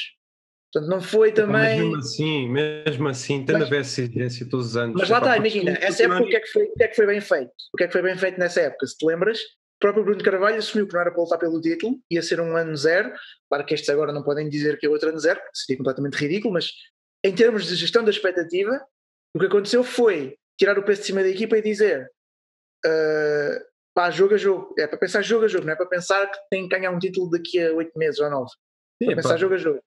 Portanto, 0.73 0.89
não 0.89 1.01
foi 1.01 1.31
também. 1.31 1.53
Mas 1.53 1.79
mesmo 1.79 1.97
assim, 1.97 2.49
mesmo 2.49 3.07
assim, 3.07 3.45
tendo 3.45 3.59
mas, 3.59 3.67
a 3.67 3.69
ver 3.69 3.81
essa 3.81 4.01
exigência 4.01 4.49
todos 4.49 4.67
os 4.67 4.77
anos. 4.77 4.95
Mas 4.97 5.09
lá 5.09 5.19
está, 5.19 5.37
imagina, 5.37 5.77
essa 5.79 6.03
época 6.03 6.23
o 6.23 6.27
que, 6.27 6.35
é 6.35 6.39
que 6.39 6.47
foi, 6.47 6.63
o 6.63 6.73
que 6.73 6.83
é 6.83 6.87
que 6.87 6.95
foi 6.95 7.05
bem 7.05 7.21
feito? 7.21 7.51
O 7.71 7.77
que 7.77 7.83
é 7.83 7.87
que 7.87 7.93
foi 7.93 8.01
bem 8.01 8.17
feito 8.17 8.39
nessa 8.39 8.61
época? 8.61 8.87
Se 8.87 8.97
te 8.97 9.05
lembras, 9.05 9.39
próprio 9.79 10.03
Bruno 10.03 10.23
Carvalho 10.23 10.57
assumiu 10.57 10.87
que 10.87 10.93
não 10.93 11.01
era 11.01 11.11
para 11.11 11.21
lutar 11.21 11.37
pelo 11.37 11.61
título, 11.61 11.99
ia 12.09 12.23
ser 12.23 12.39
um 12.39 12.57
ano 12.57 12.75
zero. 12.75 13.13
Claro 13.49 13.65
que 13.65 13.73
estes 13.75 13.89
agora 13.89 14.11
não 14.11 14.23
podem 14.23 14.49
dizer 14.49 14.79
que 14.79 14.85
é 14.87 14.89
outro 14.89 15.09
ano 15.09 15.19
zero, 15.19 15.39
seria 15.53 15.77
completamente 15.77 16.15
ridículo, 16.15 16.53
mas 16.53 16.71
em 17.23 17.35
termos 17.35 17.67
de 17.67 17.75
gestão 17.75 18.03
da 18.03 18.09
expectativa, 18.09 18.81
o 19.35 19.39
que 19.39 19.45
aconteceu 19.45 19.83
foi 19.83 20.37
tirar 20.57 20.79
o 20.79 20.83
peso 20.83 21.01
de 21.01 21.07
cima 21.07 21.21
da 21.21 21.29
equipa 21.29 21.57
e 21.57 21.61
dizer 21.61 22.09
uh, 22.85 23.59
pá, 23.93 24.09
jogo 24.09 24.33
a 24.33 24.37
jogo. 24.37 24.73
É 24.79 24.87
para 24.87 24.97
pensar 24.97 25.21
jogo 25.21 25.45
a 25.45 25.47
jogo, 25.47 25.65
não 25.65 25.73
é 25.73 25.75
para 25.75 25.85
pensar 25.85 26.25
que 26.31 26.39
tem 26.49 26.67
que 26.67 26.75
ganhar 26.75 26.89
um 26.89 26.99
título 26.99 27.29
daqui 27.29 27.61
a 27.61 27.73
oito 27.73 27.91
meses 27.95 28.19
ou 28.19 28.29
nove. 28.29 28.49
É 29.01 29.05
para 29.07 29.15
pensar 29.17 29.37
jogo 29.37 29.53
a 29.53 29.57
jogo. 29.57 29.81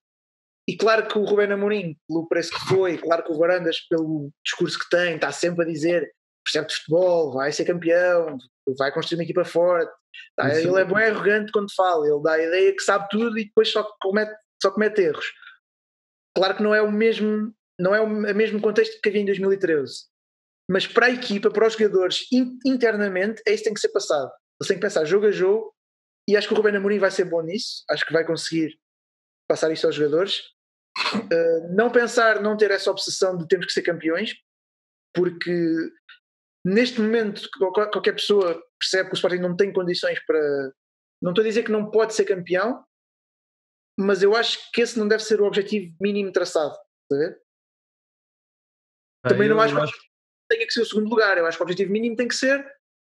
E 0.69 0.77
claro 0.77 1.07
que 1.07 1.17
o 1.17 1.25
Rubén 1.25 1.53
Amorim, 1.53 1.97
pelo 2.09 2.27
preço 2.27 2.51
que 2.51 2.67
foi, 2.67 2.99
claro 2.99 3.23
que 3.23 3.33
o 3.33 3.39
Varandas, 3.39 3.81
pelo 3.89 4.31
discurso 4.45 4.79
que 4.79 4.89
tem, 4.91 5.15
está 5.15 5.31
sempre 5.31 5.65
a 5.65 5.69
dizer 5.69 6.13
percebe 6.47 6.69
de 6.69 6.75
futebol, 6.77 7.33
vai 7.33 7.53
ser 7.53 7.65
campeão, 7.65 8.39
vai 8.79 8.93
construir 8.93 9.19
uma 9.19 9.25
equipa 9.25 9.45
forte. 9.45 9.93
Tá? 10.37 10.49
Ele 10.55 10.81
é 10.81 10.85
bem 10.85 11.05
arrogante 11.05 11.53
quando 11.53 11.75
fala, 11.75 12.07
ele 12.07 12.23
dá 12.23 12.33
a 12.33 12.43
ideia 12.43 12.73
que 12.73 12.83
sabe 12.83 13.09
tudo 13.11 13.39
e 13.39 13.45
depois 13.45 13.71
só 13.71 13.83
comete, 14.01 14.33
só 14.63 14.71
comete 14.71 15.03
erros. 15.03 15.27
Claro 16.37 16.57
que 16.57 16.63
não 16.63 16.75
é 16.75 16.81
o 16.81 16.91
mesmo, 16.91 17.53
não 17.79 17.95
é 17.95 18.01
o 18.01 18.09
mesmo 18.09 18.61
contexto 18.61 19.01
que 19.01 19.09
havia 19.09 19.23
em 19.23 19.27
2013. 19.27 20.05
Mas 20.71 20.87
para 20.87 21.07
a 21.07 21.11
equipa, 21.11 21.51
para 21.51 21.67
os 21.67 21.75
jogadores, 21.75 22.27
internamente, 22.65 23.43
é 23.47 23.53
isso 23.53 23.63
que 23.63 23.65
tem 23.65 23.75
que 23.75 23.81
ser 23.81 23.91
passado. 23.91 24.31
Eles 24.61 24.69
têm 24.69 24.77
que 24.77 24.83
pensar 24.83 25.05
jogo 25.05 25.27
a 25.27 25.31
jogo 25.31 25.75
e 26.29 26.37
acho 26.37 26.49
que 26.49 26.55
o 26.55 26.57
Rubén 26.57 26.77
Amorim 26.77 26.99
vai 26.99 27.11
ser 27.11 27.25
bom 27.25 27.43
nisso, 27.43 27.85
acho 27.91 28.05
que 28.05 28.13
vai 28.13 28.25
conseguir 28.25 28.79
passar 29.49 29.71
isso 29.71 29.87
aos 29.87 29.95
jogadores. 29.95 30.43
Uh, 31.15 31.75
não 31.75 31.91
pensar, 31.91 32.41
não 32.41 32.57
ter 32.57 32.71
essa 32.71 32.91
obsessão 32.91 33.37
de 33.37 33.47
temos 33.47 33.67
que 33.67 33.73
ser 33.73 33.83
campeões, 33.83 34.35
porque 35.15 35.91
neste 36.65 37.01
momento 37.01 37.49
qualquer 37.59 38.13
pessoa 38.13 38.61
percebe 38.79 39.09
que 39.09 39.15
o 39.15 39.17
Sporting 39.17 39.39
não 39.39 39.57
tem 39.57 39.73
condições 39.73 40.19
para. 40.27 40.73
Não 41.23 41.31
estou 41.31 41.43
a 41.43 41.47
dizer 41.47 41.63
que 41.63 41.73
não 41.73 41.91
pode 41.91 42.15
ser 42.15 42.25
campeão, 42.25 42.85
mas 43.99 44.23
eu 44.23 44.37
acho 44.37 44.71
que 44.73 44.83
esse 44.83 44.99
não 44.99 45.09
deve 45.09 45.23
ser 45.23 45.41
o 45.41 45.47
objetivo 45.47 45.95
mínimo 46.01 46.33
traçado. 46.33 46.77
Está 47.11 47.39
ah, 49.25 49.29
Também 49.29 49.49
não 49.49 49.61
acho, 49.61 49.79
acho 49.79 49.93
que 49.93 50.07
tenha 50.51 50.67
que 50.67 50.73
ser 50.73 50.83
o 50.83 50.87
segundo 50.87 51.09
lugar. 51.09 51.39
Eu 51.39 51.47
acho 51.47 51.57
que 51.57 51.63
o 51.63 51.65
objetivo 51.65 51.93
mínimo 51.93 52.17
tem 52.17 52.29
que 52.29 52.35
ser 52.35 52.65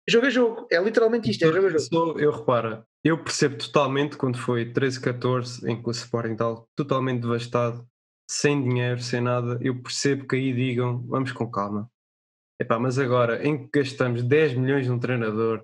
jogo 0.08 0.26
a 0.26 0.30
jogo. 0.30 0.68
É 0.72 0.82
literalmente 0.82 1.30
isto, 1.30 1.44
é 1.44 1.52
jogo 1.52 1.68
a 1.68 1.70
jogo. 1.70 2.20
Eu 2.20 2.32
reparo, 2.32 2.84
eu 3.04 3.18
percebo 3.24 3.58
totalmente 3.58 4.18
quando 4.18 4.38
foi 4.38 4.72
13, 4.72 5.00
14, 5.00 5.70
em 5.70 5.82
que 5.82 5.88
o 5.88 5.92
Sporting 5.92 6.34
está 6.34 6.56
totalmente 6.76 7.22
devastado, 7.22 7.88
sem 8.30 8.62
dinheiro, 8.64 9.02
sem 9.02 9.22
nada. 9.22 9.60
Eu 9.62 9.82
percebo 9.82 10.28
que 10.28 10.36
aí 10.36 10.54
digam, 10.54 11.06
vamos 11.08 11.32
com 11.32 11.50
calma. 11.50 11.90
Epá, 12.60 12.80
mas 12.80 12.98
agora, 12.98 13.46
em 13.46 13.68
que 13.68 13.80
gastamos 13.80 14.24
10 14.24 14.56
milhões 14.56 14.88
num 14.88 14.98
treinador, 14.98 15.64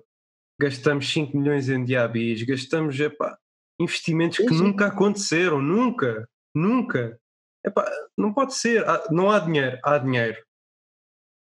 gastamos 0.60 1.10
5 1.10 1.36
milhões 1.36 1.68
em 1.68 1.84
diabis, 1.84 2.42
gastamos 2.42 3.00
epá, 3.00 3.38
investimentos 3.80 4.38
que 4.38 4.48
sim. 4.48 4.62
nunca 4.62 4.86
aconteceram, 4.86 5.60
nunca, 5.60 6.28
nunca. 6.54 7.18
Epá, 7.64 7.90
não 8.16 8.32
pode 8.32 8.54
ser, 8.54 8.84
não 9.10 9.30
há 9.30 9.38
dinheiro, 9.38 9.78
há 9.82 9.98
dinheiro. 9.98 10.36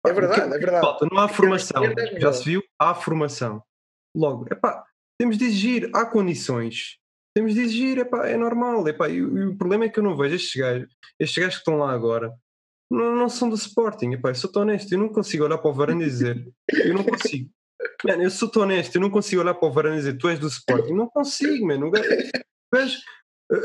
É 0.05 0.13
verdade, 0.13 0.41
é, 0.41 0.55
é 0.55 0.59
verdade. 0.59 0.81
Falta, 0.81 1.07
não 1.09 1.17
há 1.19 1.27
formação. 1.27 1.83
Já 2.17 2.33
se 2.33 2.43
viu? 2.43 2.63
Há 2.79 2.93
formação. 2.93 3.63
Logo, 4.15 4.45
epá, 4.51 4.83
temos 5.17 5.37
de 5.37 5.45
exigir, 5.45 5.89
há 5.93 6.05
condições. 6.05 6.97
Temos 7.35 7.53
de 7.53 7.61
exigir, 7.61 7.97
epá, 7.97 8.27
é 8.27 8.37
normal. 8.37 8.87
Epá, 8.87 9.09
e, 9.09 9.15
e 9.15 9.45
o 9.45 9.57
problema 9.57 9.85
é 9.85 9.89
que 9.89 9.99
eu 9.99 10.03
não 10.03 10.15
vejo 10.15 10.35
estes 10.35 10.59
gajos, 10.59 10.89
estes 11.19 11.41
gajos 11.41 11.55
que 11.55 11.61
estão 11.61 11.77
lá 11.77 11.91
agora, 11.91 12.33
não, 12.91 13.15
não 13.15 13.29
são 13.29 13.49
do 13.49 13.55
Sporting. 13.55 14.11
Epá, 14.11 14.29
eu 14.29 14.35
sou 14.35 14.51
tão 14.51 14.61
honesto, 14.61 14.91
eu 14.91 14.99
não 14.99 15.09
consigo 15.09 15.45
olhar 15.45 15.57
para 15.57 15.69
o 15.69 15.73
Varane 15.73 16.03
e 16.03 16.07
dizer, 16.07 16.47
eu 16.85 16.93
não 16.93 17.03
consigo. 17.03 17.49
Man, 18.05 18.21
eu 18.21 18.29
sou 18.29 18.49
tão 18.49 18.63
honesto, 18.63 18.95
eu 18.95 19.01
não 19.01 19.09
consigo 19.09 19.41
olhar 19.41 19.53
para 19.53 19.67
o 19.67 19.71
Varane 19.71 19.95
e 19.95 19.99
dizer, 19.99 20.17
tu 20.17 20.29
és 20.29 20.39
do 20.39 20.47
Sporting. 20.47 20.93
Não 20.93 21.07
consigo, 21.07 21.65
mano. 21.65 21.91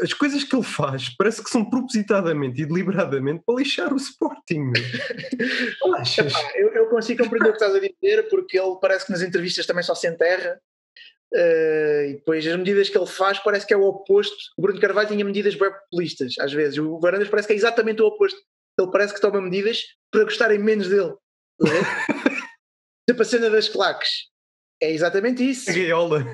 As 0.02 0.12
coisas 0.12 0.44
que 0.44 0.54
ele 0.54 0.64
faz 0.64 1.08
parece 1.16 1.42
que 1.42 1.50
são 1.50 1.64
propositadamente 1.64 2.60
e 2.60 2.66
deliberadamente 2.66 3.42
para 3.46 3.56
lixar 3.56 3.92
o 3.92 3.96
Sporting. 3.96 4.72
Achas? 5.96 6.32
eu, 6.54 6.68
eu, 6.74 6.88
consigo 6.88 7.22
compreender 7.22 7.50
o 7.50 7.52
que 7.52 7.62
estás 7.62 7.74
a 7.74 7.80
dizer, 7.80 8.28
porque 8.28 8.58
ele 8.58 8.76
parece 8.80 9.06
que 9.06 9.12
nas 9.12 9.22
entrevistas 9.22 9.66
também 9.66 9.82
só 9.82 9.94
se 9.94 10.08
enterra. 10.08 10.60
Uh, 11.32 12.04
e 12.08 12.12
depois 12.14 12.46
as 12.46 12.56
medidas 12.56 12.88
que 12.88 12.96
ele 12.96 13.06
faz 13.06 13.38
parece 13.38 13.66
que 13.66 13.74
é 13.74 13.76
o 13.76 13.84
oposto. 13.84 14.36
O 14.56 14.62
Bruno 14.62 14.80
Carvalho 14.80 15.08
tinha 15.08 15.24
medidas 15.24 15.54
bem 15.54 15.70
populistas, 15.70 16.34
às 16.40 16.52
vezes. 16.52 16.78
O 16.78 16.98
Varandas 16.98 17.28
parece 17.28 17.48
que 17.48 17.54
é 17.54 17.56
exatamente 17.56 18.02
o 18.02 18.06
oposto 18.06 18.40
ele 18.78 18.90
parece 18.90 19.14
que 19.14 19.20
toma 19.20 19.40
medidas 19.40 19.82
para 20.10 20.24
gostarem 20.24 20.58
menos 20.58 20.88
dele. 20.88 21.14
Não 21.60 21.72
é? 21.72 21.82
tipo 23.08 23.22
a 23.22 23.24
cena 23.24 23.50
das 23.50 23.68
claques. 23.68 24.28
É 24.80 24.92
exatamente 24.92 25.48
isso. 25.48 25.66
Gaiola. 25.66 26.24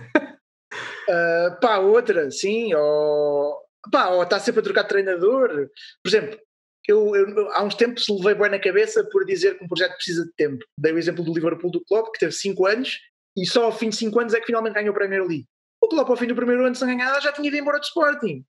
Uh, 1.09 1.61
pá, 1.61 1.78
outra, 1.78 2.30
sim, 2.30 2.74
ou, 2.74 3.57
pá, 3.90 4.09
ou 4.09 4.22
está 4.22 4.38
sempre 4.38 4.61
a 4.61 4.64
trocar 4.64 4.82
de 4.82 4.88
treinador. 4.88 5.68
Por 6.02 6.09
exemplo, 6.09 6.38
eu, 6.86 7.14
eu, 7.16 7.50
há 7.52 7.62
uns 7.62 7.74
tempos 7.74 8.07
levei 8.09 8.34
bem 8.34 8.50
na 8.50 8.59
cabeça 8.59 9.05
por 9.11 9.24
dizer 9.24 9.59
que 9.59 9.64
um 9.64 9.68
projeto 9.68 9.94
precisa 9.94 10.24
de 10.24 10.32
tempo. 10.32 10.64
Dei 10.78 10.92
o 10.92 10.98
exemplo 10.98 11.24
do 11.24 11.32
Liverpool 11.32 11.70
do 11.70 11.84
Klopp, 11.84 12.12
que 12.12 12.20
teve 12.20 12.32
5 12.32 12.66
anos 12.66 12.98
e 13.36 13.46
só 13.46 13.64
ao 13.64 13.72
fim 13.72 13.88
de 13.88 13.96
5 13.96 14.20
anos 14.20 14.34
é 14.34 14.40
que 14.40 14.46
finalmente 14.46 14.74
ganhou 14.74 14.92
o 14.92 14.94
Premier 14.94 15.22
League. 15.26 15.46
O 15.82 15.88
Klopp 15.88 16.11
ao 16.11 16.16
fim 16.16 16.26
do 16.26 16.34
primeiro 16.34 16.64
ano 16.64 16.74
sem 16.74 16.88
ganhar 16.88 17.20
já 17.20 17.32
tinha 17.32 17.48
ido 17.48 17.57
embora 17.57 17.78
do 17.78 17.84
Sporting. 17.84 18.44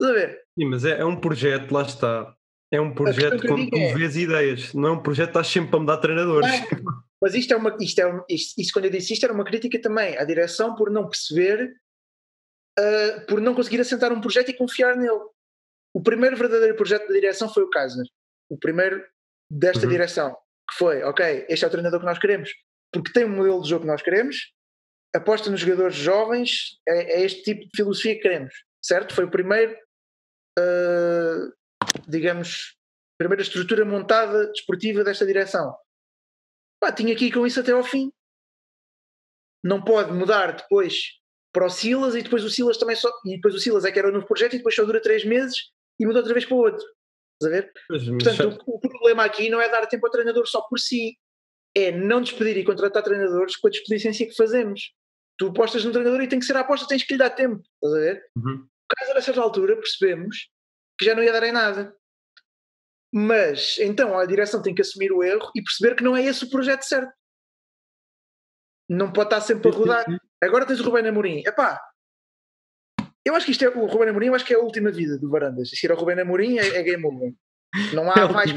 Estás 0.00 0.10
a 0.10 0.14
ver? 0.14 0.40
Sim, 0.58 0.66
mas 0.66 0.84
é, 0.84 1.00
é 1.00 1.04
um 1.04 1.16
projeto, 1.16 1.70
lá 1.72 1.82
está. 1.82 2.34
É 2.72 2.80
um 2.80 2.92
projeto 2.92 3.46
com 3.46 3.68
tu 3.68 3.76
é... 3.76 3.94
vês 3.94 4.16
ideias, 4.16 4.74
não 4.74 4.88
é 4.88 4.92
um 4.92 5.02
projeto 5.02 5.26
que 5.26 5.30
estás 5.30 5.46
sempre 5.46 5.70
para 5.70 5.80
mudar 5.80 5.98
treinadores. 5.98 6.48
Não, 6.50 7.04
mas 7.22 7.34
isto 7.34 7.52
é 7.52 7.56
uma. 7.56 7.76
Isto 7.78 8.00
é 8.00 8.12
um, 8.12 8.22
isto, 8.28 8.60
isto, 8.60 8.72
quando 8.72 8.86
eu 8.86 8.90
disse 8.90 9.12
isto, 9.12 9.24
era 9.24 9.32
uma 9.32 9.44
crítica 9.44 9.80
também 9.80 10.18
à 10.18 10.24
direção 10.24 10.74
por 10.74 10.90
não 10.90 11.08
perceber, 11.08 11.72
uh, 12.78 13.26
por 13.26 13.40
não 13.40 13.54
conseguir 13.54 13.80
assentar 13.80 14.12
um 14.12 14.20
projeto 14.20 14.50
e 14.50 14.56
confiar 14.56 14.96
nele. 14.96 15.20
O 15.94 16.02
primeiro 16.02 16.36
verdadeiro 16.36 16.76
projeto 16.76 17.06
da 17.06 17.14
direção 17.14 17.52
foi 17.52 17.62
o 17.62 17.70
Kaiser. 17.70 18.04
O 18.48 18.58
primeiro 18.58 19.04
desta 19.50 19.84
uhum. 19.84 19.90
direção, 19.90 20.34
que 20.70 20.76
foi, 20.76 21.02
ok, 21.02 21.46
este 21.48 21.64
é 21.64 21.68
o 21.68 21.70
treinador 21.70 22.00
que 22.00 22.06
nós 22.06 22.18
queremos, 22.18 22.50
porque 22.92 23.12
tem 23.12 23.24
um 23.24 23.36
modelo 23.36 23.62
de 23.62 23.68
jogo 23.68 23.82
que 23.82 23.90
nós 23.90 24.02
queremos, 24.02 24.52
aposta 25.14 25.50
nos 25.50 25.60
jogadores 25.60 25.94
jovens, 25.94 26.78
é, 26.88 27.20
é 27.20 27.24
este 27.24 27.42
tipo 27.42 27.60
de 27.62 27.70
filosofia 27.76 28.14
que 28.14 28.22
queremos, 28.22 28.54
certo? 28.82 29.14
Foi 29.14 29.24
o 29.24 29.30
primeiro 29.30 29.76
uh, 30.58 31.52
digamos, 32.06 32.76
primeira 33.18 33.42
estrutura 33.42 33.84
montada 33.84 34.48
desportiva 34.48 35.04
desta 35.04 35.26
direção. 35.26 35.76
Pá, 36.80 36.92
tinha 36.92 37.14
aqui 37.14 37.30
com 37.30 37.46
isso 37.46 37.60
até 37.60 37.72
ao 37.72 37.84
fim. 37.84 38.12
Não 39.62 39.82
pode 39.82 40.12
mudar 40.12 40.56
depois 40.56 41.20
para 41.54 41.66
o 41.66 41.70
Silas 41.70 42.16
e 42.16 42.22
depois 42.22 42.44
o 42.44 42.50
Silas 42.50 42.76
também 42.76 42.96
só. 42.96 43.08
E 43.24 43.36
depois 43.36 43.54
o 43.54 43.60
Silas 43.60 43.84
é 43.84 43.92
que 43.92 43.98
era 43.98 44.08
o 44.08 44.12
novo 44.12 44.26
projeto 44.26 44.54
e 44.54 44.58
depois 44.58 44.74
só 44.74 44.84
dura 44.84 45.00
três 45.00 45.24
meses 45.24 45.70
e 45.98 46.04
muda 46.04 46.18
outra 46.18 46.34
vez 46.34 46.44
para 46.44 46.56
o 46.56 46.58
outro. 46.58 46.84
Estás 47.40 47.44
a 47.44 47.48
ver? 47.48 47.72
Mas, 47.88 48.04
Portanto, 48.08 48.58
o, 48.66 48.76
o, 48.76 48.80
problema 48.80 49.24
aqui 49.24 49.48
não 49.48 49.60
é 49.60 49.68
dar 49.68 49.86
tempo 49.86 50.04
ao 50.04 50.12
treinador 50.12 50.46
só 50.48 50.60
por 50.62 50.80
si, 50.80 51.16
é 51.74 51.92
não 51.92 52.20
despedir 52.20 52.56
e 52.56 52.64
contratar 52.64 53.02
treinadores 53.02 53.56
com 53.56 53.68
a 53.68 53.70
despedicência 53.70 54.26
que 54.26 54.34
fazemos. 54.34 54.92
Tu 55.38 55.46
apostas 55.46 55.84
no 55.84 55.92
treinador 55.92 56.22
e 56.22 56.28
tem 56.28 56.40
que 56.40 56.44
ser 56.44 56.56
a 56.56 56.60
aposta, 56.60 56.88
tens 56.88 57.04
que 57.04 57.14
lhe 57.14 57.18
dar 57.18 57.30
tempo. 57.30 57.62
Estás 57.74 57.94
a 57.94 58.00
ver? 58.00 58.22
Uhum. 58.36 58.66
Caso 58.88 59.12
a 59.12 59.22
certa 59.22 59.40
altura 59.40 59.76
percebemos 59.76 60.48
que 60.98 61.04
já 61.04 61.14
não 61.14 61.22
ia 61.22 61.32
dar 61.32 61.42
em 61.44 61.52
nada. 61.52 61.96
Mas 63.12 63.78
então 63.78 64.18
a 64.18 64.26
direção 64.26 64.60
tem 64.60 64.74
que 64.74 64.82
assumir 64.82 65.12
o 65.12 65.22
erro 65.22 65.50
e 65.54 65.62
perceber 65.62 65.94
que 65.94 66.02
não 66.02 66.16
é 66.16 66.24
esse 66.24 66.44
o 66.44 66.50
projeto 66.50 66.82
certo. 66.82 67.12
Não 68.88 69.12
pode 69.12 69.28
estar 69.28 69.40
sempre 69.40 69.70
a 69.70 69.72
rodar. 69.72 70.04
Agora 70.44 70.66
tens 70.66 70.80
o 70.80 70.84
Rubén 70.84 71.06
Amorim. 71.08 71.42
Epá, 71.46 71.80
eu 73.24 73.34
acho 73.34 73.46
que 73.46 73.52
isto 73.52 73.64
é 73.64 73.68
o 73.68 73.86
Rubén 73.86 74.10
Amorim, 74.10 74.26
eu 74.26 74.34
acho 74.34 74.44
que 74.44 74.52
é 74.52 74.56
a 74.56 74.60
última 74.60 74.90
vida 74.90 75.18
do 75.18 75.30
Varandas. 75.30 75.70
Se 75.70 75.86
ir 75.86 75.90
ao 75.90 75.98
Rubén 75.98 76.20
Amorim 76.20 76.58
é, 76.58 76.76
é 76.76 76.82
game 76.82 77.04
over. 77.06 77.32
Não 77.92 78.10
há 78.10 78.14
é 78.14 78.28
mais. 78.28 78.50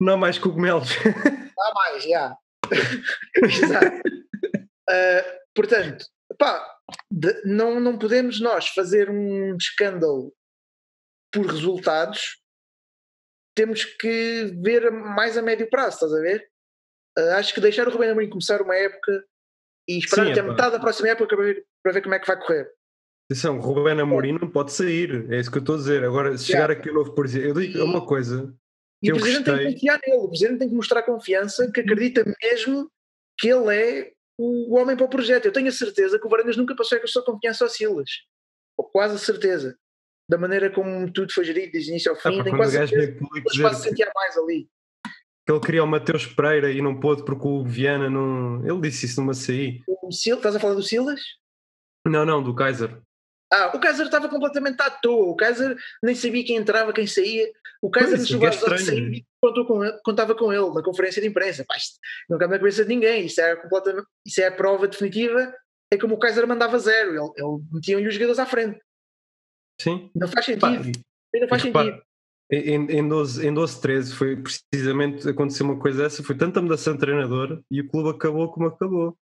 Não 0.00 0.14
há 0.14 0.16
mais 0.16 0.38
cogumelos. 0.38 0.90
Não 1.04 1.64
há 1.66 1.74
mais, 1.74 2.04
já. 2.04 2.36
Exato. 3.36 3.96
Uh, 4.88 5.38
portanto, 5.54 6.06
pá, 6.38 6.78
de, 7.10 7.42
não, 7.44 7.80
não 7.80 7.98
podemos 7.98 8.40
nós 8.40 8.68
fazer 8.68 9.10
um 9.10 9.56
escândalo 9.56 10.32
por 11.32 11.46
resultados, 11.46 12.40
temos 13.54 13.84
que 13.84 14.56
ver 14.62 14.90
mais 14.90 15.36
a 15.36 15.42
médio 15.42 15.68
prazo, 15.68 15.96
estás 15.96 16.14
a 16.14 16.20
ver? 16.20 16.48
Uh, 17.18 17.32
acho 17.34 17.52
que 17.52 17.60
deixar 17.60 17.88
o 17.88 17.90
Rubén 17.90 18.10
Amorim 18.10 18.30
começar 18.30 18.62
uma 18.62 18.76
época 18.76 19.24
e 19.88 19.98
esperar 19.98 20.26
Sim, 20.26 20.32
até 20.32 20.42
metade 20.42 20.72
da 20.72 20.80
próxima 20.80 21.08
época 21.08 21.34
para 21.34 21.44
ver, 21.44 21.64
para 21.82 21.92
ver 21.92 22.02
como 22.02 22.14
é 22.14 22.18
que 22.18 22.26
vai 22.26 22.38
correr. 22.38 22.70
Atenção, 23.30 23.58
o 23.58 23.60
Rubén 23.60 24.00
Amorim 24.00 24.32
não 24.32 24.50
pode 24.50 24.72
sair, 24.72 25.30
é 25.30 25.38
isso 25.38 25.50
que 25.50 25.58
eu 25.58 25.60
estou 25.60 25.74
a 25.74 25.78
dizer. 25.78 26.04
Agora, 26.04 26.36
se 26.36 26.46
chegar 26.46 26.70
aqui 26.70 26.90
novo 26.90 27.14
presidente, 27.14 27.48
eu 27.48 27.54
digo 27.54 27.84
uma 27.84 28.04
coisa. 28.04 28.54
E 29.02 29.12
o 29.12 29.16
presidente 29.16 29.46
gostei... 29.46 29.66
tem 29.66 29.74
que 29.74 29.80
confiar 29.80 30.00
nele, 30.06 30.18
o 30.18 30.28
presidente 30.28 30.58
tem 30.58 30.68
que 30.68 30.74
mostrar 30.74 31.02
confiança, 31.02 31.70
que 31.72 31.80
acredita 31.80 32.24
mesmo 32.42 32.90
que 33.38 33.48
ele 33.48 33.74
é 33.74 34.12
o 34.38 34.76
homem 34.76 34.96
para 34.96 35.06
o 35.06 35.10
projeto. 35.10 35.46
Eu 35.46 35.52
tenho 35.52 35.68
a 35.68 35.72
certeza 35.72 36.18
que 36.18 36.26
o 36.26 36.30
Varandas 36.30 36.56
nunca 36.56 36.74
passou 36.74 36.98
com 36.98 37.04
a 37.04 37.08
sua 37.08 37.24
confiança 37.24 37.64
ao 37.64 37.70
Silas, 37.70 38.10
ou 38.76 38.84
quase 38.88 39.14
a 39.14 39.18
certeza 39.18 39.76
da 40.28 40.36
maneira 40.36 40.70
como 40.70 41.10
tudo 41.10 41.32
foi 41.32 41.44
gerido 41.44 41.72
desde 41.72 41.90
início 41.90 42.10
ao 42.10 42.16
fim, 42.16 42.38
ah, 42.38 42.44
tem 42.44 42.54
quase, 42.54 42.76
certeza, 42.76 43.18
quase 43.60 43.82
sentia 43.82 44.10
mais 44.14 44.36
ali. 44.36 44.68
Que 45.48 45.52
ele 45.52 45.60
queria 45.60 45.82
o 45.82 45.86
Mateus 45.86 46.26
Pereira 46.26 46.70
e 46.70 46.82
não 46.82 47.00
pôde 47.00 47.24
porque 47.24 47.48
o 47.48 47.64
Viana 47.64 48.10
não. 48.10 48.62
Ele 48.68 48.82
disse 48.82 49.06
isso 49.06 49.18
numa 49.18 49.32
CI. 49.32 49.82
O 49.88 50.12
Sil, 50.12 50.36
estás 50.36 50.54
a 50.54 50.60
falar 50.60 50.74
do 50.74 50.82
Silas? 50.82 51.22
Não, 52.06 52.26
não, 52.26 52.42
do 52.42 52.54
Kaiser. 52.54 53.00
Ah, 53.50 53.72
o 53.74 53.80
Kaiser 53.80 54.04
estava 54.04 54.28
completamente 54.28 54.78
à 54.82 54.90
toa. 54.90 55.24
O 55.24 55.34
Kaiser 55.34 55.74
nem 56.02 56.14
sabia 56.14 56.44
quem 56.44 56.56
entrava, 56.56 56.92
quem 56.92 57.06
saía. 57.06 57.50
O 57.80 57.90
Kaiser 57.90 58.18
não 58.18 58.24
isso 58.24 58.34
é 58.34 58.34
chegou 58.34 58.46
a 58.46 58.50
estranho. 58.50 58.84
sair 58.84 59.26
contou 59.40 59.64
com 59.66 59.82
ele, 59.82 59.98
contava 60.04 60.34
com 60.34 60.52
ele 60.52 60.68
na 60.74 60.82
conferência 60.82 61.22
de 61.22 61.28
imprensa. 61.28 61.64
Pá, 61.66 61.78
isto 61.78 61.98
não 62.28 62.36
cabe 62.36 62.52
na 62.52 62.58
cabeça 62.58 62.82
de 62.82 62.88
ninguém. 62.90 63.24
Isso 63.24 63.40
é, 63.40 63.56
completamente, 63.56 64.06
isso 64.26 64.42
é 64.42 64.48
a 64.48 64.52
prova 64.52 64.86
definitiva. 64.86 65.54
É 65.90 65.96
como 65.96 66.16
o 66.16 66.18
Kaiser 66.18 66.46
mandava 66.46 66.78
zero. 66.78 67.12
Ele, 67.12 67.32
ele 67.36 67.64
metiam-lhe 67.72 68.06
os 68.08 68.12
jogadores 68.12 68.38
à 68.38 68.44
frente. 68.44 68.78
Sim. 69.80 70.10
Não 70.14 70.28
faz 70.28 70.44
Pá, 70.58 70.72
sentido. 70.72 71.00
Não 71.34 71.48
faz 71.48 71.62
repara, 71.62 71.86
sentido. 71.86 72.07
Em, 72.50 72.86
em, 72.90 73.06
12, 73.08 73.46
em 73.46 73.52
12, 73.52 73.80
13 73.80 74.14
foi 74.14 74.36
precisamente 74.36 75.28
aconteceu 75.28 75.66
uma 75.66 75.78
coisa 75.78 76.02
dessa, 76.04 76.22
foi 76.22 76.34
tanta 76.34 76.62
mudança 76.62 76.92
de 76.92 76.98
treinador 76.98 77.60
e 77.70 77.80
o 77.82 77.88
clube 77.88 78.08
acabou 78.10 78.50
como 78.50 78.68
acabou. 78.68 79.16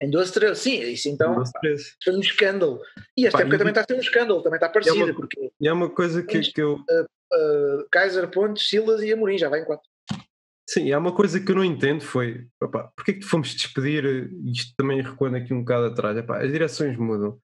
Em 0.00 0.08
12, 0.08 0.32
13, 0.32 0.60
sim, 0.60 0.80
isso 0.92 1.08
Em 1.08 1.12
então 1.12 1.34
12, 1.34 1.52
13. 1.60 1.84
foi 2.04 2.14
um 2.14 2.20
escândalo. 2.20 2.80
E 3.16 3.26
esta 3.26 3.38
Pá, 3.38 3.42
época 3.42 3.56
e- 3.56 3.58
também 3.58 3.70
está 3.72 3.80
a 3.80 3.84
ser 3.84 3.94
um 3.94 4.00
escândalo, 4.00 4.42
também 4.42 4.56
está 4.56 4.68
parecida, 4.68 5.04
uma- 5.04 5.14
porque 5.14 5.50
E 5.60 5.66
é 5.68 5.72
uma 5.72 5.88
coisa 5.90 6.22
que, 6.22 6.40
que 6.40 6.62
eu. 6.62 6.74
uh, 6.76 7.86
Kaiser, 7.90 8.28
Pontes, 8.30 8.68
Silas 8.68 9.02
e 9.02 9.12
Amorim 9.12 9.36
já 9.38 9.48
vai 9.48 9.60
em 9.62 9.64
quatro. 9.64 9.88
Sim, 10.68 10.92
há 10.92 10.98
uma 10.98 11.12
coisa 11.12 11.40
que 11.40 11.50
eu 11.50 11.56
não 11.56 11.64
entendo 11.64 12.02
foi 12.02 12.46
opá, 12.62 12.90
porque 12.96 13.10
é 13.10 13.14
que 13.14 13.22
fomos 13.22 13.54
despedir, 13.54 14.04
eh, 14.06 14.28
isto 14.50 14.72
também 14.78 15.02
recuando 15.02 15.36
aqui 15.36 15.52
um 15.52 15.60
bocado 15.60 15.86
atrás, 15.86 16.16
as 16.16 16.50
direções 16.52 16.96
mudam, 16.96 17.38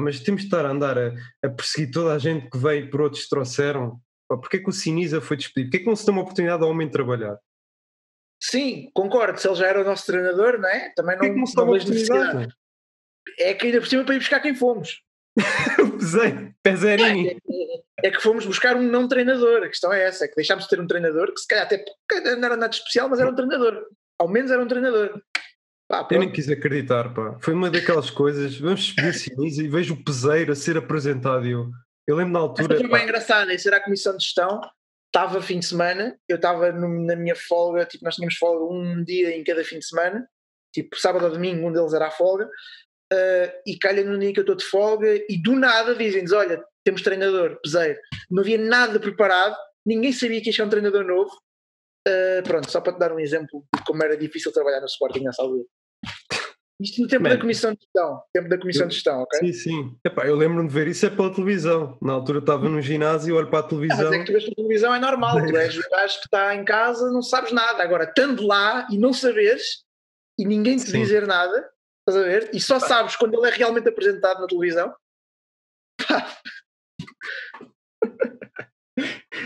mas 0.00 0.20
temos 0.20 0.42
de 0.42 0.46
estar 0.46 0.64
a 0.64 0.70
andar 0.70 0.96
a, 0.96 1.12
a 1.44 1.48
perseguir 1.48 1.90
toda 1.92 2.14
a 2.14 2.18
gente 2.18 2.48
que 2.48 2.56
veio 2.56 2.88
por 2.88 3.00
outros 3.00 3.28
trouxeram, 3.28 4.00
É 4.30 4.58
que 4.58 4.68
o 4.68 4.72
Sinisa 4.72 5.20
foi 5.20 5.36
despedido? 5.36 5.70
Porque 5.70 5.76
é 5.76 5.80
que 5.80 5.86
não 5.86 5.96
se 5.96 6.04
dá 6.06 6.12
uma 6.12 6.22
oportunidade 6.22 6.62
ao 6.62 6.70
homem 6.70 6.86
de 6.86 6.92
trabalhar? 6.92 7.38
Sim, 8.42 8.90
concordo, 8.94 9.38
se 9.40 9.48
ele 9.48 9.56
já 9.56 9.66
era 9.66 9.80
o 9.80 9.84
nosso 9.84 10.06
treinador, 10.06 10.58
não 10.58 10.68
é? 10.68 10.92
Também 10.94 11.14
é 11.14 11.18
não, 11.18 11.24
que 11.46 11.54
não 11.56 11.66
não 11.66 11.72
necessidade. 11.72 12.48
É 13.38 13.54
que 13.54 13.66
ainda 13.66 13.80
por 13.80 13.86
cima 13.86 14.04
para 14.04 14.14
ir 14.14 14.18
buscar 14.18 14.40
quem 14.40 14.54
fomos. 14.54 15.02
Pesei, 15.98 16.52
Pezerinho. 16.62 17.30
É, 17.30 17.32
é- 17.32 17.86
é 18.04 18.10
que 18.10 18.20
fomos 18.20 18.44
buscar 18.44 18.76
um 18.76 18.82
não 18.82 19.08
treinador. 19.08 19.62
A 19.62 19.68
questão 19.68 19.90
é 19.92 20.02
essa: 20.04 20.24
é 20.26 20.28
que 20.28 20.36
deixámos 20.36 20.64
de 20.64 20.70
ter 20.70 20.80
um 20.80 20.86
treinador 20.86 21.32
que 21.32 21.40
se 21.40 21.46
calhar 21.46 21.64
até 21.64 21.82
não 22.36 22.44
era 22.44 22.56
nada 22.56 22.74
especial, 22.74 23.08
mas 23.08 23.18
era 23.18 23.30
um 23.30 23.34
treinador. 23.34 23.86
Ao 24.18 24.28
menos 24.28 24.50
era 24.50 24.62
um 24.62 24.68
treinador. 24.68 25.20
Pá, 25.88 26.06
Eu 26.10 26.18
nem 26.18 26.30
quis 26.30 26.48
acreditar, 26.50 27.14
pá. 27.14 27.38
Foi 27.40 27.54
uma 27.54 27.70
daquelas 27.70 28.10
coisas. 28.10 28.58
Vamos 28.58 28.80
despedir 28.84 29.14
Sinisa 29.14 29.62
e 29.62 29.68
vejo 29.68 29.94
o 29.94 30.04
peseiro 30.04 30.52
a 30.52 30.54
ser 30.54 30.76
apresentado. 30.76 31.46
e 31.46 31.52
Eu, 31.52 31.70
eu 32.06 32.16
lembro 32.16 32.32
na 32.32 32.40
altura. 32.40 32.76
foi 32.76 32.88
pá, 32.88 32.96
bem 32.96 33.04
engraçado. 33.04 33.50
Isso 33.50 33.68
era 33.68 33.78
a 33.78 33.82
comissão 33.82 34.16
de 34.16 34.24
gestão. 34.24 34.60
Estava 35.06 35.42
fim 35.42 35.58
de 35.58 35.66
semana. 35.66 36.18
Eu 36.28 36.36
estava 36.36 36.72
na 36.72 37.16
minha 37.16 37.34
folga. 37.34 37.84
Tipo, 37.84 38.04
nós 38.04 38.14
tínhamos 38.14 38.36
folga 38.36 38.64
um 38.64 39.02
dia 39.02 39.36
em 39.36 39.42
cada 39.42 39.64
fim 39.64 39.78
de 39.78 39.86
semana. 39.86 40.28
Tipo, 40.72 40.96
sábado 40.98 41.24
ou 41.24 41.30
domingo, 41.30 41.66
um 41.66 41.72
deles 41.72 41.94
era 41.94 42.08
a 42.08 42.10
folga. 42.10 42.48
Ah, 43.12 43.52
e 43.66 43.78
calha 43.78 44.04
no 44.04 44.18
dia 44.18 44.32
que 44.32 44.38
eu 44.38 44.42
estou 44.42 44.56
de 44.56 44.64
folga. 44.64 45.14
E 45.28 45.40
do 45.42 45.54
nada 45.54 45.94
dizem-nos: 45.94 46.32
Olha, 46.32 46.62
temos 46.84 47.02
treinador, 47.02 47.60
peseiro. 47.62 47.98
Não 48.30 48.42
havia 48.42 48.58
nada 48.58 49.00
preparado. 49.00 49.56
Ninguém 49.84 50.12
sabia 50.12 50.40
que 50.40 50.48
ia 50.48 50.52
chegar 50.52 50.66
um 50.66 50.70
treinador 50.70 51.04
novo. 51.04 51.30
Ah, 52.06 52.42
pronto, 52.44 52.70
só 52.70 52.80
para 52.80 52.92
te 52.92 52.98
dar 52.98 53.12
um 53.12 53.18
exemplo 53.18 53.66
de 53.74 53.84
como 53.84 54.02
era 54.04 54.16
difícil 54.16 54.52
trabalhar 54.52 54.80
no 54.80 54.86
Sporting 54.86 55.24
nessa 55.24 55.42
altura. 55.42 55.64
Isto 56.78 57.00
no 57.02 57.08
tempo 57.08 57.22
Man. 57.22 57.30
da 57.30 57.38
comissão 57.40 57.72
de 57.72 57.80
gestão. 57.80 58.22
Tempo 58.34 58.48
da 58.50 58.58
comissão 58.58 58.86
de 58.86 58.94
gestão, 58.94 59.22
ok? 59.22 59.38
Sim, 59.38 59.52
sim. 59.52 59.98
Epá, 60.04 60.26
eu 60.26 60.36
lembro-me 60.36 60.68
de 60.68 60.74
ver 60.74 60.86
isso 60.88 61.06
é 61.06 61.10
pela 61.10 61.32
televisão. 61.34 61.96
Na 62.02 62.12
altura 62.12 62.40
estava 62.40 62.68
no 62.68 62.80
ginásio, 62.82 63.34
olho 63.34 63.48
para 63.48 63.60
a 63.60 63.62
Ah, 63.62 63.68
televisão. 63.68 64.04
mas 64.04 64.12
é 64.12 64.18
que 64.18 64.24
tu 64.26 64.32
vês 64.32 64.44
pela 64.44 64.54
televisão 64.56 64.94
é 64.94 64.98
normal, 64.98 65.46
tu 65.46 65.56
és 65.56 65.76
o 65.78 65.88
gajo 65.90 66.18
que 66.18 66.26
está 66.26 66.54
em 66.54 66.64
casa, 66.64 67.10
não 67.10 67.22
sabes 67.22 67.50
nada. 67.52 67.82
Agora, 67.82 68.04
estando 68.04 68.46
lá 68.46 68.86
e 68.90 68.98
não 68.98 69.12
saberes, 69.14 69.84
e 70.38 70.44
ninguém 70.44 70.76
te 70.76 70.90
Sim. 70.90 71.00
dizer 71.00 71.26
nada, 71.26 71.66
estás 72.06 72.22
a 72.22 72.28
ver? 72.28 72.50
E 72.52 72.60
só 72.60 72.78
sabes 72.78 73.16
quando 73.16 73.34
ele 73.38 73.48
é 73.48 73.54
realmente 73.54 73.88
apresentado 73.88 74.40
na 74.42 74.46
televisão. 74.46 74.94
Pá, 76.06 76.36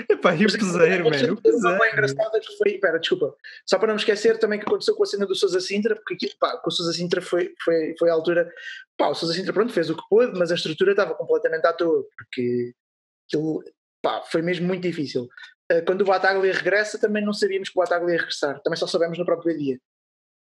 Epá, 0.09 0.35
e 0.35 0.47
o 0.47 0.53
peseiro, 0.53 1.05
mano. 1.11 1.35
O 1.35 1.43
peseiro. 1.43 1.85
engraçada 1.85 2.41
que 2.41 2.57
foi, 2.57 2.79
pera, 2.79 2.99
desculpa, 2.99 3.35
só 3.67 3.79
para 3.79 3.89
não 3.89 3.95
me 3.95 4.01
esquecer 4.01 4.39
também 4.39 4.61
que 4.61 4.67
aconteceu 4.67 4.95
com 4.95 5.03
a 5.03 5.07
cena 5.07 5.27
do 5.27 5.35
Sousa 5.35 5.61
Sintra, 5.61 5.97
porque 5.97 6.15
aqui, 6.15 6.37
pá, 6.39 6.57
com 6.59 6.69
o 6.69 6.73
Sousa 6.73 6.93
Sintra 6.93 7.21
foi, 7.21 7.53
foi, 7.63 7.95
foi 7.99 8.11
a 8.11 8.13
altura, 8.13 8.51
pá, 8.97 9.09
o 9.09 9.15
Sousa 9.15 9.35
Sintra 9.35 9.53
pronto, 9.53 9.73
fez 9.73 9.91
o 9.91 9.97
que 9.97 10.03
pôde, 10.09 10.39
mas 10.39 10.53
a 10.53 10.55
estrutura 10.55 10.93
estava 10.93 11.15
completamente 11.15 11.67
à 11.67 11.73
toa, 11.73 12.07
porque 12.17 12.73
aquilo, 13.27 13.65
pá, 14.01 14.23
foi 14.23 14.41
mesmo 14.41 14.69
muito 14.69 14.83
difícil. 14.83 15.29
Uh, 15.71 15.85
Quando 15.85 16.03
o 16.03 16.05
Bataglia 16.05 16.53
regressa, 16.53 16.99
também 16.99 17.25
não 17.25 17.33
sabíamos 17.33 17.69
que 17.69 17.79
o 17.79 17.83
Bataglia 17.83 18.15
ia 18.15 18.21
regressar, 18.21 18.61
também 18.63 18.79
só 18.79 18.87
sabemos 18.87 19.19
no 19.19 19.25
próprio 19.25 19.57
dia. 19.59 19.79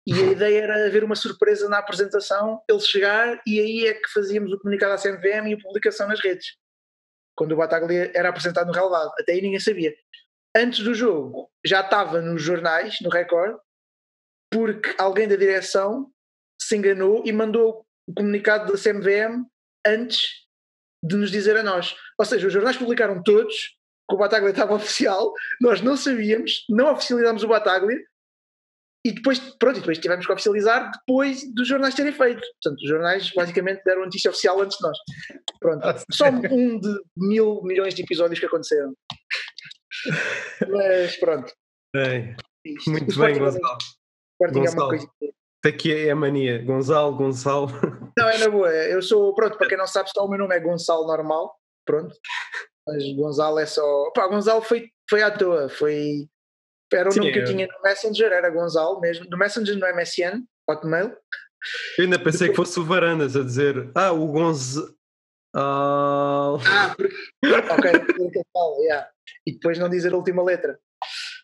E 0.06 0.14
a 0.14 0.26
ideia 0.32 0.64
era 0.64 0.86
haver 0.86 1.06
uma 1.06 1.16
surpresa 1.16 1.70
na 1.70 1.78
apresentação, 1.78 2.62
ele 2.70 2.80
chegar, 2.82 3.42
e 3.48 3.60
aí 3.60 3.88
é 3.88 3.94
que 3.94 4.10
fazíamos 4.14 4.52
o 4.52 4.60
comunicado 4.60 4.94
à 4.94 4.98
CMVM 4.98 5.48
e 5.48 5.54
a 5.54 5.62
publicação 5.62 6.10
nas 6.10 6.20
redes. 6.20 6.58
Quando 7.38 7.52
o 7.52 7.58
Bataglia 7.58 8.12
era 8.16 8.30
apresentado 8.30 8.68
no 8.68 8.74
relevado. 8.74 9.12
Até 9.20 9.34
aí 9.34 9.42
ninguém 9.42 9.60
sabia. 9.60 9.96
Antes 10.56 10.84
do 10.84 10.94
jogo, 10.94 11.50
já 11.64 11.82
estava 11.82 12.20
nos 12.20 12.42
jornais, 12.42 12.98
no 13.02 13.10
Record, 13.10 13.58
porque 14.52 14.96
alguém 14.98 15.28
da 15.28 15.36
direção 15.36 16.12
se 16.60 16.76
enganou 16.76 17.24
e 17.26 17.32
mandou 17.32 17.86
o 18.08 18.14
comunicado 18.14 18.74
da 18.74 18.80
CMVM 18.80 19.46
antes 19.86 20.48
de 21.04 21.16
nos 21.16 21.30
dizer 21.30 21.56
a 21.58 21.64
nós. 21.64 21.96
Ou 22.18 22.26
seja, 22.26 22.48
os 22.48 22.54
jornais 22.54 22.78
publicaram 22.78 23.22
todos 23.22 23.78
que 24.10 24.16
o 24.16 24.18
Bataglia 24.18 24.50
estava 24.50 24.74
oficial, 24.76 25.32
nós 25.62 25.82
não 25.82 25.96
sabíamos, 25.96 26.66
não 26.70 26.92
oficializámos 26.92 27.44
o 27.44 27.48
Bataglia 27.48 28.00
e 29.06 29.12
depois, 29.14 29.40
pronto, 29.58 29.78
e 29.78 29.80
depois 29.80 29.98
tivemos 30.00 30.26
que 30.26 30.32
oficializar 30.32 30.92
depois 30.92 31.42
dos 31.54 31.68
jornais 31.68 31.96
terem 31.96 32.12
feito. 32.12 32.42
Portanto, 32.62 32.82
os 32.82 32.90
jornais 32.90 33.32
basicamente 33.34 33.82
deram 33.86 34.04
notícia 34.04 34.30
oficial 34.30 34.60
antes 34.62 34.78
de 34.78 34.84
nós. 34.84 34.98
Pronto, 35.60 35.86
Ah, 35.86 35.96
só 36.12 36.26
um 36.30 36.80
de 36.80 37.00
mil 37.16 37.62
milhões 37.64 37.94
de 37.94 38.02
episódios 38.04 38.40
que 38.40 38.46
aconteceram. 38.46 38.94
Mas 40.70 41.16
pronto. 41.18 41.52
Isto. 42.66 42.92
muito 42.92 43.06
bem, 43.06 43.32
Sporting 43.32 43.40
Gonçalo. 43.40 43.78
Sporting 44.34 44.58
é 44.58 44.62
uma 44.62 44.66
Gonçalo. 44.72 44.90
coisa. 44.90 45.08
Daqui 45.64 45.94
é 45.94 46.12
a 46.12 46.16
mania. 46.16 46.64
Gonçalo, 46.64 47.16
Gonçalo. 47.16 47.68
Não, 48.18 48.30
é 48.30 48.38
na 48.38 48.50
boa. 48.50 48.70
Eu 48.70 49.02
sou, 49.02 49.34
pronto, 49.34 49.58
para 49.58 49.68
quem 49.68 49.78
não 49.78 49.88
sabe, 49.88 50.10
só 50.14 50.26
o 50.26 50.30
meu 50.30 50.40
nome 50.40 50.56
é 50.56 50.60
Gonçalo 50.60 51.08
normal. 51.08 51.56
Pronto. 51.86 52.14
Mas 52.88 53.04
Gonçalo 53.16 53.60
é 53.60 53.66
só. 53.66 54.12
Pá, 54.14 54.28
Gonçalo 54.28 54.62
foi, 54.62 54.90
foi 55.10 55.24
à 55.24 55.32
toa. 55.32 55.68
Foi. 55.70 56.28
Era 56.94 57.10
o 57.10 57.12
Sim, 57.12 57.20
nome 57.20 57.34
que 57.34 57.40
eu 57.40 57.46
tinha 57.46 57.68
no 57.68 57.82
Messenger, 57.84 58.32
era 58.32 58.50
Gonçalo 58.50 59.00
mesmo. 59.02 59.26
No 59.30 59.38
Messenger, 59.38 59.76
no 59.78 59.88
MSN, 59.96 60.44
Hotmail. 60.70 61.16
Eu 61.98 62.04
ainda 62.06 62.20
pensei 62.20 62.50
que 62.50 62.56
fosse 62.56 62.80
o 62.80 62.86
Varandas 62.86 63.36
a 63.36 63.44
dizer 63.44 63.92
Ah, 63.96 64.12
o 64.14 64.28
Gonçalo. 64.28 64.96
Ah, 65.56 66.58
porque. 66.96 67.16
ok, 67.72 67.92
yeah. 68.84 69.10
E 69.46 69.54
depois 69.54 69.78
não 69.80 69.90
dizer 69.90 70.14
a 70.14 70.18
última 70.18 70.44
letra. 70.44 70.80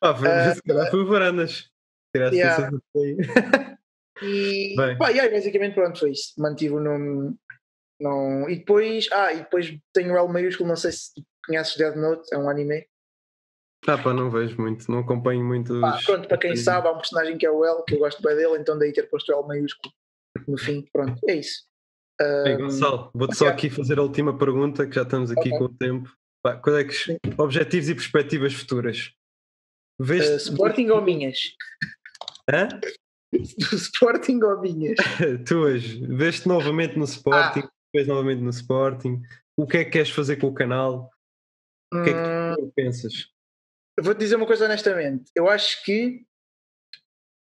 Ah, 0.02 0.14
foi, 0.14 0.30
Ah, 0.30 0.54
se 0.54 0.62
calhar 0.62 0.90
foi 0.92 1.00
o 1.02 1.08
Varandas. 1.08 1.70
Yeah. 2.16 2.70
daí. 2.94 3.18
E 4.22 4.76
Bem. 4.78 4.98
pá, 4.98 5.10
yeah, 5.10 5.32
basicamente 5.34 5.74
pronto, 5.74 6.00
foi 6.00 6.12
isso. 6.12 6.34
Mantive 6.38 6.76
o 6.76 6.80
nome. 6.80 7.36
Não... 8.00 8.48
E 8.50 8.58
depois, 8.58 9.08
ah, 9.12 9.34
e 9.34 9.38
depois 9.38 9.76
tenho 9.94 10.14
o 10.14 10.18
L 10.18 10.28
maiúsculo, 10.32 10.70
não 10.70 10.76
sei 10.76 10.92
se 10.92 11.12
conheces 11.46 11.76
Death 11.76 11.96
Note, 11.96 12.34
é 12.34 12.38
um 12.38 12.50
anime. 12.50 12.86
Ah, 13.88 13.98
pá, 13.98 14.14
não 14.14 14.30
vejo 14.32 14.60
muito, 14.62 14.90
não 14.90 15.00
acompanho 15.00 15.44
muito. 15.44 15.80
Pá, 15.82 15.96
os- 15.96 16.06
pronto, 16.06 16.28
para 16.28 16.38
quem 16.38 16.56
sabe, 16.56 16.88
há 16.88 16.92
um 16.92 16.98
personagem 16.98 17.38
que 17.38 17.46
é 17.46 17.52
o 17.52 17.66
L, 17.66 17.84
que 17.86 17.96
eu 17.96 18.00
gosto 18.00 18.22
bem 18.22 18.36
dele, 18.36 18.58
então 18.58 18.78
daí 18.78 18.94
ter 18.94 19.10
posto 19.10 19.32
o 19.32 19.36
L 19.40 19.48
maiúsculo 19.48 19.94
no 20.48 20.58
fim. 20.58 20.86
Pronto, 20.94 21.20
é 21.28 21.36
isso. 21.36 21.66
Bem, 22.46 22.56
Um, 22.56 22.58
Gonçalo, 22.64 23.12
vou-te 23.14 23.36
só 23.36 23.48
aqui 23.48 23.70
fazer 23.70 24.00
a 24.00 24.04
última 24.04 24.38
pergunta, 24.38 24.88
que 24.88 24.96
já 24.96 25.02
estamos 25.02 25.32
aqui 25.32 25.50
Ok. 25.50 25.58
com 25.58 25.64
o 25.66 25.70
tempo. 25.70 26.10
Pá, 26.42 26.56
quais 26.58 26.78
é 26.78 26.84
que 26.86 26.94
Sim. 26.94 27.18
objetivos 27.38 27.90
e 27.90 27.96
perspectivas 27.96 28.54
futuras? 28.54 29.12
Uh, 30.00 30.36
Sporting 30.38 30.90
ou 30.90 31.02
minhas? 31.02 31.40
Hã? 32.50 32.68
Do 33.32 33.32
Sporting 33.76 34.42
ou 34.44 34.62
minhas? 34.62 34.98
Tuas, 35.48 35.84
vês-te 35.84 36.48
novamente 36.48 36.98
no 36.98 37.06
Sporting, 37.06 37.64
vês 37.94 38.08
novamente 38.08 38.42
no 38.42 38.50
Sporting. 38.50 39.22
O 39.58 39.66
que 39.68 39.78
é 39.78 39.86
que 39.86 39.92
queres 39.92 40.10
fazer 40.10 40.38
com 40.38 40.48
o 40.48 40.54
canal? 40.54 41.10
O 41.94 42.02
que 42.04 42.10
é 42.10 42.14
que 42.14 42.20
Hum, 42.30 42.56
tu 42.68 42.74
pensas? 42.76 43.33
Vou-te 44.00 44.20
dizer 44.20 44.36
uma 44.36 44.46
coisa 44.48 44.66
honestamente. 44.66 45.32
Eu 45.36 45.48
acho 45.50 45.84
que. 45.84 46.22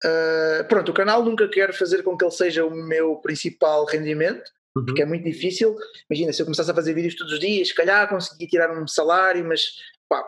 uh, 0.03 0.67
pronto, 0.67 0.91
o 0.91 0.93
canal 0.93 1.23
nunca 1.23 1.47
quero 1.49 1.73
fazer 1.73 2.03
com 2.03 2.17
que 2.17 2.23
ele 2.25 2.31
seja 2.31 2.65
o 2.65 2.71
meu 2.71 3.17
principal 3.17 3.85
rendimento, 3.85 4.49
Uhum. 4.77 4.85
porque 4.85 5.01
é 5.01 5.05
muito 5.05 5.23
difícil. 5.23 5.75
Imagina, 6.09 6.31
se 6.31 6.41
eu 6.41 6.45
começasse 6.45 6.69
a 6.69 6.75
fazer 6.75 6.93
vídeos 6.93 7.15
todos 7.15 7.33
os 7.33 7.39
dias, 7.39 7.69
se 7.69 7.75
calhar 7.75 8.07
conseguia 8.07 8.47
tirar 8.47 8.71
um 8.71 8.87
salário, 8.87 9.43
mas 9.43 9.63
pá, 10.07 10.23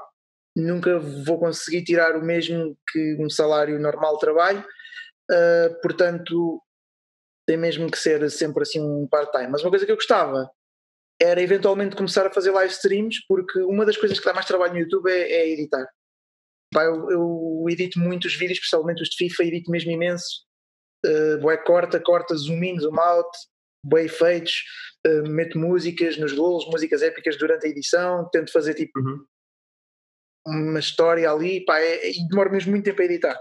nunca 0.56 1.00
vou 1.00 1.40
conseguir 1.40 1.84
tirar 1.84 2.16
o 2.16 2.24
mesmo 2.24 2.76
que 2.92 3.16
um 3.20 3.30
salário 3.30 3.80
normal 3.80 4.16
de 4.16 4.20
trabalho. 4.22 4.66
Uh, 5.32 5.80
portanto, 5.82 6.62
tem 7.48 7.58
mesmo 7.58 7.90
que 7.92 7.98
ser 7.98 8.30
sempre 8.32 8.64
assim 8.64 8.82
um 8.82 9.08
part-time. 9.08 9.48
Mas 9.48 9.62
uma 9.64 9.70
coisa 9.70 9.86
que 9.86 9.92
eu 9.92 9.96
gostava 9.96 10.50
era 11.22 11.42
eventualmente 11.42 11.96
começar 11.96 12.26
a 12.26 12.32
fazer 12.32 12.52
live 12.52 12.72
streams, 12.72 13.18
porque 13.28 13.60
uma 13.60 13.86
das 13.86 13.98
coisas 13.98 14.18
que 14.20 14.26
dá 14.26 14.34
mais 14.34 14.46
trabalho 14.46 14.74
no 14.74 14.80
YouTube 14.80 15.12
é, 15.12 15.32
é 15.32 15.50
editar. 15.50 15.88
Pá, 16.74 16.84
eu, 16.84 17.10
eu, 17.12 17.66
edito 17.70 18.00
muitos 18.00 18.36
vídeos, 18.36 18.60
especialmente 18.60 19.02
os 19.02 19.10
de 19.10 19.18
FIFA, 19.18 19.44
edito 19.44 19.72
mesmo 19.72 19.92
imenso. 19.92 20.44
Uh, 21.06 21.40
bué 21.40 21.58
corta, 21.58 22.00
corta, 22.00 22.36
zoom 22.36 22.64
in, 22.64 22.80
zoom 22.80 23.00
out, 23.00 23.30
bué 23.84 24.06
efeitos, 24.06 24.64
uh, 25.08 25.30
meto 25.30 25.58
músicas 25.58 26.18
nos 26.18 26.34
golos, 26.34 26.66
músicas 26.68 27.02
épicas 27.02 27.38
durante 27.38 27.66
a 27.66 27.70
edição, 27.70 28.30
tento 28.32 28.52
fazer 28.52 28.74
tipo 28.74 29.00
uhum. 29.00 29.26
uma 30.48 30.80
história 30.80 31.32
ali, 31.32 31.64
pá, 31.64 31.80
é, 31.80 32.10
e 32.10 32.28
demoro 32.28 32.52
mesmo 32.52 32.72
muito 32.72 32.86
tempo 32.86 33.02
a 33.02 33.06
editar. 33.06 33.40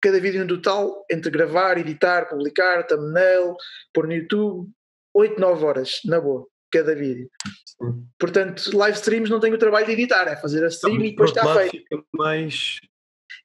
Cada 0.00 0.20
vídeo 0.20 0.40
no 0.44 0.48
total, 0.48 1.04
entre 1.10 1.30
gravar, 1.30 1.78
editar, 1.78 2.28
publicar, 2.28 2.86
thumbnail, 2.86 3.56
pôr 3.92 4.06
no 4.06 4.14
YouTube, 4.14 4.70
8, 5.14 5.40
9 5.40 5.64
horas, 5.64 6.00
na 6.04 6.20
boa, 6.20 6.46
cada 6.70 6.94
vídeo. 6.94 7.30
Sim. 7.66 8.06
Portanto, 8.18 8.76
live 8.76 8.96
streams 8.96 9.30
não 9.30 9.40
tenho 9.40 9.54
o 9.54 9.58
trabalho 9.58 9.86
de 9.86 9.92
editar, 9.92 10.26
é 10.28 10.36
fazer 10.36 10.64
a 10.64 10.68
stream 10.68 11.04
e 11.04 11.10
depois 11.10 11.30
está 11.30 11.54
feito. 11.54 11.76
Fica 11.76 12.02
mais. 12.12 12.78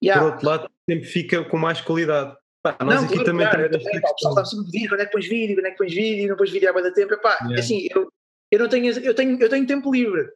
Yeah. 0.03 0.21
Por 0.21 0.33
outro 0.33 0.47
lado, 0.47 0.69
sempre 0.89 1.05
fica 1.05 1.43
com 1.45 1.57
mais 1.57 1.81
qualidade. 1.81 2.35
Pá, 2.61 2.77
nós 2.81 3.01
não, 3.01 3.05
aqui 3.05 3.23
também 3.23 3.45
claro, 3.45 3.69
temos. 3.69 3.83
Também, 3.83 4.01
pá, 4.01 4.09
o 4.09 4.15
pessoal 4.15 4.33
está 4.33 4.45
sempre 4.45 4.67
a 4.67 4.71
pedir 4.71 4.87
quando 4.87 5.01
é 5.01 5.05
que 5.05 5.11
pões 5.11 5.27
vídeo, 5.27 5.55
quando 5.55 5.65
é 5.65 5.71
que 5.71 5.77
pões 5.77 5.93
vídeo, 5.93 6.27
não 6.29 6.37
pões 6.37 6.51
vídeo 6.51 6.69
há 6.69 6.73
muito 6.73 6.93
tempo. 6.93 7.13
Epá, 7.13 7.37
yeah. 7.41 7.59
assim, 7.59 7.87
eu, 7.93 8.09
eu 8.51 8.59
não 8.59 8.69
tenho, 8.69 8.91
eu 8.91 9.13
tenho, 9.13 9.41
eu 9.41 9.49
tenho 9.49 9.67
tempo 9.67 9.93
livre, 9.93 10.29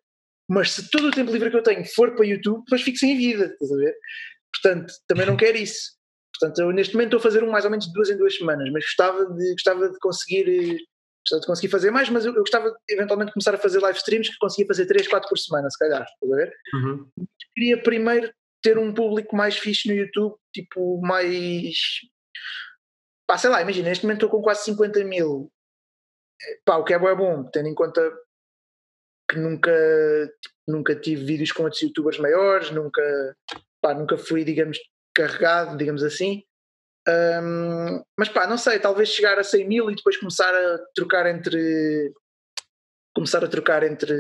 mas 0.49 0.71
se 0.71 0.89
todo 0.89 1.07
o 1.07 1.11
tempo 1.11 1.31
livre 1.31 1.49
que 1.49 1.57
eu 1.57 1.63
tenho 1.63 1.85
for 1.85 2.15
para 2.15 2.25
YouTube, 2.25 2.63
depois 2.65 2.81
fico 2.81 2.97
sem 2.97 3.17
vida, 3.17 3.45
estás 3.45 3.71
a 3.71 3.75
ver? 3.75 3.95
Portanto, 4.53 4.93
também 5.07 5.25
não 5.25 5.37
quero 5.37 5.57
isso. 5.57 5.97
Portanto, 6.39 6.61
eu 6.61 6.71
neste 6.71 6.93
momento 6.93 7.15
estou 7.15 7.19
a 7.19 7.23
fazer 7.23 7.43
um 7.43 7.51
mais 7.51 7.65
ou 7.65 7.71
menos 7.71 7.87
de 7.87 7.93
duas 7.93 8.09
em 8.09 8.17
duas 8.17 8.35
semanas, 8.35 8.69
mas 8.71 8.83
gostava 8.83 9.25
de, 9.25 9.51
gostava 9.53 9.89
de 9.89 9.99
conseguir 9.99 10.77
gostava 11.27 11.41
de 11.41 11.47
conseguir 11.47 11.69
fazer 11.69 11.91
mais, 11.91 12.09
mas 12.09 12.25
eu, 12.25 12.33
eu, 12.33 12.39
gostava 12.39 12.69
de 12.69 12.93
eventualmente 12.93 13.33
começar 13.33 13.53
a 13.53 13.57
fazer 13.57 13.79
live 13.79 13.97
streams 13.97 14.29
que 14.29 14.37
conseguia 14.37 14.67
fazer 14.67 14.85
3, 14.85 15.07
4 15.07 15.29
por 15.29 15.37
semana, 15.37 15.69
se 15.69 15.77
calhar, 15.77 16.03
estás 16.03 16.31
a 16.31 16.35
ver? 16.35 16.53
Uhum. 16.73 17.11
Queria 17.53 17.81
primeiro 17.81 18.33
ter 18.61 18.77
um 18.77 18.93
público 18.93 19.35
mais 19.35 19.57
fixe 19.57 19.87
no 19.87 19.93
YouTube, 19.93 20.35
tipo, 20.53 21.01
mais. 21.01 21.75
Pá, 23.27 23.37
sei 23.37 23.49
lá, 23.49 23.61
imagina, 23.61 23.89
neste 23.89 24.05
momento 24.05 24.25
estou 24.25 24.29
com 24.29 24.41
quase 24.41 24.63
50 24.63 25.03
mil. 25.03 25.51
Pá, 26.63 26.77
o 26.77 26.83
que 26.83 26.93
é 26.93 26.99
bom 26.99 27.09
é 27.09 27.15
bom, 27.15 27.43
tendo 27.51 27.67
em 27.67 27.75
conta 27.75 28.01
que 29.29 29.37
nunca, 29.37 29.71
tipo, 30.41 30.55
nunca 30.67 30.95
tive 30.95 31.25
vídeos 31.25 31.51
com 31.51 31.63
outros 31.63 31.81
youtubers 31.81 32.17
maiores, 32.17 32.71
nunca, 32.71 33.35
pá, 33.81 33.93
nunca 33.93 34.17
fui, 34.17 34.45
digamos, 34.45 34.79
carregado, 35.13 35.77
digamos 35.77 36.03
assim. 36.03 36.43
Um, 37.07 38.03
mas 38.19 38.27
pá, 38.27 38.45
não 38.45 38.57
sei, 38.57 38.79
talvez 38.79 39.09
chegar 39.09 39.39
a 39.39 39.43
100 39.43 39.67
mil 39.67 39.89
e 39.89 39.95
depois 39.95 40.17
começar 40.17 40.53
a 40.53 40.77
trocar 40.93 41.25
entre. 41.25 42.13
Começar 43.15 43.43
a 43.43 43.47
trocar 43.47 43.83
entre 43.83 44.13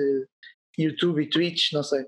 YouTube 0.77 1.21
e 1.21 1.29
Twitch, 1.29 1.73
não 1.73 1.83
sei. 1.83 2.05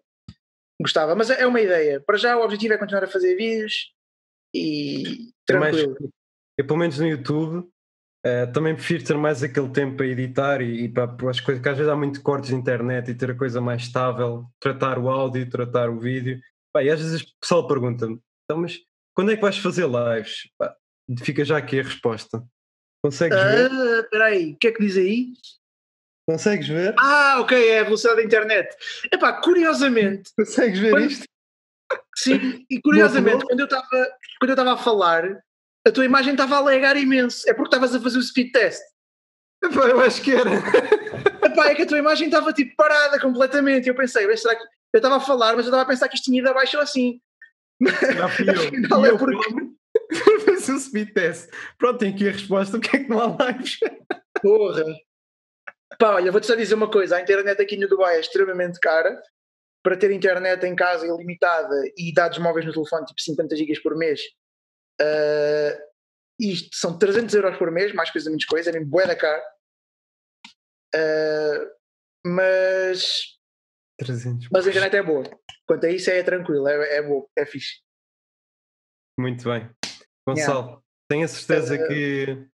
Gostava, 0.81 1.14
mas 1.15 1.30
é 1.30 1.45
uma 1.45 1.60
ideia. 1.60 2.01
Para 2.01 2.18
já 2.18 2.38
o 2.38 2.43
objetivo 2.43 2.73
é 2.73 2.77
continuar 2.77 3.03
a 3.03 3.07
fazer 3.07 3.35
vídeos 3.35 3.93
e 4.56 5.31
tranquilo. 5.45 5.95
Mais, 5.99 6.11
eu, 6.57 6.65
pelo 6.65 6.80
menos 6.80 6.97
no 6.97 7.07
YouTube, 7.07 7.68
uh, 8.26 8.51
também 8.53 8.73
prefiro 8.73 9.03
ter 9.03 9.18
mais 9.18 9.43
aquele 9.43 9.69
tempo 9.69 10.01
a 10.01 10.06
editar 10.06 10.61
e, 10.61 10.85
e 10.85 10.89
para, 10.89 11.14
as 11.30 11.41
coisas 11.41 11.61
que 11.61 11.69
às 11.69 11.77
vezes 11.77 11.91
há 11.91 11.95
muito 11.95 12.22
cortes 12.22 12.49
de 12.49 12.56
internet 12.56 13.11
e 13.11 13.15
ter 13.15 13.31
a 13.31 13.38
coisa 13.38 13.60
mais 13.60 13.84
estável, 13.84 14.45
tratar 14.60 14.97
o 14.97 15.10
áudio, 15.10 15.49
tratar 15.49 15.89
o 15.89 15.99
vídeo. 15.99 16.39
Pá, 16.72 16.81
e 16.81 16.89
às 16.89 17.01
vezes 17.01 17.22
o 17.22 17.39
pessoal 17.41 17.68
pergunta-me, 17.68 18.19
então, 18.45 18.61
mas 18.61 18.80
quando 19.19 19.33
é 19.33 19.35
que 19.35 19.41
vais 19.41 19.57
fazer 19.57 19.85
lives? 19.85 20.49
Pá, 20.57 20.73
fica 21.25 21.43
já 21.43 21.57
aqui 21.57 21.77
a 21.77 21.83
resposta. 21.83 22.41
Consegues 23.03 23.37
ver? 23.37 23.69
Ah, 23.69 23.99
espera 23.99 24.25
aí, 24.27 24.53
o 24.53 24.57
que 24.57 24.67
é 24.69 24.71
que 24.71 24.79
diz 24.81 24.95
aí? 24.95 25.33
Consegues 26.25 26.69
ver? 26.69 26.95
Ah, 26.97 27.41
ok, 27.41 27.69
é 27.69 27.79
a 27.81 27.83
velocidade 27.83 28.21
da 28.21 28.23
internet. 28.23 28.73
Epá, 29.11 29.33
curiosamente. 29.41 30.31
Consegues 30.37 30.79
ver 30.79 30.91
quando... 30.91 31.11
isto? 31.11 31.25
Sim, 32.15 32.65
e 32.69 32.81
curiosamente, 32.81 33.43
quando 33.43 33.59
eu 33.59 33.65
estava 34.53 34.71
a 34.73 34.77
falar, 34.77 35.43
a 35.85 35.91
tua 35.91 36.05
imagem 36.05 36.31
estava 36.31 36.55
a 36.55 36.59
alegar 36.59 36.95
imenso. 36.95 37.43
É 37.49 37.53
porque 37.53 37.75
estavas 37.75 37.93
a 37.93 37.99
fazer 37.99 38.19
o 38.19 38.23
speed 38.23 38.53
test. 38.53 38.81
Epá, 39.61 39.89
eu 39.89 39.99
acho 39.99 40.21
que 40.21 40.31
era. 40.31 40.49
Epá, 41.43 41.71
é 41.71 41.75
que 41.75 41.81
a 41.81 41.87
tua 41.87 41.97
imagem 41.97 42.27
estava 42.27 42.53
tipo 42.53 42.73
parada 42.77 43.19
completamente. 43.19 43.85
E 43.85 43.89
eu 43.89 43.95
pensei, 43.95 44.37
será 44.37 44.55
que. 44.55 44.63
Eu 44.93 44.99
estava 44.99 45.17
a 45.17 45.19
falar, 45.19 45.57
mas 45.57 45.65
eu 45.65 45.71
estava 45.71 45.81
a 45.81 45.85
pensar 45.85 46.07
que 46.07 46.15
isto 46.15 46.23
tinha 46.23 46.39
ido 46.39 46.49
abaixo 46.49 46.79
assim. 46.79 47.19
Afinal, 48.23 49.06
é 49.06 49.18
porque. 49.18 49.80
Fez 50.45 50.69
o 50.69 50.80
speed 50.80 51.14
test. 51.14 51.49
Pronto, 51.77 51.99
tem 51.99 52.14
aqui 52.14 52.27
a 52.27 52.31
resposta. 52.31 52.80
Porque 52.80 52.97
é 52.97 53.03
que 53.03 53.10
não 53.10 53.19
há 53.19 53.51
lives? 53.51 53.80
Porra. 54.41 54.84
Pá, 55.97 56.15
olha, 56.15 56.31
vou-te 56.31 56.47
só 56.47 56.56
dizer 56.56 56.76
uma 56.76 56.89
coisa: 56.89 57.18
a 57.18 57.22
internet 57.22 57.61
aqui 57.61 57.77
no 57.77 57.88
Dubai 57.88 58.18
é 58.18 58.19
extremamente 58.19 58.80
cara. 58.80 59.22
Para 59.81 59.95
ter 59.95 60.11
internet 60.11 60.65
em 60.65 60.76
casa 60.76 61.07
ilimitada 61.07 61.76
e 61.97 62.14
dados 62.14 62.38
móveis 62.38 62.65
no 62.65 62.73
telefone, 62.73 63.06
tipo 63.06 63.22
50 63.22 63.56
gigas 63.56 63.80
por 63.80 63.95
mês, 63.95 64.19
uh, 65.01 65.81
isto 66.38 66.76
são 66.76 66.97
300 66.97 67.34
euros 67.35 67.57
por 67.57 67.72
mês, 67.72 67.93
mais 67.93 68.11
coisa, 68.11 68.30
menos 68.30 68.43
coisa, 68.43 68.69
é 68.69 68.73
mesmo 68.73 68.89
bué 68.89 69.07
da 69.07 69.15
cara. 69.15 69.41
Uh, 70.93 71.72
mas 72.26 73.38
300. 73.99 74.49
Mas 74.51 74.68
a 74.68 74.69
internet 74.69 74.95
é 74.95 75.03
boa. 75.03 75.23
Quanto 75.69 75.85
a 75.85 75.91
isso, 75.91 76.09
é 76.09 76.23
tranquilo, 76.23 76.67
é, 76.67 76.97
é 76.97 77.01
bom, 77.03 77.27
é 77.37 77.45
fixe. 77.45 77.83
Muito 79.19 79.43
bem. 79.43 79.69
Gonçalo, 80.27 80.65
yeah. 80.65 80.81
tenho 81.07 81.25
a 81.25 81.27
certeza 81.27 81.75
uh, 81.75 81.87
que 81.87 82.47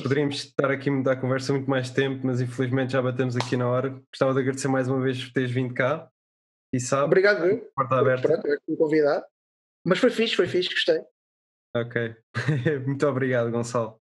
poderíamos 0.00 0.36
estar 0.36 0.70
aqui 0.70 0.88
a 0.88 0.92
mudar 0.92 1.12
a 1.14 1.20
conversa 1.20 1.52
muito 1.52 1.68
mais 1.68 1.90
tempo, 1.90 2.24
mas 2.24 2.40
infelizmente 2.40 2.92
já 2.92 3.02
batemos 3.02 3.36
aqui 3.36 3.56
na 3.56 3.68
hora. 3.68 3.90
Gostava 4.12 4.32
de 4.32 4.38
agradecer 4.38 4.68
mais 4.68 4.86
uma 4.86 5.00
vez 5.00 5.24
por 5.24 5.32
teres 5.32 5.50
vindo 5.50 5.74
cá. 5.74 6.08
E 6.72 6.78
sabe, 6.78 7.06
Obrigado, 7.06 7.44
eu. 7.46 7.68
Porta 7.74 7.96
aberta. 7.96 8.28
Pronto, 8.28 8.46
é 8.46 8.76
convidado. 8.76 9.24
Mas 9.84 9.98
foi 9.98 10.10
fixe, 10.10 10.36
foi 10.36 10.46
fixe, 10.46 10.70
gostei. 10.70 11.00
Ok. 11.74 12.14
muito 12.86 13.04
obrigado, 13.08 13.50
Gonçalo. 13.50 14.00